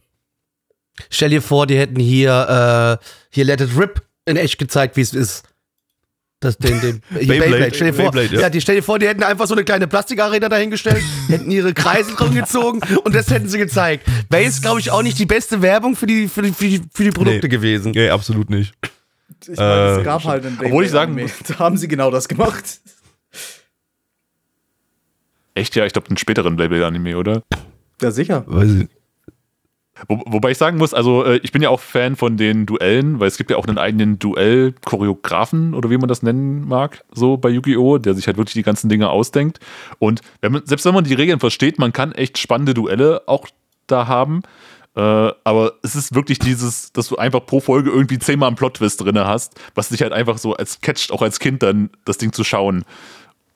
Stell 1.10 1.30
dir 1.30 1.42
vor, 1.42 1.66
die 1.66 1.78
hätten 1.78 2.00
hier, 2.00 2.98
äh, 3.00 3.04
hier 3.30 3.44
Let 3.44 3.60
It 3.60 3.76
Rip 3.78 4.02
in 4.24 4.36
echt 4.36 4.58
gezeigt, 4.58 4.96
wie 4.96 5.02
es 5.02 5.12
ist. 5.14 5.44
Das, 6.40 6.58
den, 6.58 6.80
den, 6.82 7.00
Beyblade, 7.10 7.40
Beyblade, 7.50 7.74
stell 7.74 7.86
dir 7.92 7.94
vor, 7.94 8.10
Beyblade, 8.12 8.34
ja. 8.34 8.40
ja. 8.42 8.50
die, 8.50 8.60
stell 8.60 8.76
dir 8.76 8.82
vor, 8.82 8.98
die 8.98 9.06
hätten 9.08 9.22
einfach 9.22 9.46
so 9.46 9.54
eine 9.54 9.64
kleine 9.64 9.86
Plastikarena 9.88 10.48
dahingestellt, 10.50 11.02
hätten 11.28 11.50
ihre 11.50 11.72
Kreise 11.72 12.14
drum 12.14 12.34
gezogen 12.34 12.80
und 13.04 13.14
das 13.14 13.30
hätten 13.30 13.48
sie 13.48 13.58
gezeigt. 13.58 14.06
Wäre 14.28 14.42
jetzt, 14.42 14.60
glaube 14.62 14.80
ich, 14.80 14.90
auch 14.90 15.02
nicht 15.02 15.18
die 15.18 15.24
beste 15.26 15.62
Werbung 15.62 15.96
für 15.96 16.06
die, 16.06 16.28
für 16.28 16.42
die, 16.42 16.52
für 16.52 16.66
die, 16.68 16.82
für 16.92 17.04
die 17.04 17.10
Produkte 17.10 17.46
Nee. 17.46 17.48
gewesen. 17.48 17.92
Nee, 17.92 18.10
absolut 18.10 18.50
nicht. 18.50 18.74
Ich 19.48 19.56
meine, 19.56 19.92
es 19.92 19.98
Äh, 19.98 20.04
gab 20.04 20.24
halt 20.24 20.44
einen 20.46 20.58
obwohl 20.62 20.84
ich 20.84 20.90
sagen 20.90 21.14
muss- 21.14 21.32
Da 21.48 21.58
haben 21.58 21.76
sie 21.78 21.88
genau 21.88 22.10
das 22.10 22.28
gemacht. 22.28 22.80
Echt 25.54 25.74
ja, 25.74 25.86
ich 25.86 25.92
glaube, 25.92 26.08
einen 26.08 26.18
späteren 26.18 26.56
Beyblade-Anime, 26.56 27.16
oder? 27.16 27.42
Ja, 28.02 28.10
sicher. 28.10 28.44
Weiß 28.46 28.70
ich. 28.70 28.88
Wo, 30.08 30.22
wobei 30.26 30.50
ich 30.50 30.58
sagen 30.58 30.78
muss, 30.78 30.92
also 30.92 31.24
äh, 31.24 31.40
ich 31.42 31.52
bin 31.52 31.62
ja 31.62 31.70
auch 31.70 31.80
Fan 31.80 32.16
von 32.16 32.36
den 32.36 32.66
Duellen, 32.66 33.18
weil 33.18 33.28
es 33.28 33.38
gibt 33.38 33.50
ja 33.50 33.56
auch 33.56 33.66
einen 33.66 33.78
eigenen 33.78 34.18
Duell-Choreografen 34.18 35.74
oder 35.74 35.90
wie 35.90 35.96
man 35.96 36.08
das 36.08 36.22
nennen 36.22 36.68
mag, 36.68 37.04
so 37.12 37.36
bei 37.36 37.48
Yu-Gi-Oh!, 37.48 37.98
der 37.98 38.14
sich 38.14 38.26
halt 38.26 38.36
wirklich 38.36 38.54
die 38.54 38.62
ganzen 38.62 38.88
Dinge 38.88 39.08
ausdenkt. 39.08 39.58
Und 39.98 40.20
wenn 40.40 40.52
man, 40.52 40.66
selbst 40.66 40.84
wenn 40.84 40.94
man 40.94 41.04
die 41.04 41.14
Regeln 41.14 41.40
versteht, 41.40 41.78
man 41.78 41.92
kann 41.92 42.12
echt 42.12 42.38
spannende 42.38 42.74
Duelle 42.74 43.22
auch 43.26 43.48
da 43.86 44.06
haben. 44.06 44.42
Äh, 44.96 45.00
aber 45.44 45.74
es 45.82 45.94
ist 45.94 46.14
wirklich 46.14 46.38
dieses, 46.38 46.92
dass 46.92 47.08
du 47.08 47.16
einfach 47.16 47.44
pro 47.44 47.60
Folge 47.60 47.90
irgendwie 47.90 48.18
zehnmal 48.18 48.48
einen 48.48 48.56
Plot-Twist 48.56 49.02
drin 49.02 49.18
hast, 49.18 49.54
was 49.74 49.90
dich 49.90 50.02
halt 50.02 50.12
einfach 50.12 50.38
so 50.38 50.54
als 50.54 50.80
catcht, 50.80 51.12
auch 51.12 51.22
als 51.22 51.38
Kind 51.38 51.62
dann 51.62 51.90
das 52.04 52.18
Ding 52.18 52.32
zu 52.32 52.44
schauen. 52.44 52.84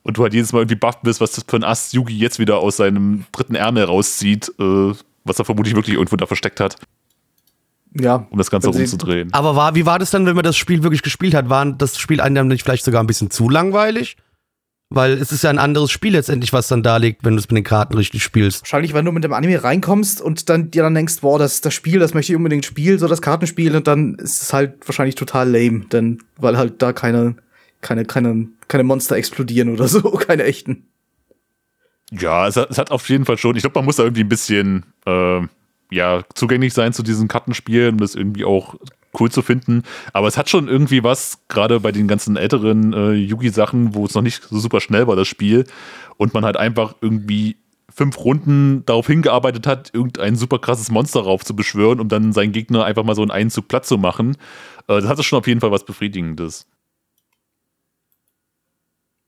Und 0.03 0.17
du 0.17 0.23
halt 0.23 0.33
jedes 0.33 0.53
Mal 0.53 0.59
irgendwie 0.59 0.75
buff 0.75 1.01
bist, 1.01 1.21
was 1.21 1.33
das 1.33 1.45
für 1.47 1.57
ein 1.57 1.63
Ass 1.63 1.93
Yugi 1.93 2.17
jetzt 2.17 2.39
wieder 2.39 2.57
aus 2.57 2.77
seinem 2.77 3.25
dritten 3.31 3.53
Ärmel 3.53 3.83
rauszieht, 3.83 4.51
äh, 4.59 4.93
was 5.23 5.39
er 5.39 5.45
vermutlich 5.45 5.75
wirklich 5.75 5.95
irgendwo 5.95 6.15
da 6.15 6.25
versteckt 6.25 6.59
hat 6.59 6.75
Ja. 7.99 8.27
um 8.29 8.37
das 8.37 8.49
Ganze 8.51 8.69
rumzudrehen. 8.69 9.33
Aber 9.33 9.55
war, 9.55 9.75
wie 9.75 9.85
war 9.85 9.99
das 9.99 10.11
dann, 10.11 10.25
wenn 10.25 10.35
man 10.35 10.43
das 10.43 10.57
Spiel 10.57 10.83
wirklich 10.83 11.01
gespielt 11.01 11.33
hat? 11.33 11.49
War 11.49 11.65
das 11.71 11.97
Spiel 11.97 12.21
einem 12.21 12.47
nicht 12.47 12.63
vielleicht 12.63 12.85
sogar 12.85 13.03
ein 13.03 13.07
bisschen 13.07 13.29
zu 13.31 13.49
langweilig? 13.49 14.17
Weil 14.93 15.13
es 15.13 15.31
ist 15.31 15.43
ja 15.45 15.49
ein 15.49 15.57
anderes 15.57 15.89
Spiel 15.89 16.11
letztendlich, 16.11 16.51
was 16.51 16.67
dann 16.67 16.83
da 16.83 16.97
liegt, 16.97 17.23
wenn 17.23 17.35
du 17.35 17.39
es 17.39 17.49
mit 17.49 17.55
den 17.55 17.63
Karten 17.63 17.93
richtig 17.95 18.23
spielst. 18.23 18.63
Wahrscheinlich, 18.63 18.93
wenn 18.93 19.05
du 19.05 19.13
mit 19.13 19.23
dem 19.23 19.31
Anime 19.31 19.63
reinkommst 19.63 20.19
und 20.19 20.49
dann 20.49 20.69
dir 20.69 20.83
dann 20.83 20.93
denkst, 20.93 21.21
boah, 21.21 21.39
das, 21.39 21.61
das 21.61 21.73
Spiel, 21.73 21.99
das 21.99 22.13
möchte 22.13 22.33
ich 22.33 22.35
unbedingt 22.35 22.65
spielen, 22.65 22.99
so 22.99 23.07
das 23.07 23.21
Kartenspiel, 23.21 23.73
und 23.77 23.87
dann 23.87 24.15
ist 24.15 24.41
es 24.41 24.51
halt 24.51 24.85
wahrscheinlich 24.85 25.15
total 25.15 25.49
lame, 25.49 25.85
denn 25.85 26.21
weil 26.35 26.57
halt 26.57 26.81
da 26.81 26.91
keine, 26.91 27.35
keine, 27.79 28.03
keine, 28.03 28.49
keine 28.67 28.83
Monster 28.83 29.15
explodieren 29.15 29.69
oder 29.69 29.87
so, 29.87 30.01
keine 30.27 30.43
echten. 30.43 30.87
Ja, 32.11 32.47
es 32.47 32.57
hat, 32.57 32.69
es 32.69 32.77
hat 32.77 32.91
auf 32.91 33.07
jeden 33.09 33.25
Fall 33.25 33.37
schon. 33.37 33.55
Ich 33.55 33.61
glaube, 33.61 33.79
man 33.79 33.85
muss 33.85 33.95
da 33.95 34.03
irgendwie 34.03 34.23
ein 34.23 34.29
bisschen 34.29 34.85
äh, 35.05 35.41
ja, 35.91 36.23
zugänglich 36.33 36.73
sein 36.73 36.93
zu 36.93 37.03
diesen 37.03 37.27
Kartenspielen, 37.27 37.93
um 37.93 37.97
das 37.99 38.15
irgendwie 38.15 38.45
auch 38.45 38.75
cool 39.19 39.31
zu 39.31 39.41
finden. 39.41 39.83
Aber 40.13 40.27
es 40.27 40.37
hat 40.37 40.49
schon 40.49 40.67
irgendwie 40.67 41.03
was, 41.03 41.39
gerade 41.47 41.79
bei 41.79 41.91
den 41.91 42.07
ganzen 42.07 42.37
älteren 42.37 42.93
äh, 42.93 43.11
Yugi-Sachen, 43.11 43.93
wo 43.93 44.05
es 44.05 44.13
noch 44.13 44.21
nicht 44.21 44.43
so 44.43 44.59
super 44.59 44.79
schnell 44.79 45.07
war, 45.07 45.15
das 45.15 45.27
Spiel, 45.27 45.65
und 46.17 46.33
man 46.33 46.45
halt 46.45 46.57
einfach 46.57 46.95
irgendwie 47.01 47.57
fünf 47.89 48.17
Runden 48.19 48.85
darauf 48.85 49.07
hingearbeitet 49.07 49.67
hat, 49.67 49.93
irgendein 49.93 50.37
super 50.37 50.59
krasses 50.59 50.91
Monster 50.91 51.21
rauf 51.21 51.43
zu 51.43 51.55
beschwören, 51.55 51.99
um 51.99 52.07
dann 52.07 52.31
seinen 52.31 52.53
Gegner 52.53 52.85
einfach 52.85 53.03
mal 53.03 53.15
so 53.15 53.23
in 53.23 53.31
einen 53.31 53.49
Zug 53.49 53.67
platt 53.67 53.85
zu 53.85 53.97
machen. 53.97 54.37
Äh, 54.87 55.01
das 55.01 55.07
hatte 55.07 55.23
schon 55.23 55.39
auf 55.39 55.47
jeden 55.47 55.59
Fall 55.59 55.71
was 55.71 55.85
Befriedigendes. 55.85 56.67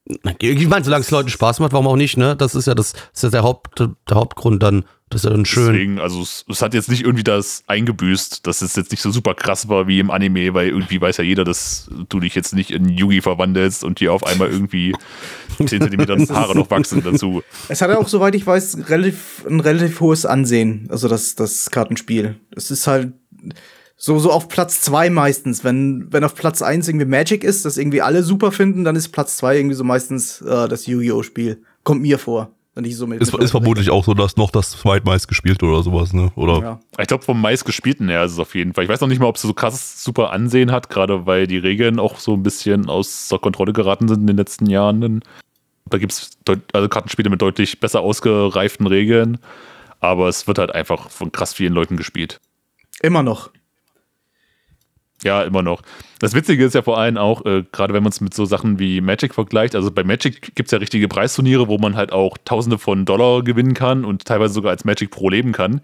Ich 0.05 0.67
meine, 0.67 0.83
solange 0.83 1.01
es 1.01 1.11
Leuten 1.11 1.29
Spaß 1.29 1.59
macht, 1.59 1.71
warum 1.71 1.87
auch 1.87 1.95
nicht, 1.95 2.17
ne? 2.17 2.35
Das 2.35 2.55
ist 2.55 2.67
ja 2.67 2.75
das, 2.75 2.91
das 2.91 3.01
ist 3.13 3.23
ja 3.23 3.29
der, 3.29 3.43
Haupt, 3.43 3.79
der 3.79 4.15
Hauptgrund 4.15 4.61
dann. 4.61 4.83
Das 5.09 5.21
ist 5.21 5.25
ja 5.25 5.29
dann 5.29 5.45
schön. 5.45 5.73
Deswegen, 5.73 5.99
also 5.99 6.21
es, 6.21 6.43
es 6.49 6.61
hat 6.61 6.73
jetzt 6.73 6.89
nicht 6.89 7.03
irgendwie 7.03 7.23
das 7.23 7.63
eingebüßt, 7.67 8.45
dass 8.45 8.61
es 8.61 8.75
jetzt 8.75 8.91
nicht 8.91 9.01
so 9.01 9.11
super 9.11 9.33
krass 9.33 9.69
war 9.69 9.87
wie 9.87 9.99
im 9.99 10.11
Anime, 10.11 10.53
weil 10.53 10.69
irgendwie 10.69 10.99
weiß 10.99 11.17
ja 11.17 11.23
jeder, 11.23 11.45
dass 11.45 11.89
du 12.09 12.19
dich 12.19 12.35
jetzt 12.35 12.53
nicht 12.53 12.71
in 12.71 12.89
Yugi 12.89 13.21
verwandelst 13.21 13.83
und 13.83 13.99
dir 13.99 14.11
auf 14.11 14.25
einmal 14.25 14.49
irgendwie 14.49 14.93
10 15.63 15.67
cm 15.67 16.29
Haare 16.35 16.55
noch 16.55 16.69
wachsen 16.69 17.01
dazu. 17.03 17.43
Es 17.69 17.81
hat 17.81 17.89
ja 17.89 17.97
auch, 17.97 18.07
soweit 18.07 18.35
ich 18.35 18.45
weiß, 18.45 18.89
relativ, 18.89 19.45
ein 19.47 19.59
relativ 19.59 20.01
hohes 20.01 20.25
Ansehen, 20.25 20.87
also 20.89 21.07
das, 21.07 21.35
das 21.35 21.69
Kartenspiel. 21.69 22.35
Es 22.55 22.71
ist 22.71 22.87
halt 22.87 23.13
so, 24.05 24.19
so 24.19 24.33
auf 24.33 24.49
Platz 24.49 24.81
zwei 24.81 25.09
meistens. 25.09 25.63
Wenn, 25.63 26.11
wenn 26.11 26.25
auf 26.25 26.35
Platz 26.35 26.61
eins 26.61 26.89
irgendwie 26.89 27.05
Magic 27.05 27.41
ist, 27.41 27.63
das 27.63 27.77
irgendwie 27.77 28.01
alle 28.01 28.21
super 28.21 28.51
finden, 28.51 28.83
dann 28.83 28.97
ist 28.97 29.13
Platz 29.13 29.37
zwei 29.37 29.55
irgendwie 29.55 29.77
so 29.77 29.85
meistens 29.85 30.41
äh, 30.41 30.67
das 30.67 30.87
Yu-Gi-Oh! 30.87 31.23
Spiel. 31.23 31.63
Kommt 31.85 32.01
mir 32.01 32.19
vor. 32.19 32.51
Wenn 32.75 32.83
ich 32.83 32.97
so 32.97 33.07
mit, 33.07 33.21
Ist, 33.21 33.31
mit 33.31 33.41
ist 33.41 33.51
vermutlich 33.51 33.91
auch 33.91 34.03
so, 34.03 34.13
dass 34.13 34.35
noch 34.35 34.51
das 34.51 34.71
zweitmeist 34.71 35.29
gespielt 35.29 35.63
oder 35.63 35.83
sowas, 35.83 36.11
ne? 36.11 36.33
Oder 36.35 36.59
Ja. 36.59 36.79
Ich 36.99 37.07
glaube, 37.07 37.23
vom 37.23 37.39
meistgespielten 37.39 38.09
her 38.09 38.25
ist 38.25 38.33
es 38.33 38.39
auf 38.39 38.55
jeden 38.55 38.73
Fall. 38.73 38.83
Ich 38.83 38.89
weiß 38.89 38.99
noch 38.99 39.07
nicht 39.07 39.21
mal, 39.21 39.27
ob 39.27 39.37
es 39.37 39.41
so 39.41 39.53
krass 39.53 40.03
super 40.03 40.33
Ansehen 40.33 40.73
hat, 40.73 40.89
gerade 40.89 41.25
weil 41.25 41.47
die 41.47 41.59
Regeln 41.59 41.97
auch 41.97 42.19
so 42.19 42.33
ein 42.33 42.43
bisschen 42.43 42.89
außer 42.89 43.39
Kontrolle 43.39 43.71
geraten 43.71 44.09
sind 44.09 44.19
in 44.19 44.27
den 44.27 44.35
letzten 44.35 44.65
Jahren. 44.65 44.99
Denn 44.99 45.23
Da 45.89 45.97
gibt 45.97 46.11
es 46.11 46.31
also 46.73 46.89
Kartenspiele 46.89 47.29
mit 47.29 47.41
deutlich 47.41 47.79
besser 47.79 48.01
ausgereiften 48.01 48.85
Regeln, 48.85 49.37
aber 50.01 50.27
es 50.27 50.45
wird 50.45 50.57
halt 50.57 50.75
einfach 50.75 51.09
von 51.09 51.31
krass 51.31 51.53
vielen 51.53 51.71
Leuten 51.71 51.95
gespielt. 51.95 52.41
Immer 53.01 53.23
noch. 53.23 53.49
Ja, 55.24 55.43
immer 55.43 55.61
noch. 55.61 55.82
Das 56.20 56.34
Witzige 56.34 56.66
ist 56.66 56.74
ja 56.74 56.82
vor 56.82 56.97
allem 56.97 57.18
auch, 57.18 57.45
äh, 57.45 57.64
gerade 57.72 57.93
wenn 57.93 58.03
man 58.03 58.11
es 58.11 58.20
mit 58.20 58.34
so 58.34 58.45
Sachen 58.45 58.80
wie 58.80 58.99
Magic 58.99 59.34
vergleicht, 59.34 59.76
also 59.76 59.91
bei 59.91 60.03
Magic 60.03 60.55
gibt 60.55 60.68
es 60.68 60.72
ja 60.72 60.80
richtige 60.80 61.07
Preisturniere, 61.07 61.68
wo 61.68 61.78
man 61.78 61.95
halt 61.95 62.11
auch 62.11 62.38
Tausende 62.43 62.78
von 62.78 63.05
Dollar 63.05 63.43
gewinnen 63.43 63.74
kann 63.74 64.03
und 64.05 64.26
teilweise 64.26 64.53
sogar 64.53 64.72
als 64.72 64.86
Magic 64.86 65.11
Pro 65.11 65.30
leben 65.30 65.51
kann. 65.51 65.82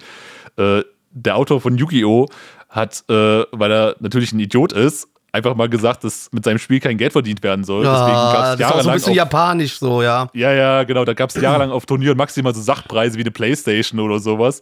Äh, 0.57 0.83
der 1.11 1.37
Autor 1.37 1.61
von 1.61 1.77
Yu-Gi-Oh! 1.77 2.27
hat, 2.69 3.03
äh, 3.09 3.43
weil 3.51 3.71
er 3.71 3.95
natürlich 3.99 4.31
ein 4.31 4.39
Idiot 4.39 4.73
ist, 4.73 5.09
einfach 5.31 5.55
mal 5.55 5.69
gesagt, 5.69 6.03
dass 6.03 6.29
mit 6.31 6.43
seinem 6.43 6.57
Spiel 6.59 6.79
kein 6.79 6.97
Geld 6.97 7.11
verdient 7.11 7.41
werden 7.43 7.63
soll. 7.63 7.83
Deswegen 7.83 8.07
Ja, 8.07 8.31
gab 8.33 8.41
das 8.41 8.53
es 8.55 8.59
ist 8.59 8.65
auch 8.65 8.69
so 8.69 8.73
ein 8.73 8.77
jahrelang 8.77 8.93
bisschen 8.95 9.11
auf 9.11 9.15
japanisch 9.17 9.79
so, 9.79 10.01
ja. 10.01 10.29
ja, 10.33 10.53
ja, 10.53 10.83
genau. 10.83 11.05
Da 11.05 11.13
gab 11.13 11.29
es 11.29 11.35
jahrelang 11.41 11.71
auf 11.71 11.85
Turnieren 11.85 12.17
maximal 12.17 12.53
so 12.55 12.61
Sachpreise 12.61 13.17
wie 13.17 13.21
eine 13.21 13.31
Playstation 13.31 13.99
oder 13.99 14.19
sowas. 14.19 14.61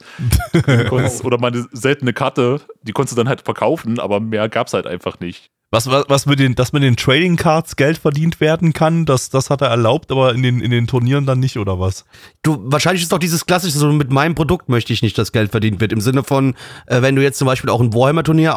Konntest- 0.89 1.23
oder 1.25 1.37
mal 1.37 1.51
eine 1.51 1.65
seltene 1.71 2.13
Karte, 2.13 2.61
die 2.81 2.91
konntest 2.91 3.17
du 3.17 3.21
dann 3.21 3.29
halt 3.29 3.41
verkaufen, 3.41 3.99
aber 3.99 4.19
mehr 4.19 4.49
gab 4.49 4.67
es 4.67 4.73
halt 4.73 4.87
einfach 4.87 5.19
nicht. 5.19 5.49
Was, 5.69 5.89
was, 5.89 6.05
was 6.07 6.25
mit 6.25 6.39
den, 6.39 6.55
dass 6.55 6.71
mit 6.71 6.81
den 6.81 6.95
Trading 6.95 7.35
Cards 7.35 7.75
Geld 7.75 7.97
verdient 7.97 8.39
werden 8.39 8.71
kann, 8.71 9.05
das, 9.05 9.29
das 9.29 9.49
hat 9.49 9.61
er 9.61 9.67
erlaubt, 9.67 10.11
aber 10.11 10.33
in 10.33 10.41
den, 10.41 10.61
in 10.61 10.71
den 10.71 10.87
Turnieren 10.87 11.25
dann 11.25 11.39
nicht, 11.41 11.57
oder 11.57 11.77
was? 11.79 12.05
Du, 12.41 12.57
wahrscheinlich 12.63 13.03
ist 13.03 13.11
doch 13.11 13.17
dieses 13.17 13.45
klassische, 13.45 13.77
so 13.77 13.91
mit 13.91 14.09
meinem 14.09 14.33
Produkt 14.33 14.69
möchte 14.69 14.93
ich 14.93 15.01
nicht, 15.01 15.17
dass 15.17 15.33
Geld 15.33 15.51
verdient 15.51 15.81
wird. 15.81 15.91
Im 15.91 15.99
Sinne 15.99 16.23
von, 16.23 16.55
äh, 16.85 17.01
wenn 17.01 17.15
du 17.15 17.21
jetzt 17.21 17.37
zum 17.37 17.47
Beispiel 17.47 17.69
auch 17.69 17.81
ein 17.81 17.93
Warhammer-Turnier 17.93 18.55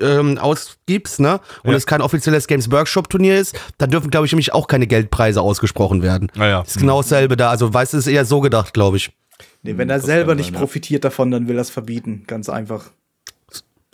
ähm, 0.00 0.38
ausgibst, 0.38 1.20
ne? 1.20 1.40
Und 1.62 1.70
Ja. 1.70 1.76
es 1.76 1.86
kein 1.86 2.00
offizielles 2.00 2.48
Games 2.48 2.70
Workshop-Turnier 2.72 3.38
ist, 3.38 3.58
dann 3.78 3.90
dürfen, 3.90 4.10
glaube 4.10 4.26
ich, 4.26 4.32
nämlich 4.32 4.52
auch 4.52 4.66
keine 4.66 4.88
Geldpreise 4.88 5.40
ausgesprochen 5.40 6.02
werden. 6.02 6.28
Naja. 6.34 6.62
Ist 6.62 6.78
genau 6.78 7.02
dasselbe 7.02 7.36
da. 7.36 7.50
Also, 7.50 7.72
weißt 7.72 7.92
du, 7.92 7.98
ist 7.98 8.08
eher 8.08 8.24
so 8.24 8.40
gedacht, 8.40 8.74
glaube 8.74 8.96
ich. 8.96 9.10
Nee, 9.62 9.76
wenn 9.76 9.88
er 9.90 9.98
das 9.98 10.06
selber 10.06 10.34
nicht 10.34 10.46
sein, 10.46 10.54
ja. 10.54 10.60
profitiert 10.60 11.04
davon, 11.04 11.30
dann 11.30 11.46
will 11.46 11.56
er 11.56 11.62
es 11.62 11.70
verbieten. 11.70 12.24
Ganz 12.26 12.48
einfach. 12.48 12.90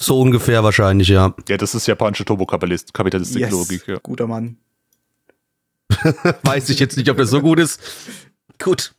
So 0.04 0.20
ungefähr 0.20 0.62
wahrscheinlich, 0.62 1.08
ja. 1.08 1.34
Ja, 1.48 1.56
das 1.56 1.74
ist 1.74 1.86
japanische 1.86 2.24
Turbokapitalistik-Logik. 2.24 3.86
Ja. 3.86 3.98
Guter 4.02 4.26
Mann. 4.26 4.58
Weiß 6.42 6.68
ich 6.68 6.78
jetzt 6.78 6.96
nicht, 6.96 7.08
ob 7.08 7.16
das 7.16 7.30
so 7.30 7.40
gut 7.40 7.58
ist. 7.58 7.80
Gut. 8.62 8.94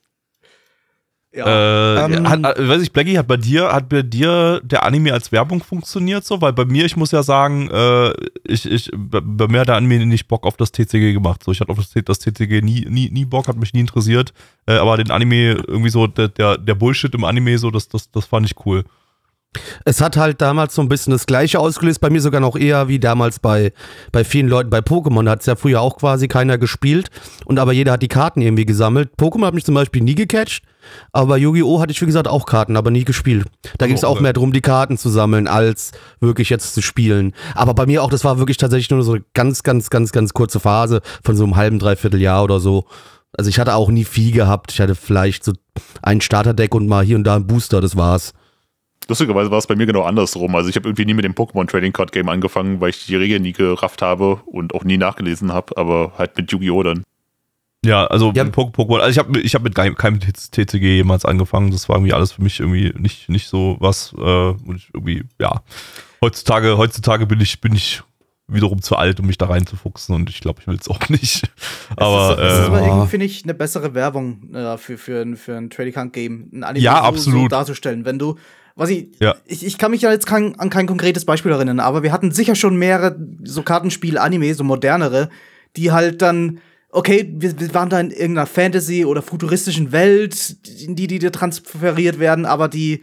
Ja. 1.31 1.45
Äh, 1.45 2.05
Ähm, 2.05 2.29
hat, 2.29 2.57
äh, 2.57 2.67
weiß 2.67 2.81
ich, 2.81 2.91
Blackie, 2.91 3.17
hat 3.17 3.27
bei 3.27 3.37
dir, 3.37 3.71
hat 3.71 3.89
bei 3.89 4.01
dir 4.01 4.61
der 4.63 4.83
Anime 4.83 5.13
als 5.13 5.31
Werbung 5.31 5.61
funktioniert 5.61 6.25
so? 6.25 6.41
Weil 6.41 6.53
bei 6.53 6.65
mir, 6.65 6.85
ich 6.85 6.95
muss 6.95 7.11
ja 7.11 7.23
sagen, 7.23 7.69
äh, 7.69 8.13
ich, 8.43 8.65
ich, 8.65 8.89
bei, 8.95 9.47
mir 9.47 9.59
hat 9.59 9.67
der 9.67 9.75
Anime 9.75 10.05
nicht 10.05 10.27
Bock 10.27 10.45
auf 10.45 10.57
das 10.57 10.71
TCG 10.71 11.13
gemacht. 11.13 11.43
So, 11.43 11.51
ich 11.51 11.59
hatte 11.59 11.71
auf 11.71 11.77
das, 11.77 11.91
das 12.03 12.19
TCG 12.19 12.61
nie, 12.61 12.85
nie, 12.89 13.09
nie 13.11 13.25
Bock, 13.25 13.47
hat 13.47 13.57
mich 13.57 13.73
nie 13.73 13.81
interessiert. 13.81 14.33
Äh, 14.65 14.73
aber 14.73 14.97
den 14.97 15.11
Anime, 15.11 15.63
irgendwie 15.67 15.89
so, 15.89 16.07
der, 16.07 16.29
der, 16.29 16.57
der 16.57 16.75
Bullshit 16.75 17.13
im 17.13 17.25
Anime, 17.25 17.57
so, 17.57 17.69
das, 17.69 17.89
das, 17.89 18.09
das 18.09 18.25
fand 18.25 18.45
ich 18.45 18.65
cool. 18.65 18.85
Es 19.85 20.01
hat 20.01 20.17
halt 20.17 20.41
damals 20.41 20.75
so 20.75 20.81
ein 20.81 20.89
bisschen 20.89 21.11
das 21.11 21.25
Gleiche 21.25 21.59
ausgelöst, 21.59 22.01
bei 22.01 22.09
mir 22.09 22.21
sogar 22.21 22.41
noch 22.41 22.55
eher 22.55 22.87
wie 22.87 22.99
damals 22.99 23.39
bei, 23.39 23.73
bei 24.11 24.23
vielen 24.23 24.47
Leuten 24.47 24.69
bei 24.69 24.79
Pokémon. 24.79 25.23
Da 25.25 25.31
hat 25.31 25.41
es 25.41 25.45
ja 25.45 25.55
früher 25.55 25.81
auch 25.81 25.97
quasi 25.97 26.27
keiner 26.27 26.57
gespielt 26.57 27.09
und 27.45 27.59
aber 27.59 27.73
jeder 27.73 27.93
hat 27.93 28.01
die 28.01 28.07
Karten 28.07 28.41
irgendwie 28.41 28.65
gesammelt. 28.65 29.11
Pokémon 29.19 29.45
hat 29.47 29.53
mich 29.53 29.65
zum 29.65 29.75
Beispiel 29.75 30.01
nie 30.01 30.15
gecatcht, 30.15 30.63
aber 31.11 31.27
bei 31.27 31.37
Yu-Gi-Oh! 31.37 31.81
hatte 31.81 31.91
ich 31.91 32.01
wie 32.01 32.05
gesagt 32.05 32.27
auch 32.27 32.45
Karten, 32.45 32.77
aber 32.77 32.91
nie 32.91 33.05
gespielt. 33.05 33.45
Da 33.77 33.87
ging 33.87 33.95
es 33.95 34.03
Oh, 34.03 34.07
auch 34.07 34.19
mehr 34.19 34.33
darum, 34.33 34.53
die 34.53 34.61
Karten 34.61 34.97
zu 34.97 35.09
sammeln, 35.09 35.47
als 35.47 35.91
wirklich 36.19 36.49
jetzt 36.49 36.73
zu 36.73 36.81
spielen. 36.81 37.33
Aber 37.55 37.73
bei 37.73 37.85
mir 37.85 38.03
auch, 38.03 38.09
das 38.09 38.23
war 38.23 38.37
wirklich 38.37 38.57
tatsächlich 38.57 38.89
nur 38.91 39.03
so 39.03 39.13
eine 39.13 39.23
ganz, 39.33 39.63
ganz, 39.63 39.89
ganz, 39.89 40.11
ganz 40.11 40.33
kurze 40.33 40.59
Phase 40.59 41.01
von 41.23 41.35
so 41.35 41.43
einem 41.43 41.55
halben, 41.55 41.79
dreiviertel 41.79 42.21
Jahr 42.21 42.43
oder 42.43 42.59
so. 42.59 42.85
Also 43.37 43.49
ich 43.49 43.59
hatte 43.59 43.75
auch 43.75 43.89
nie 43.89 44.05
viel 44.05 44.31
gehabt. 44.31 44.71
Ich 44.71 44.79
hatte 44.79 44.95
vielleicht 44.95 45.43
so 45.43 45.53
ein 46.01 46.21
Starterdeck 46.21 46.73
und 46.73 46.87
mal 46.87 47.03
hier 47.03 47.17
und 47.17 47.25
da 47.25 47.35
ein 47.35 47.47
Booster, 47.47 47.81
das 47.81 47.97
war's. 47.97 48.33
Lustigerweise 49.07 49.51
war 49.51 49.57
es 49.59 49.67
bei 49.67 49.75
mir 49.75 49.85
genau 49.85 50.03
andersrum. 50.03 50.55
Also 50.55 50.69
ich 50.69 50.75
habe 50.75 50.87
irgendwie 50.87 51.05
nie 51.05 51.13
mit 51.13 51.25
dem 51.25 51.33
Pokémon 51.33 51.67
Trading 51.67 51.93
Card 51.93 52.11
Game 52.11 52.29
angefangen, 52.29 52.81
weil 52.81 52.89
ich 52.89 53.05
die 53.05 53.15
Regeln 53.15 53.43
nie 53.43 53.53
gerafft 53.53 54.01
habe 54.01 54.41
und 54.45 54.73
auch 54.73 54.83
nie 54.83 54.97
nachgelesen 54.97 55.51
habe, 55.53 55.77
aber 55.77 56.13
halt 56.17 56.35
mit 56.37 56.51
Yu-Gi-Oh! 56.51 56.83
dann. 56.83 57.03
Ja, 57.85 58.07
also 58.07 58.31
Ja. 58.35 58.43
Pok- 58.45 58.73
Pokémon, 58.75 58.97
also 58.99 59.11
ich 59.11 59.19
habe 59.19 59.39
ich 59.39 59.53
hab 59.53 59.61
mit 59.61 59.75
keinem, 59.75 59.93
keinem 59.95 60.19
TCG 60.19 60.95
jemals 60.95 61.23
angefangen. 61.23 61.69
Das 61.69 61.87
war 61.87 61.97
irgendwie 61.97 62.13
alles 62.13 62.31
für 62.31 62.41
mich 62.41 62.59
irgendwie 62.59 62.91
nicht, 62.97 63.29
nicht 63.29 63.47
so 63.47 63.77
was. 63.79 64.11
Äh, 64.17 64.21
und 64.21 64.77
ich 64.77 64.89
irgendwie, 64.93 65.23
ja. 65.39 65.61
Heutzutage, 66.21 66.77
heutzutage 66.77 67.27
bin 67.27 67.39
ich, 67.41 67.61
bin 67.61 67.75
ich 67.75 68.01
wiederum 68.47 68.81
zu 68.81 68.95
alt, 68.95 69.19
um 69.19 69.27
mich 69.27 69.37
da 69.37 69.47
reinzufuchsen 69.47 70.13
und 70.15 70.29
ich 70.29 70.39
glaube, 70.39 70.61
ich 70.61 70.67
will 70.67 70.77
es 70.79 70.87
auch 70.89 71.09
nicht. 71.09 71.51
aber 71.95 72.35
das 72.35 72.37
ist, 72.37 72.43
das 72.43 72.59
ist 72.59 72.65
aber 72.67 72.81
äh, 72.81 72.87
irgendwie, 72.87 73.07
finde 73.07 73.25
ich, 73.27 73.43
eine 73.43 73.53
bessere 73.53 73.93
Werbung 73.93 74.53
äh, 74.53 74.77
für, 74.77 74.97
für, 74.97 75.21
ein- 75.21 75.35
für 75.35 75.55
ein 75.57 75.69
Trading 75.69 75.93
Card 75.93 76.13
Game, 76.13 76.49
ein 76.53 76.63
Anime 76.63 76.83
Ja, 76.83 76.95
so, 76.97 77.01
so 77.01 77.07
absolut. 77.07 77.51
darzustellen. 77.51 78.05
Wenn 78.05 78.17
du, 78.19 78.35
was 78.75 78.89
ich, 78.89 79.07
Ja. 79.21 79.35
ich, 79.45 79.65
ich 79.65 79.77
kann 79.77 79.91
mich 79.91 80.01
ja 80.01 80.11
jetzt 80.11 80.27
kein, 80.27 80.59
an 80.59 80.69
kein 80.69 80.85
konkretes 80.87 81.25
Beispiel 81.25 81.51
erinnern, 81.51 81.79
aber 81.79 82.03
wir 82.03 82.11
hatten 82.11 82.31
sicher 82.31 82.55
schon 82.55 82.75
mehrere 82.77 83.15
so 83.43 83.63
Kartenspiel-Anime, 83.63 84.53
so 84.53 84.63
modernere, 84.63 85.29
die 85.77 85.91
halt 85.91 86.21
dann, 86.21 86.59
okay, 86.89 87.33
wir, 87.37 87.59
wir 87.59 87.73
waren 87.73 87.89
da 87.89 87.99
in 87.99 88.11
irgendeiner 88.11 88.47
Fantasy- 88.47 89.05
oder 89.05 89.21
futuristischen 89.21 89.91
Welt, 89.91 90.57
in 90.85 90.95
die, 90.95 91.07
die 91.07 91.19
dir 91.19 91.31
transferiert 91.31 92.19
werden, 92.19 92.45
aber 92.45 92.67
die, 92.67 93.01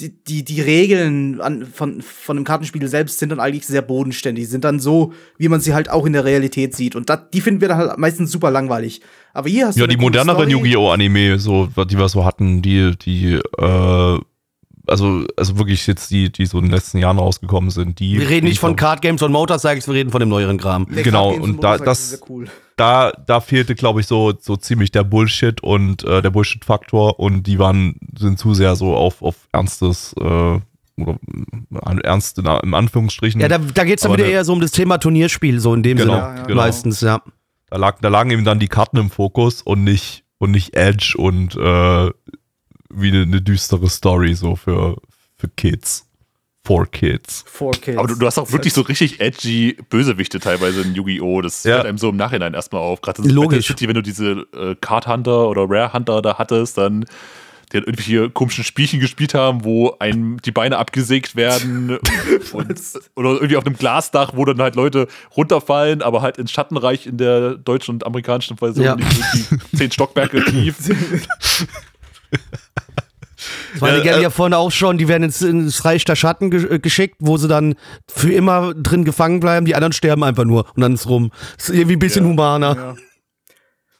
die, 0.00 0.10
die, 0.24 0.44
die 0.44 0.60
Regeln 0.60 1.40
an, 1.40 1.64
von, 1.64 2.02
von 2.02 2.36
dem 2.36 2.44
Kartenspiel 2.44 2.86
selbst 2.86 3.18
sind 3.18 3.30
dann 3.30 3.40
eigentlich 3.40 3.66
sehr 3.66 3.80
bodenständig, 3.80 4.46
sind 4.48 4.64
dann 4.64 4.78
so, 4.78 5.14
wie 5.38 5.48
man 5.48 5.60
sie 5.60 5.72
halt 5.72 5.88
auch 5.88 6.04
in 6.04 6.12
der 6.12 6.26
Realität 6.26 6.76
sieht. 6.76 6.94
Und 6.94 7.08
dat, 7.08 7.32
die 7.32 7.40
finden 7.40 7.62
wir 7.62 7.68
dann 7.68 7.78
halt 7.78 7.98
meistens 7.98 8.30
super 8.30 8.50
langweilig. 8.50 9.00
Aber 9.32 9.48
hier 9.48 9.68
hast 9.68 9.76
du 9.76 9.80
ja, 9.80 9.86
die 9.86 9.96
moderneren. 9.96 10.50
Yu-Gi-Oh! 10.50 10.90
Anime, 10.90 11.38
so, 11.38 11.68
die 11.68 11.96
wir 11.96 12.08
so 12.10 12.26
hatten, 12.26 12.60
die, 12.60 12.94
die, 12.98 13.40
äh, 13.56 14.18
also, 14.86 15.24
also 15.36 15.58
wirklich 15.58 15.86
jetzt 15.86 16.10
die, 16.10 16.30
die 16.30 16.46
so 16.46 16.58
in 16.58 16.64
den 16.66 16.72
letzten 16.72 16.98
Jahren 16.98 17.18
rausgekommen 17.18 17.70
sind, 17.70 17.98
die. 18.00 18.18
Wir 18.20 18.28
reden 18.28 18.46
nicht 18.46 18.58
von 18.60 18.76
Card 18.76 19.02
Games 19.02 19.22
und 19.22 19.32
Motorcycles, 19.32 19.86
wir 19.88 19.94
reden 19.94 20.10
von 20.10 20.20
dem 20.20 20.28
neueren 20.28 20.58
Kram. 20.58 20.86
Nee, 20.88 21.02
genau, 21.02 21.32
und 21.32 21.62
da- 21.62 21.78
das- 21.78 22.00
ist 22.00 22.10
sehr 22.10 22.18
cool. 22.30 22.46
da, 22.76 23.10
da 23.26 23.40
fehlte, 23.40 23.74
glaube 23.74 24.00
ich, 24.00 24.06
so, 24.06 24.32
so 24.38 24.56
ziemlich 24.56 24.90
der 24.90 25.04
Bullshit 25.04 25.62
und 25.62 26.04
äh, 26.04 26.22
der 26.22 26.30
Bullshit-Faktor 26.30 27.18
und 27.18 27.44
die 27.46 27.58
waren, 27.58 27.96
sind 28.18 28.38
zu 28.38 28.54
sehr 28.54 28.76
so 28.76 28.94
auf, 28.94 29.22
auf 29.22 29.34
ernstes, 29.52 30.14
äh, 30.18 30.22
oder 30.98 31.18
äh, 31.72 32.00
ernst 32.04 32.38
in, 32.38 32.46
im 32.46 32.74
Anführungsstrichen. 32.74 33.40
Ja, 33.40 33.48
da, 33.48 33.58
da 33.58 33.84
geht 33.84 33.98
es 33.98 34.02
dann 34.02 34.12
wieder 34.14 34.24
ne- 34.24 34.30
eher 34.30 34.44
so 34.44 34.52
um 34.52 34.60
das 34.60 34.70
Thema 34.70 34.98
Turnierspiel, 34.98 35.60
so 35.60 35.74
in 35.74 35.82
dem 35.82 35.98
Genau, 35.98 36.12
Sinne. 36.14 36.24
Ja, 36.26 36.36
ja, 36.36 36.42
genau. 36.44 36.62
Meistens, 36.62 37.00
ja. 37.00 37.20
Da, 37.68 37.76
lag, 37.78 37.98
da 38.00 38.08
lagen 38.08 38.30
eben 38.30 38.44
dann 38.44 38.60
die 38.60 38.68
Karten 38.68 38.96
im 38.96 39.10
Fokus 39.10 39.60
und 39.62 39.82
nicht, 39.84 40.24
und 40.38 40.52
nicht 40.52 40.74
Edge 40.76 41.14
und 41.18 41.56
äh, 41.56 42.10
wie 42.96 43.08
eine, 43.08 43.22
eine 43.22 43.42
düstere 43.42 43.88
Story 43.88 44.34
so 44.34 44.56
für, 44.56 44.96
für 45.36 45.48
Kids. 45.48 46.02
For 46.64 46.84
Kids. 46.86 47.44
Four 47.46 47.70
Kids. 47.72 47.96
Aber 47.96 48.08
du, 48.08 48.16
du 48.16 48.26
hast 48.26 48.38
auch 48.38 48.50
wirklich 48.50 48.72
so 48.72 48.80
richtig 48.80 49.20
edgy 49.20 49.76
Bösewichte 49.88 50.40
teilweise 50.40 50.80
in 50.82 50.94
Yu-Gi-Oh! 50.96 51.40
Das 51.40 51.62
Ja. 51.62 51.76
fällt 51.76 51.86
einem 51.86 51.98
so 51.98 52.08
im 52.08 52.16
Nachhinein 52.16 52.54
erstmal 52.54 52.82
auf. 52.82 53.00
Gerade 53.02 53.22
in 53.22 53.28
Logisch. 53.30 53.58
Battle 53.58 53.62
City, 53.62 53.86
wenn 53.88 53.94
du 53.94 54.02
diese 54.02 54.46
äh, 54.52 54.74
Card 54.80 55.06
Hunter 55.06 55.48
oder 55.48 55.66
Rare 55.68 55.92
Hunter 55.92 56.22
da 56.22 56.38
hattest, 56.38 56.76
dann 56.76 57.04
die 57.72 57.76
halt 57.78 57.86
irgendwelche 57.86 58.30
komischen 58.30 58.64
Spielchen 58.64 58.98
gespielt 59.00 59.34
haben, 59.34 59.64
wo 59.64 59.94
einem 60.00 60.40
die 60.42 60.50
Beine 60.52 60.78
abgesägt 60.78 61.36
werden 61.36 61.98
und, 62.52 62.80
oder 63.14 63.30
irgendwie 63.34 63.56
auf 63.56 63.66
einem 63.66 63.76
Glasdach, 63.76 64.32
wo 64.34 64.44
dann 64.44 64.60
halt 64.60 64.74
Leute 64.76 65.06
runterfallen, 65.36 66.02
aber 66.02 66.20
halt 66.22 66.36
ins 66.38 66.50
Schattenreich 66.50 67.06
in 67.06 67.16
der 67.16 67.54
deutschen 67.56 67.94
und 67.94 68.06
amerikanischen 68.06 68.56
Version 68.56 68.84
Ja. 68.84 68.94
nicht 68.96 69.08
irgendwie 69.52 69.76
zehn 69.76 69.90
Stockwerke 69.92 70.44
tief. 70.44 70.76
Das 73.78 73.82
war 73.82 73.96
Ja, 73.96 74.04
ja, 74.04 74.16
äh, 74.18 74.22
ja 74.22 74.30
vorhin 74.30 74.54
auch 74.54 74.70
schon, 74.70 74.98
die 74.98 75.08
werden 75.08 75.24
ins, 75.24 75.42
ins 75.42 75.84
Reich 75.84 76.04
der 76.04 76.16
Schatten 76.16 76.50
ge 76.50 76.64
äh, 76.74 76.78
geschickt, 76.78 77.16
wo 77.20 77.36
sie 77.36 77.48
dann 77.48 77.74
für 78.08 78.32
immer 78.32 78.74
drin 78.74 79.04
gefangen 79.04 79.40
bleiben, 79.40 79.66
die 79.66 79.74
anderen 79.74 79.92
sterben 79.92 80.24
einfach 80.24 80.44
nur 80.44 80.66
und 80.74 80.80
dann 80.82 80.94
ist 80.94 81.08
rum. 81.08 81.30
Ist 81.58 81.70
irgendwie 81.70 81.96
ein 81.96 81.98
bisschen 81.98 82.24
Ja. 82.24 82.30
humaner. 82.30 82.76
ja. 82.76 82.94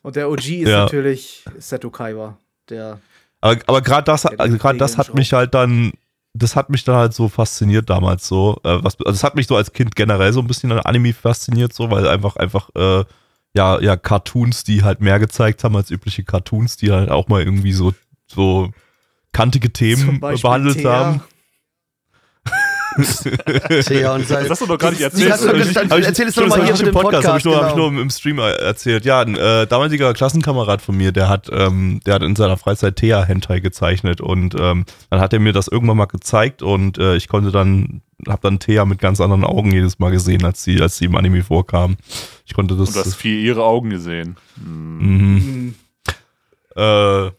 Und 0.03 0.17
der 0.17 0.31
OG 0.31 0.39
ist 0.63 0.69
Ja. 0.69 0.83
natürlich 0.85 1.45
Seto 1.59 1.91
Kaiwa, 1.91 2.39
der 2.69 3.01
Aber, 3.41 3.61
aber 3.67 3.83
gerade 3.83 4.05
das, 4.05 4.25
also 4.27 4.57
gerade 4.59 4.79
das 4.79 4.99
hat 4.99 5.15
mich 5.15 5.33
halt 5.33 5.53
dann, 5.55 5.93
das 6.33 6.55
hat 6.57 6.71
mich 6.71 6.85
dann 6.85 6.97
halt 6.97 7.15
so 7.15 7.29
fasziniert 7.29 7.91
damals 7.91 8.27
so. 8.29 8.59
Äh, 8.63 8.79
was, 8.83 8.97
also 9.01 9.11
das 9.13 9.25
hat 9.25 9.35
mich 9.35 9.47
so 9.47 9.57
als 9.57 9.73
Kind 9.73 9.97
generell 9.97 10.33
so 10.33 10.41
ein 10.41 10.47
bisschen 10.47 10.71
an 10.73 10.79
Anime 10.81 11.13
fasziniert, 11.13 11.73
so, 11.73 11.91
weil 11.91 12.07
einfach, 12.09 12.37
einfach, 12.37 12.71
äh, 12.77 13.05
ja, 13.55 13.81
ja, 13.81 13.97
Cartoons, 13.97 14.65
die 14.65 14.83
halt 14.85 15.01
mehr 15.01 15.19
gezeigt 15.19 15.65
haben 15.65 15.75
als 15.77 15.91
übliche 15.91 16.25
Cartoons, 16.25 16.77
die 16.77 16.93
halt 16.93 17.11
auch 17.11 17.29
mal 17.29 17.43
irgendwie 17.43 17.73
so, 17.73 17.93
so 18.27 18.71
kantige 19.37 19.73
Themen 19.73 20.21
behandelt 20.21 20.79
Thea. 20.79 20.91
haben. 20.91 21.21
Ja, 23.91 24.15
und 24.15 24.31
Das 24.31 24.49
hast 24.49 24.63
du 24.63 24.67
noch 24.67 24.79
gar 24.79 24.91
nicht 24.91 25.03
erzählt. 25.03 25.31
doch 25.31 25.99
erzähl 25.99 26.29
es 26.29 26.35
doch 26.35 26.47
mal 26.47 26.65
hier 26.65 26.75
im 26.75 26.85
den 26.87 26.95
Podcast, 26.95 27.29
habe 27.29 27.39
ich, 27.39 27.45
nur, 27.45 27.57
hab 27.57 27.67
ich 27.67 27.75
genau. 27.75 27.91
nur 27.91 28.01
im 28.01 28.09
Stream 28.09 28.39
äh, 28.39 28.53
erzählt. 28.53 29.05
Ja, 29.05 29.21
ein 29.21 29.37
äh, 29.37 29.67
damaliger 29.67 30.15
Klassenkamerad 30.15 30.81
von 30.81 30.97
mir, 30.97 31.13
der 31.13 31.29
hat, 31.29 31.51
ähm, 31.53 32.01
der 32.07 32.15
hat 32.15 32.23
in 32.23 32.35
seiner 32.37 32.57
Freizeit 32.57 32.97
Thea 32.97 33.23
Hentai 33.23 33.61
gezeichnet 33.61 34.23
und 34.23 34.55
ähm, 34.59 34.87
dann 35.11 35.21
hat 35.21 35.35
er 35.35 35.41
mir 35.41 35.53
das 35.53 35.69
irgendwann 35.69 35.99
mal 35.99 36.07
gezeigt 36.07 36.63
und 36.63 36.97
äh, 36.97 37.17
ich 37.17 37.29
konnte 37.29 37.51
dann, 37.51 38.01
habe 38.27 38.41
dann 38.43 38.61
Thea 38.61 38.87
mit 38.87 38.99
ganz 38.99 39.21
anderen 39.21 39.45
Augen 39.45 39.73
jedes 39.73 39.99
Mal 39.99 40.11
gesehen, 40.11 40.47
als 40.47 40.65
sie, 40.65 40.81
als 40.81 40.97
sie 40.97 41.05
im 41.05 41.17
Anime 41.17 41.43
vorkam. 41.43 41.97
Ich 42.47 42.55
konnte 42.55 42.77
das. 42.77 42.89
Und 42.89 42.97
du 42.97 43.01
hast 43.01 43.15
viel 43.15 43.41
ihre 43.41 43.63
Augen 43.63 43.91
gesehen. 43.91 44.37
Hm. 44.57 44.99
mhm. 44.99 45.35
Mhm. 45.35 45.75
Äh, 46.77 47.31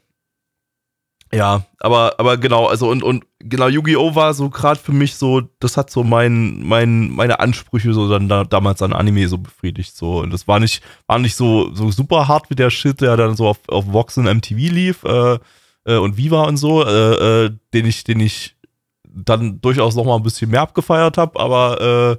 ja, 1.34 1.66
aber, 1.80 2.16
aber 2.20 2.38
genau, 2.38 2.68
also 2.68 2.90
und, 2.90 3.04
und 3.04 3.26
genau, 3.40 3.68
Yu-Gi-Oh! 3.68 4.16
war 4.16 4.34
so 4.34 4.50
gerade 4.50 4.80
für 4.80 4.94
mich 4.94 5.16
so, 5.16 5.42
das 5.60 5.76
hat 5.76 5.90
so 5.90 6.04
mein, 6.04 6.64
mein, 6.64 7.12
meine 7.12 7.40
Ansprüche 7.40 7.94
so 7.94 8.10
dann 8.10 8.30
da, 8.30 8.44
damals 8.44 8.82
an 8.82 8.94
Anime 8.94 9.28
so 9.28 9.38
befriedigt. 9.38 9.96
So. 9.96 10.20
Und 10.20 10.32
das 10.32 10.48
war 10.48 10.60
nicht, 10.60 10.82
war 11.06 11.20
nicht 11.20 11.36
so, 11.36 11.74
so 11.74 11.92
super 11.92 12.28
hart 12.28 12.50
wie 12.50 12.56
der 12.56 12.70
Shit, 12.70 13.02
der 13.02 13.18
dann 13.18 13.36
so 13.36 13.48
auf, 13.48 13.60
auf 13.68 13.92
Vox 13.92 14.18
und 14.18 14.26
MTV 14.26 14.58
lief 14.58 15.04
äh, 15.04 15.38
äh, 15.86 15.98
und 15.98 16.18
Viva 16.18 16.44
und 16.44 16.58
so, 16.58 16.86
äh, 16.86 17.46
äh, 17.46 17.52
den 17.74 17.86
ich, 17.86 18.04
den 18.04 18.20
ich 18.20 18.56
dann 19.04 19.60
durchaus 19.62 19.96
noch 19.96 20.06
mal 20.06 20.16
ein 20.16 20.24
bisschen 20.24 20.52
mehr 20.52 20.62
abgefeiert 20.62 21.18
habe, 21.18 21.40
aber 21.40 22.18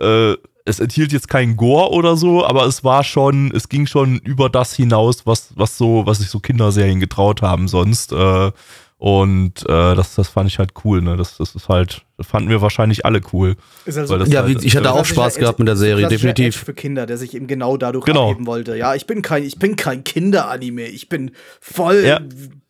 äh, 0.00 0.32
äh, 0.32 0.36
es 0.64 0.80
enthielt 0.80 1.12
jetzt 1.12 1.28
keinen 1.28 1.56
Gore 1.56 1.90
oder 1.90 2.16
so, 2.16 2.44
aber 2.44 2.66
es 2.66 2.84
war 2.84 3.04
schon, 3.04 3.50
es 3.54 3.68
ging 3.68 3.86
schon 3.86 4.18
über 4.18 4.48
das 4.48 4.74
hinaus, 4.74 5.26
was, 5.26 5.52
was 5.56 5.76
so, 5.76 6.06
was 6.06 6.18
sich 6.18 6.28
so 6.28 6.40
Kinderserien 6.40 7.00
getraut 7.00 7.42
haben 7.42 7.68
sonst. 7.68 8.12
Äh, 8.12 8.52
und 8.98 9.62
äh, 9.68 9.96
das, 9.96 10.14
das 10.14 10.28
fand 10.28 10.48
ich 10.48 10.60
halt 10.60 10.74
cool, 10.84 11.02
ne? 11.02 11.16
Das, 11.16 11.36
das 11.36 11.56
ist 11.56 11.68
halt, 11.68 12.02
das 12.16 12.28
fanden 12.28 12.48
wir 12.50 12.62
wahrscheinlich 12.62 13.04
alle 13.04 13.20
cool. 13.32 13.56
Ist 13.84 13.98
also 13.98 14.12
Weil 14.12 14.20
das 14.20 14.28
Ja, 14.30 14.44
halt, 14.44 14.62
ich 14.64 14.76
hatte 14.76 14.90
auch 14.92 14.98
klassischer 14.98 15.14
Spaß 15.22 15.34
gehabt 15.38 15.58
mit 15.58 15.66
der 15.66 15.74
Serie, 15.74 16.06
klassischer 16.06 16.28
Edge 16.28 16.34
definitiv. 16.42 16.64
für 16.64 16.72
Kinder, 16.74 17.04
der 17.06 17.18
sich 17.18 17.34
eben 17.34 17.48
genau 17.48 17.76
dadurch 17.76 18.04
Genau. 18.04 18.26
abheben 18.30 18.46
wollte. 18.46 18.76
Ja, 18.76 18.94
ich 18.94 19.06
bin 19.08 19.20
kein, 19.22 19.42
ich 19.42 19.58
bin 19.58 19.74
kein 19.74 20.04
Kinderanime. 20.04 20.82
Ich 20.86 21.08
bin 21.08 21.32
voll 21.60 22.04
Ja. 22.06 22.20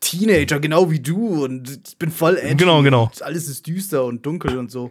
Teenager, 0.00 0.58
genau 0.58 0.90
wie 0.90 1.00
du. 1.00 1.44
Und 1.44 1.80
ich 1.86 1.98
bin 1.98 2.10
voll 2.10 2.38
edgy. 2.38 2.56
Genau, 2.56 2.82
genau. 2.82 3.10
Alles 3.20 3.46
ist 3.46 3.66
düster 3.66 4.06
und 4.06 4.24
dunkel 4.24 4.56
und 4.56 4.70
so. 4.70 4.90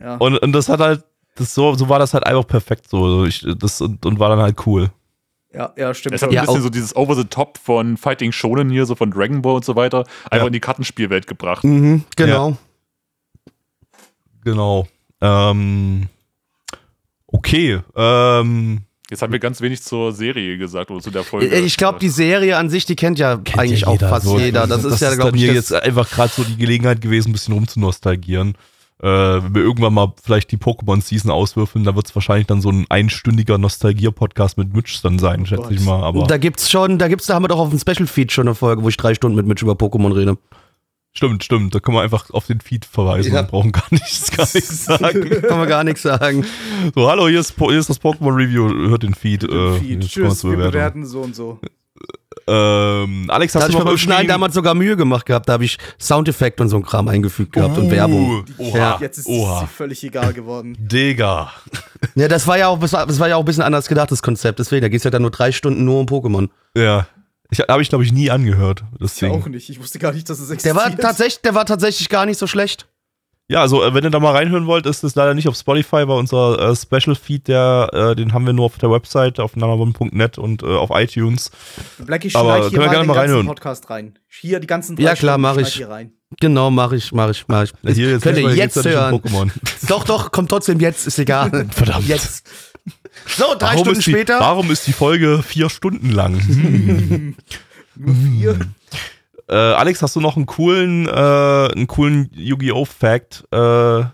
Ja. 0.00 0.16
Und, 0.16 0.36
und 0.38 0.50
das 0.52 0.68
hat 0.68 0.80
halt, 0.80 1.04
das 1.36 1.54
so, 1.54 1.74
so 1.74 1.88
war 1.88 1.98
das 1.98 2.12
halt 2.14 2.26
einfach 2.26 2.46
perfekt 2.46 2.88
so. 2.90 3.24
Ich, 3.24 3.46
das, 3.58 3.80
und, 3.80 4.04
und 4.04 4.18
war 4.18 4.28
dann 4.30 4.40
halt 4.40 4.66
cool. 4.66 4.90
ja, 5.54 5.72
ja, 5.76 5.94
stimmt. 5.94 6.14
Es 6.16 6.22
hat 6.22 6.28
schon. 6.30 6.30
ein 6.30 6.34
Ja, 6.34 6.46
bisschen 6.46 6.62
so 6.62 6.70
dieses 6.70 6.94
Over 6.96 7.14
the 7.14 7.24
Top 7.24 7.58
von 7.58 7.96
Fighting 7.96 8.32
Shonen 8.32 8.70
hier, 8.70 8.84
so 8.86 8.94
von 8.94 9.10
Dragon 9.10 9.42
Ball 9.42 9.54
und 9.56 9.64
so 9.64 9.76
weiter, 9.76 10.04
einfach 10.24 10.38
Ja. 10.38 10.46
in 10.46 10.52
die 10.52 10.60
Kartenspielwelt 10.60 11.26
gebracht. 11.26 11.64
Mhm, 11.64 12.04
genau. 12.16 12.56
Genau. 14.44 14.86
Ähm, 15.20 16.08
okay. 17.26 17.80
Ähm, 17.94 18.82
Jetzt 19.08 19.22
haben 19.22 19.32
wir 19.32 19.38
ganz 19.38 19.60
wenig 19.60 19.82
zur 19.82 20.12
Serie 20.12 20.58
gesagt 20.58 20.90
oder 20.90 21.00
zu 21.00 21.10
der 21.10 21.22
Folge. 21.22 21.46
Äh, 21.48 21.60
Ich 21.60 21.76
glaube, 21.76 21.98
die 22.00 22.08
Serie 22.08 22.56
an 22.56 22.70
sich, 22.70 22.86
die 22.86 22.96
kennt 22.96 23.18
ja 23.20 23.40
eigentlich 23.56 23.82
ja 23.82 23.86
auch 23.88 23.98
fast 24.00 24.26
so. 24.26 24.38
jeder. 24.38 24.66
Das, 24.66 24.84
ist 24.84 25.00
ja, 25.00 25.10
dann 25.10 25.18
glaube 25.18 25.36
ich, 25.36 25.44
hier 25.44 25.54
das, 25.54 25.70
jetzt 25.70 25.82
einfach 25.82 26.10
gerade 26.10 26.32
so 26.32 26.42
die 26.42 26.56
Gelegenheit 26.56 27.00
gewesen, 27.00 27.30
ein 27.30 27.32
bisschen 27.32 27.54
rumzunostalgieren. 27.54 28.56
Äh, 29.02 29.06
wenn 29.08 29.54
wir 29.54 29.62
irgendwann 29.62 29.92
mal 29.92 30.12
vielleicht 30.22 30.50
die 30.52 30.56
Pokémon-Season 30.56 31.30
auswürfeln, 31.30 31.84
da 31.84 31.94
wird 31.94 32.06
es 32.06 32.14
wahrscheinlich 32.14 32.46
dann 32.46 32.62
so 32.62 32.70
ein 32.70 32.86
einstündiger 32.88 33.58
Nostalgier-Podcast 33.58 34.56
mit 34.56 34.74
Mitch 34.74 35.00
dann 35.02 35.18
sein, 35.18 35.44
schätze 35.44 35.62
Gott. 35.64 35.72
ich 35.72 35.80
mal. 35.82 36.02
Aber 36.02 36.26
da 36.26 36.38
gibt's 36.38 36.70
schon, 36.70 36.98
da 36.98 37.08
gibt's, 37.08 37.26
da 37.26 37.34
haben 37.34 37.44
wir 37.44 37.48
doch 37.48 37.58
auf 37.58 37.68
dem 37.70 37.78
Special 37.78 38.06
Feed 38.06 38.32
schon 38.32 38.48
eine 38.48 38.54
Folge, 38.54 38.82
wo 38.82 38.88
ich 38.88 38.96
drei 38.96 39.14
Stunden 39.14 39.36
mit 39.36 39.46
Mitch 39.46 39.62
über 39.64 39.74
Pokémon 39.74 40.14
rede. 40.16 40.38
stimmt, 41.12 41.44
stimmt. 41.44 41.74
Da 41.74 41.80
können 41.80 41.96
wir 41.96 42.02
einfach 42.02 42.30
auf 42.30 42.46
den 42.46 42.60
Feed 42.60 42.86
verweisen 42.86 43.34
Ja. 43.34 43.40
und 43.40 43.48
brauchen 43.50 43.72
gar 43.72 43.84
nichts, 43.90 44.30
gar 44.30 44.48
nichts 44.54 44.84
sagen. 44.86 45.42
Kann 45.42 45.58
man 45.58 45.68
gar 45.68 45.84
nichts 45.84 46.00
sagen. 46.02 46.46
So, 46.94 47.08
hallo, 47.10 47.28
hier 47.28 47.40
ist, 47.40 47.54
hier 47.58 47.70
ist 47.78 47.90
das 47.90 48.00
Pokémon-Review. 48.00 48.88
Hört 48.88 49.02
den 49.02 49.12
Feed. 49.14 49.44
äh, 49.44 49.78
Feed. 49.78 50.08
Tschüss, 50.08 50.42
wir 50.42 50.56
bewerten 50.56 51.04
so 51.04 51.20
und 51.20 51.36
so. 51.36 51.58
Ähm, 52.46 53.26
Alex, 53.28 53.52
Da 53.52 53.58
hast 53.58 53.64
hatte 53.64 53.72
du 53.72 53.78
ich 53.78 53.84
noch 53.84 53.90
beim 53.90 53.98
Schneiden 53.98 54.28
damals 54.28 54.54
sogar 54.54 54.74
Mühe 54.74 54.96
gemacht 54.96 55.26
gehabt. 55.26 55.48
Da 55.48 55.54
habe 55.54 55.64
ich 55.64 55.78
Soundeffekte 56.00 56.62
und 56.62 56.68
so 56.68 56.76
ein 56.76 56.82
Kram 56.84 57.08
eingefügt 57.08 57.52
gehabt 57.52 57.76
und 57.78 57.90
Werbung. 57.90 58.44
Uh, 58.58 58.68
Oha, 58.68 58.76
Ja. 58.78 58.98
Jetzt 59.00 59.18
ist 59.18 59.26
oha. 59.26 59.60
sie 59.60 59.66
völlig 59.66 60.02
egal 60.04 60.32
geworden. 60.32 60.76
Digga. 60.80 61.50
Ja, 62.14 62.28
das 62.28 62.46
war 62.46 62.58
ja 62.58 62.68
auch, 62.68 62.78
das 62.78 62.92
war, 62.92 63.06
das 63.06 63.18
war 63.18 63.28
ja 63.28 63.36
auch 63.36 63.40
ein 63.40 63.44
bisschen 63.46 63.62
anders 63.64 63.88
gedacht, 63.88 64.10
das 64.10 64.22
Konzept. 64.22 64.58
Deswegen, 64.58 64.82
da 64.82 64.88
geht's 64.88 65.04
ja 65.04 65.10
dann 65.10 65.22
nur 65.22 65.30
drei 65.30 65.50
Stunden 65.52 65.84
nur 65.84 65.98
um 66.00 66.06
Pokémon. 66.06 66.48
Ja. 66.76 67.06
Ich, 67.50 67.60
habe 67.60 67.80
ich, 67.82 67.88
glaube 67.88 68.04
ich, 68.04 68.12
nie 68.12 68.30
angehört. 68.30 68.84
Das 68.98 69.14
Ich 69.14 69.20
Ding. 69.20 69.30
auch 69.32 69.46
nicht. 69.46 69.68
Ich 69.70 69.80
wusste 69.80 69.98
gar 69.98 70.12
nicht, 70.12 70.28
dass 70.28 70.38
es 70.40 70.48
Der 70.48 70.54
existiert. 70.54 70.76
war 70.76 70.96
tatsächlich, 70.96 71.40
der 71.42 71.54
war 71.54 71.64
tatsächlich 71.64 72.08
gar 72.08 72.26
nicht 72.26 72.38
so 72.38 72.46
schlecht. 72.46 72.86
Ja, 73.48 73.60
also 73.60 73.82
äh, 73.84 73.94
wenn 73.94 74.02
ihr 74.02 74.10
da 74.10 74.18
mal 74.18 74.32
reinhören 74.32 74.66
wollt, 74.66 74.86
ist 74.86 75.04
es 75.04 75.14
leider 75.14 75.32
nicht 75.34 75.46
auf 75.46 75.54
Spotify, 75.56 76.08
weil 76.08 76.18
unser 76.18 76.58
äh, 76.70 76.74
Special 76.74 77.14
Feed, 77.14 77.46
der, 77.46 77.90
äh, 77.92 78.16
den 78.16 78.32
haben 78.32 78.44
wir 78.44 78.52
nur 78.52 78.64
auf 78.66 78.78
der 78.78 78.90
Website, 78.90 79.38
auf 79.38 79.54
nanabon.net 79.54 80.36
und 80.38 80.62
äh, 80.64 80.66
auf 80.66 80.90
iTunes. 80.92 81.52
Blackie 81.98 82.34
Aber 82.34 82.56
schneid 82.56 82.60
können 82.62 82.70
hier 82.70 82.80
wir 82.80 82.86
mal 82.86 82.90
gerne 82.90 83.04
den 83.04 83.06
mal 83.06 83.14
ganzen 83.14 83.20
reinhören. 83.30 83.46
Podcast 83.46 83.90
rein. 83.90 84.18
Hier 84.28 84.58
die 84.58 84.66
ganzen 84.66 84.96
drei 84.96 85.04
Ja, 85.04 85.14
klar, 85.14 85.34
Stunden 85.34 85.42
mach 85.42 85.54
schneid 85.54 85.68
ich. 85.68 85.74
Hier 85.74 85.88
rein. 85.90 86.12
Genau, 86.40 86.70
mache 86.72 86.96
ich, 86.96 87.12
mache 87.12 87.30
ich, 87.30 87.46
mache 87.46 87.64
ich. 87.64 87.72
Ja, 87.82 87.90
hier, 87.92 88.10
jetzt 88.10 88.22
Könnt 88.22 88.38
ihr 88.38 88.54
jetzt 88.54 88.84
hören. 88.84 89.14
Pokémon. 89.14 89.50
Doch, 89.88 90.02
doch, 90.02 90.32
kommt 90.32 90.50
trotzdem 90.50 90.80
jetzt, 90.80 91.06
ist 91.06 91.18
egal. 91.20 91.68
Verdammt. 91.70 92.08
Jetzt. 92.08 92.48
So, 93.26 93.54
drei 93.56 93.68
Warum 93.74 93.78
Stunden 93.84 94.00
die, 94.00 94.10
später. 94.10 94.40
Warum 94.40 94.70
ist 94.72 94.86
die 94.88 94.92
Folge 94.92 95.42
vier 95.44 95.70
Stunden 95.70 96.10
lang? 96.10 96.40
Vier. 97.96 98.58
Äh, 99.48 99.54
Alex, 99.54 100.02
hast 100.02 100.16
du 100.16 100.20
noch 100.20 100.36
einen 100.36 100.46
coolen, 100.46 101.06
äh, 101.06 101.10
einen 101.10 101.86
coolen 101.86 102.30
Yu-Gi-Oh! 102.34 102.84
Fact? 102.84 103.44
Äh, 103.52 104.00
äh, 104.00 104.06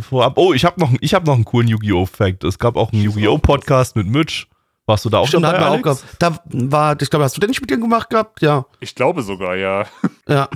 vorab. 0.00 0.34
Oh, 0.36 0.52
ich 0.52 0.64
habe 0.64 0.78
noch, 0.80 0.92
ich 1.00 1.14
hab 1.14 1.26
noch 1.26 1.34
einen 1.34 1.44
coolen 1.44 1.68
Yu-Gi-Oh! 1.68 2.06
Fact. 2.06 2.44
Es 2.44 2.58
gab 2.58 2.76
auch 2.76 2.92
einen 2.92 3.02
Yu-Gi-Oh! 3.02 3.38
Podcast 3.38 3.96
mit 3.96 4.06
Mitch. 4.06 4.46
Warst 4.86 5.04
du 5.04 5.10
da 5.10 5.18
auch 5.18 5.28
Stimmt, 5.28 5.44
dabei, 5.44 5.66
auch 5.66 5.72
Alex? 5.72 5.82
gehabt. 5.82 6.02
Da 6.18 6.38
war, 6.46 6.96
ich 7.00 7.10
glaube, 7.10 7.24
hast 7.24 7.36
du 7.36 7.40
den 7.40 7.50
nicht 7.50 7.60
mit 7.60 7.68
dir 7.68 7.78
gemacht 7.78 8.08
gehabt? 8.10 8.40
Ja. 8.40 8.64
Ich 8.80 8.94
glaube 8.94 9.22
sogar, 9.22 9.56
ja. 9.56 9.84
Ja. 10.28 10.48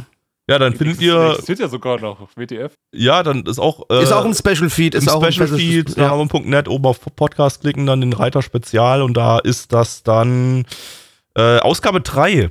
Ja, 0.48 0.59
dann 0.59 0.74
findet 0.74 1.00
ihr, 1.00 1.30
Existiert 1.30 1.60
ja 1.60 1.68
sogar 1.68 2.00
noch 2.00 2.20
auf 2.20 2.30
WTF. 2.36 2.72
ja, 2.92 3.22
dann 3.22 3.44
ist 3.46 3.59
auch, 3.60 3.88
äh, 3.90 4.02
ist 4.02 4.12
auch 4.12 4.24
ein 4.24 4.34
Special 4.34 4.68
Feed. 4.70 4.94
Ist 4.94 5.09
auch 5.09 5.22
ein 5.22 5.32
Special 5.32 5.48
Feed, 5.48 5.96
Ja. 5.96 6.14
ja. 6.16 6.66
oben 6.66 6.86
auf 6.86 7.00
Podcast 7.14 7.60
klicken, 7.60 7.86
dann 7.86 8.00
den 8.00 8.12
Reiter 8.12 8.42
Spezial 8.42 9.02
und 9.02 9.16
da 9.16 9.38
ist 9.38 9.72
das 9.72 10.02
dann 10.02 10.64
äh, 11.36 11.59
Ausgabe 11.59 12.00
3. 12.00 12.50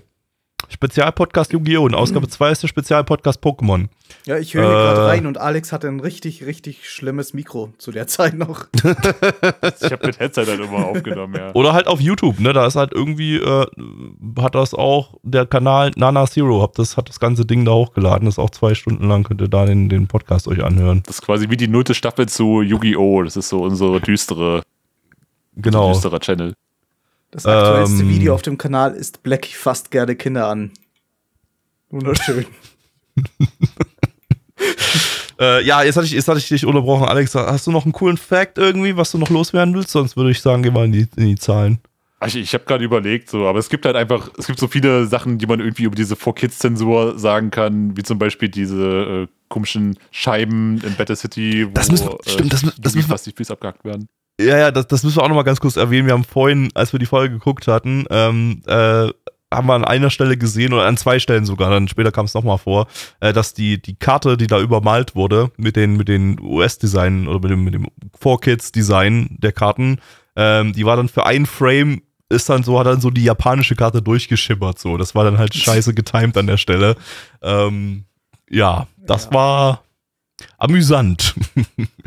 Spezialpodcast 0.69 1.53
Yu-Gi-Oh! 1.53 1.83
und 1.83 1.95
Ausgabe 1.95 2.27
2 2.27 2.51
ist 2.51 2.63
der 2.63 2.67
Spezialpodcast 2.67 3.43
Pokémon. 3.43 3.87
Ja, 4.25 4.37
ich 4.37 4.53
höre 4.53 4.63
hier 4.63 4.71
Äh. 4.71 4.83
gerade 4.83 5.05
rein 5.07 5.25
und 5.25 5.37
Alex 5.37 5.71
hatte 5.71 5.87
ein 5.87 5.99
richtig, 5.99 6.45
richtig 6.45 6.89
schlimmes 6.89 7.33
Mikro 7.33 7.73
zu 7.77 7.91
der 7.91 8.07
Zeit 8.07 8.33
noch. 8.35 8.65
Ich 9.83 9.91
habe 9.91 10.07
mit 10.07 10.19
Headset 10.19 10.45
halt 10.45 10.59
immer 10.59 10.85
aufgenommen, 10.85 11.35
ja. 11.35 11.53
Oder 11.53 11.73
halt 11.73 11.87
auf 11.87 11.99
YouTube, 11.99 12.39
ne? 12.39 12.53
Da 12.53 12.65
ist 12.67 12.75
halt 12.75 12.91
irgendwie, 12.93 13.37
äh, 13.37 13.65
hat 14.39 14.55
das 14.55 14.73
auch 14.73 15.15
der 15.23 15.45
Kanal 15.45 15.91
Nana 15.95 16.25
Zero, 16.27 16.61
hab 16.61 16.73
das, 16.75 16.97
hat 16.97 17.09
das 17.09 17.19
ganze 17.19 17.45
Ding 17.45 17.65
da 17.65 17.71
hochgeladen. 17.71 18.25
Das 18.25 18.35
ist 18.35 18.39
auch 18.39 18.49
zwei 18.51 18.75
Stunden 18.75 19.07
lang, 19.07 19.23
könnt 19.23 19.41
ihr 19.41 19.47
da 19.47 19.65
den, 19.65 19.89
den 19.89 20.07
Podcast 20.07 20.47
euch 20.47 20.63
anhören. 20.63 21.01
Das 21.05 21.15
ist 21.15 21.21
quasi 21.21 21.49
wie 21.49 21.57
die 21.57 21.67
nullte 21.67 21.93
Staffel 21.93 22.27
zu 22.27 22.61
Yu-Gi-Oh! 22.61 23.23
Das 23.23 23.35
ist 23.37 23.49
so 23.49 23.59
unsere 23.63 23.99
düstere, 24.01 24.61
Genau. 25.55 25.91
düsterer 25.93 26.19
Channel. 26.19 26.53
Das 27.31 27.45
aktuellste 27.45 28.03
Ähm. 28.03 28.09
Video 28.09 28.33
auf 28.35 28.41
dem 28.41 28.57
Kanal 28.57 28.93
ist 28.93 29.23
Blackie 29.23 29.53
fasst 29.55 29.89
gerne 29.91 30.15
Kinder 30.15 30.47
an. 30.47 30.71
Wunderschön. 31.89 32.45
Äh, 35.39 35.63
ja, 35.65 35.81
jetzt 35.81 35.95
hatte, 35.95 36.05
ich, 36.05 36.11
jetzt 36.11 36.27
hatte 36.27 36.37
ich 36.37 36.47
dich 36.49 36.67
unterbrochen, 36.67 37.07
Alex. 37.07 37.33
Hast 37.33 37.65
du 37.65 37.71
noch 37.71 37.83
einen 37.85 37.93
coolen 37.93 38.17
Fact 38.17 38.59
irgendwie, 38.59 38.95
was 38.95 39.09
du 39.09 39.17
noch 39.17 39.31
loswerden 39.31 39.73
willst? 39.73 39.89
Sonst 39.89 40.15
würde 40.15 40.29
ich 40.29 40.39
sagen, 40.39 40.61
geh 40.61 40.69
mal 40.69 40.85
in 40.85 40.91
die, 40.91 41.07
in 41.15 41.25
die 41.25 41.35
Zahlen. 41.35 41.79
Ich, 42.27 42.35
ich 42.35 42.53
habe 42.53 42.63
gerade 42.65 42.83
überlegt, 42.85 43.27
so, 43.27 43.47
aber 43.47 43.57
es 43.57 43.67
gibt 43.69 43.85
halt 43.87 43.95
einfach, 43.95 44.29
es 44.37 44.45
gibt 44.45 44.59
so 44.59 44.67
viele 44.67 45.07
Sachen, 45.07 45.39
die 45.39 45.47
man 45.47 45.59
irgendwie 45.59 45.85
über 45.85 45.95
diese 45.95 46.13
4Kids-Zensur 46.13 47.17
sagen 47.17 47.49
kann, 47.49 47.97
wie 47.97 48.03
zum 48.03 48.19
Beispiel 48.19 48.49
diese 48.49 49.23
äh, 49.23 49.27
komischen 49.49 49.97
Scheiben 50.11 50.79
in 50.85 50.93
Battle 50.95 51.15
City, 51.15 51.65
wo 51.67 51.71
Das 51.71 51.89
müssen 51.89 52.09
wir- 52.09 52.19
stimmt, 52.31 52.53
das 52.53 52.61
das 52.61 52.93
müssen 52.93 52.97
wir- 52.97 53.03
fast 53.15 53.25
die 53.25 53.31
Füße 53.31 53.51
abgehackt 53.51 53.83
werden. 53.83 54.07
Ja, 54.45 54.57
ja, 54.57 54.71
das, 54.71 54.87
das 54.87 55.03
müssen 55.03 55.17
wir 55.17 55.23
auch 55.23 55.27
noch 55.29 55.35
mal 55.35 55.43
ganz 55.43 55.59
kurz 55.59 55.75
erwähnen. 55.77 56.07
Wir 56.07 56.13
haben 56.13 56.23
vorhin, 56.23 56.69
als 56.73 56.91
wir 56.93 56.99
die 56.99 57.05
Folge 57.05 57.33
geguckt 57.35 57.67
hatten, 57.67 58.05
ähm, 58.09 58.61
äh, 58.65 59.09
haben 59.53 59.67
wir 59.67 59.73
an 59.73 59.83
einer 59.83 60.09
Stelle 60.09 60.37
gesehen 60.37 60.71
oder 60.73 60.85
an 60.85 60.95
zwei 60.95 61.19
Stellen 61.19 61.45
sogar, 61.45 61.69
dann 61.69 61.89
später 61.89 62.11
kam 62.13 62.25
es 62.25 62.33
nochmal 62.33 62.57
vor, 62.57 62.87
äh, 63.19 63.33
dass 63.33 63.53
die, 63.53 63.81
die 63.81 63.95
Karte, 63.95 64.37
die 64.37 64.47
da 64.47 64.59
übermalt 64.61 65.13
wurde, 65.15 65.51
mit 65.57 65.75
den, 65.75 65.97
mit 65.97 66.07
den 66.07 66.39
US-Designen 66.39 67.27
oder 67.27 67.39
mit 67.41 67.51
dem, 67.51 67.63
mit 67.65 67.73
dem 67.73 67.87
4Kids-Design 68.21 69.37
der 69.41 69.51
Karten, 69.51 69.99
ähm, 70.37 70.71
die 70.71 70.85
war 70.85 70.95
dann 70.95 71.09
für 71.09 71.25
einen 71.25 71.45
Frame, 71.45 72.01
ist 72.29 72.47
dann 72.47 72.63
so, 72.63 72.79
hat 72.79 72.87
dann 72.87 73.01
so 73.01 73.09
die 73.09 73.25
japanische 73.25 73.75
Karte 73.75 74.01
durchgeschimmert, 74.01 74.79
so. 74.79 74.95
Das 74.95 75.15
war 75.15 75.25
dann 75.25 75.37
halt 75.37 75.53
scheiße 75.55 75.93
getimed 75.93 76.37
an 76.37 76.47
der 76.47 76.55
Stelle. 76.57 76.95
Ähm, 77.41 78.05
ja, 78.49 78.87
das 78.97 79.25
Ja. 79.25 79.33
war 79.33 79.83
amüsant. 80.57 81.35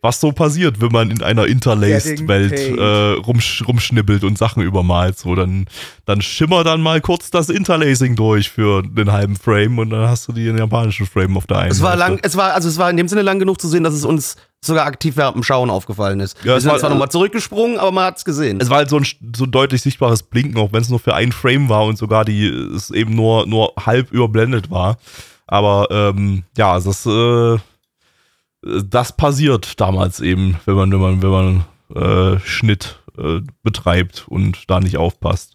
Was 0.00 0.20
so 0.20 0.30
passiert, 0.30 0.80
wenn 0.80 0.92
man 0.92 1.10
in 1.10 1.22
einer 1.24 1.46
Interlaced-Welt 1.46 2.52
äh, 2.78 3.20
rumsch 3.20 3.64
rumschnibbelt 3.66 4.22
und 4.22 4.38
Sachen 4.38 4.62
übermalt. 4.62 5.18
So, 5.18 5.34
dann, 5.34 5.66
dann 6.04 6.22
schimmer 6.22 6.62
dann 6.62 6.80
mal 6.80 7.00
kurz 7.00 7.30
das 7.30 7.48
Interlacing 7.48 8.14
durch 8.14 8.48
für 8.48 8.82
den 8.82 9.10
halben 9.10 9.34
Frame 9.34 9.78
und 9.78 9.90
dann 9.90 10.08
hast 10.08 10.28
du 10.28 10.32
den 10.32 10.56
japanischen 10.56 11.06
Frame 11.06 11.36
auf 11.36 11.46
der 11.48 11.58
einen. 11.58 11.72
Es 11.72 11.82
war 11.82 11.90
Hälfte. 11.96 12.06
lang, 12.10 12.20
es 12.22 12.36
war, 12.36 12.52
also 12.54 12.68
es 12.68 12.78
war 12.78 12.88
in 12.90 12.96
dem 12.96 13.08
Sinne 13.08 13.22
lang 13.22 13.40
genug 13.40 13.60
zu 13.60 13.66
sehen, 13.66 13.82
dass 13.82 13.94
es 13.94 14.04
uns 14.04 14.36
sogar 14.60 14.86
aktiv 14.86 15.16
während 15.16 15.34
dem 15.36 15.42
Schauen 15.42 15.68
aufgefallen 15.70 16.20
ist. 16.20 16.36
Ja, 16.40 16.44
Wir 16.44 16.54
es 16.56 16.62
sind 16.62 16.72
war- 16.72 16.78
zwar 16.78 16.90
nochmal 16.90 17.10
zurückgesprungen, 17.10 17.78
aber 17.78 17.90
man 17.90 18.04
hat 18.06 18.18
es 18.18 18.24
gesehen. 18.24 18.60
Es 18.60 18.70
war 18.70 18.78
halt 18.78 18.90
so 18.90 18.98
ein, 18.98 19.06
so 19.34 19.44
ein 19.44 19.50
deutlich 19.50 19.82
sichtbares 19.82 20.22
Blinken, 20.22 20.58
auch 20.58 20.72
wenn 20.72 20.82
es 20.82 20.88
nur 20.88 21.00
für 21.00 21.14
einen 21.14 21.32
Frame 21.32 21.68
war 21.68 21.84
und 21.84 21.98
sogar 21.98 22.24
die 22.24 22.46
es 22.46 22.90
eben 22.90 23.16
nur, 23.16 23.46
nur 23.48 23.72
halb 23.84 24.12
überblendet 24.12 24.70
war. 24.70 24.96
Aber 25.48 25.88
ähm, 25.90 26.44
ja, 26.56 26.78
das, 26.78 27.04
äh, 27.06 27.56
das 28.62 29.16
passiert 29.16 29.80
damals 29.80 30.20
eben, 30.20 30.56
wenn 30.64 30.74
man, 30.74 30.92
wenn 30.92 31.00
man, 31.00 31.22
wenn 31.22 31.30
man 31.30 31.64
äh, 31.94 32.40
Schnitt 32.40 33.00
äh, 33.16 33.40
betreibt 33.62 34.26
und 34.28 34.68
da 34.68 34.80
nicht 34.80 34.96
aufpasst. 34.96 35.54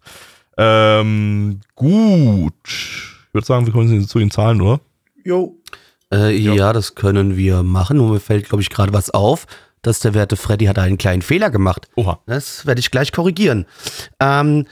Ähm, 0.57 1.61
gut. 1.75 2.53
Ich 2.65 3.33
würde 3.33 3.45
sagen, 3.45 3.65
wir 3.65 3.73
kommen 3.73 4.07
zu 4.07 4.19
den 4.19 4.31
Zahlen, 4.31 4.61
oder? 4.61 4.79
Jo. 5.23 5.57
Äh, 6.11 6.35
ja. 6.37 6.73
das 6.73 6.95
können 6.95 7.37
wir 7.37 7.63
machen. 7.63 7.97
Nur 7.97 8.11
mir 8.11 8.19
fällt, 8.19 8.49
glaube 8.49 8.61
ich, 8.61 8.69
gerade 8.69 8.93
was 8.93 9.09
auf, 9.09 9.47
dass 9.81 9.99
der 9.99 10.13
werte 10.13 10.35
Freddy 10.35 10.65
hat 10.65 10.77
einen 10.77 10.97
kleinen 10.97 11.21
Fehler 11.21 11.49
gemacht. 11.49 11.87
Oha. 11.95 12.19
Das 12.27 12.65
werde 12.65 12.79
ich 12.79 12.91
gleich 12.91 13.11
korrigieren. 13.11 13.65
Ähm, 14.19 14.65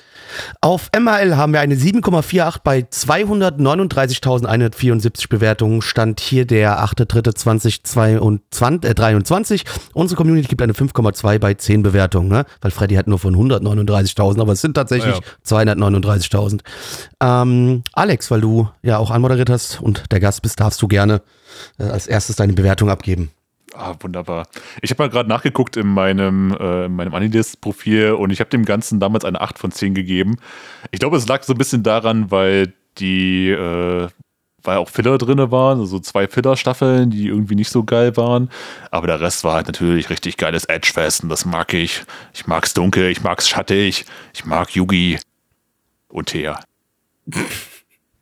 auf 0.61 0.89
MRL 0.97 1.35
haben 1.37 1.53
wir 1.53 1.59
eine 1.61 1.75
7,48 1.75 2.57
bei 2.63 2.79
239.174 2.79 5.29
Bewertungen. 5.29 5.81
Stand 5.81 6.19
hier 6.19 6.45
der 6.45 6.83
8.3.2023. 6.83 9.63
Unsere 9.93 10.17
Community 10.17 10.47
gibt 10.47 10.61
eine 10.61 10.73
5,2 10.73 11.39
bei 11.39 11.53
10 11.53 11.83
Bewertungen, 11.83 12.27
ne? 12.29 12.45
weil 12.61 12.71
Freddy 12.71 12.95
hat 12.95 13.07
nur 13.07 13.19
von 13.19 13.35
139.000, 13.35 14.41
aber 14.41 14.53
es 14.53 14.61
sind 14.61 14.73
tatsächlich 14.75 15.15
Ja. 15.15 15.21
239.000. 15.45 16.61
Ähm, 17.21 17.83
Alex, 17.93 18.31
weil 18.31 18.41
du 18.41 18.69
ja 18.81 18.97
auch 18.97 19.11
anmoderiert 19.11 19.49
hast 19.49 19.81
und 19.81 20.11
der 20.11 20.19
Gast 20.19 20.41
bist, 20.41 20.59
darfst 20.59 20.81
du 20.81 20.87
gerne 20.87 21.21
äh, 21.77 21.83
als 21.83 22.07
erstes 22.07 22.35
deine 22.35 22.53
Bewertung 22.53 22.89
abgeben. 22.89 23.29
Ah, 23.73 23.95
wunderbar. 23.99 24.47
Ich 24.81 24.89
habe 24.91 25.03
mal 25.03 25.09
gerade 25.09 25.29
nachgeguckt 25.29 25.77
in 25.77 25.87
meinem, 25.87 26.51
äh, 26.59 26.85
in 26.85 26.95
meinem 26.95 27.13
Anilist-Profil 27.13 28.11
und 28.11 28.29
ich 28.31 28.39
habe 28.39 28.49
dem 28.49 28.65
Ganzen 28.65 28.99
damals 28.99 29.23
eine 29.25 29.39
8 29.41 29.57
von 29.57 29.71
10 29.71 29.93
gegeben. 29.93 30.37
Ich 30.91 30.99
glaube, 30.99 31.17
es 31.17 31.27
lag 31.27 31.43
so 31.43 31.53
ein 31.53 31.57
bisschen 31.57 31.81
daran, 31.83 32.31
weil 32.31 32.73
die, 32.97 33.49
äh, 33.49 34.07
weil 34.63 34.77
auch 34.77 34.89
Filler 34.89 35.17
drin 35.17 35.39
waren, 35.51 35.79
also 35.79 35.99
zwei 35.99 36.27
Filler-Staffeln, 36.27 37.09
die 37.09 37.27
irgendwie 37.27 37.55
nicht 37.55 37.69
so 37.71 37.83
geil 37.83 38.15
waren. 38.17 38.49
Aber 38.91 39.07
der 39.07 39.19
Rest 39.21 39.43
war 39.43 39.53
halt 39.55 39.67
natürlich 39.67 40.09
richtig 40.09 40.37
geiles 40.37 40.65
Edge-Fest 40.65 41.23
und 41.23 41.29
das 41.29 41.45
mag 41.45 41.73
ich. 41.73 42.03
Ich 42.33 42.45
mag's 42.47 42.73
dunkel, 42.73 43.09
ich 43.09 43.23
mag's 43.23 43.47
schattig, 43.49 44.05
ich 44.33 44.45
mag 44.45 44.75
Yugi 44.75 45.17
und 46.09 46.27
Thea. 46.27 46.59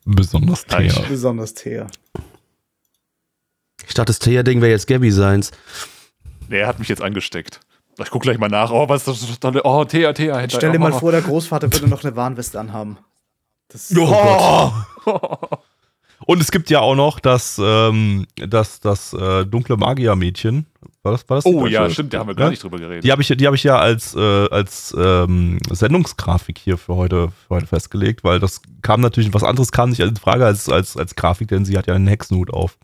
Besonders 0.04 0.62
ich- 0.62 0.66
Thea. 0.94 1.04
Besonders 1.08 1.54
Thea. 1.54 1.86
Ich 3.90 3.94
dachte, 3.94 4.06
das 4.06 4.20
Thea-Ding 4.20 4.60
wäre 4.60 4.70
jetzt 4.70 4.86
Gabby 4.86 5.10
seins. 5.10 5.50
Der 6.48 6.68
hat 6.68 6.78
mich 6.78 6.88
jetzt 6.88 7.02
angesteckt. 7.02 7.58
Ich 8.00 8.08
guck 8.10 8.22
gleich 8.22 8.38
mal 8.38 8.48
nach. 8.48 8.70
Oh, 8.70 8.88
was 8.88 9.06
ist 9.08 9.42
das? 9.42 9.54
Oh, 9.64 9.84
Thea, 9.84 10.12
Thea. 10.12 10.38
hinter- 10.38 10.56
Stell 10.58 10.70
dir 10.70 10.78
mal 10.78 10.92
oh. 10.92 10.98
vor, 11.00 11.10
der 11.10 11.22
Großvater 11.22 11.72
würde 11.72 11.88
noch 11.88 12.04
eine 12.04 12.14
Warnweste 12.14 12.60
anhaben. 12.60 12.98
Das 13.68 13.92
Oh. 13.96 14.72
Und 16.26 16.40
es 16.40 16.52
gibt 16.52 16.70
ja 16.70 16.78
auch 16.80 16.94
noch 16.94 17.18
das, 17.18 17.60
ähm, 17.62 18.26
das, 18.36 18.78
das 18.78 19.12
äh, 19.12 19.44
dunkle 19.44 19.76
Magier-Mädchen. 19.76 20.66
War 21.02 21.12
das, 21.12 21.28
war 21.28 21.36
das 21.38 21.46
Oh 21.46 21.66
ja, 21.66 21.90
stimmt, 21.90 22.14
da 22.14 22.20
haben 22.20 22.28
wir 22.28 22.34
Ja? 22.34 22.40
gar 22.40 22.50
nicht 22.50 22.62
drüber 22.62 22.78
geredet. 22.78 23.02
Die 23.02 23.10
habe 23.10 23.22
ich, 23.22 23.28
die 23.28 23.46
hab 23.46 23.54
ich 23.54 23.64
ja 23.64 23.76
als, 23.78 24.14
äh, 24.14 24.48
als 24.50 24.94
ähm, 24.96 25.58
Sendungsgrafik 25.68 26.58
hier 26.58 26.78
für 26.78 26.94
heute, 26.94 27.30
für 27.48 27.56
heute 27.56 27.66
festgelegt, 27.66 28.22
weil 28.22 28.38
das 28.38 28.60
kam 28.82 29.00
natürlich, 29.00 29.34
was 29.34 29.42
anderes 29.42 29.72
kam 29.72 29.90
nicht 29.90 29.98
in 30.00 30.14
Frage 30.14 30.46
als, 30.46 30.68
als, 30.68 30.96
als 30.96 31.16
Grafik, 31.16 31.48
denn 31.48 31.64
sie 31.64 31.76
hat 31.76 31.88
ja 31.88 31.94
einen 31.94 32.06
Hexenhut 32.06 32.52
auf. 32.52 32.78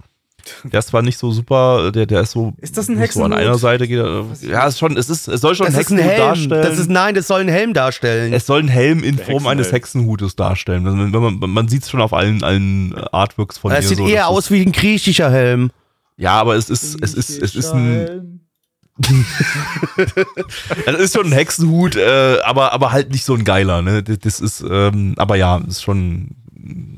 Der 0.65 0.79
ist 0.79 0.89
zwar 0.89 1.03
nicht 1.03 1.19
so 1.19 1.31
super, 1.33 1.91
der, 1.93 2.07
der 2.07 2.21
ist 2.21 2.33
so. 2.33 2.53
Ist 2.59 2.77
das 2.77 2.89
ein 2.89 2.95
So 2.95 2.99
an 2.99 3.03
Hexenhut? 3.03 3.33
einer 3.33 3.59
Seite 3.59 3.87
geht 3.89 3.99
er, 3.99 4.25
Ja, 4.43 4.67
ist 4.67 4.79
schon, 4.79 4.97
es, 4.97 5.09
ist, 5.11 5.29
es 5.29 5.41
soll 5.41 5.55
schon 5.55 5.67
Das 5.67 5.75
ein 5.75 5.81
ist 5.81 5.91
ein 5.91 5.99
Hexenhut 5.99 6.13
Helm. 6.19 6.29
darstellen. 6.29 6.63
Das 6.63 6.79
ist, 6.79 6.91
nein, 6.91 7.15
das 7.15 7.27
soll 7.27 7.41
ein 7.41 7.49
Helm 7.49 7.75
darstellen. 7.75 8.33
es 8.33 8.47
soll 8.47 8.61
ein 8.61 8.69
Helm 8.69 9.03
in 9.03 9.17
Der 9.17 9.27
Form 9.27 9.47
eines 9.47 9.73
Hexenhelm. 9.73 10.05
Hexenhutes 10.07 10.37
darstellen. 10.37 10.87
Also, 10.87 10.99
wenn 10.99 11.39
man 11.39 11.51
man 11.51 11.69
sieht 11.69 11.83
es 11.83 11.91
schon 11.91 12.01
auf 12.01 12.13
allen, 12.13 12.43
allen 12.45 12.95
Artworks 13.13 13.59
von 13.59 13.73
Es 13.73 13.89
sieht 13.89 13.99
so, 13.99 14.07
eher 14.07 14.23
das 14.23 14.31
aus 14.31 14.45
Ist, 14.47 14.51
wie 14.53 14.63
ein 14.63 14.73
griechischer 14.73 15.31
Helm. 15.31 15.71
ja, 16.17 16.33
aber 16.33 16.55
es 16.57 16.71
ist, 16.71 16.97
es 17.03 17.15
ist, 17.15 17.43
es 17.43 17.55
ist 17.55 17.73
ein, 17.73 18.41
es 20.87 20.95
ist 20.99 21.15
schon 21.15 21.27
ein 21.27 21.33
Hexenhut, 21.33 21.97
äh, 21.97 22.39
aber, 22.45 22.73
aber 22.73 22.93
halt 22.93 23.11
nicht 23.11 23.25
so 23.25 23.35
ein 23.35 23.45
geiler, 23.45 23.83
ne? 23.83 24.03
Das, 24.03 24.19
das 24.21 24.41
ist, 24.41 24.65
ähm, 24.69 25.15
aber 25.19 25.37
ja, 25.37 25.59
ist 25.69 25.83
schon, 25.83 26.31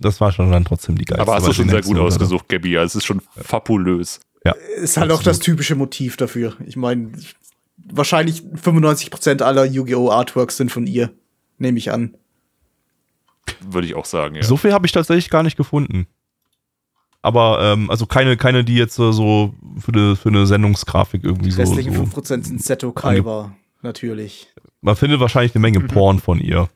das 0.01 0.21
war 0.21 0.33
schon 0.33 0.51
dann 0.51 0.65
trotzdem 0.65 0.97
die 0.97 1.05
geilste. 1.05 1.23
Aber 1.23 1.35
hast 1.35 1.47
du 1.47 1.53
schon 1.53 1.69
sehr 1.69 1.83
gut 1.83 1.99
ausgesucht, 1.99 2.49
Gabby. 2.49 2.77
Also 2.79 2.93
es 2.99 3.03
ist 3.03 3.07
schon 3.07 3.21
fabulös. 3.37 4.21
Ist 4.77 4.97
halt 4.97 5.11
auch 5.11 5.23
das 5.23 5.41
typische 5.41 5.75
Motiv 5.75 6.17
dafür. 6.17 6.57
Ich 6.67 6.77
meine, 6.77 7.13
wahrscheinlich 7.77 8.43
95% 8.43 9.43
aller 9.43 9.65
Yu-Gi-Oh! 9.67 10.11
Artworks 10.11 10.57
sind 10.57 10.73
von 10.73 10.87
ihr. 10.87 11.11
Nehme 11.59 11.77
ich 11.79 11.91
an. 11.93 12.15
Würde 13.61 13.87
ich 13.87 13.95
auch 13.95 14.05
sagen, 14.05 14.37
ja. 14.37 14.43
So 14.43 14.57
viel 14.57 14.73
habe 14.73 14.87
ich 14.87 14.93
tatsächlich 14.93 15.29
gar 15.31 15.43
nicht 15.43 15.57
gefunden. 15.57 16.07
aber 17.23 17.59
ähm, 17.63 17.91
also 17.91 18.07
keine, 18.07 18.37
keine, 18.37 18.65
die 18.65 18.77
jetzt 18.77 18.99
äh, 18.99 19.13
so 19.13 19.55
für 19.81 19.93
eine, 19.93 20.17
für 20.17 20.29
eine 20.29 20.47
Sendungsgrafik 20.47 21.25
irgendwie 21.25 21.47
Die 21.47 21.51
so. 21.53 21.63
restlichen 21.63 21.95
so 21.95 22.03
5% 22.03 22.45
sind 22.45 22.63
Seto 22.63 22.93
Kaiba, 22.93 23.53
natürlich. 23.83 24.49
man 24.81 24.97
findet 24.97 25.21
wahrscheinlich 25.21 25.55
eine 25.55 25.61
Menge 25.63 25.81
Porn 25.81 26.21
von 26.21 26.41
ihr, 26.41 26.69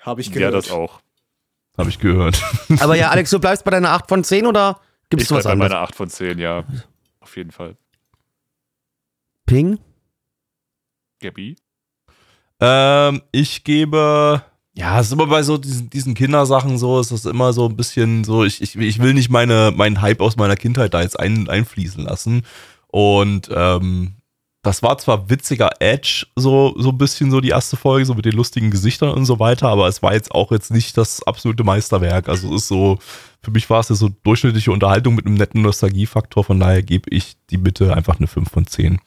Habe 0.00 0.20
ich 0.20 0.28
Ja, 0.28 0.34
gehört. 0.34 0.54
das 0.54 0.70
auch. 0.70 1.00
Habe 1.78 1.88
ich 1.90 1.98
gehört. 1.98 2.42
Aber 2.80 2.94
ja, 2.96 3.10
Alex, 3.10 3.30
du 3.30 3.38
bleibst 3.38 3.64
bei 3.64 3.70
deiner 3.70 3.90
8 3.90 4.08
von 4.08 4.24
10 4.24 4.46
oder 4.46 4.80
gibt 5.10 5.22
Ich 5.22 5.28
bleib 5.28 5.38
was 5.38 5.44
bei 5.44 5.52
anderes? 5.52 5.70
meiner 5.72 5.82
8 5.82 5.94
von 5.94 6.08
10, 6.08 6.38
ja. 6.38 6.64
Auf 7.20 7.36
jeden 7.36 7.50
Fall. 7.50 7.76
Ping? 9.46 9.78
Gabby? 11.20 11.56
Ähm, 12.60 13.22
ich 13.32 13.64
gebe, 13.64 14.42
ja, 14.74 15.00
es 15.00 15.06
ist 15.06 15.12
immer 15.12 15.26
bei 15.26 15.42
so 15.42 15.58
diesen, 15.58 15.90
diesen 15.90 16.14
Kindersachen 16.14 16.78
so, 16.78 17.00
es 17.00 17.10
ist 17.12 17.26
immer 17.26 17.52
so 17.52 17.68
ein 17.68 17.76
bisschen 17.76 18.24
so, 18.24 18.44
ich, 18.44 18.60
ich, 18.62 18.76
ich 18.76 18.98
will 19.00 19.14
nicht 19.14 19.30
meine, 19.30 19.72
meinen 19.74 20.00
Hype 20.00 20.20
aus 20.20 20.36
meiner 20.36 20.56
Kindheit 20.56 20.94
da 20.94 21.02
jetzt 21.02 21.18
ein, 21.18 21.48
einfließen 21.48 22.04
lassen. 22.04 22.42
Und 22.88 23.48
ähm, 23.52 24.14
das 24.62 24.82
war 24.82 24.96
zwar 24.98 25.28
witziger 25.28 25.70
Edge, 25.80 26.26
so, 26.36 26.74
so 26.78 26.90
ein 26.90 26.98
bisschen 26.98 27.32
so 27.32 27.40
die 27.40 27.48
erste 27.48 27.76
Folge, 27.76 28.06
so 28.06 28.14
mit 28.14 28.24
den 28.24 28.34
lustigen 28.34 28.70
Gesichtern 28.70 29.10
und 29.10 29.24
so 29.24 29.40
weiter, 29.40 29.68
aber 29.68 29.88
es 29.88 30.02
war 30.02 30.14
jetzt 30.14 30.30
auch 30.30 30.52
jetzt 30.52 30.70
nicht 30.70 30.96
das 30.96 31.22
absolute 31.24 31.64
Meisterwerk. 31.64 32.28
Also 32.28 32.48
es 32.54 32.62
ist 32.62 32.68
so, 32.68 32.98
für 33.42 33.50
mich 33.50 33.68
war 33.68 33.80
es 33.80 33.88
ja 33.88 33.96
so 33.96 34.08
durchschnittliche 34.22 34.70
Unterhaltung 34.70 35.16
mit 35.16 35.26
einem 35.26 35.34
netten 35.34 35.62
Nostalgiefaktor, 35.62 36.44
von 36.44 36.60
daher 36.60 36.82
gebe 36.82 37.10
ich 37.10 37.36
die 37.50 37.58
Bitte 37.58 37.94
einfach 37.94 38.18
eine 38.18 38.28
5 38.28 38.50
von 38.50 38.66
10. 38.66 39.00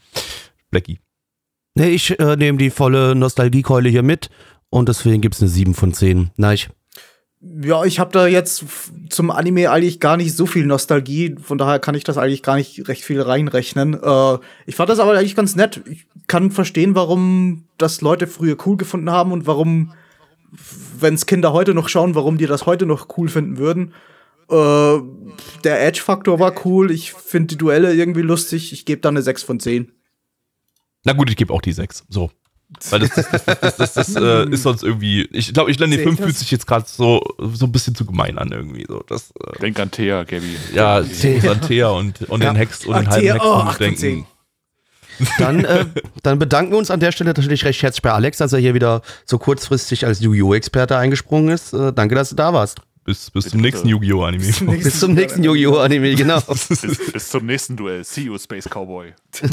Blackie. 0.71 0.99
Nee, 1.75 1.89
ich 1.89 2.19
äh, 2.19 2.35
nehme 2.35 2.57
die 2.57 2.69
volle 2.69 3.15
Nostalgiekeule 3.15 3.89
hier 3.89 4.03
mit 4.03 4.29
und 4.69 4.89
deswegen 4.89 5.21
gibt 5.21 5.35
es 5.35 5.41
eine 5.41 5.49
7 5.49 5.73
von 5.73 5.93
10. 5.93 6.31
Nein. 6.35 6.59
Ja, 7.61 7.83
ich 7.85 7.99
habe 7.99 8.11
da 8.11 8.25
jetzt 8.27 8.65
zum 9.09 9.29
Anime 9.29 9.69
eigentlich 9.69 9.99
gar 9.99 10.17
nicht 10.17 10.35
so 10.35 10.45
viel 10.45 10.65
Nostalgie, 10.65 11.35
von 11.39 11.57
daher 11.57 11.79
kann 11.79 11.93
ich 11.93 12.03
das 12.03 12.17
eigentlich 12.17 12.41
gar 12.41 12.55
nicht 12.55 12.87
recht 12.87 13.03
viel 13.03 13.21
reinrechnen. 13.21 13.93
Äh, 14.01 14.37
ich 14.65 14.75
fand 14.75 14.89
das 14.89 14.99
aber 14.99 15.17
eigentlich 15.17 15.35
ganz 15.35 15.55
nett. 15.55 15.81
Ich 15.89 16.07
kann 16.27 16.49
verstehen, 16.49 16.95
warum 16.95 17.65
das 17.77 18.01
Leute 18.01 18.25
früher 18.25 18.57
cool 18.65 18.77
gefunden 18.77 19.11
haben 19.11 19.31
und 19.31 19.45
warum, 19.45 19.93
wenn 20.99 21.13
es 21.13 21.27
Kinder 21.27 21.53
heute 21.53 21.75
noch 21.75 21.87
schauen, 21.87 22.15
warum 22.15 22.37
die 22.37 22.47
das 22.47 22.65
heute 22.65 22.85
noch 22.87 23.15
cool 23.17 23.29
finden 23.29 23.57
würden. 23.57 23.93
Äh, 24.49 25.01
der 25.63 25.85
Edge-Faktor 25.85 26.39
war 26.39 26.65
cool. 26.65 26.89
Ich 26.89 27.13
finde 27.13 27.47
die 27.47 27.57
Duelle 27.57 27.93
irgendwie 27.93 28.21
lustig. 28.21 28.73
Ich 28.73 28.85
gebe 28.85 29.01
da 29.01 29.09
eine 29.09 29.21
6 29.21 29.43
von 29.43 29.59
10. 29.59 29.91
Na 31.03 31.13
gut, 31.13 31.29
ich 31.29 31.35
gebe 31.35 31.53
auch 31.53 31.61
die 31.61 31.73
6. 31.73 32.05
So. 32.09 32.31
Weil 32.89 32.99
das, 32.99 33.09
das, 33.15 33.31
das, 33.31 33.59
das, 33.59 33.75
das, 33.77 33.93
das 33.93 34.15
äh, 34.15 34.49
ist 34.49 34.63
sonst 34.63 34.83
irgendwie. 34.83 35.27
Ich 35.31 35.53
glaube, 35.53 35.71
ich 35.71 35.79
lerne 35.79 35.95
die 35.97 36.03
Sehe 36.03 36.05
5 36.07 36.13
ich 36.13 36.17
das? 36.19 36.25
fühlt 36.25 36.37
sich 36.37 36.51
jetzt 36.51 36.67
gerade 36.67 36.85
so, 36.87 37.21
so 37.53 37.65
ein 37.65 37.71
bisschen 37.71 37.95
zu 37.95 38.05
gemein 38.05 38.37
an 38.37 38.51
irgendwie. 38.51 38.85
So. 38.87 39.03
Das, 39.07 39.31
äh, 39.31 39.59
Denk 39.59 39.79
an 39.79 39.91
Thea, 39.91 40.23
Gabby. 40.23 40.57
ja, 40.73 41.01
Thea. 41.01 41.51
an 41.51 41.61
Thea 41.61 41.89
und, 41.89 42.21
und 42.29 42.43
Ja. 42.43 42.51
den 42.51 42.57
Hex 42.57 42.85
und 42.85 42.95
Ach, 42.95 42.99
den 42.99 43.09
halben 43.09 43.21
Thea, 43.23 43.33
Hexen 43.33 43.47
oh, 43.49 43.77
denken. 43.79 44.27
Dann, 45.39 45.63
äh, 45.65 45.85
dann 46.23 46.39
bedanken 46.39 46.71
wir 46.71 46.77
uns 46.77 46.91
an 46.91 46.99
der 46.99 47.11
Stelle 47.11 47.29
natürlich 47.29 47.63
recht 47.65 47.81
herzlich 47.81 48.01
bei 48.01 48.11
Alex, 48.11 48.37
dass 48.37 48.53
er 48.53 48.59
hier 48.59 48.73
wieder 48.73 49.01
so 49.25 49.37
kurzfristig 49.37 50.05
als 50.05 50.19
Yu-Gi-Oh!-Experte 50.19 50.97
eingesprungen 50.97 51.49
ist. 51.53 51.73
Äh, 51.73 51.93
danke, 51.93 52.15
dass 52.15 52.29
du 52.29 52.35
da 52.35 52.53
warst. 52.53 52.79
Bis, 53.05 53.31
bis 53.33 53.49
zum 53.49 53.61
nächsten 53.61 53.87
Yu-Gi-Oh! 53.87 54.23
Anime. 54.23 54.43
Bis 54.43 54.99
zum 54.99 55.13
nächsten 55.13 55.43
Yu-Gi-Oh! 55.43 55.77
Anime, 55.77 56.15
genau. 56.17 56.41
Bis, 56.41 56.67
bis 57.13 57.29
zum 57.29 57.45
nächsten 57.45 57.77
Duell. 57.77 58.03
See 58.03 58.23
you, 58.23 58.37
Space 58.37 58.65
Cowboy. 58.67 59.13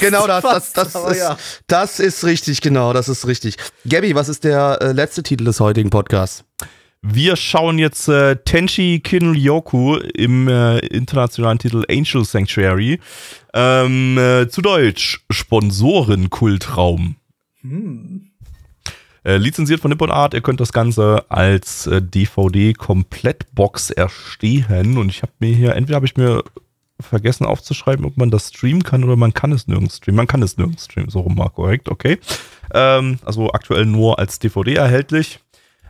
genau 0.00 0.26
das, 0.26 0.42
das, 0.42 0.72
das, 0.72 0.92
fast, 0.92 0.96
aber 0.96 1.10
ist, 1.10 1.18
ja. 1.18 1.36
das 1.66 2.00
ist 2.00 2.24
richtig, 2.24 2.60
genau, 2.62 2.92
das 2.92 3.08
ist 3.08 3.26
richtig. 3.26 3.56
Gabby, 3.88 4.14
was 4.14 4.28
ist 4.28 4.44
der 4.44 4.78
äh, 4.80 4.92
letzte 4.92 5.24
Titel 5.24 5.44
des 5.44 5.58
heutigen 5.58 5.90
Podcasts? 5.90 6.44
Wir 7.02 7.34
schauen 7.36 7.78
jetzt 7.78 8.08
äh, 8.08 8.36
Tenchi 8.36 9.00
Kinryoku 9.00 9.96
im 9.96 10.48
äh, 10.48 10.78
internationalen 10.78 11.58
Titel 11.58 11.84
Angel 11.88 12.24
Sanctuary. 12.24 13.00
Ähm, 13.54 14.18
äh, 14.18 14.48
zu 14.48 14.60
Deutsch 14.60 15.24
Sponsorenkultraum. 15.30 17.16
Äh, 19.22 19.36
lizenziert 19.36 19.80
von 19.80 19.90
Nippon 19.90 20.10
Art. 20.10 20.34
Ihr 20.34 20.40
könnt 20.40 20.60
das 20.60 20.72
Ganze 20.72 21.24
als 21.28 21.86
äh, 21.86 22.00
DVD-Komplettbox 22.00 23.90
erstehen. 23.90 24.96
Und 24.96 25.10
ich 25.10 25.22
habe 25.22 25.32
mir 25.40 25.54
hier, 25.54 25.74
entweder 25.76 25.96
habe 25.96 26.06
ich 26.06 26.16
mir 26.16 26.42
vergessen 27.00 27.46
aufzuschreiben, 27.46 28.04
ob 28.04 28.16
man 28.16 28.30
das 28.30 28.48
streamen 28.48 28.82
kann 28.82 29.04
oder 29.04 29.16
man 29.16 29.34
kann 29.34 29.52
es 29.52 29.66
nirgends 29.66 29.98
streamen. 29.98 30.16
Man 30.16 30.26
kann 30.26 30.42
es 30.42 30.56
nirgends 30.56 30.84
streamen, 30.84 31.10
so 31.10 31.20
rum 31.20 31.34
mal 31.34 31.48
korrekt, 31.48 31.88
okay. 31.88 32.18
Ähm, 32.72 33.18
also 33.24 33.52
aktuell 33.52 33.86
nur 33.86 34.18
als 34.18 34.38
DVD 34.38 34.74
erhältlich. 34.74 35.40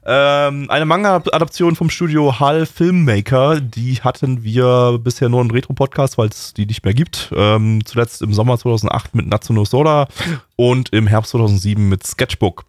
Ähm, 0.05 0.70
eine 0.70 0.86
Manga-Adaption 0.86 1.77
vom 1.77 1.90
Studio 1.90 2.40
Hall 2.40 2.65
Filmmaker, 2.65 3.61
die 3.61 3.97
hatten 3.97 4.43
wir 4.43 4.98
bisher 5.02 5.28
nur 5.28 5.43
im 5.43 5.51
Retro-Podcast, 5.51 6.16
weil 6.16 6.28
es 6.28 6.55
die 6.55 6.65
nicht 6.65 6.85
mehr 6.85 6.94
gibt. 6.94 7.31
Ähm, 7.36 7.85
zuletzt 7.85 8.23
im 8.23 8.32
Sommer 8.32 8.57
2008 8.57 9.15
mit 9.15 9.27
Natsuno 9.27 9.65
Soda 9.65 10.09
und 10.57 10.89
im 10.93 11.07
Herbst 11.07 11.32
2007 11.32 11.86
mit 11.86 12.07
Sketchbook. 12.07 12.65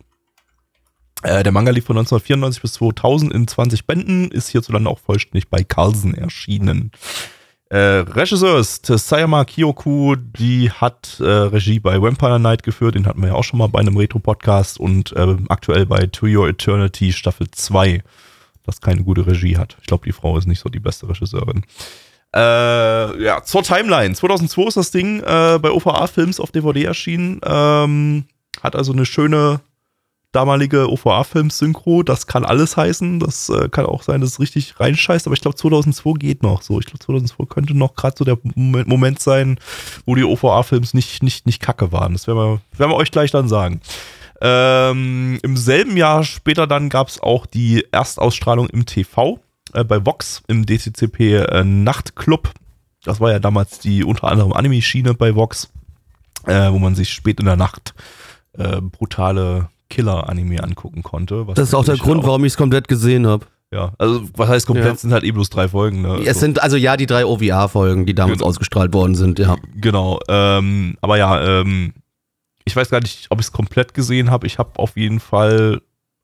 Äh, 1.24 1.44
der 1.44 1.52
Manga 1.52 1.72
lief 1.72 1.86
von 1.86 1.98
1994 1.98 2.62
bis 2.62 2.74
2000 2.74 3.34
in 3.34 3.48
20 3.48 3.86
Bänden, 3.86 4.32
ist 4.32 4.50
hierzulande 4.50 4.90
auch 4.90 5.00
vollständig 5.00 5.50
bei 5.50 5.64
Carlsen 5.64 6.16
erschienen. 6.16 6.92
Äh, 7.70 8.04
Regisseur 8.04 8.60
ist 8.60 8.86
Sayama 8.86 9.46
Kyoku, 9.46 10.16
die 10.18 10.72
hat 10.72 11.22
äh, 11.22 11.24
Regie 11.24 11.80
bei 11.80 12.02
Vampire 12.02 12.40
Night 12.40 12.64
geführt, 12.64 12.96
den 12.96 13.06
hatten 13.06 13.22
wir 13.22 13.30
ja 13.30 13.36
auch 13.36 13.46
schon 13.46 13.60
mal 13.60 13.68
bei 13.68 13.80
einem 13.80 13.96
Retro-Podcast 13.96 14.80
und 14.80 15.14
äh, 15.16 15.38
aktuell 15.48 15.86
bei 15.86 16.08
To 16.08 16.26
Your 16.26 16.50
Eternity 16.50 17.14
Staffel 17.14 17.50
2, 17.50 18.04
das 18.66 18.82
keine 18.82 19.04
gute 19.04 19.26
Regie 19.26 19.58
hat. 19.58 19.78
Ich 19.80 19.88
glaube, 19.88 20.04
die 20.06 20.12
Frau 20.12 20.38
ist 20.38 20.48
nicht 20.48 20.60
so 20.60 20.70
die 20.70 20.82
beste 20.82 21.08
Regisseurin. 21.08 21.64
Äh, 22.36 23.24
ja, 23.24 23.44
zur 23.44 23.64
Timeline. 23.64 24.16
2002 24.16 24.68
ist 24.68 24.78
das 24.78 24.92
Ding 24.92 25.20
äh, 25.20 25.60
bei 25.62 25.70
OVA 25.70 26.08
Films 26.08 26.40
auf 26.40 26.52
DVD 26.52 26.86
erschienen. 26.86 27.40
Ähm, 27.44 28.26
hat 28.62 28.76
also 28.76 28.92
eine 28.92 29.06
schöne 29.06 29.62
damalige 30.32 30.90
OVA-Films-Synchro. 30.90 32.04
Das 32.04 32.28
kann 32.28 32.46
alles 32.46 32.78
heißen. 32.78 33.20
Das 33.20 33.50
äh, 33.50 33.70
kann 33.70 33.86
auch 33.86 34.04
sein, 34.04 34.22
dass 34.22 34.32
es 34.32 34.40
richtig 34.40 34.80
reinscheißt. 34.80 35.28
Aber 35.28 35.34
ich 35.34 35.42
glaube, 35.42 35.58
2002 35.58 36.14
geht 36.20 36.44
noch 36.44 36.62
so. 36.62 36.80
Ich 36.80 36.86
glaube, 36.86 37.00
2002 37.00 37.46
könnte 37.46 37.78
noch 37.78 37.96
gerade 37.96 38.16
so 38.18 38.26
der 38.26 38.38
Moment, 38.56 38.88
Moment 38.88 39.20
sein, 39.20 39.60
wo 40.06 40.16
die 40.16 40.24
OVA-Films 40.24 40.94
nicht, 40.94 41.24
nicht, 41.24 41.46
nicht 41.46 41.62
kacke 41.62 41.92
waren. 41.92 42.14
Das 42.14 42.28
werden 42.28 42.38
wir, 42.38 42.62
werden 42.78 42.92
wir 42.92 42.96
euch 42.96 43.12
gleich 43.12 43.32
dann 43.32 43.48
sagen. 43.48 43.82
Ähm, 44.42 45.40
Im 45.44 45.56
selben 45.56 45.98
Jahr 45.98 46.24
später 46.24 46.66
dann 46.66 46.90
gab 46.90 47.10
es 47.10 47.20
auch 47.22 47.46
die 47.46 47.86
Erstausstrahlung 47.92 48.70
im 48.70 48.88
TV 48.88 49.40
äh, 49.74 49.84
bei 49.84 50.04
Vox 50.04 50.42
im 50.48 50.66
DCCP 50.66 51.36
äh, 51.36 51.64
Nachtclub. 51.64 52.52
Das 53.04 53.20
war 53.20 53.32
ja 53.32 53.40
damals 53.40 53.80
die 53.80 54.04
unter 54.04 54.26
anderem 54.26 54.54
Anime-Schiene 54.54 55.14
bei 55.14 55.36
Vox, 55.36 55.72
äh, 56.46 56.72
wo 56.72 56.80
man 56.80 56.96
sich 56.96 57.14
spät 57.14 57.40
in 57.40 57.46
der 57.46 57.56
Nacht 57.56 57.94
äh, 58.58 58.82
brutale 58.82 59.70
Killer-Anime 59.92 60.64
angucken 60.64 61.04
konnte. 61.04 61.46
was 61.48 61.54
Das 61.56 61.68
ist 61.70 61.76
auch 61.76 61.86
der 61.86 61.98
Grund, 61.98 62.24
warum 62.26 62.44
ich 62.46 62.54
es 62.54 62.58
komplett 62.58 62.88
gesehen 62.88 63.28
habe. 63.28 63.46
Ja, 63.74 63.94
also 64.00 64.24
was 64.36 64.50
heißt 64.50 64.68
komplett, 64.68 64.88
Ja. 64.88 64.96
sind 64.96 65.14
halt 65.14 65.24
eh 65.24 65.32
bloß 65.32 65.50
drei 65.50 65.68
Folgen. 65.70 66.02
Ne? 66.02 66.16
Es 66.22 66.28
Also- 66.30 66.40
sind 66.42 66.62
also 66.62 66.76
ja 66.78 66.98
die 66.98 67.06
drei 67.06 67.26
OVA-Folgen, 67.26 68.06
die 68.06 68.14
damals 68.16 68.40
Genau. 68.40 68.50
ausgestrahlt 68.50 68.94
worden 68.94 69.16
sind, 69.16 69.40
ja. 69.40 69.56
Genau, 69.76 70.20
ähm, 70.28 70.98
aber 71.02 71.18
ja, 71.18 71.62
ähm, 71.62 71.94
ich 72.66 72.76
weiß 72.76 72.90
gar 72.90 73.00
nicht, 73.00 73.28
ob 73.30 73.40
ich 73.40 73.46
es 73.46 73.52
komplett 73.54 73.94
gesehen 73.94 74.30
habe. 74.32 74.46
Ich 74.48 74.58
habe 74.58 74.72
auf 74.78 74.98
jeden 74.98 75.20
Fall 75.22 75.82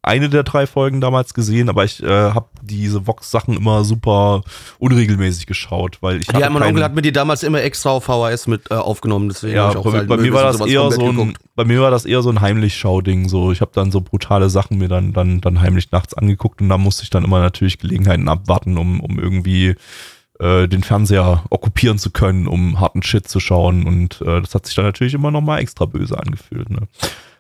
eine 0.08 0.30
der 0.30 0.44
drei 0.44 0.66
Folgen 0.66 1.02
damals 1.02 1.34
gesehen, 1.34 1.70
aber 1.70 1.84
ich 1.84 2.02
äh, 2.02 2.08
habe 2.08 2.48
diese 2.62 3.06
Vox-Sachen 3.06 3.56
immer 3.56 3.84
super 3.84 4.42
unregelmäßig 4.80 5.46
geschaut, 5.46 5.98
weil 6.02 6.22
ich 6.22 6.28
Ja, 6.32 6.50
mein 6.50 6.64
Onkel 6.64 6.84
hat 6.84 6.96
mir 6.96 7.02
die 7.02 7.12
damals 7.12 7.44
immer 7.44 7.62
extra 7.62 7.92
auf 7.92 8.06
VHS 8.06 8.48
mit 8.48 8.72
äh, 8.72 8.76
aufgenommen, 8.76 9.30
deswegen 9.30 9.56
ja, 9.56 9.70
ich 9.70 9.78
auch 9.78 9.84
bei, 9.84 10.04
bei 10.04 10.18
mir 10.18 10.34
war 10.34 10.44
das 10.44 10.62
eher 10.62 10.92
so 10.92 11.08
ein, 11.08 11.38
bei 11.56 11.66
mir 11.66 11.82
war 11.82 11.92
das 11.92 12.06
eher 12.06 12.22
so 12.22 12.30
ein 12.30 12.42
Heimlich-Schau-Ding. 12.42 13.30
So, 13.30 13.52
ich 13.52 13.62
habe 13.62 13.72
dann 13.74 13.92
so 13.92 14.02
brutale 14.02 14.50
Sachen 14.50 14.78
mir 14.78 14.88
dann, 14.88 15.14
dann, 15.14 15.42
dann 15.42 15.62
heimlich 15.62 15.92
nachts 15.92 16.14
angeguckt 16.14 16.62
und 16.62 16.70
da 16.70 16.78
musste 16.78 17.04
ich 17.04 17.10
dann 17.10 17.24
immer 17.24 17.40
natürlich 17.40 17.80
Gelegenheiten 17.80 18.30
abwarten, 18.30 18.78
um, 18.78 19.00
um 19.00 19.20
irgendwie 19.20 19.76
äh, 20.40 20.68
den 20.68 20.84
Fernseher 20.84 21.44
okkupieren 21.50 21.98
zu 21.98 22.12
können, 22.12 22.48
um 22.48 22.80
harten 22.80 23.02
Shit 23.04 23.28
zu 23.28 23.40
schauen. 23.40 23.86
Und 23.86 24.22
äh, 24.22 24.42
das 24.42 24.54
hat 24.54 24.66
sich 24.66 24.76
dann 24.76 24.86
natürlich 24.86 25.14
immer 25.14 25.32
noch 25.32 25.42
mal 25.42 25.60
extra 25.60 25.86
böse 25.86 26.18
angefühlt. 26.20 26.70
Ne? 26.70 26.88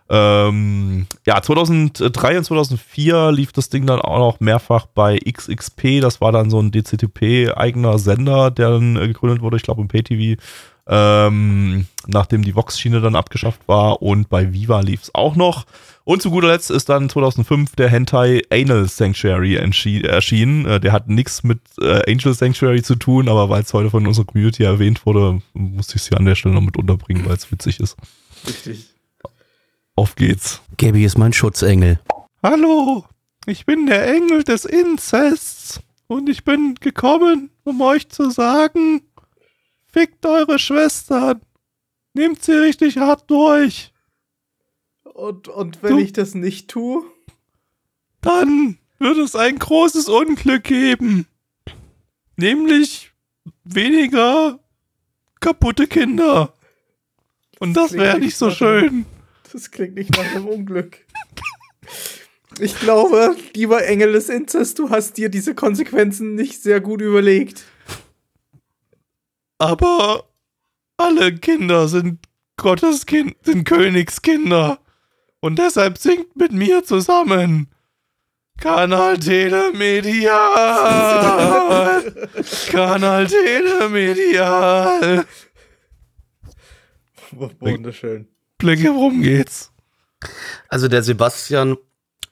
Ähm, 0.09 1.07
ja, 1.25 1.41
2003 1.41 2.37
und 2.37 2.43
2004 2.45 3.31
lief 3.31 3.51
das 3.51 3.69
Ding 3.69 3.85
dann 3.85 3.99
auch 3.99 4.19
noch 4.19 4.39
mehrfach 4.39 4.85
bei 4.85 5.17
XXP. 5.17 5.99
Das 6.01 6.21
war 6.21 6.31
dann 6.31 6.49
so 6.49 6.59
ein 6.59 6.71
DCTP-eigener 6.71 7.99
Sender, 7.99 8.51
der 8.51 8.69
dann 8.71 8.95
äh, 8.95 9.07
gegründet 9.07 9.41
wurde, 9.41 9.57
ich 9.57 9.63
glaube 9.63 9.81
im 9.81 9.89
PayTV, 9.89 10.41
ähm, 10.87 11.87
nachdem 12.07 12.43
die 12.43 12.55
Vox-Schiene 12.55 13.01
dann 13.01 13.15
abgeschafft 13.15 13.67
war. 13.67 14.01
Und 14.01 14.29
bei 14.29 14.53
Viva 14.53 14.79
lief 14.79 15.03
es 15.03 15.15
auch 15.15 15.35
noch. 15.35 15.65
Und 16.05 16.21
zu 16.21 16.31
guter 16.31 16.47
Letzt 16.47 16.71
ist 16.71 16.87
dann 16.87 17.09
2005 17.09 17.75
der 17.75 17.89
Hentai 17.89 18.41
Anal 18.49 18.87
Sanctuary 18.87 19.55
erschienen. 19.55 20.65
Äh, 20.65 20.79
der 20.79 20.93
hat 20.93 21.09
nichts 21.09 21.43
mit 21.43 21.59
äh, 21.81 22.09
Angel 22.09 22.33
Sanctuary 22.33 22.81
zu 22.81 22.95
tun, 22.95 23.27
aber 23.27 23.49
weil 23.49 23.63
es 23.63 23.73
heute 23.73 23.89
von 23.89 24.07
unserer 24.07 24.25
Community 24.25 24.63
erwähnt 24.63 25.05
wurde, 25.05 25.41
musste 25.53 25.97
ich 25.97 26.03
es 26.03 26.07
hier 26.07 26.17
an 26.17 26.23
der 26.23 26.35
Stelle 26.35 26.55
noch 26.55 26.61
mit 26.61 26.77
unterbringen, 26.77 27.25
weil 27.25 27.35
es 27.35 27.51
witzig 27.51 27.81
ist. 27.81 27.97
Richtig. 28.47 28.96
Auf 29.97 30.15
geht's. 30.15 30.61
Gabby 30.77 31.03
ist 31.03 31.17
mein 31.17 31.33
Schutzengel. 31.33 31.99
Hallo, 32.43 33.03
ich 33.47 33.65
bin 33.65 33.87
der 33.87 34.07
Engel 34.07 34.43
des 34.43 34.63
Inzests. 34.63 35.81
Und 36.05 36.29
ich 36.29 36.45
bin 36.45 36.75
gekommen, 36.75 37.49
um 37.65 37.81
euch 37.81 38.07
zu 38.07 38.29
sagen, 38.29 39.01
fickt 39.91 40.25
eure 40.25 40.57
Schwestern. 40.59 41.41
Nehmt 42.13 42.41
sie 42.43 42.53
richtig 42.53 42.97
hart 42.97 43.29
durch. 43.29 43.91
Und, 45.03 45.47
und 45.49 45.83
wenn 45.83 45.97
Du- 45.97 45.99
ich 45.99 46.13
das 46.13 46.33
nicht 46.35 46.69
tue? 46.69 47.03
Dann 48.21 48.77
wird 48.99 49.17
es 49.17 49.35
ein 49.35 49.57
großes 49.59 50.07
Unglück 50.09 50.63
geben. 50.63 51.27
Nämlich 52.37 53.11
weniger 53.63 54.59
kaputte 55.39 55.87
Kinder. 55.87 56.53
Und 57.59 57.73
das 57.73 57.89
klingt 57.89 58.03
wäre 58.03 58.19
nicht 58.19 58.37
so 58.37 58.51
schön. 58.51 59.05
Das 59.53 59.71
klingt 59.71 59.95
nicht 59.95 60.15
nach 60.17 60.35
einem 60.35 60.47
Unglück. 60.47 61.05
Ich 62.59 62.79
glaube, 62.79 63.35
lieber 63.53 63.85
Engel 63.85 64.13
des 64.13 64.29
Inzest, 64.29 64.79
du 64.79 64.89
hast 64.89 65.17
dir 65.17 65.29
diese 65.29 65.53
Konsequenzen 65.53 66.35
nicht 66.35 66.61
sehr 66.61 66.81
gut 66.81 67.01
überlegt. 67.01 67.65
Aber 69.59 70.27
alle 70.97 71.35
Kinder 71.35 71.87
sind 71.87 72.19
Gottes 72.57 73.05
Kind, 73.05 73.35
sind 73.43 73.63
Königskinder. 73.65 74.79
Und 75.39 75.59
deshalb 75.59 75.99
singt 75.99 76.35
mit 76.35 76.51
mir 76.51 76.83
zusammen. 76.83 77.69
Kanal 78.59 79.19
Telemedial. 79.19 80.41
Kanal 82.71 83.27
Telemedial. 83.27 85.25
Wunderschön. 87.59 88.27
Blicke, 88.57 88.93
worum 88.93 89.21
geht's? 89.21 89.71
Also 90.67 90.87
der 90.87 91.03
Sebastian, 91.03 91.77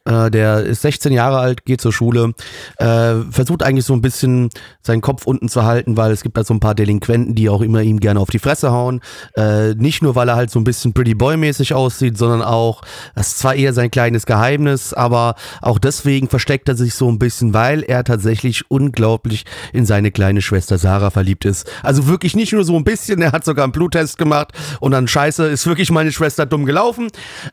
äh, 0.05 0.29
der 0.29 0.63
ist 0.63 0.81
16 0.81 1.11
Jahre 1.11 1.39
alt, 1.39 1.65
geht 1.65 1.81
zur 1.81 1.91
Schule, 1.91 2.33
äh, 2.77 3.15
versucht 3.31 3.63
eigentlich 3.63 3.85
so 3.85 3.93
ein 3.93 4.01
bisschen 4.01 4.49
seinen 4.81 5.01
Kopf 5.01 5.25
unten 5.25 5.49
zu 5.49 5.63
halten, 5.63 5.97
weil 5.97 6.11
es 6.11 6.21
gibt 6.21 6.37
da 6.37 6.43
so 6.43 6.53
ein 6.53 6.59
paar 6.59 6.75
Delinquenten, 6.75 7.35
die 7.35 7.49
auch 7.49 7.61
immer 7.61 7.81
ihm 7.81 7.99
gerne 7.99 8.19
auf 8.19 8.29
die 8.29 8.39
Fresse 8.39 8.71
hauen. 8.71 9.01
Äh, 9.35 9.73
nicht 9.75 10.03
nur, 10.03 10.15
weil 10.15 10.29
er 10.29 10.35
halt 10.35 10.51
so 10.51 10.59
ein 10.59 10.63
bisschen 10.63 10.93
Pretty 10.93 11.15
Boy-mäßig 11.15 11.73
aussieht, 11.73 12.17
sondern 12.17 12.41
auch, 12.41 12.81
das 13.15 13.29
ist 13.29 13.39
zwar 13.39 13.55
eher 13.55 13.73
sein 13.73 13.91
kleines 13.91 14.25
Geheimnis, 14.25 14.93
aber 14.93 15.35
auch 15.61 15.79
deswegen 15.79 16.29
versteckt 16.29 16.69
er 16.69 16.75
sich 16.75 16.93
so 16.93 17.09
ein 17.09 17.19
bisschen, 17.19 17.53
weil 17.53 17.83
er 17.83 18.03
tatsächlich 18.03 18.69
unglaublich 18.69 19.45
in 19.73 19.85
seine 19.85 20.11
kleine 20.11 20.41
Schwester 20.41 20.77
Sarah 20.77 21.09
verliebt 21.09 21.45
ist. 21.45 21.69
Also 21.81 22.07
wirklich 22.07 22.35
nicht 22.35 22.53
nur 22.53 22.63
so 22.63 22.75
ein 22.75 22.83
bisschen, 22.83 23.21
er 23.21 23.31
hat 23.31 23.45
sogar 23.45 23.63
einen 23.63 23.71
Bluttest 23.71 24.17
gemacht 24.17 24.51
und 24.79 24.91
dann 24.91 25.07
scheiße, 25.07 25.47
ist 25.47 25.65
wirklich 25.65 25.91
meine 25.91 26.11
Schwester 26.11 26.45
dumm 26.45 26.65
gelaufen. 26.65 27.07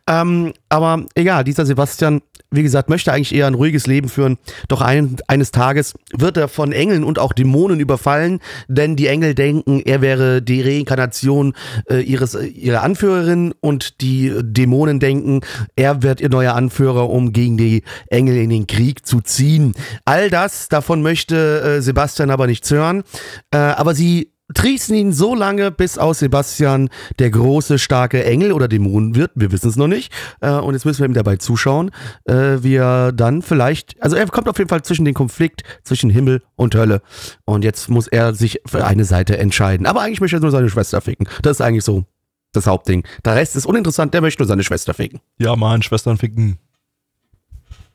Ähm, 0.07 0.53
aber 0.69 1.05
egal, 1.15 1.45
dieser 1.45 1.67
Sebastian, 1.67 2.21
wie 2.53 2.63
gesagt, 2.63 2.89
möchte 2.89 3.13
eigentlich 3.13 3.35
eher 3.35 3.47
ein 3.47 3.55
ruhiges 3.55 3.87
Leben 3.87 4.09
führen. 4.09 4.39
Doch 4.69 4.81
ein, 4.81 5.17
eines 5.27 5.51
Tages 5.51 5.95
wird 6.13 6.37
er 6.37 6.49
von 6.49 6.73
Engeln 6.73 7.03
und 7.05 7.19
auch 7.19 7.33
Dämonen 7.33 7.81
überfallen, 7.81 8.41
denn 8.69 8.97
die 8.97 9.07
Engel 9.07 9.35
denken, 9.35 9.81
er 9.85 10.01
wäre 10.01 10.43
die 10.43 10.63
Reinkarnation 10.63 11.55
äh, 11.91 12.01
ihres, 12.01 12.35
äh, 12.35 12.45
ihrer 12.47 12.83
Anführerin 12.83 13.55
und 13.61 14.01
die 14.01 14.33
Dämonen 14.43 15.01
denken, 15.01 15.41
er 15.77 16.03
wird 16.03 16.21
ihr 16.21 16.29
neuer 16.29 16.55
Anführer, 16.55 17.11
um 17.11 17.33
gegen 17.33 17.57
die 17.57 17.83
Engel 18.09 18.37
in 18.37 18.51
den 18.51 18.67
Krieg 18.67 19.07
zu 19.07 19.21
ziehen. 19.21 19.73
All 20.05 20.31
das, 20.31 20.69
davon 20.69 21.03
möchte 21.03 21.63
äh, 21.63 21.83
Sebastian 21.83 22.31
aber 22.31 22.47
nichts 22.47 22.71
hören. 22.71 23.03
Äh, 23.51 23.57
aber 23.57 23.95
sie 23.95 24.32
trießen 24.55 24.95
ihn 24.95 25.13
so 25.13 25.35
lange, 25.35 25.71
bis 25.71 25.99
aus 25.99 26.21
Sebastian 26.21 26.89
der 27.19 27.31
große, 27.31 27.79
starke 27.79 28.25
Engel 28.25 28.53
oder 28.53 28.69
Dämon 28.69 29.15
wird. 29.15 29.33
Wir 29.35 29.53
wissen 29.53 29.69
es 29.69 29.77
noch 29.77 29.89
nicht. 29.89 30.13
Äh, 30.41 30.51
und 30.53 30.75
jetzt 30.75 30.85
müssen 30.85 31.01
wir 31.01 31.07
ihm 31.07 31.15
dabei 31.15 31.37
zuschauen, 31.37 31.91
äh, 32.25 32.59
wie 32.61 32.77
er 32.77 33.13
dann 33.13 33.43
vielleicht, 33.43 34.01
also 34.03 34.17
er 34.17 34.27
kommt 34.27 34.49
auf 34.49 34.59
jeden 34.59 34.69
Fall 34.69 34.83
zwischen 34.83 35.05
den 35.05 35.15
Konflikt 35.15 35.63
zwischen 35.83 36.11
Himmel 36.11 36.43
und 36.57 36.75
Hölle. 36.75 37.03
Und 37.45 37.65
jetzt 37.65 37.89
muss 37.89 38.09
er 38.09 38.35
sich 38.35 38.61
für 38.67 38.85
eine 38.85 39.05
Seite 39.05 39.39
entscheiden. 39.39 39.87
Aber 39.87 40.01
eigentlich 40.01 40.21
möchte 40.21 40.37
er 40.37 40.41
nur 40.41 40.51
seine 40.51 40.69
Schwester 40.69 41.01
ficken. 41.01 41.29
Das 41.43 41.59
ist 41.59 41.61
eigentlich 41.61 41.85
so 41.85 42.05
das 42.53 42.67
Hauptding. 42.67 43.05
Der 43.25 43.35
Rest 43.35 43.57
ist 43.57 43.67
uninteressant, 43.67 44.15
der 44.15 44.21
möchte 44.21 44.43
nur 44.43 44.49
seine 44.49 44.63
Schwester 44.63 44.95
ficken. 44.95 45.21
Ja, 45.39 45.57
Mann, 45.57 45.83
Schwestern 45.83 46.19
ficken. 46.19 46.59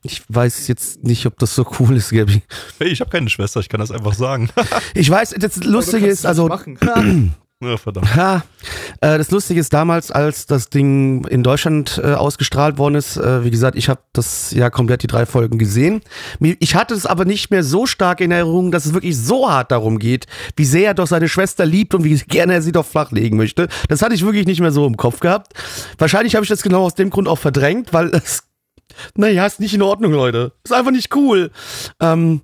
Ich 0.10 0.24
weiß 0.30 0.70
jetzt 0.70 1.04
nicht, 1.04 1.26
ob 1.26 1.38
das 1.38 1.54
so 1.54 1.66
cool 1.80 1.98
ist, 1.98 2.12
Gabi. 2.12 2.42
Hey, 2.80 2.88
ich 2.88 3.02
habe 3.02 3.10
keine 3.10 3.30
Schwester, 3.30 3.60
ich 3.60 3.68
kann 3.68 3.82
das 3.82 3.92
einfach 3.92 4.14
sagen. 4.14 4.50
Ich 4.94 5.10
weiß, 5.10 5.36
das 5.38 5.64
Lustige 5.64 6.08
ist, 6.08 6.26
also 6.26 6.50
ja, 7.62 7.78
verdammt. 7.78 8.16
Ha, 8.16 8.44
äh, 9.02 9.18
das 9.18 9.32
Lustige 9.32 9.60
ist 9.60 9.74
damals, 9.74 10.12
als 10.12 10.46
das 10.46 10.70
Ding 10.70 11.26
in 11.26 11.44
Deutschland 11.44 12.02
äh, 12.04 12.14
ausgestrahlt 12.14 12.78
worden 12.78 12.96
ist, 12.96 13.18
äh, 13.18 13.44
wie 13.44 13.52
gesagt, 13.52 13.76
ich 13.78 13.90
habe 13.90 14.00
das 14.14 14.52
ja 14.52 14.70
komplett 14.70 15.04
die 15.04 15.08
drei 15.08 15.26
Folgen 15.26 15.58
gesehen. 15.58 16.02
Ich 16.40 16.76
hatte 16.76 16.94
es 16.94 17.06
aber 17.06 17.26
nicht 17.26 17.52
mehr 17.52 17.64
so 17.64 17.86
stark 17.86 18.22
in 18.22 18.32
Erinnerung, 18.32 18.72
dass 18.72 18.86
es 18.86 18.94
wirklich 18.94 19.18
so 19.18 19.50
hart 19.50 19.72
darum 19.72 20.00
geht, 20.00 20.26
wie 20.56 20.66
sehr 20.66 20.88
er 20.88 20.94
doch 20.94 21.08
seine 21.08 21.30
Schwester 21.30 21.66
liebt 21.66 21.94
und 21.94 22.04
wie 22.04 22.16
gerne 22.16 22.54
er 22.54 22.62
sie 22.62 22.72
doch 22.72 22.86
flachlegen 22.86 23.38
möchte. 23.38 23.68
Das 23.90 24.02
hatte 24.02 24.16
ich 24.16 24.24
wirklich 24.24 24.48
nicht 24.48 24.62
mehr 24.62 24.72
so 24.72 24.88
im 24.88 24.98
Kopf 24.98 25.20
gehabt. 25.20 25.54
Wahrscheinlich 25.98 26.36
habe 26.36 26.44
ich 26.44 26.50
das 26.50 26.64
genau 26.64 26.84
aus 26.86 26.96
dem 26.96 27.10
Grund 27.10 27.28
auch 27.28 27.40
verdrängt, 27.40 27.94
weil 27.94 28.08
es, 28.08 28.44
naja, 29.16 29.46
ist 29.46 29.60
nicht 29.60 29.74
in 29.74 29.82
Ordnung, 29.82 30.12
Leute. 30.12 30.54
Ist 30.64 30.74
einfach 30.74 30.92
nicht 30.92 31.16
cool. 31.16 31.52
Ähm, 32.02 32.42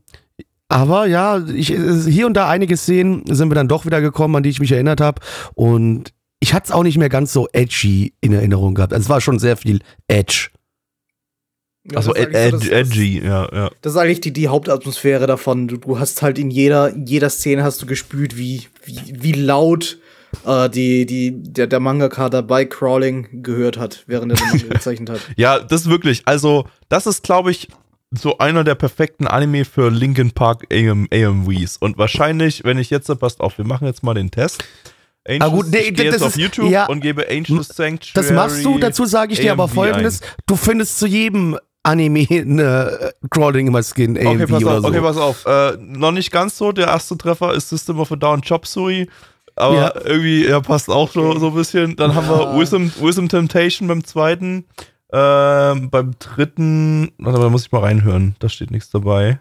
aber 0.70 1.06
ja, 1.06 1.38
ich, 1.48 1.68
hier 1.68 2.26
und 2.26 2.34
da 2.34 2.50
einige 2.50 2.78
Szenen 2.78 3.24
sind 3.28 3.50
wir 3.52 3.56
dann 3.56 3.68
doch 3.68 3.86
wieder 3.86 4.02
gekommen, 4.02 4.36
an 4.38 4.44
die 4.44 4.50
ich 4.50 4.60
mich 4.60 4.72
erinnert 4.72 5.02
habe. 5.02 5.22
Und 5.54 6.14
ich 6.40 6.54
hatte 6.54 6.66
es 6.66 6.72
auch 6.72 6.84
nicht 6.84 6.98
mehr 6.98 7.10
ganz 7.10 7.32
so 7.32 7.48
edgy 7.54 8.14
in 8.22 8.34
Erinnerung 8.34 8.74
gehabt. 8.74 8.92
Also 8.94 9.04
es 9.06 9.10
war 9.10 9.22
schon 9.22 9.40
sehr 9.40 9.56
viel 9.58 9.80
Edge. 10.08 10.50
Ja, 11.90 11.98
Also 11.98 12.16
ed 12.16 12.32
so 12.32 12.38
ed 12.38 12.54
das- 12.54 12.68
edgy, 12.70 13.22
ja, 13.24 13.48
ja. 13.54 13.70
Das 13.82 13.94
ist 13.94 14.00
eigentlich 14.00 14.22
die, 14.22 14.32
die 14.34 14.48
Hauptatmosphäre 14.48 15.28
davon. 15.28 15.68
Du, 15.68 15.78
du 15.78 16.00
hast 16.00 16.22
halt 16.22 16.40
in 16.40 16.50
jeder, 16.50 16.90
in 16.92 17.06
jeder 17.06 17.30
Szene 17.30 17.64
hast 17.64 17.82
du 17.82 17.86
gespürt, 17.86 18.38
wie, 18.38 18.64
wie, 18.86 19.00
wie 19.22 19.34
laut 19.34 20.00
äh, 20.46 20.70
die, 20.70 21.06
die, 21.06 21.32
der, 21.44 21.68
der 21.68 21.80
Mangaka 21.80 22.30
dabei 22.30 22.66
Crawling 22.66 23.44
gehört 23.44 23.78
hat, 23.78 24.04
während 24.08 24.32
er 24.34 24.38
den 24.38 24.48
Manga 24.50 24.68
gezeichnet 24.74 25.10
hat. 25.10 25.20
Ja, 25.36 25.60
das 25.60 25.82
ist 25.82 25.90
wirklich, 25.90 26.24
also, 26.26 26.66
das 26.90 27.06
ist, 27.08 27.24
glaube 27.24 27.52
ich, 27.52 27.68
so 28.12 28.38
einer 28.38 28.64
der 28.64 28.76
perfekten 28.76 29.26
Anime 29.28 29.66
für 29.66 29.90
Linkin 29.90 30.32
Park 30.32 30.66
AM, 30.72 31.08
AMVs. 31.12 31.78
Und 31.78 31.98
wahrscheinlich, 31.98 32.64
wenn 32.64 32.78
ich 32.78 32.90
jetzt, 32.92 33.08
passt 33.20 33.40
auf, 33.42 33.58
wir 33.58 33.66
machen 33.66 33.88
jetzt 33.88 34.04
mal 34.04 34.14
den 34.14 34.30
Test. 34.30 34.64
Angels, 35.28 35.42
Ah, 35.42 35.48
gut, 35.56 35.68
nee, 35.72 35.78
ich 35.78 35.94
gehe 35.96 36.06
das 36.06 36.16
jetzt 36.16 36.22
auf 36.22 36.36
ist- 36.36 36.38
YouTube 36.38 36.70
ja. 36.70 36.86
und 36.88 37.00
gebe 37.00 37.28
Angels 37.30 37.70
Sanctuary. 37.70 38.12
Das 38.14 38.32
machst 38.32 38.64
du, 38.66 38.78
dazu 38.78 39.06
sage 39.06 39.34
ich 39.34 39.40
dir 39.40 39.54
aber 39.54 39.64
AMV 39.64 39.74
folgendes. 39.74 40.20
Du 40.46 40.56
findest 40.58 41.00
zu 41.00 41.08
jedem 41.08 41.58
Anime 41.82 42.28
eine 42.30 43.14
äh, 43.22 43.28
Crawling 43.30 43.68
immer 43.68 43.82
Skin 43.84 44.18
Ein. 44.18 44.28
Okay, 44.28 44.44
AMV 44.44 44.52
pass 44.52 44.64
oder 44.64 44.72
auf, 44.76 44.82
so. 44.82 44.88
okay, 44.90 45.02
pass 45.02 45.18
auf. 45.18 45.46
Äh, 45.46 45.78
noch 45.80 46.12
nicht 46.12 46.32
ganz 46.32 46.58
so. 46.58 46.72
Der 46.72 46.88
erste 46.88 47.18
Treffer 47.18 47.54
ist 47.54 47.70
System 47.70 48.00
of 48.00 48.12
a 48.12 48.16
Down 48.16 48.42
Chop 48.42 48.68
Suey. 48.68 49.08
Aber 49.56 49.76
Ja. 49.76 49.94
irgendwie, 50.04 50.46
er 50.46 50.62
passt 50.62 50.90
auch 50.90 51.12
so, 51.12 51.38
so 51.40 51.48
ein 51.50 51.56
bisschen. 51.56 51.96
Dann 51.96 52.16
haben 52.16 52.28
wir 52.28 52.42
Ja. 52.54 52.60
Wisdom, 52.60 52.92
Wisdom 53.00 53.30
Temptation 53.30 53.88
beim 53.88 54.04
zweiten. 54.04 54.66
Ähm, 55.12 55.90
beim 55.92 56.12
dritten, 56.18 57.12
warte, 57.20 57.40
da 57.40 57.50
muss 57.50 57.66
ich 57.68 57.72
mal 57.72 57.82
reinhören. 57.82 58.36
Da 58.40 58.50
steht 58.50 58.72
nichts 58.72 58.90
dabei. 58.90 59.40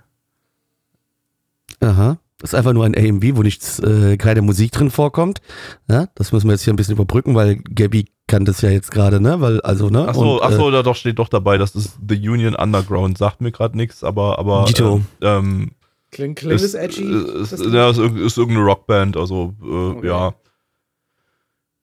Aha. 1.81 2.19
Das 2.39 2.53
ist 2.53 2.55
einfach 2.59 2.73
nur 2.73 2.85
ein 2.85 2.97
AMV, 2.97 3.37
wo 3.37 3.43
nichts, 3.43 3.79
äh, 3.79 4.17
keine 4.17 4.43
Musik 4.43 4.73
drin 4.73 4.91
vorkommt. 4.91 5.41
Ja, 5.89 6.09
das 6.17 6.33
müssen 6.33 6.49
wir 6.49 6.53
jetzt 6.55 6.65
hier 6.65 6.73
ein 6.73 6.77
bisschen 6.77 6.95
überbrücken, 6.95 7.35
weil 7.37 7.57
Gabby 7.57 8.07
kann 8.27 8.45
das 8.45 8.63
ja 8.63 8.71
jetzt 8.71 8.91
gerade, 8.91 9.21
ne? 9.21 9.41
Weil, 9.41 9.61
also, 9.61 9.91
ne? 9.91 10.07
Ach 10.09 10.15
so, 10.15 10.35
Und, 10.37 10.43
ach 10.43 10.51
äh, 10.51 10.57
so, 10.57 10.71
da 10.73 10.83
doch 10.83 10.97
steht 10.97 11.19
doch 11.21 11.29
dabei, 11.29 11.57
das 11.57 11.75
ist 11.77 11.99
The 12.07 12.17
Union 12.29 12.55
Underground. 12.57 13.17
Sagt 13.17 13.41
mir 13.41 13.53
gerade 13.53 13.77
nichts, 13.77 14.03
aber 14.03 14.39
aber 14.41 14.65
Dito. 14.67 15.03
äh, 15.21 15.27
ähm, 15.27 15.71
Klingt, 16.13 16.39
klingt 16.39 16.55
ist, 16.61 16.75
das 16.75 16.75
edgy? 16.75 17.05
äh, 17.05 17.43
Ist, 17.43 17.53
das 17.53 17.61
ja, 17.61 17.91
ist, 17.91 17.99
irg- 17.99 18.25
ist 18.25 18.37
irgendeine 18.39 18.67
Rockband, 18.67 19.17
also 19.17 19.55
äh, 19.63 19.67
Okay. 19.99 20.07
ja. 20.07 20.35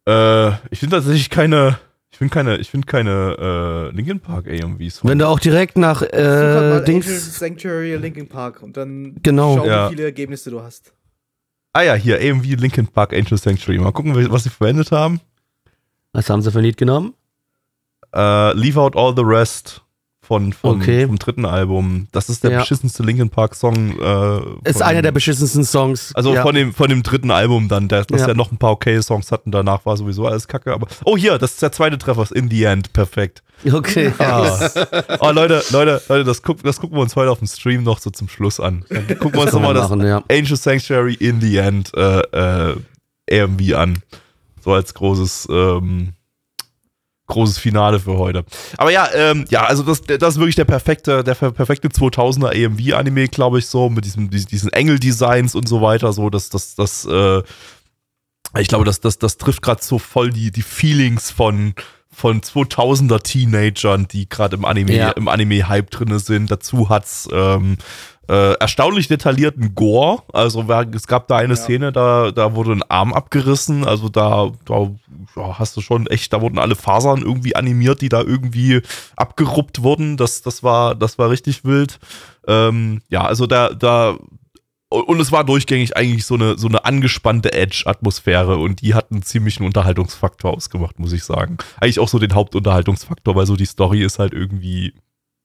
Äh, 0.08 0.50
ich 0.72 0.80
finde 0.80 0.96
tatsächlich 0.98 1.30
keine, 1.30 1.80
ich 2.12 2.18
finde 2.18 2.34
keine, 2.34 2.58
ich 2.58 2.70
finde 2.70 2.86
keine 2.88 3.90
äh, 3.92 3.96
Linkin 3.96 4.20
Park 4.20 4.48
AMVs. 4.48 5.00
von- 5.00 5.10
Wenn 5.10 5.20
du 5.20 5.28
auch 5.28 5.40
direkt 5.40 5.78
nach 5.78 6.02
Such 6.02 6.12
halt 6.12 6.14
äh, 6.14 6.26
Angel 6.76 6.84
Dings. 6.84 7.40
Sanctuary 7.40 7.96
Linkin 7.96 8.28
Park 8.28 8.62
und 8.64 8.78
dann 8.78 9.16
Genau. 9.22 9.58
schau, 9.58 9.66
Ja. 9.66 9.88
wie 9.90 9.96
viele 9.96 10.06
Ergebnisse 10.06 10.50
du 10.52 10.62
hast. 10.62 10.94
ah 11.74 11.82
ja, 11.82 11.94
hier 11.96 12.20
AMV 12.20 12.46
Linkin 12.60 12.88
Park 12.88 13.14
Angel 13.14 13.38
Sanctuary. 13.38 13.80
Mal 13.80 13.92
gucken, 13.92 14.16
was 14.32 14.44
sie 14.44 14.50
verwendet 14.50 14.92
haben. 14.92 15.22
Was 16.14 16.30
haben 16.30 16.42
sie 16.42 16.52
für 16.52 16.60
ein 16.60 16.64
Lied 16.66 16.78
genommen? 16.78 17.14
Äh, 18.14 18.54
Leave 18.54 18.80
Out 18.82 18.96
All 18.96 19.14
the 19.16 19.22
Rest 19.24 19.84
von, 20.30 20.54
von 20.54 20.80
Okay. 20.80 21.08
vom 21.08 21.18
dritten 21.18 21.44
Album. 21.44 22.08
Das 22.12 22.30
ist 22.30 22.44
der 22.44 22.52
Ja. 22.52 22.60
beschissenste 22.60 23.02
Linkin 23.02 23.32
Park 23.32 23.56
Song. 23.56 24.00
Äh, 24.00 24.70
Ist 24.70 24.80
einer 24.84 25.02
der 25.02 25.12
beschissensten 25.12 25.64
Songs. 25.64 26.12
Also 26.14 26.36
ja. 26.36 26.44
von, 26.44 26.54
dem, 26.54 26.72
von 26.72 26.88
dem 26.88 27.02
dritten 27.02 27.32
Album 27.32 27.68
dann, 27.68 27.88
der, 27.88 28.06
das 28.06 28.22
Ja. 28.22 28.28
ja. 28.28 28.34
noch 28.36 28.52
ein 28.52 28.60
paar 28.60 28.70
okay 28.74 29.02
Songs 29.02 29.32
hatten, 29.32 29.50
danach 29.50 29.88
war 29.88 29.98
sowieso 29.98 30.28
alles 30.28 30.48
kacke, 30.48 30.72
aber. 30.72 30.86
Oh, 31.04 31.18
hier, 31.18 31.40
das 31.40 31.54
ist 31.54 31.64
der 31.64 31.72
zweite 31.72 31.98
Treffer, 31.98 32.22
ist 32.22 32.32
In 32.32 32.48
the 32.48 32.64
End, 32.64 32.94
perfekt. 32.94 33.42
Okay. 33.70 34.14
Ah. 34.20 34.70
oh, 35.20 35.32
Leute, 35.32 35.64
Leute, 35.72 36.00
Leute, 36.08 36.24
das, 36.26 36.44
guck, 36.44 36.62
das 36.62 36.80
gucken 36.80 36.96
wir 36.96 37.02
uns 37.02 37.16
heute 37.16 37.32
auf 37.32 37.40
dem 37.40 37.48
Stream 37.48 37.82
noch 37.82 37.98
so 37.98 38.12
zum 38.12 38.30
Schluss 38.30 38.60
an. 38.60 38.86
Dann 38.88 39.08
gucken 39.18 39.34
wir 39.34 39.42
uns 39.42 39.52
nochmal 39.54 39.74
das 39.74 39.90
machen, 39.90 40.06
ja. 40.06 40.24
Angel 40.30 40.56
Sanctuary 40.58 41.16
In 41.16 41.42
the 41.42 41.58
End 41.58 41.92
äh, 41.96 42.20
äh, 42.20 42.76
AMV 43.32 43.74
an. 43.76 43.98
So 44.64 44.74
als 44.74 44.94
großes 44.94 45.48
ähm, 45.52 46.14
großes 47.30 47.58
Finale 47.58 48.00
für 48.00 48.18
heute. 48.18 48.44
Aber 48.78 48.92
ja, 48.92 49.08
ähm, 49.14 49.46
ja, 49.50 49.64
also 49.64 49.84
das, 49.84 50.02
das 50.02 50.34
ist 50.34 50.40
wirklich 50.40 50.58
der 50.58 50.66
perfekte, 50.66 51.24
der 51.24 51.36
perfekte 51.36 51.88
2000er 51.88 52.66
AMV-Anime, 52.66 53.30
glaube 53.30 53.60
ich, 53.60 53.68
so, 53.68 53.90
mit 53.90 54.04
diesem, 54.04 54.30
diesen 54.30 54.74
Engel-Designs 54.74 55.56
und 55.56 55.70
so 55.70 55.82
weiter, 55.82 56.12
so, 56.12 56.30
dass 56.30 56.50
das, 56.50 56.76
das, 56.76 57.06
äh, 57.06 57.42
ich 58.58 58.68
glaube, 58.68 58.84
das, 58.84 59.00
das, 59.00 59.18
das 59.20 59.38
trifft 59.38 59.62
gerade 59.62 59.82
so 59.82 60.00
voll 60.00 60.32
die, 60.32 60.52
die 60.52 60.64
Feelings 60.64 61.32
von, 61.32 61.74
von 62.12 62.42
2000er 62.42 63.22
Teenagern, 63.22 64.08
die 64.08 64.28
gerade 64.28 64.58
im 64.58 64.66
Anime, 64.66 64.96
ja. 64.96 65.12
im 65.12 65.28
Anime-Hype 65.28 65.90
drinne 65.92 66.20
sind. 66.20 66.52
Dazu 66.52 66.90
hat's 66.90 67.30
ähm, 67.32 67.78
äh, 68.30 68.54
erstaunlich 68.54 69.08
detaillierten 69.08 69.74
Gore. 69.74 70.22
Also 70.32 70.64
es 70.94 71.08
gab 71.08 71.28
da 71.28 71.38
eine 71.38 71.56
ja. 71.56 71.60
Szene, 71.60 71.92
da, 71.92 72.32
da 72.32 72.54
wurde 72.54 72.74
ein 72.74 72.84
Arm 72.84 73.12
abgerissen. 73.12 73.86
Also 73.86 74.08
da, 74.08 74.52
da 74.66 74.92
hast 75.58 75.76
du 75.76 75.82
schon 75.82 76.06
echt, 76.06 76.32
da 76.32 76.40
wurden 76.40 76.60
alle 76.60 76.76
Fasern 76.76 77.24
irgendwie 77.24 77.56
animiert, 77.56 78.02
die 78.02 78.10
da 78.10 78.22
irgendwie 78.22 78.82
abgeruppt 79.16 79.82
wurden. 79.82 80.16
Das, 80.16 80.44
das 80.44 80.62
war, 80.62 80.94
das 80.94 81.18
war 81.18 81.32
richtig 81.32 81.66
wild. 81.66 82.00
Ähm, 82.48 83.02
ja, 83.10 83.26
also 83.26 83.48
da, 83.48 83.70
da, 83.70 84.18
und 84.90 85.20
es 85.20 85.32
war 85.32 85.44
durchgängig 85.44 85.98
eigentlich 85.98 86.26
so 86.26 86.36
eine, 86.36 86.56
so 86.56 86.68
eine 86.68 86.86
angespannte 86.86 87.54
Edge-Atmosphäre 87.54 88.58
und 88.58 88.82
die 88.82 88.94
hat 88.94 89.12
einen 89.12 89.24
ziemlichen 89.24 89.64
Unterhaltungsfaktor 89.64 90.54
ausgemacht, 90.54 91.00
muss 91.00 91.14
ich 91.14 91.24
sagen. 91.24 91.58
Eigentlich 91.80 92.00
auch 92.00 92.08
so 92.08 92.20
den 92.20 92.36
Hauptunterhaltungsfaktor, 92.36 93.36
weil 93.36 93.48
so 93.48 93.56
die 93.56 93.66
Story 93.66 94.04
ist 94.04 94.20
halt 94.20 94.34
irgendwie. 94.34 94.94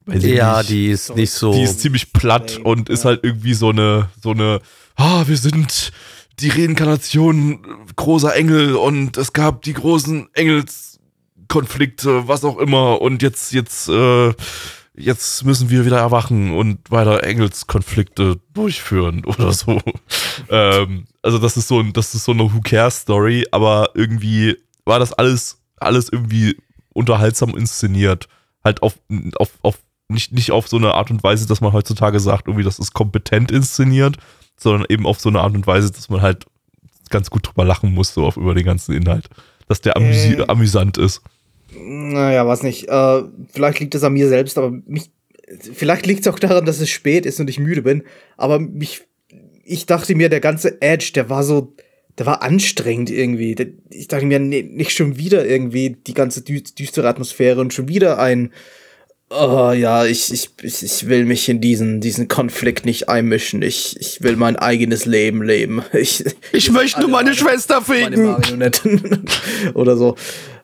Ja, 0.07 0.59
nicht, 0.59 0.71
die 0.71 0.89
ist 0.89 1.15
nicht 1.15 1.31
so. 1.31 1.53
Die 1.53 1.63
ist 1.63 1.81
ziemlich 1.81 2.13
platt 2.13 2.61
und 2.63 2.89
ja. 2.89 2.95
ist 2.95 3.05
halt 3.05 3.21
irgendwie 3.23 3.55
so 3.55 3.71
eine, 3.71 4.11
so 4.23 4.31
eine, 4.31 4.61
ah, 4.97 5.25
wir 5.27 5.37
sind 5.37 5.93
die 6.41 6.49
Reinkarnation 6.49 7.61
großer 7.97 8.35
Engel 8.35 8.75
und 8.75 9.17
es 9.17 9.33
gab 9.33 9.63
die 9.63 9.73
großen 9.73 10.29
Engelskonflikte, 10.35 12.29
was 12.29 12.45
auch 12.45 12.59
immer 12.59 13.01
und 13.01 13.23
jetzt, 13.23 13.53
jetzt, 13.53 13.89
äh, 13.89 14.35
jetzt 14.97 15.45
müssen 15.45 15.71
wir 15.71 15.87
wieder 15.87 15.99
erwachen 15.99 16.53
und 16.53 16.91
weiter 16.91 17.23
Engelskonflikte 17.23 18.41
durchführen 18.53 19.25
oder 19.27 19.53
so. 19.53 19.81
ähm, 20.51 21.07
also 21.23 21.39
das 21.39 21.57
ist 21.57 21.69
so 21.69 21.81
ein, 21.81 21.93
das 21.93 22.15
ist 22.15 22.25
so 22.25 22.33
eine 22.33 22.53
Who 22.53 22.61
Cares 22.61 23.01
Story, 23.01 23.47
aber 23.51 23.91
irgendwie 23.95 24.57
war 24.85 24.99
das 24.99 25.13
alles, 25.13 25.61
alles 25.77 26.09
irgendwie 26.11 26.57
unterhaltsam 26.93 27.57
inszeniert. 27.57 28.29
Halt 28.63 28.83
auf, 28.83 28.99
auf, 29.37 29.51
auf, 29.63 29.79
nicht, 30.15 30.33
nicht 30.33 30.53
auf 30.53 30.69
so 30.69 30.77
eine 30.77 30.95
Art 30.95 31.11
und 31.11 31.23
Weise, 31.23 31.47
dass 31.47 31.61
man 31.61 31.73
heutzutage 31.73 32.21
sagt, 32.21 32.47
irgendwie, 32.47 32.65
das 32.65 32.79
ist 32.79 32.95
kompetent 32.95 33.51
inszeniert, 33.51 34.17
sondern 34.57 34.87
eben 34.89 35.07
auf 35.07 35.21
so 35.21 35.29
eine 35.29 35.41
Art 35.41 35.55
und 35.55 35.67
Weise, 35.67 35.91
dass 35.91 36.09
man 36.09 36.23
halt 36.23 36.47
ganz 37.11 37.31
gut 37.31 37.47
drüber 37.47 37.65
lachen 37.65 37.93
muss, 37.93 38.15
so 38.15 38.25
auf 38.25 38.37
über 38.37 38.55
den 38.55 38.65
ganzen 38.65 38.95
Inhalt. 38.95 39.29
Dass 39.69 39.81
der 39.81 39.97
amüsi 39.97 40.35
äh. 40.35 40.47
amüsant 40.47 40.99
ist. 40.99 41.23
Naja, 41.77 42.47
was 42.47 42.63
nicht. 42.63 42.89
Äh, 42.89 43.23
vielleicht 43.53 43.81
liegt 43.81 43.95
es 43.95 44.05
an 44.05 44.13
mir 44.13 44.29
selbst, 44.29 44.59
aber 44.59 44.71
mich. 44.87 45.11
Vielleicht 45.75 46.07
liegt 46.07 46.21
es 46.21 46.29
auch 46.29 46.39
daran, 46.39 46.65
dass 46.65 46.81
es 46.81 46.89
spät 46.89 47.27
ist 47.27 47.39
und 47.41 47.51
ich 47.51 47.59
müde 47.59 47.83
bin. 47.83 48.03
Aber 48.37 48.59
mich. 48.59 49.03
Ich 49.65 49.87
dachte 49.87 50.15
mir, 50.15 50.29
der 50.29 50.41
ganze 50.41 50.81
Edge, 50.83 51.13
der 51.15 51.31
war 51.31 51.45
so. 51.45 51.75
Der 52.19 52.27
war 52.27 52.43
anstrengend 52.43 53.11
irgendwie. 53.11 53.57
Ich 53.91 54.07
dachte 54.09 54.27
mir, 54.27 54.39
nee, 54.39 54.63
nicht 54.63 54.93
schon 54.93 55.17
wieder 55.17 55.47
irgendwie 55.47 55.97
die 56.07 56.15
ganze 56.15 56.43
düstere 56.43 57.09
Atmosphäre 57.09 57.61
und 57.61 57.75
schon 57.75 57.89
wieder 57.89 58.19
ein. 58.19 58.53
Oh 59.31 59.73
ja, 59.73 60.05
ich, 60.05 60.33
ich, 60.33 60.51
ich 60.63 61.09
will 61.09 61.25
mich 61.25 61.49
in 61.49 61.61
diesen, 61.61 62.01
diesen 62.01 62.29
Konflikt 62.29 62.85
nicht 62.85 63.09
einmischen. 63.09 63.63
Ich, 63.63 63.99
ich 63.99 64.23
will 64.23 64.37
mein 64.37 64.57
eigenes 64.57 65.07
Leben 65.07 65.43
leben. 65.43 65.83
Ich, 65.95 66.25
ich 66.53 66.71
möchte 66.71 67.01
nur 67.01 67.09
meine 67.09 67.35
Schwester 67.35 67.81
finden. 67.81 68.37
Oder 69.75 69.97
so. 69.97 70.17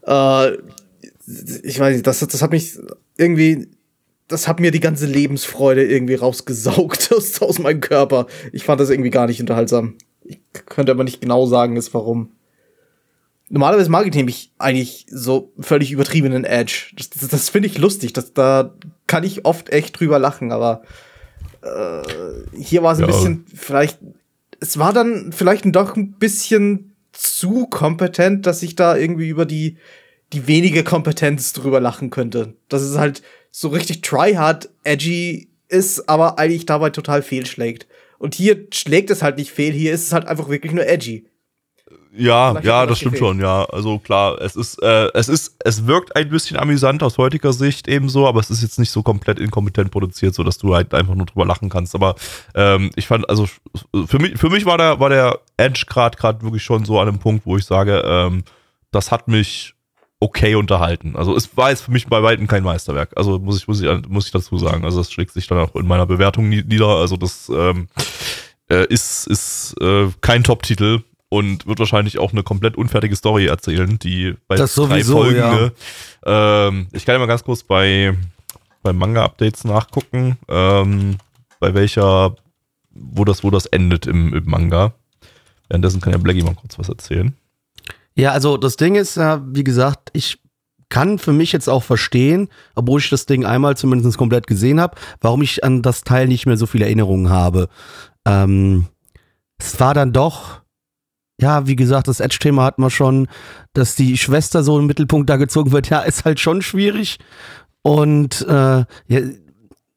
Äh, 0.07 0.53
ich 1.63 1.79
weiß 1.79 1.95
nicht, 1.95 2.07
das, 2.07 2.21
das 2.21 2.43
hat 2.43 2.51
mich 2.51 2.79
irgendwie, 3.17 3.69
das 4.29 4.47
hat 4.47 4.61
mir 4.61 4.71
die 4.71 4.81
ganze 4.81 5.07
Lebensfreude 5.07 5.85
irgendwie 5.85 6.17
rausgesaugt 6.17 7.13
aus, 7.17 7.41
aus 7.41 7.59
meinem 7.59 7.81
Körper. 7.81 8.27
Ich 8.53 8.65
fand 8.65 8.81
das 8.81 8.91
irgendwie 8.91 9.11
gar 9.11 9.27
nicht 9.27 9.41
unterhaltsam. 9.41 9.97
Ich 10.23 10.41
könnte 10.67 10.93
aber 10.93 11.05
nicht 11.05 11.21
genau 11.21 11.47
sagen, 11.47 11.77
ist 11.77 11.95
warum. 11.95 12.33
Normalerweise 13.51 13.91
mag 13.91 14.07
ich 14.07 14.15
nämlich 14.15 14.53
eigentlich 14.59 15.07
so 15.11 15.53
völlig 15.61 15.93
übertriebenen 15.93 16.45
Edge. 16.45 16.93
Das, 16.97 17.11
das, 17.11 17.29
das 17.29 17.49
finde 17.49 17.69
ich 17.69 17.79
lustig. 17.79 18.13
Das, 18.13 18.33
da 18.33 18.75
kann 19.07 19.25
ich 19.25 19.45
oft 19.45 19.71
echt 19.71 19.99
drüber 19.99 20.19
lachen, 20.19 20.53
aber 20.53 20.83
äh, 21.63 22.57
hier 22.57 22.83
war 22.83 22.93
es 22.93 22.99
ein 22.99 23.03
ja. 23.03 23.07
bisschen, 23.09 23.45
vielleicht, 23.55 23.99
es 24.61 24.79
war 24.79 24.93
dann 24.93 25.33
vielleicht 25.33 25.65
doch 25.75 25.97
ein 25.97 26.13
bisschen 26.13 26.97
zu 27.13 27.67
kompetent, 27.67 28.47
dass 28.47 28.63
ich 28.63 28.77
da 28.77 28.97
irgendwie 28.97 29.29
über 29.29 29.45
die 29.45 29.77
die 30.33 30.47
wenige 30.47 30.85
Kompetenz 30.85 31.53
drüber 31.53 31.81
lachen 31.81 32.11
könnte. 32.11 32.55
Dass 32.69 32.83
es 32.83 32.97
halt 32.97 33.23
so 33.51 33.69
richtig 33.69 34.03
tryhard 34.03 34.71
edgy 34.85 35.49
ist, 35.69 36.09
aber 36.09 36.39
eigentlich 36.39 36.67
dabei 36.67 36.91
total 36.91 37.23
fehlschlägt. 37.23 37.87
Und 38.19 38.35
hier 38.35 38.67
schlägt 38.73 39.11
es 39.11 39.23
halt 39.23 39.39
nicht 39.39 39.51
fehl, 39.51 39.73
hier 39.73 39.93
ist 39.93 40.07
es 40.07 40.13
halt 40.13 40.27
einfach 40.27 40.49
wirklich 40.49 40.73
nur 40.73 40.87
edgy. 40.87 41.27
Ja, 42.17 42.51
Vielleicht 42.51 42.67
ja, 42.67 42.87
das 42.87 42.99
stimmt 42.99 43.15
gefehlt. 43.15 43.31
schon, 43.31 43.41
ja. 43.41 43.65
Also 43.67 43.99
klar, 43.99 44.41
es 44.41 44.57
ist, 44.57 44.83
äh, 44.83 45.09
es 45.15 45.29
ist, 45.29 45.57
es 45.65 45.87
wirkt 45.87 46.17
ein 46.17 46.29
bisschen 46.29 46.57
amüsant 46.57 47.03
aus 47.03 47.19
heutiger 47.19 47.53
Sicht 47.53 47.87
ebenso, 47.87 48.27
aber 48.27 48.41
es 48.41 48.51
ist 48.51 48.63
jetzt 48.63 48.79
nicht 48.81 48.91
so 48.91 49.03
komplett 49.03 49.39
inkompetent 49.39 49.93
produziert, 49.93 50.35
so 50.35 50.43
dass 50.43 50.59
du 50.59 50.75
halt 50.75 50.93
einfach 50.93 51.15
nur 51.15 51.27
drüber 51.27 51.47
lachen 51.47 51.69
kannst. 51.69 51.95
Aber 51.95 52.17
ähm, 52.55 52.91
ich 52.97 53.07
fand, 53.07 53.29
also 53.31 53.47
für 54.07 54.19
mich, 54.19 54.39
für 54.39 54.51
mich 54.51 54.67
war 54.67 54.77
der, 54.77 54.99
war 54.99 55.09
der 55.09 55.39
Edge 55.57 55.85
gerade 55.87 56.17
gerade 56.17 56.43
wirklich 56.43 56.65
schon 56.65 56.85
so 56.85 56.99
an 56.99 57.07
einem 57.07 57.19
Punkt, 57.21 57.47
wo 57.47 57.57
ich 57.57 57.65
sage, 57.65 58.03
ähm, 58.05 58.43
das 58.91 59.13
hat 59.13 59.29
mich 59.29 59.75
okay 60.19 60.57
unterhalten. 60.57 61.15
Also 61.17 61.35
es 61.37 61.57
war 61.57 61.71
jetzt 61.71 61.83
für 61.83 61.93
mich 61.93 62.07
bei 62.09 62.23
weitem 62.23 62.49
kein 62.49 62.65
Meisterwerk. 62.65 63.13
Also 63.17 63.39
muss 63.39 63.57
ich, 63.57 63.69
muss 63.69 63.81
ich, 63.81 64.09
muss 64.09 64.27
ich 64.27 64.33
dazu 64.33 64.59
sagen. 64.59 64.85
Also 64.85 64.99
das 64.99 65.13
schlägt 65.13 65.33
sich 65.33 65.47
dann 65.47 65.59
auch 65.59 65.75
in 65.77 65.87
meiner 65.87 66.07
Bewertung 66.07 66.49
nieder. 66.49 66.89
Also 66.89 67.17
das 67.17 67.49
ähm, 67.49 67.89
äh, 68.69 68.85
ist, 68.87 69.27
ist 69.29 69.75
äh, 69.81 70.09
kein 70.21 70.45
Top-Titel 70.45 71.03
und 71.31 71.67
wird 71.67 71.79
wahrscheinlich 71.79 72.19
auch 72.19 72.33
eine 72.33 72.43
komplett 72.43 72.77
unfertige 72.77 73.17
Story 73.17 73.47
erzählen, 73.47 73.99
die 73.99 74.35
bei 74.49 74.57
das 74.57 74.75
drei 74.75 75.03
sowieso, 75.03 75.17
Folgen. 75.17 75.39
Ja. 75.39 76.69
Ähm, 76.69 76.89
ich 76.93 77.07
kann 77.07 77.15
ja 77.15 77.19
mal 77.21 77.27
ganz 77.27 77.45
kurz 77.45 77.63
bei, 77.63 78.15
bei 78.83 78.93
Manga-Updates 78.93 79.65
nachgucken, 79.65 80.37
ähm, 80.49 81.17
bei 81.61 81.73
welcher, 81.73 82.35
wo 82.91 83.25
das, 83.25 83.45
wo 83.45 83.51
das 83.51 83.67
endet 83.67 84.07
im, 84.07 84.35
im 84.35 84.45
Manga. 84.45 84.93
Währenddessen 85.69 86.01
kann 86.01 86.13
ja 86.13 86.19
Blackie 86.19 86.43
mal 86.43 86.57
kurz 86.57 86.79
was 86.79 86.89
erzählen. 86.89 87.35
Ja, 88.17 88.33
also 88.33 88.57
das 88.57 88.77
Ding 88.77 88.97
ist 88.97 89.17
ja, 89.17 89.41
wie 89.47 89.65
gesagt, 89.65 90.11
ich 90.13 90.41
kann 90.89 91.21
für 91.21 91.33
mich 91.33 91.53
jetzt 91.53 91.69
auch 91.69 91.85
verstehen, 91.85 92.49
obwohl 92.75 92.99
ich 92.99 93.09
das 93.09 93.27
Ding 93.27 93.45
einmal 93.45 93.77
zumindest 93.77 94.19
komplett 94.19 94.49
gesehen 94.49 94.81
habe, 94.81 94.97
warum 95.21 95.43
ich 95.43 95.63
an 95.63 95.83
das 95.83 96.03
Teil 96.03 96.27
nicht 96.27 96.47
mehr 96.47 96.57
so 96.57 96.67
viele 96.67 96.87
Erinnerungen 96.87 97.31
habe. 97.31 97.69
Ähm, 98.27 98.87
es 99.59 99.79
war 99.79 99.95
dann 99.95 100.13
doch, 100.13 100.61
ja, 101.41 101.67
wie 101.67 101.77
gesagt, 101.77 102.09
das 102.09 102.21
Edge-Thema 102.21 102.65
hat 102.65 102.79
man 102.79 102.91
schon, 102.91 103.29
dass 103.73 103.95
die 103.95 104.19
Schwester 104.19 104.63
so 104.63 104.79
im 104.79 104.87
Mittelpunkt 104.87 105.31
da 105.31 105.37
gezogen 105.37 105.73
wird, 105.73 105.89
ja, 105.89 106.01
ist 106.01 106.25
halt 106.25 106.41
schon 106.41 106.63
schwierig. 106.63 107.19
Und 107.83 108.43
äh, 108.49 108.85
ja, 109.09 109.21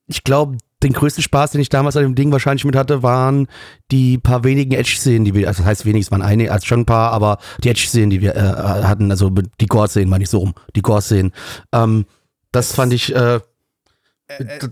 ich 0.08 0.24
glaube, 0.24 0.58
den 0.84 0.94
größten 0.94 1.24
Spaß, 1.24 1.52
den 1.52 1.62
ich 1.62 1.70
damals 1.70 1.96
an 1.96 2.04
dem 2.04 2.16
Ding 2.16 2.32
wahrscheinlich 2.32 2.66
mit 2.66 2.76
hatte, 2.76 3.04
waren 3.04 3.48
die 3.92 4.18
paar 4.18 4.44
wenigen 4.44 4.74
Edge-Szenen, 4.74 5.26
die 5.26 5.34
wir, 5.34 5.48
also 5.48 5.64
das 5.64 5.68
heißt 5.68 5.86
wenig, 5.86 6.06
es 6.06 6.12
waren 6.12 6.22
einige, 6.22 6.52
also 6.52 6.66
schon 6.66 6.82
ein 6.82 6.86
paar, 6.86 7.12
aber 7.12 7.38
die 7.64 7.70
Edge-Szenen, 7.70 8.10
die 8.10 8.22
wir 8.22 8.36
äh, 8.36 8.40
hatten, 8.40 9.10
also 9.10 9.30
die 9.30 9.66
Gore-Szenen, 9.66 10.10
meine 10.10 10.24
ich 10.24 10.30
so 10.30 10.40
rum, 10.40 10.54
die 10.76 10.82
Gore-Szenen. 10.82 11.32
Ähm, 11.72 12.06
das 12.52 12.74
fand 12.74 12.94
ich, 12.94 13.16
äh, 13.16 13.40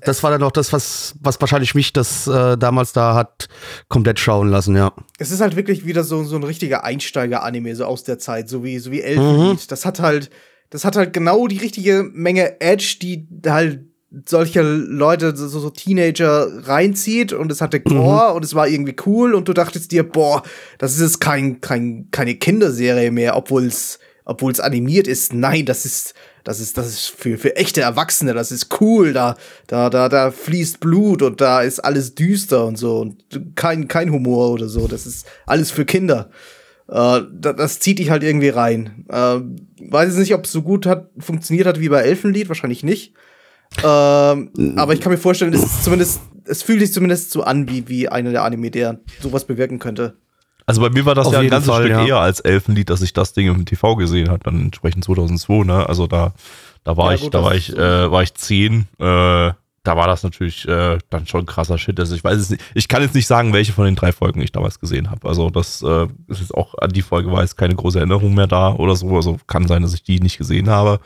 das 0.02 0.24
war 0.24 0.32
dann 0.32 0.44
auch 0.44 0.52
das, 0.52 0.74
was, 0.74 1.16
was 1.20 1.40
wahrscheinlich 1.42 1.76
mich 1.76 1.94
das 1.94 2.28
äh, 2.28 2.58
damals 2.58 2.94
da 2.94 3.16
hat 3.16 3.48
komplett 3.88 4.20
schauen 4.20 4.50
lassen, 4.50 4.76
ja. 4.76 4.94
Es 5.20 5.32
ist 5.32 5.42
halt 5.42 5.56
wirklich 5.56 5.86
wieder 5.86 6.04
so, 6.04 6.24
so 6.24 6.36
ein 6.36 6.44
richtiger 6.44 6.84
Einsteiger-Anime, 6.84 7.76
so 7.76 7.86
aus 7.86 8.04
der 8.04 8.20
Zeit, 8.20 8.50
so 8.50 8.64
wie, 8.64 8.80
so 8.80 8.92
wie 8.92 9.02
Elfenlied. 9.02 9.60
Mhm. 9.60 9.68
Das 9.68 9.86
hat 9.86 10.00
halt, 10.00 10.30
das 10.70 10.86
hat 10.86 10.96
halt 10.96 11.14
genau 11.14 11.48
die 11.48 11.58
richtige 11.58 12.04
Menge 12.14 12.60
Edge, 12.62 12.98
die 13.02 13.28
halt 13.46 13.82
solche 14.26 14.62
Leute, 14.62 15.36
so, 15.36 15.48
so 15.48 15.70
Teenager 15.70 16.48
reinzieht 16.68 17.32
und 17.32 17.52
es 17.52 17.62
hatte 17.62 17.80
Gore 17.80 18.32
mhm. 18.32 18.36
und 18.36 18.46
es 18.46 18.56
war 18.56 18.68
irgendwie 18.68 18.96
cool 19.06 19.34
und 19.34 19.48
du 19.48 19.54
dachtest 19.54 19.92
dir, 19.92 20.04
boah, 20.04 20.44
das 20.80 20.94
ist 20.96 21.02
jetzt 21.02 21.22
kein, 21.22 21.62
kein, 21.62 22.10
keine 22.12 22.36
Kinderserie 22.36 23.12
mehr, 23.12 23.38
obwohl 23.38 23.66
es 23.66 24.00
obwohl 24.26 24.52
es 24.52 24.60
animiert 24.60 25.08
ist. 25.08 25.34
Nein, 25.34 25.66
das 25.66 25.86
ist 25.86 26.14
das 26.44 26.60
ist 26.60 26.78
das 26.78 26.88
ist 26.88 27.08
für 27.08 27.38
für 27.38 27.56
echte 27.56 27.82
Erwachsene, 27.82 28.34
das 28.34 28.52
ist 28.52 28.82
cool, 28.82 29.14
da 29.14 29.36
da 29.68 29.90
da 29.90 30.10
da 30.10 30.32
fließt 30.32 30.80
Blut 30.80 31.22
und 31.22 31.42
da 31.42 31.62
ist 31.62 31.80
alles 31.80 32.16
düster 32.16 32.66
und 32.66 32.78
so 32.78 33.00
und 33.00 33.24
kein 33.56 33.88
kein 33.88 34.12
Humor 34.12 34.52
oder 34.52 34.70
so, 34.70 34.88
das 34.88 35.06
ist 35.06 35.28
alles 35.46 35.72
für 35.72 35.86
Kinder. 35.86 36.30
Äh, 36.88 37.22
das, 37.32 37.56
das 37.56 37.80
zieht 37.80 38.00
dich 38.00 38.10
halt 38.10 38.24
irgendwie 38.24 38.50
rein. 38.50 39.06
Äh, 39.10 39.40
weiß 39.90 40.10
jetzt 40.10 40.18
nicht, 40.20 40.34
ob 40.34 40.46
es 40.46 40.52
so 40.52 40.62
gut 40.62 40.86
hat 40.86 41.10
funktioniert 41.18 41.68
hat 41.68 41.80
wie 41.80 41.90
bei 41.90 42.02
Elfenlied, 42.02 42.50
wahrscheinlich 42.50 42.84
nicht. 42.84 43.14
Ähm, 43.84 44.52
aber 44.76 44.94
ich 44.94 45.00
kann 45.00 45.12
mir 45.12 45.18
vorstellen, 45.18 45.54
es 45.54 45.84
zumindest, 45.84 46.20
es 46.46 46.62
fühlt 46.62 46.82
sich 46.82 46.92
zumindest 46.92 47.32
so 47.32 47.44
an 47.44 47.70
wie, 47.70 47.88
wie 47.88 48.10
einer 48.10 48.32
der 48.32 48.44
Anime, 48.44 48.70
der 48.70 49.00
sowas 49.22 49.46
bewirken 49.46 49.80
könnte. 49.80 50.18
Also 50.72 50.82
bei 50.82 50.90
mir 50.90 51.06
war 51.06 51.16
das 51.16 51.28
Auf 51.28 51.34
ja 51.34 51.40
ein 51.40 51.50
ganzes 51.50 51.70
Fall, 51.70 51.84
Stück 51.84 51.92
ja. 51.92 52.06
eher 52.06 52.18
als 52.20 52.40
Elfenlied, 52.40 52.90
dass 52.90 53.02
ich 53.02 53.14
das 53.14 53.34
Ding 53.34 53.48
im 53.48 53.66
TV 53.66 53.96
gesehen 53.96 54.30
habe, 54.30 54.44
dann 54.44 54.62
entsprechend 54.62 55.04
2002, 55.04 55.66
ne? 55.66 55.88
Also 55.88 56.08
da, 56.08 56.34
da 56.84 56.98
war 56.98 57.10
Ja, 57.10 57.16
ich, 57.16 57.22
gut, 57.22 57.34
da 57.34 57.44
war 57.44 57.56
ich, 57.56 57.76
äh, 57.76 58.12
war 58.12 58.24
ich 58.24 58.34
zehn. 58.34 58.88
Äh, 59.00 59.52
da 59.84 59.98
war 59.98 60.08
das 60.08 60.24
natürlich 60.24 60.68
äh, 60.68 61.00
dann 61.10 61.26
schon 61.26 61.46
krasser 61.46 61.78
Shit. 61.78 62.00
Also 62.00 62.16
ich 62.16 62.24
weiß 62.24 62.38
es 62.38 62.50
nicht, 62.52 62.64
ich 62.76 62.88
kann 62.88 63.02
jetzt 63.02 63.16
nicht 63.16 63.28
sagen, 63.28 63.52
welche 63.52 63.74
von 63.74 63.86
den 63.86 63.96
drei 63.96 64.12
Folgen 64.12 64.42
ich 64.42 64.52
damals 64.52 64.80
gesehen 64.80 65.10
habe. 65.10 65.28
Also 65.28 65.50
das 65.50 65.82
äh, 65.82 66.08
ist 66.28 66.40
jetzt 66.40 66.54
auch 66.54 66.76
an 66.78 66.92
die 66.92 67.02
Folge 67.02 67.32
war 67.32 67.42
jetzt 67.42 67.58
keine 67.58 67.76
große 67.76 67.98
Erinnerung 67.98 68.34
mehr 68.34 68.48
da 68.48 68.74
oder 68.74 68.96
so. 68.96 69.16
Also 69.16 69.40
kann 69.48 69.68
sein, 69.68 69.82
dass 69.82 69.94
ich 69.94 70.04
die 70.04 70.20
nicht 70.20 70.38
gesehen 70.38 70.70
habe. 70.70 71.00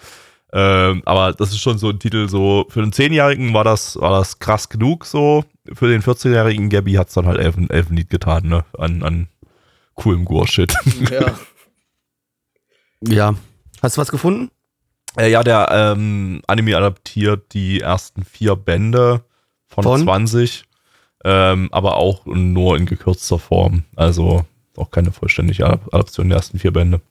Ähm, 0.51 1.01
aber 1.05 1.33
das 1.33 1.49
ist 1.49 1.59
schon 1.59 1.77
so 1.77 1.89
ein 1.89 1.99
Titel, 1.99 2.29
so 2.29 2.65
für 2.69 2.81
den 2.81 2.93
Zehnjährigen 2.93 3.53
war 3.53 3.63
das, 3.63 3.99
war 3.99 4.11
das 4.11 4.39
krass 4.39 4.69
genug 4.69 5.05
so. 5.05 5.43
Für 5.73 5.89
den 5.89 6.01
14-jährigen 6.01 6.69
Gabby 6.69 6.93
hat's 6.93 7.13
dann 7.13 7.25
halt 7.25 7.39
Elfen, 7.39 7.69
Elfenlied 7.69 8.09
getan, 8.09 8.47
ne? 8.47 8.65
An, 8.77 9.03
an 9.03 9.27
coolem 9.95 10.25
Gore-Shit. 10.25 10.73
Ja. 11.11 11.35
Ja. 13.01 13.35
Hast 13.81 13.97
du 13.97 14.01
was 14.01 14.11
gefunden? 14.11 14.51
Äh, 15.17 15.29
ja, 15.31 15.43
der 15.43 15.67
ähm, 15.71 16.41
Anime 16.47 16.75
adaptiert 16.77 17.53
die 17.53 17.81
ersten 17.81 18.23
vier 18.23 18.55
Bände 18.55 19.23
von, 19.67 19.83
Von? 19.83 20.03
20, 20.03 20.63
ähm, 21.23 21.69
aber 21.71 21.97
auch 21.97 22.25
nur 22.25 22.77
in 22.77 22.85
gekürzter 22.85 23.39
Form. 23.39 23.83
Also 23.95 24.45
auch 24.77 24.91
keine 24.91 25.11
vollständige 25.11 25.65
Adap- 25.65 25.93
Adaption 25.93 26.29
der 26.29 26.37
ersten 26.37 26.59
vier 26.59 26.71
Bände. 26.71 27.01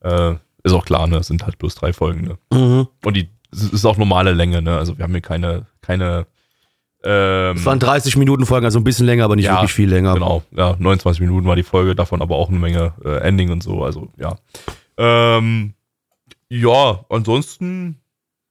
Äh, 0.00 0.34
ist 0.62 0.72
auch 0.72 0.84
klar, 0.84 1.06
ne? 1.06 1.18
Es 1.18 1.28
sind 1.28 1.44
halt 1.44 1.58
bloß 1.58 1.74
drei 1.74 1.92
Folgen, 1.92 2.22
ne? 2.22 2.38
Mhm. 2.52 2.88
Und 3.04 3.16
die 3.16 3.28
ist 3.52 3.84
auch 3.84 3.96
normale 3.96 4.32
Länge, 4.32 4.62
ne? 4.62 4.76
Also 4.76 4.96
wir 4.98 5.04
haben 5.04 5.12
hier 5.12 5.20
keine, 5.20 5.66
keine 5.82 6.26
ähm, 7.04 7.56
Es 7.56 7.64
waren 7.64 7.78
30 7.78 8.16
Minuten 8.16 8.44
Folgen, 8.46 8.64
also 8.66 8.78
ein 8.78 8.84
bisschen 8.84 9.06
länger, 9.06 9.24
aber 9.24 9.36
nicht 9.36 9.46
Ja, 9.46 9.54
wirklich 9.56 9.72
viel 9.72 9.88
länger. 9.88 10.14
Genau, 10.14 10.42
ja, 10.52 10.76
29 10.78 11.20
Minuten 11.20 11.46
war 11.46 11.56
die 11.56 11.62
Folge, 11.62 11.94
davon 11.94 12.20
aber 12.22 12.36
auch 12.36 12.48
eine 12.48 12.58
Menge 12.58 12.92
äh, 13.04 13.18
Ending 13.20 13.50
und 13.50 13.62
so, 13.62 13.82
also 13.84 14.08
ja. 14.18 14.36
Ähm, 14.98 15.74
ja, 16.50 17.04
ansonsten, 17.08 17.96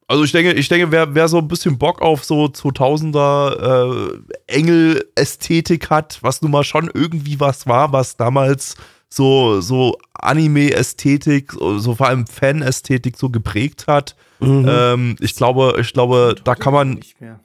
also 0.07 0.23
ich 0.23 0.31
denke, 0.31 0.53
ich 0.53 0.67
denke, 0.69 0.91
wer, 0.91 1.13
wer 1.13 1.27
so 1.27 1.38
ein 1.38 1.47
bisschen 1.47 1.77
Bock 1.77 2.01
auf 2.01 2.23
so 2.23 2.45
2000er 2.45 4.13
äh, 4.17 4.19
Engel-Ästhetik 4.47 5.89
hat, 5.89 6.17
was 6.21 6.41
nun 6.41 6.51
mal 6.51 6.63
schon 6.63 6.89
irgendwie 6.93 7.39
was 7.39 7.67
war, 7.67 7.91
was 7.91 8.17
damals 8.17 8.76
so, 9.09 9.59
so 9.61 9.97
Anime-Ästhetik, 10.13 11.51
so, 11.53 11.80
so 11.80 11.95
vor 11.95 12.07
allem 12.07 12.27
Fan-Ästhetik 12.27 13.17
so 13.17 13.30
geprägt 13.30 13.85
hat, 13.88 14.15
Mhm. 14.41 14.65
ähm, 14.69 15.15
ich 15.19 15.35
glaube, 15.35 15.76
ich 15.81 15.91
glaube, 15.91 16.34
da 16.45 16.55
kann 16.55 16.73
man, 16.73 16.93
Nicht 16.93 17.19
mehr. 17.19 17.41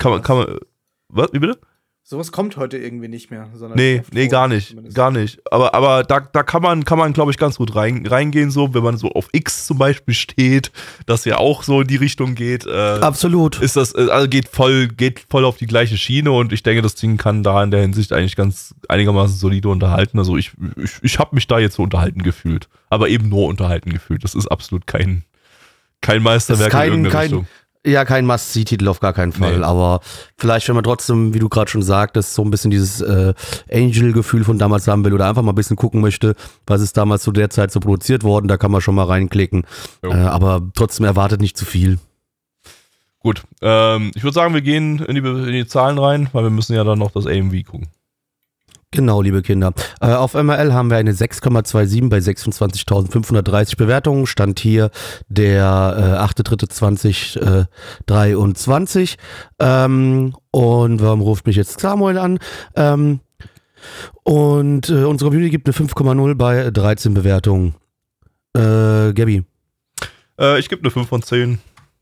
Kann 0.00 0.10
man, 0.10 0.22
kann 0.22 0.36
man, 0.38 0.58
was, 1.08 1.32
wie 1.32 1.38
bitte? 1.38 1.58
Sowas 2.02 2.32
kommt 2.32 2.56
heute 2.56 2.76
irgendwie 2.76 3.06
nicht 3.06 3.30
mehr. 3.30 3.48
Sondern 3.54 3.78
Nee, 3.78 4.02
nee, 4.12 4.26
gar 4.26 4.48
nicht. 4.48 4.70
zumindest. 4.70 4.96
Gar 4.96 5.12
nicht. 5.12 5.40
Aber, 5.52 5.74
aber 5.74 6.02
da, 6.02 6.18
da 6.18 6.42
kann 6.42 6.60
man, 6.60 6.84
kann 6.84 6.98
man, 6.98 7.12
glaube 7.12 7.30
ich, 7.30 7.36
ganz 7.36 7.56
gut 7.58 7.76
rein, 7.76 8.04
reingehen, 8.04 8.50
so, 8.50 8.74
wenn 8.74 8.82
man 8.82 8.96
so 8.96 9.12
auf 9.12 9.28
X 9.32 9.66
zum 9.66 9.78
Beispiel 9.78 10.14
steht, 10.14 10.72
das 11.06 11.24
ja 11.24 11.36
auch 11.36 11.62
so 11.62 11.82
in 11.82 11.86
die 11.86 11.96
Richtung 11.96 12.34
geht. 12.34 12.66
Äh, 12.66 12.70
Absolut. 13.00 13.60
ist 13.60 13.76
das, 13.76 13.94
äh, 13.94 14.08
also 14.10 14.26
geht 14.28 14.48
voll, 14.48 14.88
geht 14.88 15.24
voll 15.30 15.44
auf 15.44 15.58
die 15.58 15.66
gleiche 15.68 15.96
Schiene 15.98 16.32
und 16.32 16.52
ich 16.52 16.64
denke, 16.64 16.82
das 16.82 16.96
Ding 16.96 17.16
kann 17.16 17.44
da 17.44 17.62
in 17.62 17.70
der 17.70 17.82
Hinsicht 17.82 18.12
eigentlich 18.12 18.34
ganz 18.34 18.74
einigermaßen 18.88 19.36
solide 19.36 19.68
unterhalten. 19.68 20.18
Also 20.18 20.36
ich, 20.36 20.50
ich, 20.82 20.92
ich 21.02 21.18
habe 21.20 21.34
mich 21.36 21.46
da 21.46 21.60
jetzt 21.60 21.76
so 21.76 21.82
unterhalten 21.84 22.22
gefühlt. 22.24 22.68
Aber 22.88 23.08
eben 23.08 23.28
nur 23.28 23.46
unterhalten 23.46 23.90
gefühlt. 23.90 24.24
Das 24.24 24.34
ist 24.34 24.48
absolut 24.48 24.86
kein, 24.88 25.22
kein 26.00 26.22
Meisterwerk 26.24 26.72
kein- 26.72 26.88
in 26.88 27.04
irgendeine 27.04 27.12
kein- 27.12 27.22
Richtung. 27.22 27.46
Ja, 27.86 28.04
kein 28.04 28.26
Must-See-Titel 28.26 28.88
auf 28.88 29.00
gar 29.00 29.14
keinen 29.14 29.32
Fall. 29.32 29.58
Nee. 29.58 29.64
Aber 29.64 30.00
vielleicht, 30.36 30.68
wenn 30.68 30.74
man 30.74 30.84
trotzdem, 30.84 31.32
wie 31.32 31.38
du 31.38 31.48
gerade 31.48 31.70
schon 31.70 31.82
sagtest, 31.82 32.34
so 32.34 32.42
ein 32.42 32.50
bisschen 32.50 32.70
dieses 32.70 33.00
äh, 33.00 33.32
Angel-Gefühl 33.72 34.44
von 34.44 34.58
damals 34.58 34.86
haben 34.86 35.02
will 35.04 35.14
oder 35.14 35.26
einfach 35.26 35.40
mal 35.40 35.52
ein 35.52 35.54
bisschen 35.54 35.76
gucken 35.76 36.02
möchte, 36.02 36.34
was 36.66 36.82
ist 36.82 36.98
damals 36.98 37.22
zu 37.22 37.32
der 37.32 37.48
Zeit 37.48 37.72
so 37.72 37.80
produziert 37.80 38.22
worden, 38.22 38.48
da 38.48 38.58
kann 38.58 38.70
man 38.70 38.82
schon 38.82 38.94
mal 38.94 39.04
reinklicken. 39.04 39.64
Äh, 40.02 40.12
aber 40.12 40.60
trotzdem 40.74 41.06
erwartet 41.06 41.40
nicht 41.40 41.56
zu 41.56 41.64
viel. 41.64 41.98
Gut, 43.20 43.42
ähm, 43.62 44.12
ich 44.14 44.24
würde 44.24 44.34
sagen, 44.34 44.52
wir 44.52 44.62
gehen 44.62 44.98
in 44.98 45.14
die, 45.14 45.20
in 45.20 45.52
die 45.52 45.66
Zahlen 45.66 45.98
rein, 45.98 46.28
weil 46.32 46.42
wir 46.42 46.50
müssen 46.50 46.74
ja 46.74 46.84
dann 46.84 46.98
noch 46.98 47.12
das 47.12 47.26
AMV 47.26 47.64
gucken. 47.64 47.88
Genau, 48.92 49.22
liebe 49.22 49.42
Kinder. 49.42 49.72
Äh, 50.00 50.14
auf 50.14 50.34
MRL 50.34 50.72
haben 50.72 50.90
wir 50.90 50.96
eine 50.96 51.12
6,27 51.12 52.08
bei 52.08 52.18
26.530 52.18 53.76
Bewertungen. 53.76 54.26
Stand 54.26 54.58
hier 54.58 54.90
der 55.28 55.94
äh, 55.96 56.18
8.3.2023. 56.40 59.16
Ähm, 59.60 60.34
und 60.50 61.02
warum 61.02 61.20
ruft 61.20 61.46
mich 61.46 61.54
jetzt 61.54 61.78
Samuel 61.78 62.18
an? 62.18 62.40
Ähm, 62.74 63.20
und 64.24 64.90
äh, 64.90 65.04
unsere 65.04 65.30
Community 65.30 65.50
gibt 65.50 65.68
eine 65.68 65.76
5,0 65.88 66.34
bei 66.34 66.72
13 66.72 67.14
Bewertungen. 67.14 67.76
Äh, 68.56 69.12
Gabby. 69.12 69.44
Äh, 70.36 70.58
ich 70.58 70.68
gebe 70.68 70.82
eine 70.82 70.90
5 70.90 71.08
von 71.08 71.22
10. 71.22 71.60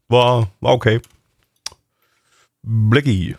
War, 0.09 0.49
war 0.61 0.73
okay. 0.73 1.03
Blackie. 2.63 3.37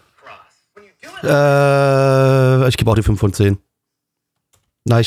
Äh, 1.24 2.70
ich 2.70 2.78
gebe 2.78 2.90
auch 2.92 2.96
die 2.96 3.04
5 3.04 3.20
von 3.20 3.34
10. 3.34 3.58
Nein. 4.86 5.06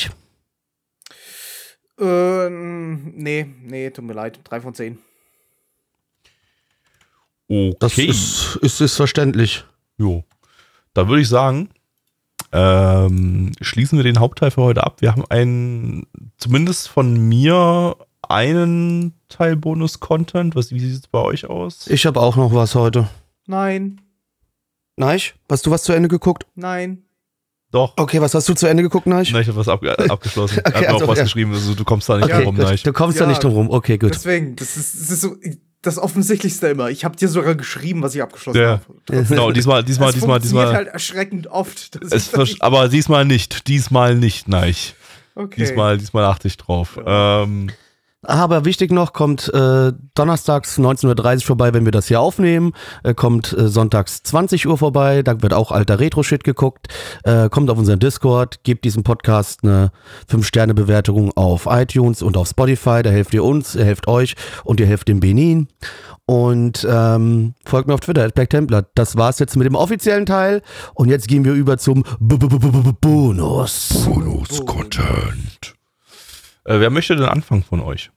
Äh, 1.98 2.50
nee, 2.50 3.46
nee, 3.62 3.90
tut 3.90 4.04
mir 4.04 4.14
leid. 4.14 4.40
Drei 4.44 4.60
von 4.60 4.74
zehn. 4.74 4.98
Okay. 7.48 7.76
Das 7.80 7.98
ist, 7.98 8.56
ist, 8.62 8.80
ist 8.80 8.96
verständlich. 8.96 9.64
jo. 9.98 10.24
Da 10.94 11.08
würde 11.08 11.22
ich 11.22 11.28
sagen, 11.28 11.70
ähm, 12.52 13.52
schließen 13.60 13.98
wir 13.98 14.04
den 14.04 14.20
Hauptteil 14.20 14.50
für 14.50 14.62
heute 14.62 14.84
ab. 14.84 15.00
Wir 15.00 15.12
haben 15.12 15.24
einen, 15.30 16.06
zumindest 16.36 16.88
von 16.88 17.28
mir, 17.28 17.96
einen 18.28 19.14
Teil 19.28 19.56
Bonus-Content. 19.56 20.54
Was, 20.54 20.70
wie 20.70 20.80
sieht 20.80 20.92
es 20.92 21.08
bei 21.08 21.20
euch 21.20 21.46
aus? 21.46 21.86
Ich 21.88 22.04
habe 22.04 22.20
auch 22.20 22.36
noch 22.36 22.52
was 22.54 22.74
heute. 22.74 23.08
Nein, 23.46 24.00
Nein? 24.96 25.20
Hast 25.50 25.66
du 25.66 25.70
was 25.70 25.82
zu 25.82 25.92
Ende 25.92 26.08
geguckt? 26.08 26.46
nein. 26.54 27.04
Doch. 27.72 27.94
Okay, 27.96 28.20
was 28.20 28.34
hast 28.34 28.46
du 28.50 28.54
zu 28.54 28.66
Ende 28.66 28.82
geguckt, 28.82 29.06
Neich? 29.06 29.32
Nein, 29.32 29.40
ich 29.40 29.48
habe 29.48 29.56
was 29.56 29.66
ab, 29.66 29.82
äh, 29.82 29.88
abgeschlossen. 30.10 30.58
Okay, 30.66 30.68
okay, 30.76 30.86
hab 30.88 30.92
also, 30.92 31.04
auch 31.06 31.08
was 31.08 31.18
ja. 31.18 31.24
geschrieben. 31.24 31.54
Also, 31.54 31.74
du 31.74 31.84
kommst 31.84 32.06
da 32.06 32.18
nicht 32.18 32.24
Okay, 32.26 32.44
drum 32.44 32.54
gut. 32.54 32.64
Nein. 32.66 32.78
Du 32.84 32.92
kommst 32.92 33.18
da 33.18 33.24
Ja. 33.24 33.30
nicht 33.30 33.42
drum 33.42 33.52
rum. 33.54 33.70
Okay, 33.70 33.96
gut. 33.96 34.14
Deswegen, 34.14 34.56
das 34.56 34.76
ist, 34.76 34.94
das 34.94 35.10
ist 35.10 35.20
so 35.22 35.36
das 35.80 35.98
Offensichtlichste 35.98 36.68
immer. 36.68 36.90
Ich 36.90 37.06
habe 37.06 37.16
dir 37.16 37.28
sogar 37.28 37.54
geschrieben, 37.54 38.02
was 38.02 38.14
ich 38.14 38.20
abgeschlossen 38.20 38.60
Ja. 38.60 38.80
habe. 39.08 39.24
Genau, 39.24 39.50
diesmal, 39.52 39.82
diesmal, 39.82 40.10
es 40.10 40.16
diesmal, 40.16 40.40
funktioniert 40.40 40.42
diesmal. 40.44 40.74
halt 40.74 40.88
erschreckend 40.88 41.46
oft. 41.46 41.98
aber 42.60 42.88
diesmal 42.90 43.24
nicht. 43.24 43.66
Diesmal 43.68 44.16
nicht, 44.16 44.48
nein. 44.48 44.74
okay. 45.34 45.56
Diesmal, 45.62 45.96
diesmal 45.96 46.26
achte 46.26 46.48
ich 46.48 46.58
drauf. 46.58 47.00
Ähm, 47.04 47.70
Aber 48.24 48.64
wichtig 48.64 48.92
noch, 48.92 49.12
kommt 49.12 49.52
äh, 49.52 49.92
donnerstags 50.14 50.78
19.30 50.78 51.36
Uhr 51.36 51.42
vorbei, 51.42 51.74
wenn 51.74 51.84
wir 51.84 51.90
das 51.90 52.06
hier 52.06 52.20
aufnehmen. 52.20 52.72
Äh, 53.02 53.14
kommt 53.14 53.52
äh, 53.52 53.68
sonntags 53.68 54.22
20 54.22 54.68
Uhr 54.68 54.78
vorbei, 54.78 55.22
da 55.24 55.42
wird 55.42 55.52
auch 55.52 55.72
alter 55.72 55.98
Retro-Shit 55.98 56.44
geguckt. 56.44 56.86
Äh, 57.24 57.48
kommt 57.48 57.68
auf 57.68 57.78
unseren 57.78 57.98
Discord, 57.98 58.62
gebt 58.62 58.84
diesem 58.84 59.02
Podcast 59.02 59.64
eine 59.64 59.90
5-Sterne-Bewertung 60.30 61.32
auf 61.36 61.66
iTunes 61.68 62.22
und 62.22 62.36
auf 62.36 62.48
Spotify. 62.48 63.02
Da 63.02 63.10
helft 63.10 63.34
ihr 63.34 63.42
uns, 63.42 63.74
ihr 63.74 63.84
helft 63.84 64.06
euch 64.06 64.36
und 64.62 64.78
ihr 64.78 64.86
helft 64.86 65.08
dem 65.08 65.18
Benin. 65.18 65.66
Und 66.24 66.86
ähm, 66.88 67.54
folgt 67.64 67.88
mir 67.88 67.94
auf 67.94 68.00
Twitter, 68.00 68.24
at 68.24 68.34
Black 68.34 68.50
Templar. 68.50 68.84
Das 68.94 69.16
war's 69.16 69.40
jetzt 69.40 69.56
mit 69.56 69.66
dem 69.66 69.74
offiziellen 69.74 70.26
Teil. 70.26 70.62
Und 70.94 71.08
jetzt 71.08 71.26
gehen 71.26 71.44
wir 71.44 71.54
über 71.54 71.76
zum 71.76 72.04
B 72.20 72.36
-B 72.36 72.46
-B 72.46 72.94
Bonus. 73.00 74.04
Bonus-Content. 74.06 75.81
Äh, 76.64 76.80
wer 76.80 76.90
möchte 76.90 77.16
denn 77.16 77.26
anfangen 77.26 77.62
von 77.62 77.80
euch? 77.80 78.10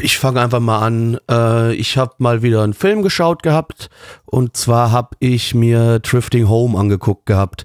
Ich 0.00 0.18
fange 0.18 0.40
einfach 0.40 0.60
mal 0.60 0.80
an. 0.80 1.18
Äh, 1.30 1.74
ich 1.74 1.96
habe 1.96 2.14
mal 2.18 2.42
wieder 2.42 2.62
einen 2.62 2.74
Film 2.74 3.02
geschaut 3.02 3.42
gehabt. 3.42 3.90
Und 4.24 4.56
zwar 4.56 4.90
habe 4.90 5.16
ich 5.20 5.54
mir 5.54 6.00
Drifting 6.00 6.48
Home 6.48 6.78
angeguckt 6.78 7.26
gehabt. 7.26 7.64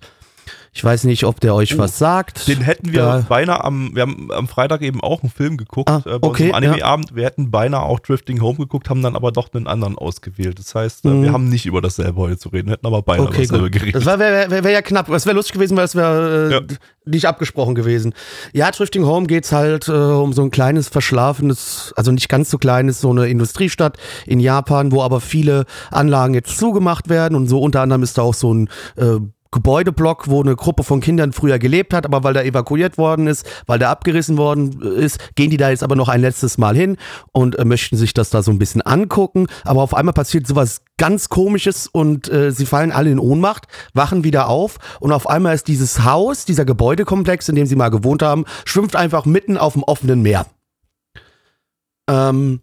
Ich 0.76 0.84
weiß 0.84 1.04
nicht, 1.04 1.24
ob 1.26 1.40
der 1.40 1.54
euch 1.54 1.76
Oh, 1.76 1.78
was 1.78 2.00
sagt. 2.00 2.48
Den 2.48 2.62
hätten 2.62 2.92
wir 2.92 3.02
Da- 3.04 3.26
beinahe 3.30 3.64
am, 3.64 3.92
wir 3.94 4.02
haben 4.02 4.32
am 4.32 4.48
Freitag 4.48 4.82
eben 4.82 5.02
auch 5.02 5.22
einen 5.22 5.30
Film 5.32 5.56
geguckt, 5.58 5.88
Ah, 5.88 6.02
äh, 6.04 6.18
bei 6.18 6.28
okay, 6.28 6.52
Anime-Abend. 6.52 7.16
Wir 7.16 7.26
hätten 7.26 7.52
beinahe 7.52 7.84
auch 7.84 8.00
Drifting 8.00 8.42
Home 8.42 8.58
geguckt, 8.58 8.90
haben 8.90 9.04
dann 9.04 9.16
aber 9.16 9.32
doch 9.32 9.54
einen 9.54 9.68
anderen 9.68 9.98
ausgewählt. 10.00 10.58
Das 10.58 10.74
heißt, 10.74 11.06
äh, 11.06 11.10
Mhm. 11.10 11.24
wir 11.24 11.32
haben 11.32 11.48
nicht 11.48 11.68
über 11.68 11.80
dasselbe 11.80 12.20
heute 12.22 12.38
zu 12.40 12.50
reden, 12.50 12.70
hätten 12.70 12.88
aber 12.88 13.04
beinahe 13.04 13.28
Okay, 13.28 13.42
dasselbe 13.44 13.66
gut. 13.66 13.74
geredet. 13.74 13.96
Das 13.96 14.06
wäre 14.08 14.18
wär, 14.20 14.50
wär, 14.50 14.64
wär 14.64 14.72
ja 14.72 14.82
knapp. 14.82 15.06
Das 15.08 15.28
wäre 15.28 15.36
lustig 15.36 15.54
gewesen, 15.54 15.78
weil 15.78 15.86
es 15.86 15.94
wäre 15.96 16.48
äh, 16.50 16.54
Ja. 16.54 16.62
nicht 17.06 17.26
abgesprochen 17.28 17.76
gewesen. 17.76 18.14
Ja, 18.52 18.72
Drifting 18.72 19.06
Home 19.06 19.28
geht's 19.28 19.52
halt 19.52 19.88
äh, 19.90 19.92
um 19.92 20.34
so 20.34 20.42
ein 20.42 20.50
kleines, 20.50 20.90
verschlafenes, 20.90 21.94
also 21.96 22.12
nicht 22.12 22.30
ganz 22.30 22.50
so 22.50 22.58
kleines, 22.58 23.00
so 23.00 23.12
eine 23.12 23.28
Industriestadt 23.28 23.98
in 24.26 24.40
Japan, 24.40 24.92
wo 24.92 25.04
aber 25.04 25.22
viele 25.22 25.66
Anlagen 25.92 26.34
jetzt 26.34 26.58
zugemacht 26.58 27.10
werden 27.10 27.36
und 27.36 27.48
so 27.48 27.60
unter 27.62 27.82
anderem 27.82 28.02
ist 28.02 28.18
da 28.18 28.24
auch 28.24 28.34
so 28.34 28.52
ein 28.54 28.70
äh, 28.98 29.20
Gebäudeblock, 29.54 30.28
wo 30.28 30.42
eine 30.42 30.56
Gruppe 30.56 30.84
von 30.84 31.00
Kindern 31.00 31.32
früher 31.32 31.60
gelebt 31.60 31.94
hat, 31.94 32.06
aber 32.06 32.24
weil 32.24 32.34
der 32.34 32.46
evakuiert 32.46 32.98
worden 32.98 33.28
ist, 33.28 33.46
weil 33.66 33.80
der 33.80 33.90
abgerissen 33.90 34.38
worden 34.38 34.82
ist, 34.82 35.36
gehen 35.36 35.50
die 35.50 35.58
da 35.58 35.70
jetzt 35.70 35.84
aber 35.84 35.96
noch 35.96 36.10
ein 36.10 36.22
letztes 36.22 36.58
Mal 36.58 36.76
hin 36.76 36.98
und 37.32 37.58
äh, 37.58 37.64
möchten 37.64 37.96
sich 37.96 38.14
das 38.14 38.30
da 38.30 38.42
so 38.42 38.52
ein 38.52 38.60
bisschen 38.60 38.82
angucken. 38.82 39.48
Aber 39.64 39.82
auf 39.82 39.94
einmal 39.94 40.14
passiert 40.14 40.46
sowas 40.46 40.82
ganz 40.98 41.30
komisches 41.30 41.88
und 41.88 42.30
äh, 42.30 42.52
sie 42.52 42.66
fallen 42.66 42.92
alle 42.92 43.12
in 43.12 43.20
Ohnmacht, 43.20 43.68
wachen 43.94 44.24
wieder 44.24 44.50
auf 44.50 44.78
und 45.00 45.12
auf 45.12 45.30
einmal 45.30 45.56
ist 45.56 45.68
dieses 45.68 46.04
Haus, 46.04 46.46
dieser 46.46 46.66
Gebäudekomplex, 46.66 47.48
in 47.48 47.56
dem 47.56 47.66
sie 47.66 47.76
mal 47.76 47.90
gewohnt 47.90 48.22
haben, 48.22 48.46
schwimmt 48.66 48.96
einfach 48.96 49.26
mitten 49.26 49.58
auf 49.58 49.74
dem 49.74 49.84
offenen 49.84 50.22
Meer. 50.22 50.46
Ähm, 52.10 52.62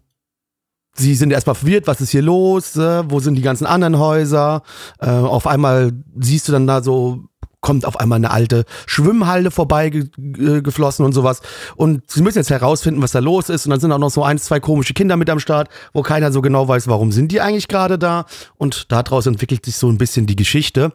Sie 0.93 1.15
sind 1.15 1.31
erstmal 1.31 1.55
verwirrt, 1.55 1.87
was 1.87 2.01
ist 2.01 2.11
hier 2.11 2.21
los, 2.21 2.75
äh, 2.75 3.03
wo 3.09 3.19
sind 3.19 3.35
die 3.35 3.41
ganzen 3.41 3.65
anderen 3.65 3.97
Häuser. 3.97 4.61
Äh, 4.99 5.09
auf 5.09 5.47
einmal 5.47 5.91
siehst 6.19 6.47
du 6.47 6.51
dann 6.51 6.67
da 6.67 6.83
so, 6.83 7.23
kommt 7.61 7.85
auf 7.85 7.99
einmal 7.99 8.17
eine 8.17 8.31
alte 8.31 8.65
Schwimmhalle 8.87 9.51
vorbei 9.51 9.89
ge 9.89 10.09
ge 10.17 10.61
geflossen 10.61 11.05
und 11.05 11.13
sowas. 11.13 11.41
Und 11.75 12.09
sie 12.09 12.21
müssen 12.21 12.39
jetzt 12.39 12.49
herausfinden, 12.49 13.01
was 13.01 13.11
da 13.11 13.19
los 13.19 13.49
ist. 13.49 13.65
Und 13.65 13.69
dann 13.69 13.79
sind 13.79 13.91
auch 13.91 13.99
noch 13.99 14.09
so 14.09 14.23
ein, 14.23 14.37
zwei 14.39 14.59
komische 14.59 14.93
Kinder 14.93 15.15
mit 15.15 15.29
am 15.29 15.39
Start, 15.39 15.69
wo 15.93 16.01
keiner 16.01 16.31
so 16.31 16.41
genau 16.41 16.67
weiß, 16.67 16.87
warum 16.87 17.11
sind 17.11 17.31
die 17.31 17.39
eigentlich 17.39 17.67
gerade 17.67 17.97
da. 17.97 18.25
Und 18.57 18.91
daraus 18.91 19.27
entwickelt 19.27 19.65
sich 19.65 19.77
so 19.77 19.87
ein 19.87 19.97
bisschen 19.97 20.25
die 20.25 20.35
Geschichte. 20.35 20.91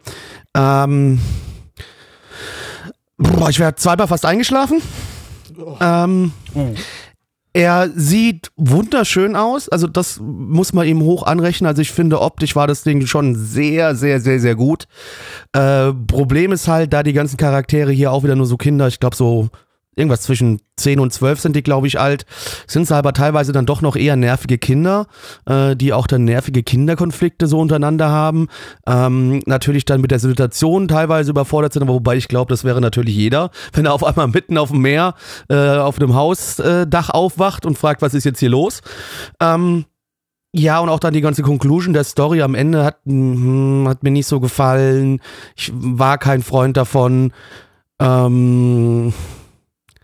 Ähm, 0.53 1.19
boah, 3.17 3.49
ich 3.49 3.59
wäre 3.59 3.75
zweimal 3.75 4.07
fast 4.07 4.25
eingeschlafen. 4.25 4.81
Ähm, 5.79 6.33
er 7.57 7.89
sieht 7.95 8.51
wunderschön 8.55 9.35
aus, 9.35 9.67
also 9.67 9.87
das 9.87 10.19
muss 10.21 10.73
man 10.73 10.85
ihm 10.85 11.01
hoch 11.01 11.23
anrechnen. 11.23 11.67
Also 11.67 11.81
ich 11.81 11.91
finde, 11.91 12.21
optisch 12.21 12.55
war 12.55 12.67
das 12.67 12.83
Ding 12.83 13.03
schon 13.07 13.33
sehr, 13.33 13.95
sehr, 13.95 14.19
sehr, 14.19 14.39
sehr 14.39 14.53
gut. 14.53 14.85
Äh, 15.53 15.91
Problem 15.91 16.51
ist 16.51 16.67
halt, 16.67 16.93
da 16.93 17.01
die 17.01 17.13
ganzen 17.13 17.37
Charaktere 17.37 17.91
hier 17.91 18.11
auch 18.11 18.23
wieder 18.23 18.35
nur 18.35 18.45
so 18.45 18.57
Kinder, 18.57 18.87
ich 18.87 18.99
glaube 18.99 19.15
so 19.15 19.49
irgendwas 19.97 20.21
zwischen 20.21 20.61
10 20.77 20.99
und 20.99 21.11
12 21.11 21.39
sind 21.39 21.55
die, 21.55 21.63
glaube 21.63 21.87
ich, 21.87 21.99
alt, 21.99 22.25
sind 22.67 22.87
sie 22.87 22.95
aber 22.95 23.13
teilweise 23.13 23.51
dann 23.51 23.65
doch 23.65 23.81
noch 23.81 23.95
eher 23.95 24.15
nervige 24.15 24.57
Kinder, 24.57 25.07
äh, 25.45 25.75
die 25.75 25.93
auch 25.93 26.07
dann 26.07 26.23
nervige 26.23 26.63
Kinderkonflikte 26.63 27.47
so 27.47 27.59
untereinander 27.59 28.09
haben. 28.09 28.47
Ähm, 28.85 29.41
natürlich 29.45 29.85
dann 29.85 30.01
mit 30.01 30.11
der 30.11 30.19
Situation 30.19 30.87
teilweise 30.87 31.31
überfordert 31.31 31.73
sind, 31.73 31.83
aber 31.83 31.93
wobei 31.93 32.15
ich 32.15 32.27
glaube, 32.27 32.49
das 32.49 32.63
wäre 32.63 32.79
natürlich 32.79 33.15
jeder, 33.15 33.49
wenn 33.73 33.85
er 33.85 33.93
auf 33.93 34.03
einmal 34.03 34.27
mitten 34.27 34.57
auf 34.57 34.69
dem 34.69 34.81
Meer 34.81 35.15
äh, 35.49 35.55
auf 35.55 35.99
einem 35.99 36.13
Hausdach 36.15 37.09
aufwacht 37.09 37.65
und 37.65 37.77
fragt, 37.77 38.01
was 38.01 38.13
ist 38.13 38.23
jetzt 38.23 38.39
hier 38.39 38.49
los. 38.49 38.81
Ähm, 39.41 39.85
ja, 40.53 40.79
und 40.79 40.89
auch 40.89 40.99
dann 40.99 41.13
die 41.13 41.21
ganze 41.21 41.43
Conclusion 41.43 41.93
der 41.93 42.03
Story 42.03 42.41
am 42.41 42.55
Ende 42.55 42.83
hat, 42.83 42.99
mh, 43.05 43.89
hat 43.89 44.03
mir 44.03 44.11
nicht 44.11 44.27
so 44.27 44.39
gefallen. 44.39 45.19
Ich 45.55 45.71
war 45.73 46.17
kein 46.17 46.41
Freund 46.41 46.77
davon. 46.77 47.31
Ähm, 47.99 49.13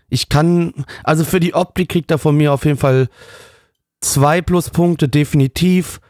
ich 0.08 0.28
kann, 0.28 0.84
also 1.02 1.24
für 1.24 1.40
die 1.40 1.54
Optik 1.54 1.88
kriegt 1.88 2.10
er 2.10 2.18
von 2.18 2.36
mir 2.36 2.52
auf 2.52 2.64
jeden 2.64 2.78
Fall 2.78 3.08
zwei 4.00 4.42
Pluspunkte, 4.42 5.08
definitiv. 5.08 6.00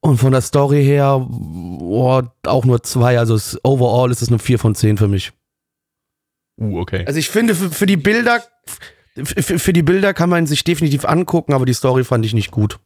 Und 0.00 0.18
von 0.18 0.30
der 0.30 0.42
Story 0.42 0.84
her 0.84 1.26
oh, 1.28 2.22
auch 2.46 2.64
nur 2.64 2.82
zwei. 2.84 3.18
Also 3.18 3.34
es, 3.34 3.58
overall 3.64 4.12
ist 4.12 4.22
es 4.22 4.28
eine 4.28 4.38
4 4.38 4.58
von 4.60 4.74
10 4.76 4.96
für 4.96 5.08
mich. 5.08 5.32
Uh, 6.60 6.78
okay. 6.80 7.04
Also 7.04 7.18
ich 7.18 7.28
finde, 7.28 7.54
für, 7.56 7.70
für 7.70 7.86
die 7.86 7.96
Bilder, 7.96 8.42
für, 9.16 9.58
für 9.58 9.72
die 9.72 9.82
Bilder 9.82 10.14
kann 10.14 10.30
man 10.30 10.46
sich 10.46 10.62
definitiv 10.62 11.04
angucken, 11.04 11.52
aber 11.52 11.66
die 11.66 11.74
Story 11.74 12.04
fand 12.04 12.24
ich 12.24 12.32
nicht 12.32 12.52
gut. 12.52 12.78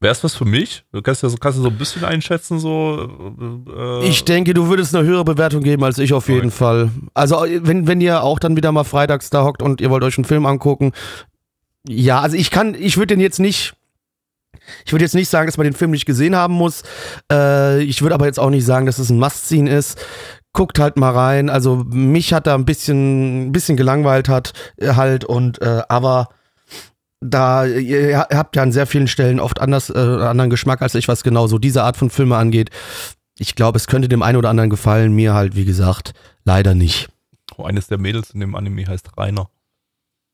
Wäre 0.00 0.12
es 0.12 0.22
was 0.22 0.36
für 0.36 0.44
mich? 0.44 0.84
Du 0.92 1.02
kannst 1.02 1.24
ja 1.24 1.28
so, 1.28 1.36
kannst 1.38 1.58
du 1.58 1.62
so 1.62 1.68
ein 1.68 1.76
bisschen 1.76 2.04
einschätzen, 2.04 2.60
so. 2.60 3.64
Äh, 3.68 4.06
ich 4.06 4.24
denke, 4.24 4.54
du 4.54 4.68
würdest 4.68 4.94
eine 4.94 5.04
höhere 5.04 5.24
Bewertung 5.24 5.62
geben 5.62 5.82
als 5.82 5.98
ich 5.98 6.12
auf 6.12 6.28
jeden 6.28 6.48
okay. 6.48 6.50
Fall. 6.50 6.90
Also, 7.14 7.44
wenn, 7.44 7.88
wenn 7.88 8.00
ihr 8.00 8.22
auch 8.22 8.38
dann 8.38 8.56
wieder 8.56 8.70
mal 8.70 8.84
freitags 8.84 9.28
da 9.30 9.42
hockt 9.42 9.60
und 9.60 9.80
ihr 9.80 9.90
wollt 9.90 10.04
euch 10.04 10.16
einen 10.16 10.24
Film 10.24 10.46
angucken, 10.46 10.92
ja, 11.88 12.20
also 12.20 12.36
ich 12.36 12.50
kann, 12.50 12.76
ich 12.78 12.96
würde 12.96 13.14
den 13.14 13.20
jetzt 13.20 13.40
nicht. 13.40 13.74
Ich 14.84 14.92
würde 14.92 15.04
jetzt 15.04 15.14
nicht 15.14 15.30
sagen, 15.30 15.46
dass 15.46 15.56
man 15.56 15.64
den 15.64 15.74
Film 15.74 15.90
nicht 15.90 16.06
gesehen 16.06 16.36
haben 16.36 16.54
muss. 16.54 16.82
Äh, 17.32 17.82
ich 17.82 18.02
würde 18.02 18.14
aber 18.14 18.26
jetzt 18.26 18.38
auch 18.38 18.50
nicht 18.50 18.66
sagen, 18.66 18.86
dass 18.86 18.98
es 18.98 19.10
ein 19.10 19.18
Must-Scene 19.18 19.70
ist. 19.70 19.98
Guckt 20.52 20.78
halt 20.78 20.96
mal 20.96 21.12
rein. 21.12 21.48
Also 21.48 21.84
mich 21.88 22.34
hat 22.34 22.46
da 22.46 22.54
ein 22.54 22.66
bisschen, 22.66 23.48
ein 23.48 23.52
bisschen 23.52 23.76
gelangweilt 23.76 24.28
hat 24.28 24.52
halt 24.80 25.24
und 25.24 25.62
äh, 25.62 25.82
aber 25.88 26.28
da 27.20 27.66
ihr 27.66 28.18
habt 28.18 28.56
ja 28.56 28.62
an 28.62 28.72
sehr 28.72 28.86
vielen 28.86 29.08
Stellen 29.08 29.40
oft 29.40 29.60
anders 29.60 29.90
äh, 29.90 29.98
anderen 29.98 30.50
Geschmack 30.50 30.82
als 30.82 30.94
ich, 30.94 31.08
was 31.08 31.22
genau 31.22 31.46
so 31.46 31.58
diese 31.58 31.82
Art 31.82 31.96
von 31.96 32.10
Filme 32.10 32.36
angeht. 32.36 32.70
Ich 33.38 33.54
glaube, 33.54 33.76
es 33.76 33.86
könnte 33.86 34.08
dem 34.08 34.22
einen 34.22 34.36
oder 34.36 34.50
anderen 34.50 34.70
gefallen, 34.70 35.14
mir 35.14 35.34
halt, 35.34 35.54
wie 35.54 35.64
gesagt, 35.64 36.12
leider 36.44 36.74
nicht. 36.74 37.08
Oh, 37.56 37.64
eines 37.64 37.86
der 37.86 37.98
Mädels 37.98 38.30
in 38.30 38.40
dem 38.40 38.54
Anime 38.54 38.86
heißt 38.86 39.16
Rainer. 39.16 39.50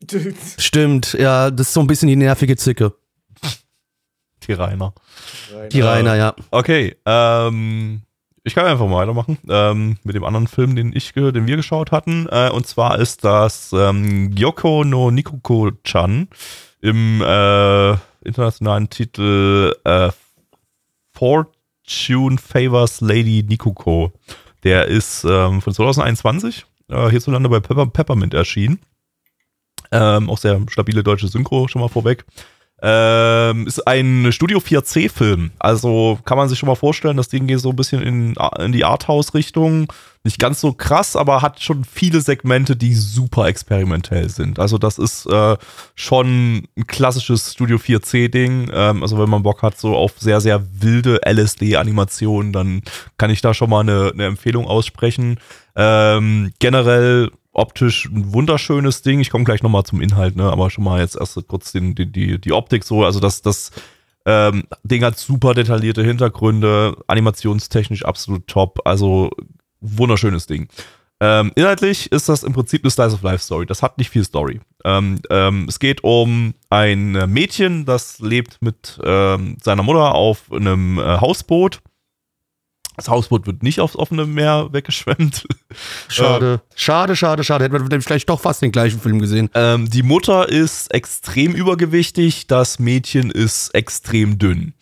Stimmt, 0.59 1.15
ja, 1.15 1.51
das 1.51 1.69
ist 1.69 1.74
so 1.74 1.81
ein 1.81 1.86
bisschen 1.86 2.09
die 2.09 2.16
nervige 2.16 2.56
Zicke. 2.56 2.93
Die 4.47 4.52
Rainer. 4.52 4.93
Die 5.73 5.81
Rainer, 5.81 6.16
ja. 6.16 6.35
Okay, 6.51 6.97
ähm, 7.06 8.02
ich 8.43 8.55
kann 8.55 8.66
einfach 8.66 8.86
mal 8.86 8.98
weitermachen 8.98 9.39
ähm, 9.48 9.97
mit 10.05 10.15
dem 10.15 10.24
anderen 10.24 10.48
Film, 10.48 10.77
den 10.77 10.94
ich, 10.94 11.12
den 11.15 11.47
wir 11.47 11.56
geschaut 11.56 11.93
hatten. 11.93 12.28
Äh, 12.31 12.51
und 12.51 12.66
zwar 12.66 12.98
ist 12.98 13.24
das 13.24 13.73
ähm, 13.73 14.35
Gyoko 14.35 14.85
no 14.85 15.11
Nikuko-chan 15.11 16.28
im 16.85 17.23
äh, 17.23 17.97
internationalen 18.24 18.90
Titel 18.90 19.74
äh, 19.85 20.11
Fortune 21.15 22.36
Favors 22.36 23.01
Lady 23.01 23.43
Nikuko. 23.43 24.12
Der 24.65 24.86
ist 24.86 25.24
ähm, 25.24 25.62
von 25.62 25.73
2021 25.73 26.66
äh, 26.90 27.09
hierzulande 27.09 27.48
bei 27.48 27.61
Pepper 27.61 27.86
Peppermint 27.86 28.35
erschienen. 28.35 28.81
Ähm, 29.93 30.28
auch 30.28 30.36
sehr 30.36 30.61
stabile 30.69 31.02
deutsche 31.02 31.28
Synchro 31.28 31.69
schon 31.69 31.81
mal 31.81 31.89
vorweg. 31.89 32.27
Ähm, 32.82 33.66
ist 33.66 33.86
ein 33.86 34.30
Studio 34.32 34.59
4C-Film. 34.59 35.52
Also 35.59 36.18
kann 36.24 36.36
man 36.36 36.48
sich 36.48 36.59
schon 36.59 36.66
mal 36.66 36.74
vorstellen, 36.74 37.16
das 37.16 37.28
Ding 37.28 37.46
geht 37.46 37.60
so 37.60 37.70
ein 37.70 37.76
bisschen 37.76 38.02
in, 38.02 38.34
in 38.59 38.72
die 38.72 38.84
Arthouse-Richtung. 38.84 39.92
Nicht 40.24 40.38
ganz 40.38 40.60
so 40.60 40.72
krass, 40.72 41.16
aber 41.16 41.40
hat 41.40 41.62
schon 41.62 41.84
viele 41.84 42.20
Segmente, 42.20 42.76
die 42.76 42.94
super 42.94 43.46
experimentell 43.46 44.28
sind. 44.28 44.59
Also 44.59 44.78
das 44.78 44.98
ist 44.98 45.26
äh, 45.26 45.56
schon 45.94 46.66
ein 46.76 46.86
klassisches 46.86 47.52
Studio 47.52 47.76
4C-Ding. 47.76 48.70
Ähm, 48.72 49.02
also 49.02 49.18
wenn 49.18 49.30
man 49.30 49.42
Bock 49.42 49.62
hat 49.62 49.78
so 49.78 49.94
auf 49.94 50.14
sehr, 50.18 50.40
sehr 50.40 50.62
wilde 50.80 51.20
LSD-Animationen, 51.24 52.52
dann 52.52 52.82
kann 53.18 53.30
ich 53.30 53.40
da 53.40 53.55
schon 53.55 53.70
mal 53.70 53.80
eine, 53.80 54.10
eine 54.12 54.26
Empfehlung 54.26 54.66
aussprechen. 54.66 55.38
Ähm, 55.76 56.52
generell 56.59 57.30
optisch 57.55 58.06
ein 58.06 58.32
wunderschönes 58.32 59.02
Ding. 59.02 59.20
Ich 59.20 59.31
komme 59.31 59.44
gleich 59.44 59.62
nochmal 59.62 59.85
zum 59.85 60.01
Inhalt, 60.01 60.36
ne? 60.36 60.44
aber 60.44 60.70
schon 60.70 60.85
mal 60.85 61.01
jetzt 61.01 61.16
erst 61.16 61.39
kurz 61.48 61.72
den, 61.72 61.94
die, 61.94 62.10
die, 62.10 62.40
die 62.40 62.52
Optik 62.52 62.85
so. 62.85 63.05
Also 63.05 63.20
das, 63.20 63.43
das 63.43 63.70
ähm, 64.26 64.64
Ding 64.82 65.02
hat 65.05 65.18
super 65.18 65.55
detaillierte 65.55 66.02
Hintergründe, 66.02 66.97
animationstechnisch 67.06 68.05
absolut 68.05 68.47
top. 68.47 68.81
Also 68.85 69.31
wunderschönes 69.81 70.47
Ding. 70.47 70.68
Ähm, 71.20 71.52
inhaltlich 71.55 72.10
ist 72.10 72.28
das 72.28 72.43
im 72.43 72.52
Prinzip 72.52 72.82
eine 72.82 72.90
Slice 72.90 73.14
of 73.14 73.22
Life 73.22 73.44
Story. 73.44 73.66
Das 73.66 73.82
hat 73.82 73.98
nicht 73.98 74.10
viel 74.10 74.24
Story. 74.24 74.60
Ähm, 74.85 75.20
ähm, 75.31 75.66
es 75.68 75.78
geht 75.78 76.02
um 76.02 76.55
ein 76.70 77.12
Mädchen, 77.32 77.85
das 77.85 78.18
lebt 78.18 78.60
mit 78.60 78.98
ähm, 79.02 79.56
seiner 79.62 79.82
Mutter 79.82 80.14
auf 80.14 80.51
einem 80.52 80.98
äh, 80.98 81.02
Hausboot 81.02 81.81
das 82.96 83.08
Hausboot 83.08 83.46
wird 83.46 83.62
nicht 83.62 83.80
aufs 83.80 83.96
offene 83.96 84.26
Meer 84.26 84.68
weggeschwemmt. 84.72 85.46
Schade. 86.08 86.60
Äh, 86.62 86.74
schade, 86.76 87.16
schade, 87.16 87.44
schade. 87.44 87.64
Hätten 87.64 87.90
wir 87.90 88.00
vielleicht 88.00 88.28
doch 88.28 88.40
fast 88.40 88.62
den 88.62 88.72
gleichen 88.72 89.00
Film 89.00 89.18
gesehen. 89.18 89.50
Ähm, 89.54 89.90
die 89.90 90.02
Mutter 90.02 90.48
ist 90.48 90.92
extrem 90.94 91.52
übergewichtig, 91.52 92.46
das 92.46 92.78
Mädchen 92.78 93.30
ist 93.30 93.74
extrem 93.74 94.38
dünn. 94.38 94.74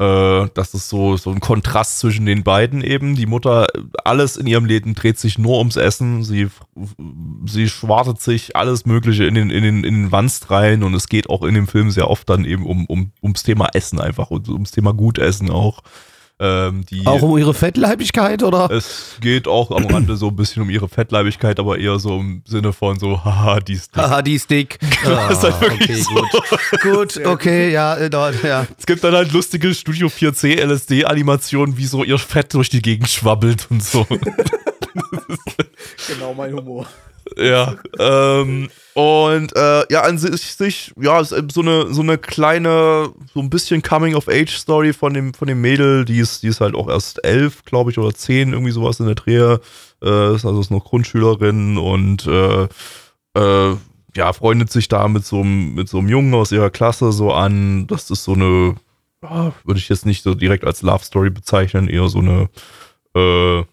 Äh, 0.00 0.48
das 0.54 0.72
ist 0.72 0.88
so, 0.88 1.18
so 1.18 1.30
ein 1.30 1.40
Kontrast 1.40 1.98
zwischen 1.98 2.24
den 2.24 2.42
beiden 2.42 2.82
eben. 2.82 3.16
Die 3.16 3.26
Mutter, 3.26 3.66
alles 4.02 4.38
in 4.38 4.46
ihrem 4.46 4.64
Leben 4.64 4.94
dreht 4.94 5.18
sich 5.18 5.38
nur 5.38 5.58
ums 5.58 5.76
Essen. 5.76 6.24
Sie, 6.24 6.48
sie 7.44 7.68
schwartet 7.68 8.18
sich 8.22 8.56
alles 8.56 8.86
Mögliche 8.86 9.24
in 9.24 9.34
den, 9.34 9.50
in 9.50 9.62
den, 9.62 9.84
in 9.84 9.94
den 9.94 10.12
Wanst 10.12 10.50
rein 10.50 10.82
und 10.84 10.94
es 10.94 11.08
geht 11.08 11.28
auch 11.28 11.42
in 11.42 11.54
dem 11.54 11.66
Film 11.66 11.90
sehr 11.90 12.08
oft 12.08 12.30
dann 12.30 12.46
eben 12.46 12.64
um, 12.64 12.86
um, 12.86 13.12
ums 13.22 13.42
Thema 13.42 13.68
Essen 13.74 14.00
einfach 14.00 14.30
und 14.30 14.48
ums 14.48 14.70
Thema 14.70 14.94
Gutessen 14.94 15.50
auch. 15.50 15.82
Ähm, 16.42 16.86
die, 16.86 17.06
auch 17.06 17.20
um 17.20 17.36
ihre 17.36 17.52
Fettleibigkeit, 17.52 18.42
oder? 18.42 18.70
Es 18.70 19.16
geht 19.20 19.46
auch 19.46 19.70
am 19.70 19.84
Rande 19.84 20.16
so 20.16 20.28
ein 20.28 20.36
bisschen 20.36 20.62
um 20.62 20.70
ihre 20.70 20.88
Fettleibigkeit, 20.88 21.60
aber 21.60 21.76
eher 21.76 21.98
so 21.98 22.18
im 22.18 22.42
Sinne 22.46 22.72
von 22.72 22.98
so, 22.98 23.22
haha, 23.24 23.60
die 23.60 23.74
ist 23.74 23.94
dick. 23.94 24.02
Haha, 24.02 24.22
die 24.22 24.34
ist 24.36 24.48
dick. 24.50 24.78
das 25.04 25.32
ist 25.32 25.42
halt 25.42 25.60
wirklich 25.60 26.06
okay, 26.08 26.28
so. 26.80 26.80
gut. 26.80 27.16
gut, 27.16 27.26
okay, 27.26 27.70
ja, 27.70 27.94
äh, 27.96 28.08
dort, 28.08 28.42
ja. 28.42 28.66
Es 28.78 28.86
gibt 28.86 29.04
dann 29.04 29.14
halt 29.14 29.32
lustige 29.32 29.74
Studio 29.74 30.08
4C 30.08 30.64
LSD-Animationen, 30.64 31.76
wie 31.76 31.84
so 31.84 32.04
ihr 32.04 32.18
Fett 32.18 32.54
durch 32.54 32.70
die 32.70 32.80
Gegend 32.80 33.10
schwabbelt 33.10 33.66
und 33.68 33.84
so. 33.84 34.06
genau 36.08 36.34
mein 36.34 36.54
Humor. 36.54 36.86
Ja, 37.36 37.76
ähm, 37.98 38.70
und 38.94 39.54
äh, 39.54 39.84
ja, 39.92 40.02
an 40.02 40.18
sich, 40.18 40.92
ja, 41.00 41.20
ist 41.20 41.34
so 41.52 41.60
eine, 41.60 41.92
so 41.92 42.02
eine 42.02 42.18
kleine, 42.18 43.10
so 43.32 43.40
ein 43.40 43.50
bisschen 43.50 43.82
Coming-of-Age-Story 43.82 44.92
von 44.92 45.14
dem, 45.14 45.34
von 45.34 45.46
dem 45.46 45.60
Mädel, 45.60 46.04
die 46.04 46.18
ist, 46.18 46.42
die 46.42 46.48
ist 46.48 46.60
halt 46.60 46.74
auch 46.74 46.88
erst 46.88 47.24
elf, 47.24 47.64
glaube 47.64 47.90
ich, 47.90 47.98
oder 47.98 48.12
zehn, 48.12 48.52
irgendwie 48.52 48.72
sowas 48.72 49.00
in 49.00 49.06
der 49.06 49.14
Drehe. 49.14 49.60
Äh, 50.02 50.34
ist 50.34 50.44
also 50.44 50.60
ist 50.60 50.70
noch 50.70 50.84
Grundschülerin 50.84 51.78
und 51.78 52.26
äh, 52.26 52.68
äh, 53.34 53.76
ja, 54.16 54.32
freundet 54.32 54.72
sich 54.72 54.88
da 54.88 55.06
mit 55.06 55.24
so, 55.24 55.40
einem, 55.40 55.74
mit 55.74 55.88
so 55.88 55.98
einem 55.98 56.08
Jungen 56.08 56.34
aus 56.34 56.52
ihrer 56.52 56.70
Klasse 56.70 57.12
so 57.12 57.32
an. 57.32 57.86
Das 57.86 58.10
ist 58.10 58.24
so 58.24 58.32
eine, 58.32 58.76
würde 59.20 59.78
ich 59.78 59.88
jetzt 59.88 60.06
nicht 60.06 60.22
so 60.22 60.34
direkt 60.34 60.64
als 60.64 60.82
Love 60.82 61.04
Story 61.04 61.30
bezeichnen, 61.30 61.88
eher 61.88 62.08
so 62.08 62.18
eine, 62.18 62.48
äh, 63.14 63.64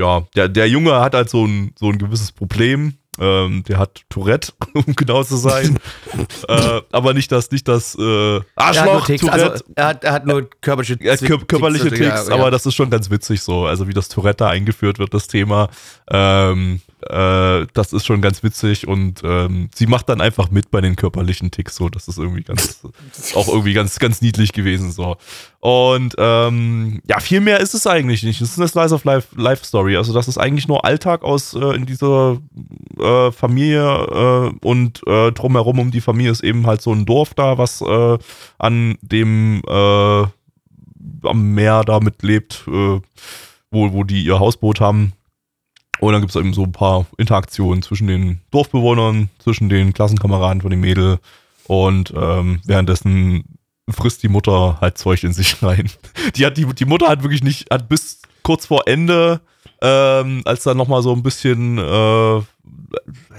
ja, 0.00 0.26
der, 0.34 0.48
der 0.48 0.68
Junge 0.68 0.98
hat 1.00 1.14
halt 1.14 1.30
so 1.30 1.44
ein, 1.44 1.72
so 1.78 1.90
ein 1.90 1.98
gewisses 1.98 2.32
Problem. 2.32 2.94
Ähm, 3.18 3.64
der 3.68 3.78
hat 3.78 4.02
Tourette, 4.08 4.52
um 4.74 4.96
genau 4.96 5.22
zu 5.22 5.36
sein. 5.36 5.78
äh, 6.48 6.80
aber 6.90 7.12
nicht 7.12 7.30
das, 7.30 7.50
nicht 7.50 7.68
das 7.68 7.94
äh, 7.96 8.40
Arschloch, 8.56 9.04
Ticks, 9.04 9.20
Tourette. 9.20 9.52
also 9.52 9.64
er, 9.74 9.86
hat, 9.86 10.04
er 10.04 10.12
hat 10.12 10.26
nur 10.26 10.48
körperliche 10.62 10.96
Ja, 11.02 11.16
kör 11.16 11.38
körperliche 11.38 11.90
Ticks, 11.90 11.98
Ticks, 11.98 12.28
ja, 12.28 12.34
aber 12.34 12.44
ja. 12.44 12.50
das 12.50 12.64
ist 12.64 12.74
schon 12.74 12.88
ganz 12.88 13.10
witzig 13.10 13.42
so. 13.42 13.66
Also 13.66 13.88
wie 13.88 13.92
das 13.92 14.08
Tourette 14.08 14.44
da 14.44 14.48
eingeführt 14.48 14.98
wird, 14.98 15.12
das 15.12 15.28
Thema. 15.28 15.68
Ähm, 16.10 16.80
äh, 17.08 17.66
das 17.72 17.92
ist 17.92 18.06
schon 18.06 18.20
ganz 18.20 18.42
witzig 18.42 18.86
und 18.86 19.22
ähm, 19.24 19.68
sie 19.74 19.86
macht 19.86 20.08
dann 20.08 20.20
einfach 20.20 20.50
mit 20.50 20.70
bei 20.70 20.80
den 20.80 20.96
körperlichen 20.96 21.50
Ticks 21.50 21.76
so. 21.76 21.88
Das 21.88 22.08
ist 22.08 22.18
irgendwie 22.18 22.42
ganz, 22.42 22.82
auch 23.34 23.48
irgendwie 23.48 23.72
ganz, 23.72 23.98
ganz 23.98 24.20
niedlich 24.20 24.52
gewesen 24.52 24.92
so. 24.92 25.16
Und 25.60 26.14
ähm, 26.18 27.00
ja, 27.06 27.20
viel 27.20 27.40
mehr 27.40 27.60
ist 27.60 27.74
es 27.74 27.86
eigentlich 27.86 28.22
nicht. 28.22 28.40
Es 28.40 28.52
ist 28.52 28.58
eine 28.58 28.68
Slice 28.68 28.94
of 28.94 29.04
Life, 29.04 29.28
Life 29.36 29.64
Story. 29.64 29.96
Also 29.96 30.12
das 30.12 30.28
ist 30.28 30.38
eigentlich 30.38 30.68
nur 30.68 30.84
Alltag 30.84 31.22
aus 31.22 31.54
äh, 31.54 31.74
in 31.74 31.86
dieser 31.86 32.38
äh, 32.98 33.30
Familie 33.30 34.52
äh, 34.62 34.66
und 34.66 35.06
äh, 35.06 35.32
drumherum 35.32 35.78
um 35.78 35.90
die 35.90 36.00
Familie 36.00 36.32
ist 36.32 36.42
eben 36.42 36.66
halt 36.66 36.82
so 36.82 36.92
ein 36.92 37.06
Dorf 37.06 37.34
da, 37.34 37.58
was 37.58 37.80
äh, 37.80 38.18
an 38.58 38.98
dem 39.00 39.62
am 41.22 41.54
Meer 41.54 41.82
damit 41.84 42.22
lebt, 42.22 42.66
wo, 42.66 43.02
wo 43.70 44.04
die 44.04 44.22
ihr 44.22 44.38
Hausboot 44.38 44.80
haben. 44.80 45.12
Und 46.00 46.12
dann 46.12 46.22
gibt 46.22 46.34
es 46.34 46.40
eben 46.40 46.54
so 46.54 46.64
ein 46.64 46.72
paar 46.72 47.06
Interaktionen 47.18 47.82
zwischen 47.82 48.06
den 48.06 48.40
Dorfbewohnern, 48.50 49.28
zwischen 49.38 49.68
den 49.68 49.92
Klassenkameraden 49.92 50.62
von 50.62 50.70
dem 50.70 50.80
Mädel 50.80 51.18
und 51.66 52.12
ähm, 52.16 52.60
währenddessen 52.64 53.44
frisst 53.88 54.22
die 54.22 54.28
Mutter 54.28 54.78
halt 54.80 54.98
Zeug 54.98 55.22
in 55.24 55.32
sich 55.32 55.62
rein. 55.62 55.90
Die 56.34 56.46
hat 56.46 56.56
die, 56.56 56.66
die 56.66 56.84
Mutter 56.84 57.08
hat 57.08 57.22
wirklich 57.22 57.42
nicht, 57.42 57.70
hat 57.70 57.88
bis 57.88 58.22
kurz 58.42 58.66
vor 58.66 58.86
Ende, 58.86 59.40
ähm, 59.82 60.42
als 60.44 60.64
dann 60.64 60.76
nochmal 60.76 61.02
so 61.02 61.12
ein 61.12 61.22
bisschen, 61.22 61.78
äh, 61.78 62.42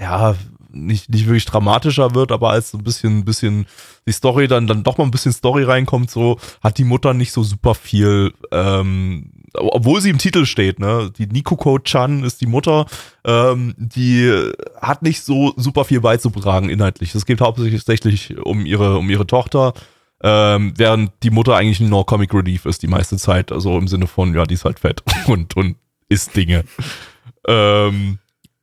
ja, 0.00 0.34
nicht, 0.70 1.10
nicht 1.10 1.26
wirklich 1.26 1.44
dramatischer 1.44 2.14
wird, 2.14 2.32
aber 2.32 2.50
als 2.50 2.70
so 2.70 2.78
ein 2.78 2.84
bisschen, 2.84 3.24
bisschen 3.24 3.66
die 4.06 4.12
Story 4.12 4.48
dann, 4.48 4.66
dann 4.66 4.82
doch 4.82 4.98
mal 4.98 5.04
ein 5.04 5.10
bisschen 5.10 5.32
Story 5.32 5.64
reinkommt, 5.64 6.10
so 6.10 6.38
hat 6.62 6.78
die 6.78 6.84
Mutter 6.84 7.14
nicht 7.14 7.32
so 7.32 7.42
super 7.42 7.74
viel, 7.74 8.32
ähm, 8.50 9.31
obwohl 9.54 10.00
sie 10.00 10.10
im 10.10 10.18
Titel 10.18 10.46
steht, 10.46 10.78
ne? 10.78 11.10
Die 11.16 11.26
Nikuko 11.26 11.78
Chan 11.78 12.24
ist 12.24 12.40
die 12.40 12.46
Mutter, 12.46 12.86
ähm, 13.24 13.74
die 13.76 14.50
hat 14.80 15.02
nicht 15.02 15.22
so 15.22 15.52
super 15.56 15.84
viel 15.84 16.00
beizutragen 16.00 16.68
inhaltlich. 16.68 17.14
Es 17.14 17.26
geht 17.26 17.40
hauptsächlich 17.40 18.38
um 18.38 18.66
ihre, 18.66 18.98
um 18.98 19.10
ihre 19.10 19.26
Tochter, 19.26 19.74
ähm, 20.22 20.72
während 20.76 21.12
die 21.22 21.30
Mutter 21.30 21.56
eigentlich 21.56 21.80
nur 21.80 22.06
Comic 22.06 22.32
Relief 22.32 22.64
ist 22.64 22.82
die 22.82 22.88
meiste 22.88 23.16
Zeit, 23.16 23.50
also 23.50 23.76
im 23.76 23.88
Sinne 23.88 24.06
von, 24.06 24.34
ja, 24.34 24.44
die 24.44 24.54
ist 24.54 24.64
halt 24.64 24.78
fett 24.78 25.02
und, 25.26 25.56
und 25.56 25.76
isst 26.08 26.36
Dinge. 26.36 26.64
ähm, 27.48 28.18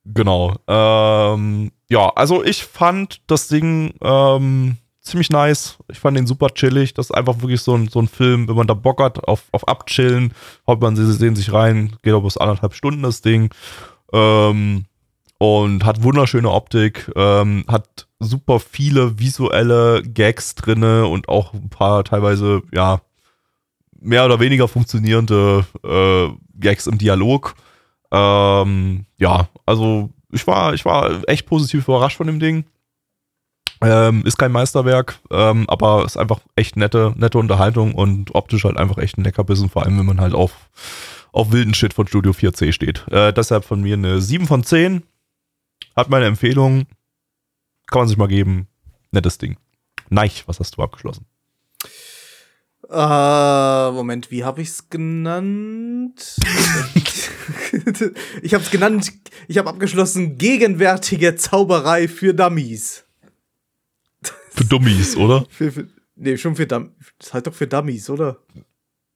genau. 0.06 0.56
Ähm, 0.68 1.72
ja, 1.90 2.10
also 2.16 2.44
ich 2.44 2.64
fand 2.64 3.22
das 3.28 3.48
Ding 3.48 3.94
ähm, 4.02 4.78
ziemlich 5.10 5.30
nice. 5.30 5.78
Ich 5.90 6.00
fand 6.00 6.18
den 6.18 6.28
super 6.28 6.50
chillig. 6.50 6.94
Das 6.94 7.08
ist 7.08 7.12
einfach 7.12 7.42
wirklich 7.42 7.62
so 7.62 7.76
ein, 7.76 7.88
so 7.88 8.00
ein 8.00 8.08
Film, 8.08 8.48
wenn 8.48 8.56
man 8.56 8.68
da 8.68 8.74
Bock 8.74 9.02
hat 9.02 9.24
auf, 9.24 9.44
auf 9.52 9.68
Abchillen, 9.68 10.34
haut 10.68 10.82
man 10.82 10.96
sie 10.96 11.12
sehen 11.12 11.36
sich 11.36 11.52
rein, 11.52 11.96
geht 12.02 12.14
auch 12.14 12.24
bis 12.24 12.38
anderthalb 12.38 12.74
Stunden 12.74 13.04
das 13.04 13.22
Ding. 13.22 13.50
Ähm, 14.14 14.86
und 15.38 15.86
hat 15.86 16.04
wunderschöne 16.04 16.52
Optik, 16.52 17.10
ähm, 17.16 17.64
hat 17.68 18.08
super 18.20 18.60
viele 18.60 19.20
visuelle 19.20 20.04
Gags 20.04 20.56
drinne 20.56 21.08
und 21.08 21.30
auch 21.30 21.54
ein 21.54 21.70
paar 21.70 22.04
teilweise, 22.04 22.62
ja, 22.74 23.02
mehr 24.02 24.26
oder 24.26 24.40
weniger 24.40 24.68
funktionierende 24.68 25.66
äh, 25.84 26.30
Gags 26.60 26.88
im 26.88 26.98
Dialog. 26.98 27.56
Ähm, 28.12 29.06
ja, 29.18 29.48
also 29.66 30.10
ich 30.32 30.46
war, 30.46 30.74
ich 30.74 30.86
war 30.86 31.22
echt 31.28 31.46
positiv 31.46 31.88
überrascht 31.88 32.18
von 32.18 32.28
dem 32.28 32.40
Ding. 32.40 32.66
Ähm, 33.82 34.26
ist 34.26 34.38
kein 34.38 34.52
Meisterwerk, 34.52 35.20
ähm, 35.32 35.66
aber 35.70 36.06
ist 36.06 36.18
einfach 36.18 36.42
echt 36.56 36.76
nette, 36.76 37.14
nette 37.16 37.38
Unterhaltung 37.38 37.94
und 37.96 38.36
optisch 38.36 38.66
halt 38.66 38.78
einfach 38.78 38.98
echt 38.98 39.18
ein 39.18 39.24
Leckerbissen, 39.24 39.70
vor 39.70 39.84
allem 39.86 39.98
wenn 39.98 40.06
man 40.06 40.20
halt 40.20 40.34
auf, 40.34 40.70
auf 41.32 41.52
wilden 41.52 41.74
Shit 41.74 41.94
von 41.94 42.08
Studio 42.08 42.32
4C 42.32 42.74
steht. 42.74 43.08
Äh, 43.10 43.32
deshalb 43.34 43.64
von 43.64 43.82
mir 43.82 43.96
eine 43.96 44.22
7 44.22 44.48
von 44.48 44.64
10. 44.64 45.04
Hat 45.96 46.10
meine 46.10 46.26
Empfehlung. 46.26 46.88
Kann 47.88 48.02
man 48.02 48.08
sich 48.08 48.18
mal 48.18 48.28
geben. 48.28 48.68
Nettes 49.12 49.38
Ding. 49.38 49.58
Neich, 50.10 50.48
was 50.48 50.60
hast 50.60 50.78
du 50.78 50.84
abgeschlossen? 50.84 51.26
Äh, 52.90 53.92
Moment, 53.92 54.32
wie 54.32 54.44
habe 54.44 54.62
ich's 54.62 54.90
genannt? 54.90 56.38
ich 58.42 58.54
habe 58.54 58.64
es 58.64 58.72
genannt, 58.72 59.12
ich 59.48 59.58
habe 59.60 59.70
abgeschlossen, 59.70 60.38
gegenwärtige 60.38 61.36
Zauberei 61.36 62.08
für 62.08 62.34
Dummies. 62.34 63.06
Für 64.60 64.66
Dummies, 64.66 65.16
oder? 65.16 65.46
Für, 65.50 65.72
für, 65.72 65.88
nee, 66.18 66.36
schon 66.36 66.54
für 66.54 66.68
Dummies. 66.68 66.92
Das 67.18 67.34
heißt 67.34 67.48
doch 67.48 67.54
für 67.54 67.66
Dummies, 67.66 68.10
oder? 68.10 68.40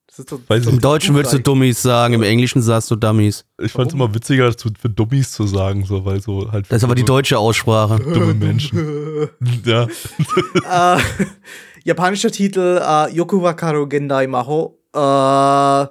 Das 0.07 0.19
ist 0.19 0.31
doch, 0.31 0.39
Im. 0.49 0.79
Deutschen 0.79 1.15
würdest 1.15 1.33
du 1.33 1.39
Dummies 1.39 1.81
sagen, 1.81 2.13
im 2.13 2.23
Englischen 2.23 2.61
sagst 2.61 2.89
du 2.89 2.95
Dummies. 2.95 3.43
Ich 3.61 3.73
fand 3.73 3.89
es 3.89 3.93
immer 3.93 4.13
witziger, 4.15 4.55
zu, 4.55 4.69
für 4.79 4.89
Dummies 4.89 5.31
zu 5.31 5.45
sagen, 5.45 5.83
so, 5.83 6.05
weil 6.05 6.21
so 6.21 6.49
halt. 6.49 6.67
Das 6.69 6.77
ist 6.77 6.83
aber 6.85 6.95
die 6.95 7.03
deutsche 7.03 7.37
Aussprache. 7.37 7.99
dumme 8.13 8.33
Menschen. 8.33 9.27
ja. 9.65 9.87
äh, 10.95 11.01
japanischer 11.83 12.31
Titel 12.31 12.79
äh, 12.81 13.13
Yoku 13.13 13.41
Wakaru 13.41 13.85
Gendai 13.87 14.27
Maho. 14.27 14.79
Äh, 14.95 15.87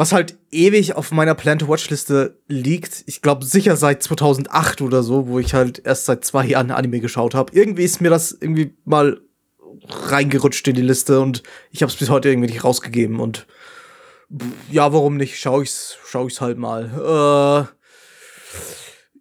was 0.00 0.12
halt 0.12 0.38
ewig 0.50 0.96
auf 0.96 1.12
meiner 1.12 1.34
Plan-to-Watch-Liste 1.34 2.38
liegt. 2.48 3.04
Ich 3.04 3.20
glaube 3.20 3.44
sicher 3.44 3.76
seit 3.76 4.02
2008 4.02 4.80
oder 4.80 5.02
so, 5.02 5.28
wo 5.28 5.38
ich 5.38 5.52
halt 5.52 5.82
erst 5.84 6.06
seit 6.06 6.24
zwei 6.24 6.46
Jahren 6.46 6.70
Anime 6.70 7.00
geschaut 7.00 7.34
habe. 7.34 7.52
Irgendwie 7.54 7.84
ist 7.84 8.00
mir 8.00 8.08
das 8.08 8.32
irgendwie 8.32 8.74
mal 8.86 9.20
reingerutscht 9.86 10.66
in 10.68 10.74
die 10.74 10.80
Liste 10.80 11.20
und 11.20 11.42
ich 11.70 11.82
habe 11.82 11.92
es 11.92 11.98
bis 11.98 12.08
heute 12.08 12.30
irgendwie 12.30 12.48
nicht 12.48 12.64
rausgegeben 12.64 13.20
und 13.20 13.46
ja, 14.70 14.90
warum 14.90 15.18
nicht? 15.18 15.38
Schau 15.38 15.60
ich's, 15.60 15.98
schau 16.06 16.28
ich's 16.28 16.40
halt 16.40 16.56
mal. 16.56 17.68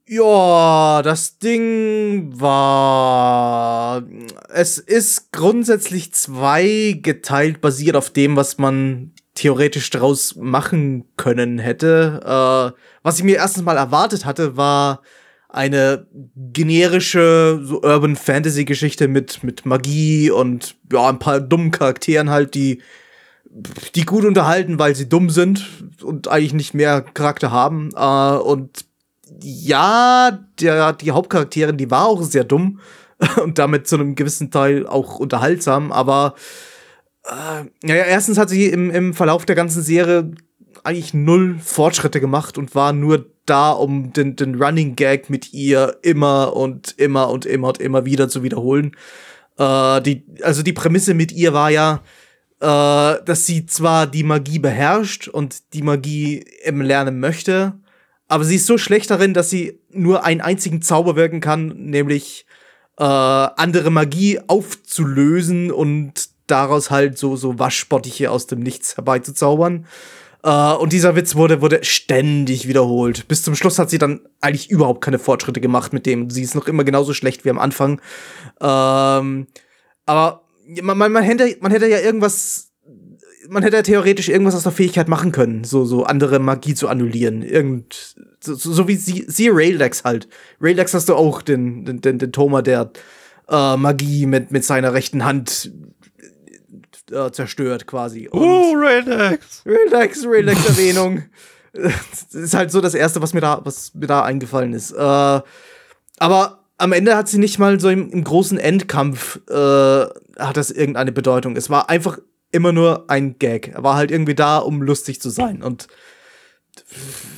Äh, 0.08 0.14
ja, 0.16 1.02
das 1.02 1.40
Ding 1.40 2.40
war. 2.40 4.04
Es 4.48 4.78
ist 4.78 5.34
grundsätzlich 5.34 6.14
zweigeteilt, 6.14 7.60
basiert 7.60 7.98
auf 7.98 8.12
dem, 8.12 8.38
was 8.38 8.58
man 8.58 9.12
theoretisch 9.40 9.90
daraus 9.90 10.36
machen 10.36 11.06
können 11.16 11.60
hätte. 11.60 12.20
Äh, 12.24 12.80
was 13.04 13.18
ich 13.18 13.24
mir 13.24 13.38
erstens 13.38 13.64
mal 13.64 13.78
erwartet 13.78 14.26
hatte, 14.26 14.58
war 14.58 15.02
eine 15.48 16.08
generische 16.36 17.62
so 17.64 17.82
Urban 17.82 18.18
Fantasy 18.18 18.66
Geschichte 18.66 19.08
mit 19.08 19.42
mit 19.42 19.66
Magie 19.66 20.30
und 20.30 20.76
ja 20.92 21.08
ein 21.08 21.20
paar 21.20 21.40
dummen 21.40 21.72
Charakteren 21.72 22.30
halt, 22.30 22.54
die 22.54 22.82
die 23.96 24.06
gut 24.06 24.26
unterhalten, 24.26 24.78
weil 24.78 24.94
sie 24.94 25.08
dumm 25.08 25.30
sind 25.30 25.66
und 26.04 26.28
eigentlich 26.28 26.54
nicht 26.54 26.74
mehr 26.74 27.02
Charakter 27.02 27.50
haben. 27.50 27.92
Äh, 27.96 28.38
und 28.38 28.86
ja, 29.42 30.38
der, 30.60 30.94
die 30.94 31.12
Hauptcharakterin, 31.12 31.78
die 31.78 31.90
war 31.90 32.08
auch 32.08 32.22
sehr 32.24 32.44
dumm 32.44 32.82
und 33.42 33.58
damit 33.58 33.88
zu 33.88 33.96
einem 33.96 34.16
gewissen 34.16 34.52
Teil 34.52 34.86
auch 34.86 35.18
unterhaltsam, 35.18 35.94
aber 35.94 36.36
äh, 37.30 37.66
naja, 37.84 38.04
erstens 38.06 38.38
hat 38.38 38.50
sie 38.50 38.66
im, 38.66 38.90
im 38.92 39.14
Verlauf 39.14 39.46
der 39.46 39.56
ganzen 39.56 39.84
Serie 39.84 40.32
eigentlich 40.84 41.14
null 41.14 41.58
Fortschritte 41.64 42.20
gemacht 42.20 42.58
und 42.58 42.76
war 42.76 42.94
nur 42.94 43.26
da, 43.46 43.72
um 43.72 44.14
den, 44.14 44.36
den 44.36 44.62
Running 44.62 44.96
Gag 44.96 45.30
mit 45.30 45.54
ihr 45.54 45.98
immer 46.02 46.56
und 46.56 46.92
immer 46.98 47.30
und 47.30 47.46
immer 47.46 47.70
und 47.70 47.80
immer 47.80 48.06
wieder 48.06 48.30
zu 48.30 48.44
wiederholen. 48.44 48.96
Äh, 49.58 50.02
die, 50.02 50.26
also 50.42 50.64
die 50.64 50.74
Prämisse 50.74 51.14
mit 51.14 51.32
ihr 51.32 51.54
war 51.54 51.70
ja, 51.70 52.02
äh, 52.62 53.24
dass 53.24 53.46
sie 53.46 53.66
zwar 53.66 54.08
die 54.08 54.24
Magie 54.24 54.60
beherrscht 54.60 55.28
und 55.28 55.74
die 55.74 55.82
Magie 55.82 56.46
im 56.64 56.82
Lernen 56.82 57.20
möchte, 57.20 57.74
aber 58.28 58.44
sie 58.44 58.56
ist 58.56 58.68
so 58.68 58.78
schlecht 58.78 59.10
darin, 59.10 59.34
dass 59.34 59.50
sie 59.50 59.80
nur 59.92 60.24
einen 60.24 60.42
einzigen 60.42 60.82
Zauber 60.82 61.16
wirken 61.16 61.42
kann, 61.42 61.68
nämlich 61.76 62.46
äh, 62.98 63.04
andere 63.04 63.90
Magie 63.90 64.40
aufzulösen 64.48 65.72
und 65.72 66.29
daraus 66.52 66.92
halt 66.92 67.18
so, 67.18 67.36
so 67.36 67.60
Waschspottiche 67.60 68.32
aus 68.32 68.48
dem 68.48 68.60
Nichts 68.60 68.98
herbeizuzaubern. 68.98 69.86
Äh, 70.44 70.74
und 70.74 70.94
dieser 70.94 71.16
Witz 71.16 71.36
wurde, 71.36 71.62
wurde 71.62 71.84
ständig 71.84 72.68
wiederholt. 72.68 73.28
Bis 73.28 73.44
zum 73.44 73.56
Schluss 73.56 73.80
hat 73.80 73.90
sie 73.90 73.98
dann 73.98 74.22
eigentlich 74.42 74.70
überhaupt 74.70 75.02
keine 75.02 75.20
Fortschritte 75.20 75.62
gemacht 75.62 75.94
mit 75.94 76.06
dem. 76.06 76.30
Sie 76.30 76.44
ist 76.44 76.56
noch 76.56 76.68
immer 76.68 76.84
genauso 76.84 77.14
schlecht 77.14 77.46
wie 77.46 77.50
am 77.50 77.60
Anfang. 77.60 78.02
Ähm, 78.62 79.48
aber 80.06 80.44
man, 80.82 80.98
man, 80.98 81.12
man, 81.12 81.24
hätte, 81.24 81.58
man 81.62 81.72
hätte 81.72 81.88
ja 81.88 82.00
irgendwas 82.00 82.70
man 83.50 83.64
hätte 83.64 83.78
ja 83.78 83.82
theoretisch 83.82 84.30
irgendwas 84.30 84.56
aus 84.56 84.64
der 84.64 84.72
Fähigkeit 84.72 85.08
machen 85.08 85.32
können, 85.32 85.64
so, 85.64 85.84
so 85.84 86.04
andere 86.04 86.40
Magie 86.40 86.76
zu 86.76 86.88
annullieren. 86.88 87.42
Irgend, 87.42 88.16
so, 88.40 88.56
so 88.56 88.88
wie 88.88 88.96
sie, 88.96 89.26
sie 89.28 89.50
Raildex 89.50 90.04
halt. 90.04 90.28
Raildex 90.62 90.94
hast 90.94 91.10
du 91.10 91.16
auch 91.16 91.42
den, 91.42 91.84
den, 91.86 92.02
den, 92.02 92.20
den 92.20 92.32
Thoma, 92.32 92.62
der 92.62 92.92
äh, 93.50 93.78
Magie 93.78 94.26
mit, 94.26 94.52
mit 94.52 94.64
seiner 94.64 94.94
rechten 94.94 95.26
Hand 95.26 95.72
äh, 97.12 97.32
zerstört 97.32 97.88
quasi. 97.88 98.28
Und 98.28 98.42
oh, 98.42 98.74
Raildex! 98.78 99.64
Raildex, 99.66 100.26
Raildex-Erwähnung. 100.26 101.24
das 101.74 102.34
ist 102.34 102.54
halt 102.54 102.72
so 102.72 102.82
das 102.82 102.94
Erste, 102.94 103.22
was 103.22 103.34
mir 103.34 103.42
da, 103.42 103.62
was 103.64 103.94
mir 103.94 104.08
da 104.08 104.24
eingefallen 104.24 104.74
ist. 104.74 104.92
Äh, 104.92 105.42
aber 106.20 106.60
am 106.78 106.92
Ende 106.94 107.16
hat 107.16 107.28
sie 107.28 107.38
nicht 107.38 107.60
mal 107.60 107.80
so 107.80 107.90
im, 107.90 108.10
im 108.10 108.24
großen 108.24 108.58
Endkampf 108.58 109.40
äh, 109.50 109.54
hat 109.54 110.58
das 110.58 110.72
irgendeine 110.72 111.12
Bedeutung. 111.12 111.56
Es 111.56 111.70
war 111.70 111.90
einfach 111.90 112.18
immer 112.52 112.72
nur 112.72 113.10
ein 113.10 113.38
Gag. 113.38 113.70
Er 113.70 113.84
war 113.84 113.96
halt 113.96 114.12
irgendwie 114.12 114.36
da, 114.36 114.58
um 114.58 114.82
lustig 114.82 115.22
zu 115.22 115.30
sein. 115.30 115.62
Und 115.62 115.88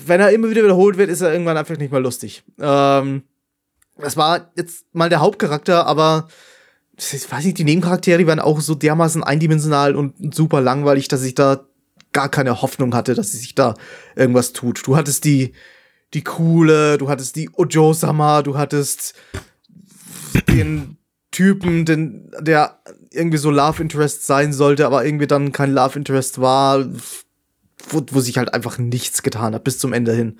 wenn 0.06 0.22
er 0.22 0.32
immer 0.32 0.50
wieder 0.50 0.64
wiederholt 0.64 0.98
wird, 0.98 1.10
ist 1.10 1.22
er 1.22 1.32
irgendwann 1.32 1.58
einfach 1.58 1.78
nicht 1.78 1.92
mal 1.92 2.02
lustig. 2.02 2.44
Ähm, 2.60 3.24
das 3.98 4.18
war 4.18 4.52
jetzt 4.56 4.86
mal 4.94 5.10
der 5.10 5.20
Hauptcharakter, 5.20 5.86
aber 5.86 6.28
ich 7.02 7.32
weiß 7.32 7.46
nicht, 7.46 7.58
die 7.58 7.64
Nebencharaktere, 7.64 8.28
waren 8.28 8.40
auch 8.40 8.62
so 8.62 8.76
dermaßen 8.76 9.24
eindimensional 9.24 9.96
und 9.96 10.36
super 10.36 10.62
langweilig, 10.62 11.08
dass 11.08 11.24
ich 11.24 11.36
da 11.36 11.66
gar 12.14 12.30
keine 12.30 12.62
Hoffnung 12.62 12.94
hatte, 12.94 13.16
dass 13.16 13.32
sich 13.32 13.56
da 13.56 13.76
irgendwas 14.16 14.54
tut. 14.54 14.86
Du 14.86 14.96
hattest 14.96 15.26
die, 15.26 15.54
die 16.14 16.24
coole, 16.24 16.98
du 16.98 17.10
hattest 17.10 17.36
die 17.36 17.50
Ojo-Sama, 17.54 18.42
du 18.42 18.58
hattest 18.58 19.16
den 20.50 20.98
Typen, 21.32 21.86
den, 21.86 22.32
der 22.40 22.82
irgendwie 23.12 23.38
so 23.38 23.50
Love 23.50 23.82
Interest 23.82 24.26
sein 24.26 24.54
sollte, 24.54 24.86
aber 24.86 25.06
irgendwie 25.06 25.28
dann 25.28 25.52
kein 25.52 25.74
Love 25.74 25.98
Interest 25.98 26.42
war, 26.42 26.86
wo, 27.90 28.02
wo 28.12 28.20
sich 28.20 28.38
halt 28.38 28.54
einfach 28.54 28.78
nichts 28.78 29.24
getan 29.24 29.56
hat 29.56 29.64
bis 29.64 29.80
zum 29.80 29.94
Ende 29.94 30.14
hin. 30.14 30.38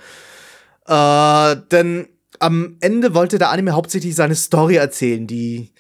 Äh, 0.88 1.56
denn 1.72 2.08
am 2.40 2.78
Ende 2.82 3.14
wollte 3.14 3.38
der 3.38 3.52
Anime 3.52 3.72
hauptsächlich 3.72 4.16
seine 4.16 4.36
Story 4.36 4.76
erzählen, 4.76 5.28
die 5.28 5.72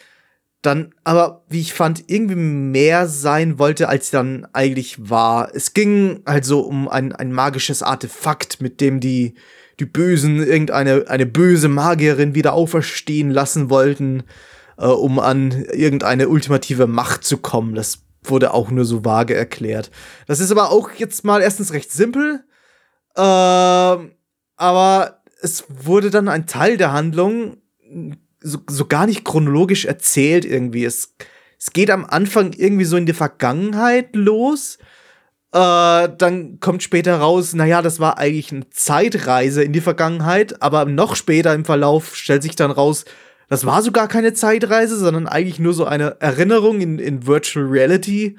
dann 0.62 0.94
aber, 1.04 1.44
wie 1.50 1.62
ich 1.62 1.74
fand, 1.74 2.04
irgendwie 2.08 2.36
mehr 2.36 3.08
sein 3.08 3.58
wollte, 3.58 3.90
als 3.90 4.12
dann 4.12 4.48
eigentlich 4.54 5.10
war. 5.10 5.54
Es 5.56 5.74
ging 5.74 6.22
also 6.26 6.62
um 6.62 6.88
ein, 6.88 7.14
ein 7.14 7.32
magisches 7.32 7.82
Artefakt, 7.82 8.62
mit 8.62 8.80
dem 8.80 9.00
die, 9.00 9.34
die 9.80 9.86
Bösen 9.86 10.46
irgendeine 10.46 11.06
eine 11.08 11.26
böse 11.26 11.68
Magierin 11.68 12.36
wieder 12.36 12.54
auferstehen 12.54 13.32
lassen 13.32 13.70
wollten 13.70 14.24
äh, 14.82 14.88
um 14.88 15.20
an 15.20 15.66
irgendeine 15.72 16.28
ultimative 16.28 16.88
Macht 16.88 17.24
zu 17.24 17.38
kommen. 17.38 17.76
Das 17.76 18.00
wurde 18.24 18.54
auch 18.54 18.72
nur 18.72 18.86
so 18.86 19.06
vage 19.06 19.36
erklärt. 19.36 19.92
Das 20.28 20.40
ist 20.40 20.52
aber 20.52 20.72
auch 20.72 20.92
jetzt 20.92 21.24
mal 21.24 21.42
erstens 21.42 21.74
recht 21.74 21.92
simpel, 21.92 22.44
äh, 23.16 23.22
aber 23.22 25.22
es 25.42 25.66
wurde 25.70 26.10
dann 26.10 26.28
ein 26.28 26.46
Teil 26.46 26.78
der 26.78 26.92
Handlung 26.92 27.58
so, 28.42 28.60
so 28.70 28.86
gar 28.86 29.06
nicht 29.06 29.24
chronologisch 29.24 29.86
erzählt 29.86 30.46
irgendwie. 30.46 30.86
Es, 30.86 31.16
es 31.60 31.72
geht 31.72 31.92
am 31.92 32.06
Anfang 32.06 32.54
irgendwie 32.54 32.86
so 32.86 32.98
in 32.98 33.06
die 33.06 33.14
Vergangenheit 33.14 34.16
los. 34.16 34.78
Äh, 35.54 36.10
dann 36.18 36.60
kommt 36.60 36.82
später 36.82 37.18
raus, 37.18 37.54
naja, 37.54 37.82
das 37.82 38.00
war 38.00 38.18
eigentlich 38.18 38.52
eine 38.52 38.70
Zeitreise 38.70 39.64
in 39.64 39.74
die 39.74 39.82
Vergangenheit, 39.82 40.62
aber 40.62 40.86
noch 40.86 41.16
später 41.16 41.54
im 41.54 41.66
Verlauf 41.66 42.16
stellt 42.16 42.44
sich 42.44 42.56
dann 42.56 42.72
raus, 42.72 43.06
das 43.50 43.66
war 43.66 43.82
sogar 43.82 44.08
keine 44.08 44.34
Zeitreise, 44.34 44.98
sondern 44.98 45.28
eigentlich 45.28 45.60
nur 45.60 45.74
so 45.74 45.84
eine 45.84 46.22
Erinnerung 46.22 46.80
in, 46.80 47.00
in 47.00 47.28
Virtual 47.28 47.66
Reality, 47.66 48.38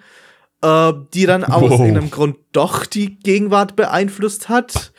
äh, 0.62 0.92
die 1.12 1.26
dann 1.26 1.44
aus 1.44 1.70
wow. 1.70 1.80
irgendeinem 1.80 2.10
Grund 2.10 2.38
doch 2.52 2.86
die 2.86 3.18
Gegenwart 3.18 3.76
beeinflusst 3.76 4.48
hat. 4.48 4.94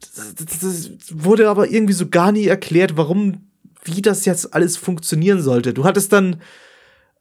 Das, 0.00 0.34
das, 0.36 0.58
das 0.60 0.90
wurde 1.10 1.48
aber 1.48 1.68
irgendwie 1.68 1.92
so 1.92 2.08
gar 2.08 2.30
nie 2.30 2.46
erklärt, 2.46 2.96
warum, 2.96 3.47
wie 3.88 4.02
das 4.02 4.24
jetzt 4.24 4.54
alles 4.54 4.76
funktionieren 4.76 5.42
sollte. 5.42 5.74
Du 5.74 5.84
hattest 5.84 6.12
dann 6.12 6.40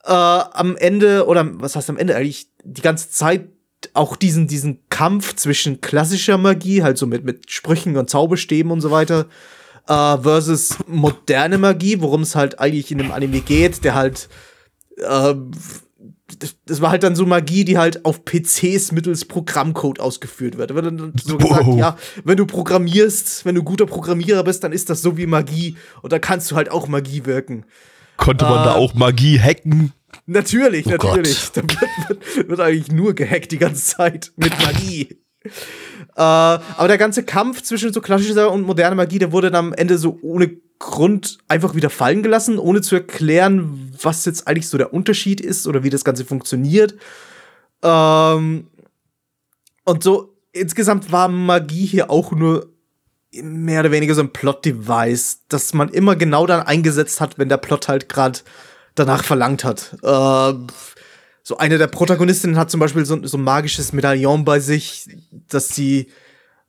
äh, 0.03 0.11
am 0.11 0.75
Ende, 0.77 1.25
oder 1.27 1.49
was 1.59 1.75
heißt 1.75 1.89
am 1.89 1.97
Ende 1.97 2.15
eigentlich, 2.15 2.47
die 2.63 2.81
ganze 2.81 3.09
Zeit 3.09 3.49
auch 3.93 4.15
diesen, 4.15 4.47
diesen 4.47 4.87
Kampf 4.89 5.35
zwischen 5.35 5.81
klassischer 5.81 6.37
Magie, 6.37 6.83
halt 6.83 6.97
so 6.97 7.07
mit, 7.07 7.23
mit 7.23 7.51
Sprüchen 7.51 7.95
und 7.97 8.09
Zauberstäben 8.09 8.71
und 8.71 8.81
so 8.81 8.91
weiter, 8.91 9.27
äh, 9.87 10.17
versus 10.17 10.77
moderne 10.87 11.57
Magie, 11.57 12.01
worum 12.01 12.21
es 12.21 12.35
halt 12.35 12.59
eigentlich 12.59 12.91
in 12.91 12.97
dem 12.97 13.11
Anime 13.11 13.41
geht, 13.41 13.83
der 13.83 13.95
halt 13.95 14.29
äh, 14.97 15.35
das 16.65 16.81
war 16.81 16.91
halt 16.91 17.03
dann 17.03 17.15
so 17.15 17.25
Magie, 17.25 17.63
die 17.63 17.77
halt 17.77 18.03
auf 18.03 18.25
PCs 18.25 18.91
mittels 18.91 19.25
Programmcode 19.25 19.99
ausgeführt 19.99 20.57
wird. 20.57 20.71
Da 20.71 20.75
wird 20.75 20.85
dann 20.85 21.13
so 21.23 21.37
gesagt, 21.37 21.65
wow. 21.65 21.77
ja, 21.77 21.97
wenn 22.25 22.35
du 22.35 22.45
programmierst, 22.45 23.45
wenn 23.45 23.55
du 23.55 23.63
guter 23.63 23.85
Programmierer 23.85 24.43
bist, 24.43 24.63
dann 24.63 24.73
ist 24.73 24.89
das 24.89 25.01
so 25.01 25.17
wie 25.17 25.25
Magie 25.25 25.77
und 26.01 26.11
da 26.11 26.19
kannst 26.19 26.51
du 26.51 26.55
halt 26.55 26.69
auch 26.69 26.87
Magie 26.87 27.25
wirken. 27.25 27.65
Konnte 28.17 28.45
man 28.45 28.61
äh, 28.61 28.65
da 28.65 28.73
auch 28.73 28.93
Magie 28.93 29.39
hacken? 29.39 29.93
Natürlich, 30.25 30.85
oh 30.87 30.91
natürlich. 30.91 31.51
Gott. 31.53 31.57
Da 31.57 31.79
wird, 32.09 32.35
wird, 32.35 32.49
wird, 32.49 32.59
eigentlich 32.59 32.91
nur 32.91 33.13
gehackt 33.13 33.51
die 33.51 33.57
ganze 33.57 33.95
Zeit 33.95 34.33
mit 34.35 34.51
Magie. 34.59 35.19
Äh, 36.17 36.21
aber 36.21 36.87
der 36.87 36.97
ganze 36.97 37.23
Kampf 37.23 37.61
zwischen 37.61 37.93
so 37.93 38.01
klassischer 38.01 38.51
und 38.51 38.63
moderner 38.63 38.95
Magie, 38.95 39.19
der 39.19 39.31
wurde 39.31 39.51
dann 39.51 39.67
am 39.67 39.73
Ende 39.73 39.99
so 39.99 40.17
ohne 40.23 40.57
Grund 40.79 41.37
einfach 41.47 41.75
wieder 41.75 41.91
fallen 41.91 42.23
gelassen, 42.23 42.57
ohne 42.57 42.81
zu 42.81 42.95
erklären, 42.95 43.91
was 44.01 44.25
jetzt 44.25 44.47
eigentlich 44.47 44.67
so 44.67 44.79
der 44.79 44.93
Unterschied 44.93 45.39
ist 45.39 45.67
oder 45.67 45.83
wie 45.83 45.91
das 45.91 46.03
Ganze 46.03 46.25
funktioniert. 46.25 46.95
Ähm, 47.83 48.67
und 49.85 50.03
so 50.03 50.35
insgesamt 50.51 51.11
war 51.11 51.27
Magie 51.27 51.85
hier 51.85 52.09
auch 52.09 52.31
nur 52.31 52.73
mehr 53.31 53.81
oder 53.81 53.91
weniger 53.91 54.15
so 54.15 54.21
ein 54.21 54.33
Plot-Device, 54.33 55.43
das 55.49 55.75
man 55.75 55.89
immer 55.89 56.15
genau 56.15 56.47
dann 56.47 56.61
eingesetzt 56.61 57.21
hat, 57.21 57.37
wenn 57.37 57.49
der 57.49 57.57
Plot 57.57 57.87
halt 57.87 58.09
gerade 58.09 58.39
danach 58.95 59.23
verlangt 59.23 59.63
hat. 59.63 59.95
Äh, 60.01 60.53
so 61.47 61.55
eine 61.55 61.77
der 61.77 61.87
Protagonistinnen 61.87 62.57
hat 62.57 62.69
zum 62.69 62.81
Beispiel 62.81 63.05
so, 63.05 63.25
so 63.25 63.37
ein 63.37 63.43
magisches 63.43 63.93
Medaillon 63.93 64.43
bei 64.43 64.59
sich, 64.59 65.05
dass 65.47 65.69
sie, 65.69 66.09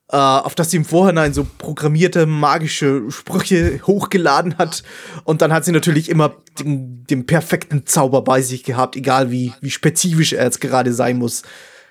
äh, 0.09 0.17
auf 0.17 0.55
das 0.55 0.71
sie 0.71 0.77
im 0.77 0.85
Vorhinein 0.85 1.35
so 1.35 1.45
programmierte 1.59 2.27
magische 2.27 3.11
Sprüche 3.11 3.81
hochgeladen 3.89 4.57
hat. 4.57 4.85
Und 5.25 5.43
dann 5.43 5.53
hat 5.53 5.65
sie 5.65 5.73
natürlich 5.73 6.09
immer 6.09 6.37
den, 6.61 7.03
den 7.11 7.27
perfekten 7.27 7.87
Zauber 7.87 8.23
bei 8.23 8.41
sich 8.41 8.63
gehabt, 8.63 8.95
egal 8.95 9.33
wie, 9.33 9.53
wie 9.61 9.73
spezifisch 9.73 10.33
er 10.33 10.45
jetzt 10.45 10.61
gerade 10.61 10.93
sein 10.93 11.19
muss. 11.19 11.43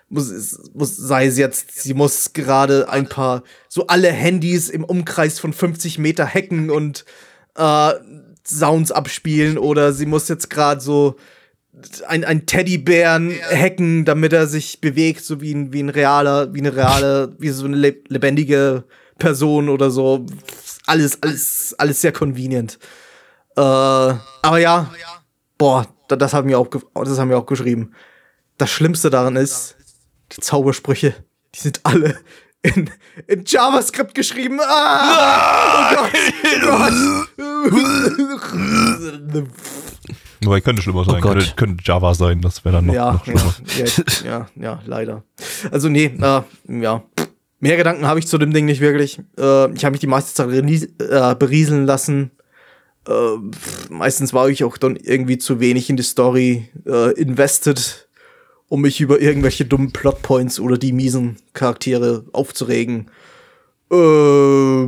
Muss, 0.08 0.58
muss, 0.74 0.96
sei 0.96 1.26
es 1.26 1.38
jetzt, 1.38 1.82
sie 1.82 1.94
muss 1.94 2.32
gerade 2.32 2.88
ein 2.88 3.10
paar, 3.10 3.44
so 3.68 3.88
alle 3.88 4.14
Handys 4.14 4.70
im 4.70 4.86
Umkreis 4.86 5.42
von 5.42 5.52
50 5.52 6.00
Meter 6.00 6.26
hacken 6.26 6.70
und 6.70 7.04
äh, 7.56 7.92
Sounds 8.46 8.94
abspielen 8.94 9.58
oder 9.58 9.92
sie 9.92 10.06
muss 10.06 10.30
jetzt 10.30 10.50
gerade 10.50 10.80
so 10.80 11.18
ein, 12.08 12.24
ein 12.24 12.46
Teddybären 12.46 13.32
hacken, 13.52 14.06
damit 14.06 14.34
er 14.34 14.48
sich 14.48 14.82
bewegt, 14.82 15.24
so 15.24 15.42
wie 15.42 15.54
ein, 15.54 15.74
wie 15.74 15.82
ein 15.82 15.90
realer, 15.90 16.54
wie 16.54 16.60
eine 16.60 16.76
reale, 16.76 17.36
wie 17.40 17.50
so 17.50 17.66
eine 17.66 17.78
lebendige 18.08 18.84
Person 19.18 19.70
oder 19.70 19.92
so. 19.92 20.26
Alles, 20.86 21.22
alles, 21.22 21.76
alles 21.78 22.02
sehr 22.02 22.12
convenient. 22.12 22.80
Äh, 23.56 23.62
aber 23.62 24.58
ja, 24.60 24.92
boah, 25.58 25.88
das 26.08 26.34
haben 26.34 26.48
wir 26.48 26.60
auch, 26.60 26.68
das 26.68 27.20
haben 27.20 27.30
wir 27.30 27.38
auch 27.38 27.46
geschrieben. 27.46 27.94
Das 28.58 28.70
Schlimmste 28.70 29.10
daran 29.10 29.36
ist, 29.36 29.76
die 30.32 30.42
Zaubersprüche, 30.42 31.16
die 31.56 31.60
sind 31.60 31.82
alle 31.84 32.18
in, 32.76 32.90
in 33.28 33.44
JavaScript 33.46 34.14
geschrieben. 34.14 34.60
Ah! 34.62 35.92
Oh 35.92 35.96
Gott! 35.96 36.12
Oh 37.40 37.70
Gott! 39.32 39.48
Wobei 40.44 40.62
könnte 40.62 40.82
schlimmer 40.82 41.04
sein. 41.06 41.16
Oh 41.18 41.22
könnte, 41.22 41.54
könnte, 41.56 41.84
Java 41.84 42.14
sein, 42.14 42.42
das 42.42 42.64
wäre 42.64 42.76
dann 42.76 42.86
noch, 42.86 42.94
ja, 42.94 43.14
noch 43.14 43.24
schlimmer. 43.24 43.56
Ja, 43.78 43.86
ja, 44.26 44.50
ja, 44.56 44.82
leider. 44.86 45.24
Also 45.72 45.90
nee, 45.90 46.06
äh, 46.06 46.42
ja. 46.82 47.04
Mehr 47.60 47.76
Gedanken 47.76 48.06
habe 48.06 48.20
ich 48.20 48.28
zu 48.28 48.38
dem 48.38 48.54
Ding 48.54 48.66
nicht 48.66 48.82
wirklich. 48.82 49.20
Äh, 49.38 49.74
ich 49.74 49.84
habe 49.84 49.92
mich 49.92 50.00
die 50.00 50.08
meiste 50.08 50.34
Zeit 50.34 50.50
äh, 50.54 51.36
berieseln 51.36 51.88
lassen. 51.88 52.32
Äh, 53.08 53.14
meistens 53.90 54.34
war 54.34 54.48
ich 54.50 54.64
auch 54.64 54.78
dann 54.78 54.96
irgendwie 54.96 55.40
zu 55.40 55.60
wenig 55.60 55.90
in 55.90 55.98
die 55.98 56.04
Story 56.04 56.70
äh, 56.86 57.14
invested, 57.14 58.07
um 58.70 58.82
mich 58.82 59.00
über 59.02 59.20
irgendwelche 59.22 59.66
dummen 59.66 59.92
Plotpoints 59.92 60.60
oder 60.60 60.78
die 60.78 60.92
miesen 60.94 61.38
Charaktere 61.54 62.26
aufzuregen. 62.34 63.10
Äh, 63.90 64.88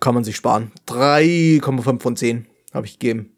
kann 0.00 0.14
man 0.14 0.24
sich 0.24 0.36
sparen. 0.36 0.72
3,5 0.88 2.00
von 2.00 2.16
10 2.16 2.46
habe 2.72 2.86
ich 2.86 2.98
gegeben. 2.98 3.30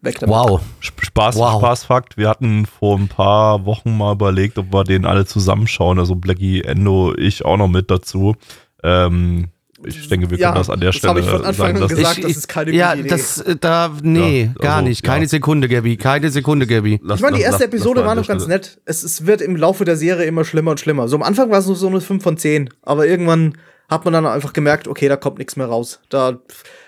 Weg 0.00 0.18
damit. 0.18 0.34
Wow. 0.34 0.60
Sp- 0.80 1.04
Spaß, 1.04 1.36
Wow. 1.36 1.60
Spaßfakt. 1.60 2.16
Wir 2.16 2.28
hatten 2.28 2.66
vor 2.66 2.98
ein 2.98 3.08
paar 3.08 3.64
Wochen 3.66 3.96
mal 3.96 4.12
überlegt, 4.14 4.58
ob 4.58 4.72
wir 4.72 4.84
den 4.84 5.04
alle 5.06 5.24
zusammenschauen. 5.26 5.98
Also 5.98 6.14
Blackie, 6.14 6.62
Endo, 6.62 7.14
ich 7.16 7.44
auch 7.44 7.56
noch 7.56 7.68
mit 7.68 7.90
dazu. 7.90 8.34
Ähm, 8.82 9.48
ich 9.86 10.08
denke, 10.08 10.30
wir 10.30 10.38
können 10.38 10.54
das 10.54 10.70
an 10.70 10.80
der 10.80 10.88
das 10.90 10.96
Stelle 10.96 11.10
habe 11.10 11.20
ich 11.20 11.26
von 11.26 11.44
Anfang 11.44 11.54
sagen 11.76 11.82
an 11.82 11.88
gesagt, 11.88 12.24
das 12.24 12.36
ist 12.36 12.48
keine 12.48 12.66
gute 12.66 12.76
ja, 12.78 12.94
Idee. 12.94 13.08
das, 13.08 13.40
äh, 13.40 13.56
da, 13.60 13.92
nee, 14.02 14.50
Ja, 14.56 14.62
gar 14.62 14.76
also, 14.76 14.88
nicht. 14.88 15.02
Keine 15.02 15.24
ja. 15.24 15.28
Sekunde, 15.28 15.68
Gabby. 15.68 15.96
Keine 15.96 16.30
Sekunde, 16.30 16.66
Gabby. 16.66 17.00
Lass- 17.02 17.18
Ich 17.18 17.22
meine, 17.22 17.36
die 17.36 17.42
erste 17.42 17.64
lass- 17.64 17.72
Episode 17.72 18.00
lass 18.00 18.08
war 18.08 18.14
noch 18.14 18.26
ganz 18.26 18.42
Stelle. 18.44 18.56
nett. 18.58 18.78
Es, 18.84 19.02
es 19.02 19.26
wird 19.26 19.40
im 19.40 19.56
Laufe 19.56 19.84
der 19.84 19.96
Serie 19.96 20.26
immer 20.26 20.44
schlimmer 20.44 20.72
und 20.72 20.80
schlimmer. 20.80 21.08
So 21.08 21.16
am 21.16 21.22
Anfang 21.22 21.50
war 21.50 21.58
es 21.58 21.66
nur 21.66 21.76
so 21.76 21.86
eine 21.88 22.00
5 22.00 22.22
von 22.22 22.36
10, 22.36 22.70
aber 22.82 23.06
irgendwann 23.06 23.54
hat 23.88 24.04
man 24.04 24.14
dann 24.14 24.26
einfach 24.26 24.52
gemerkt, 24.54 24.88
okay, 24.88 25.08
da 25.08 25.16
kommt 25.16 25.38
nichts 25.38 25.56
mehr 25.56 25.66
raus. 25.66 26.00
Da, 26.08 26.38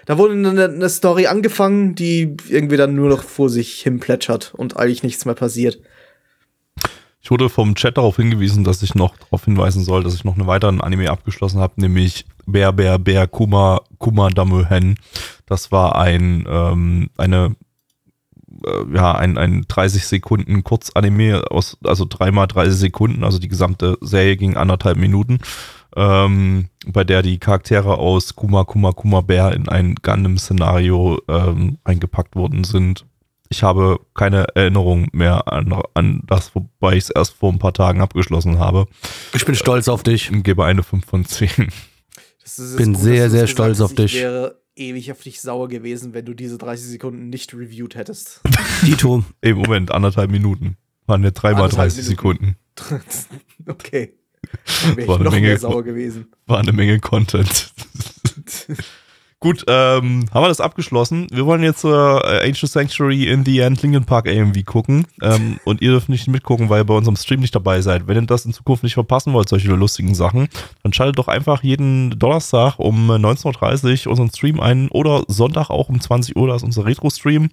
da 0.07 0.17
wurde 0.19 0.33
eine, 0.33 0.65
eine 0.65 0.89
Story 0.89 1.27
angefangen, 1.27 1.95
die 1.95 2.37
irgendwie 2.49 2.77
dann 2.79 2.95
nur 2.95 3.09
noch 3.11 3.23
vor 3.23 3.51
sich 3.51 3.81
hin 3.83 4.01
plätschert 4.01 4.53
und 4.57 4.77
eigentlich 4.79 5.03
nichts 5.03 5.25
mehr 5.27 5.35
passiert. 5.35 5.79
Ich 7.27 7.31
wurde 7.33 7.49
vom 7.49 7.75
Chat 7.75 7.99
darauf 7.99 8.19
hingewiesen, 8.19 8.63
dass 8.63 8.85
ich 8.85 8.95
noch 8.95 9.17
darauf 9.17 9.47
hinweisen 9.47 9.83
soll, 9.83 10.05
dass 10.05 10.15
ich 10.15 10.23
noch 10.23 10.37
einen 10.37 10.47
weiteren 10.47 10.81
Anime 10.81 11.11
abgeschlossen 11.11 11.59
habe, 11.59 11.73
nämlich 11.81 12.25
Bär, 12.47 12.73
Bär, 12.73 13.01
Bär, 13.01 13.27
Kuma, 13.27 13.81
Kuma 13.99 14.31
Damu 14.31 14.65
Hen. 14.65 14.95
Das 15.45 15.73
war 15.73 15.97
ein, 15.99 16.47
ähm, 16.49 17.11
eine, 17.17 17.57
äh, 18.65 18.95
ja, 18.95 19.17
ein, 19.17 19.39
ein 19.39 19.65
30 19.67 20.07
Sekunden 20.07 20.63
Kurzanime 20.63 21.43
aus, 21.51 21.77
also 21.83 22.07
dreimal 22.09 22.47
30 22.47 22.79
Sekunden, 22.79 23.25
also 23.25 23.41
die 23.41 23.49
gesamte 23.49 23.99
Serie 24.03 24.37
ging 24.37 24.57
anderthalb 24.57 24.97
Minuten, 24.97 25.41
ähm, 25.97 26.69
bei 26.87 27.03
der 27.03 27.23
die 27.23 27.39
Charaktere 27.39 27.99
aus 27.99 28.37
Kuma, 28.37 28.63
Kuma, 28.63 28.93
Kuma 28.93 29.21
Bär 29.23 29.51
in 29.51 29.69
ein 29.69 29.97
Gundam-Szenario 29.97 31.19
ähm, 31.27 31.79
eingepackt 31.83 32.37
worden 32.37 32.63
sind. 32.63 33.05
Ich 33.49 33.63
habe 33.63 34.01
keine 34.15 34.47
Erinnerung 34.55 35.09
mehr 35.13 35.51
an, 35.53 35.73
an 35.95 36.23
das, 36.27 36.55
wobei 36.55 36.93
ich 36.95 37.05
es 37.05 37.11
erst 37.11 37.35
vor 37.35 37.53
ein 37.53 37.59
paar 37.59 37.73
Tagen 37.75 38.01
abgeschlossen 38.01 38.59
habe. 38.59 38.87
Ich 39.35 39.45
bin 39.45 39.55
stolz 39.55 39.89
auf 39.89 40.03
dich. 40.03 40.31
Und 40.33 40.43
gebe 40.43 40.65
eine 40.65 40.83
5 40.83 41.05
von 41.07 41.25
10. 41.25 41.69
Das 42.43 42.59
ist 42.59 42.77
Bin 42.77 42.93
jetzt 42.93 43.03
sehr, 43.03 43.31
sehr 43.31 43.47
stolz 43.47 43.81
auf 43.81 43.95
dich. 43.95 44.15
Ich 44.17 44.21
wäre 44.23 44.61
ewig 44.77 45.11
auf 45.11 45.21
dich 45.23 45.41
sauer 45.41 45.69
gewesen, 45.69 46.13
wenn 46.15 46.25
du 46.25 46.35
diese 46.35 46.59
30 46.59 46.87
Sekunden 46.87 47.29
nicht 47.29 47.55
reviewed 47.55 47.95
hättest. 47.95 48.41
Dito. 48.83 49.25
Ey, 49.41 49.55
Moment, 49.55 49.91
anderthalb 49.91 50.31
Minuten. 50.31 50.77
Waren 51.07 51.23
ja 51.25 51.31
dreimal 51.31 51.65
Anderthalb 51.65 51.91
30 51.91 52.05
Sekunden. 52.05 52.57
okay. 53.69 54.15
Dann 54.85 54.97
wäre 54.97 55.09
War 55.09 55.15
ich 55.15 55.21
eine 55.21 55.25
noch 55.25 55.33
Menge- 55.33 55.47
mehr 55.49 55.59
sauer 55.59 55.83
gewesen. 55.83 56.27
War 56.47 56.59
eine 56.59 56.73
Menge 56.73 57.01
Content. 57.01 57.73
Gut, 59.39 59.65
ähm, 59.69 60.25
haben 60.33 60.45
wir 60.45 60.49
das 60.49 60.63
abgeschlossen. 60.63 61.27
Wir 61.31 61.45
wollen 61.45 61.63
jetzt 61.63 61.85
äh, 61.85 61.89
Ancient 61.89 62.73
Sanctuary 62.73 63.25
in 63.29 63.45
the 63.45 63.61
End 63.61 63.83
Linkin 63.83 64.05
Park 64.05 64.27
AMV 64.27 64.65
gucken. 64.65 65.07
Ähm, 65.21 65.61
und 65.67 65.83
ihr 65.83 65.91
dürft 65.91 66.09
nicht 66.09 66.27
mitgucken, 66.27 66.71
weil 66.71 66.81
ihr 66.81 66.85
bei 66.85 66.95
unserem 66.95 67.17
Stream 67.17 67.41
nicht 67.41 67.55
dabei 67.55 67.83
seid. 67.83 68.07
Wenn 68.07 68.17
ihr 68.17 68.27
das 68.27 68.47
in 68.47 68.55
Zukunft 68.55 68.83
nicht 68.83 68.95
verpassen 68.95 69.35
wollt, 69.35 69.51
solche 69.51 69.69
lustigen 69.69 70.15
Sachen, 70.15 70.49
dann 70.83 70.95
schaltet 70.95 71.19
doch 71.19 71.29
einfach 71.29 71.63
jeden 71.63 72.19
Donnerstag 72.19 72.79
um 72.79 73.11
19.30 73.11 74.07
Uhr 74.07 74.11
unseren 74.13 74.31
Stream 74.31 74.59
ein 74.59 74.89
oder 74.89 75.25
Sonntag 75.29 75.69
auch 75.69 75.91
um 75.91 76.01
20 76.01 76.35
Uhr, 76.35 76.49
da 76.49 76.57
ist 76.57 76.63
unser 76.63 76.87
Retro-Stream. 76.87 77.51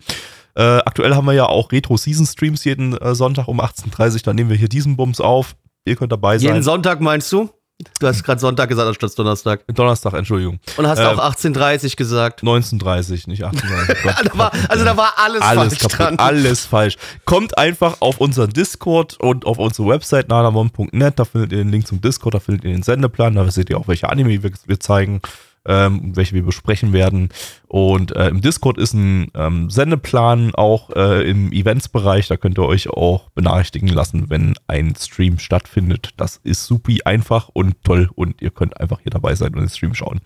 Äh, 0.56 0.62
aktuell 0.62 1.16
haben 1.16 1.26
wir 1.26 1.34
ja 1.34 1.48
auch 1.48 1.72
Retro-Season-Streams 1.72 2.64
jeden 2.64 2.96
äh, 2.96 3.14
Sonntag 3.14 3.50
um 3.50 3.60
18.30 3.60 4.14
Uhr. 4.14 4.20
Dann 4.24 4.38
nehmen 4.38 4.50
wir 4.50 4.58
hier 4.58 4.70
diesen 4.70 4.96
Bums 4.96 5.20
auf. 5.20 5.56
Ihr 5.86 5.98
könnt 5.98 6.14
dabei 6.14 6.38
sein. 6.38 6.48
Jeden 6.48 6.64
Sonntag 6.64 7.02
meinst 7.02 7.30
du? 7.34 7.50
Du 8.00 8.08
hast 8.08 8.24
gerade 8.24 8.40
Sonntag 8.40 8.70
gesagt 8.70 8.88
anstatt 8.88 9.18
Donnerstag. 9.18 9.62
Donnerstag, 9.68 10.14
Entschuldigung. 10.14 10.60
Und 10.78 10.88
hast 10.88 11.00
Ähm, 11.00 11.20
auch 11.20 11.32
18.30 11.34 11.96
gesagt. 11.98 12.42
1930, 12.42 13.28
nicht 13.28 13.44
1830. 13.44 14.06
Ja, 14.06 14.16
da 14.32 14.38
war, 14.38 14.52
also 14.70 14.86
da 14.86 14.96
war 14.96 15.14
alles, 15.18 15.42
alles 15.42 15.64
falsch 15.64 15.80
kaputt, 15.80 16.00
dran. 16.00 16.20
alles 16.20 16.66
falsch. 16.66 16.98
Kommt 17.26 17.58
einfach 17.58 17.98
auf 18.00 18.20
unseren 18.22 18.52
Discord 18.52 19.20
und 19.20 19.46
auf 19.46 19.58
unsere 19.58 19.88
Website 19.90 20.30
nanamon.net, 20.30 21.20
da 21.20 21.26
findet 21.26 21.52
ihr 21.52 21.58
den 21.58 21.70
Link 21.70 21.88
zum 21.88 22.00
Discord, 22.00 22.36
da 22.36 22.40
findet 22.40 22.64
ihr 22.64 22.72
den 22.72 22.84
Sendeplan, 22.84 23.36
da 23.36 23.50
seht 23.52 23.70
ihr 23.70 23.78
auch, 23.78 23.88
welche 23.88 24.08
Anime 24.10 24.42
wir, 24.44 24.52
wir 24.66 24.80
zeigen, 24.80 25.22
ähm, 25.66 26.16
welche 26.16 26.36
wir 26.36 26.44
besprechen 26.44 26.94
werden. 26.94 27.30
Und 27.68 28.16
äh, 28.16 28.28
im 28.28 28.42
Discord 28.42 28.78
ist 28.78 28.94
ein 28.94 29.32
ähm, 29.34 29.70
Sendeplan 29.70 30.54
auch 30.56 30.90
äh, 30.92 31.30
im 31.30 31.52
Eventsbereich, 31.52 32.28
da 32.28 32.38
könnt 32.38 32.58
ihr 32.58 32.66
euch 32.66 32.90
auch 32.90 33.30
benachrichtigen 33.32 33.90
lassen, 33.90 34.30
wenn 34.30 34.56
ein 34.68 34.96
Stream 34.96 35.40
stattfindet. 35.40 36.10
Das 36.18 36.40
ist 36.44 36.66
supi 36.66 37.02
einfach 37.04 37.50
und 37.50 37.84
toll 37.84 38.10
und 38.16 38.42
ihr 38.42 38.52
könnt 38.52 38.80
einfach 38.80 39.00
hier 39.02 39.12
dabei 39.12 39.36
sein 39.36 39.54
und 39.54 39.62
den 39.62 39.70
Stream 39.70 39.94
schauen. 39.94 40.22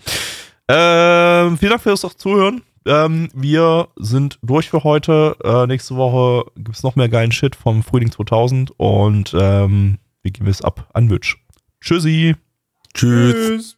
Ähm, 0.68 1.58
vielen 1.58 1.72
Dank 1.72 1.82
fürs 1.82 2.02
Zuhören. 2.18 2.62
Ähm, 2.86 3.30
wir 3.34 3.90
sind 3.98 4.40
durch 4.42 4.70
für 4.70 4.84
heute. 4.84 5.36
Äh, 5.44 5.68
nächste 5.68 5.96
Woche 5.96 6.50
gibt's 6.56 6.84
noch 6.84 6.96
mehr 6.96 7.10
geilen 7.10 7.32
Shit 7.32 7.56
vom 7.56 7.84
Frühling 7.84 8.12
2000 8.12 8.72
und 8.78 9.36
ähm, 9.38 9.98
wir 10.22 10.32
geben 10.32 10.48
es 10.48 10.62
ab 10.62 10.90
an 10.94 11.08
Mitch. 11.08 11.38
Tschüssi. 11.82 12.36
Tschüss. 12.94 13.78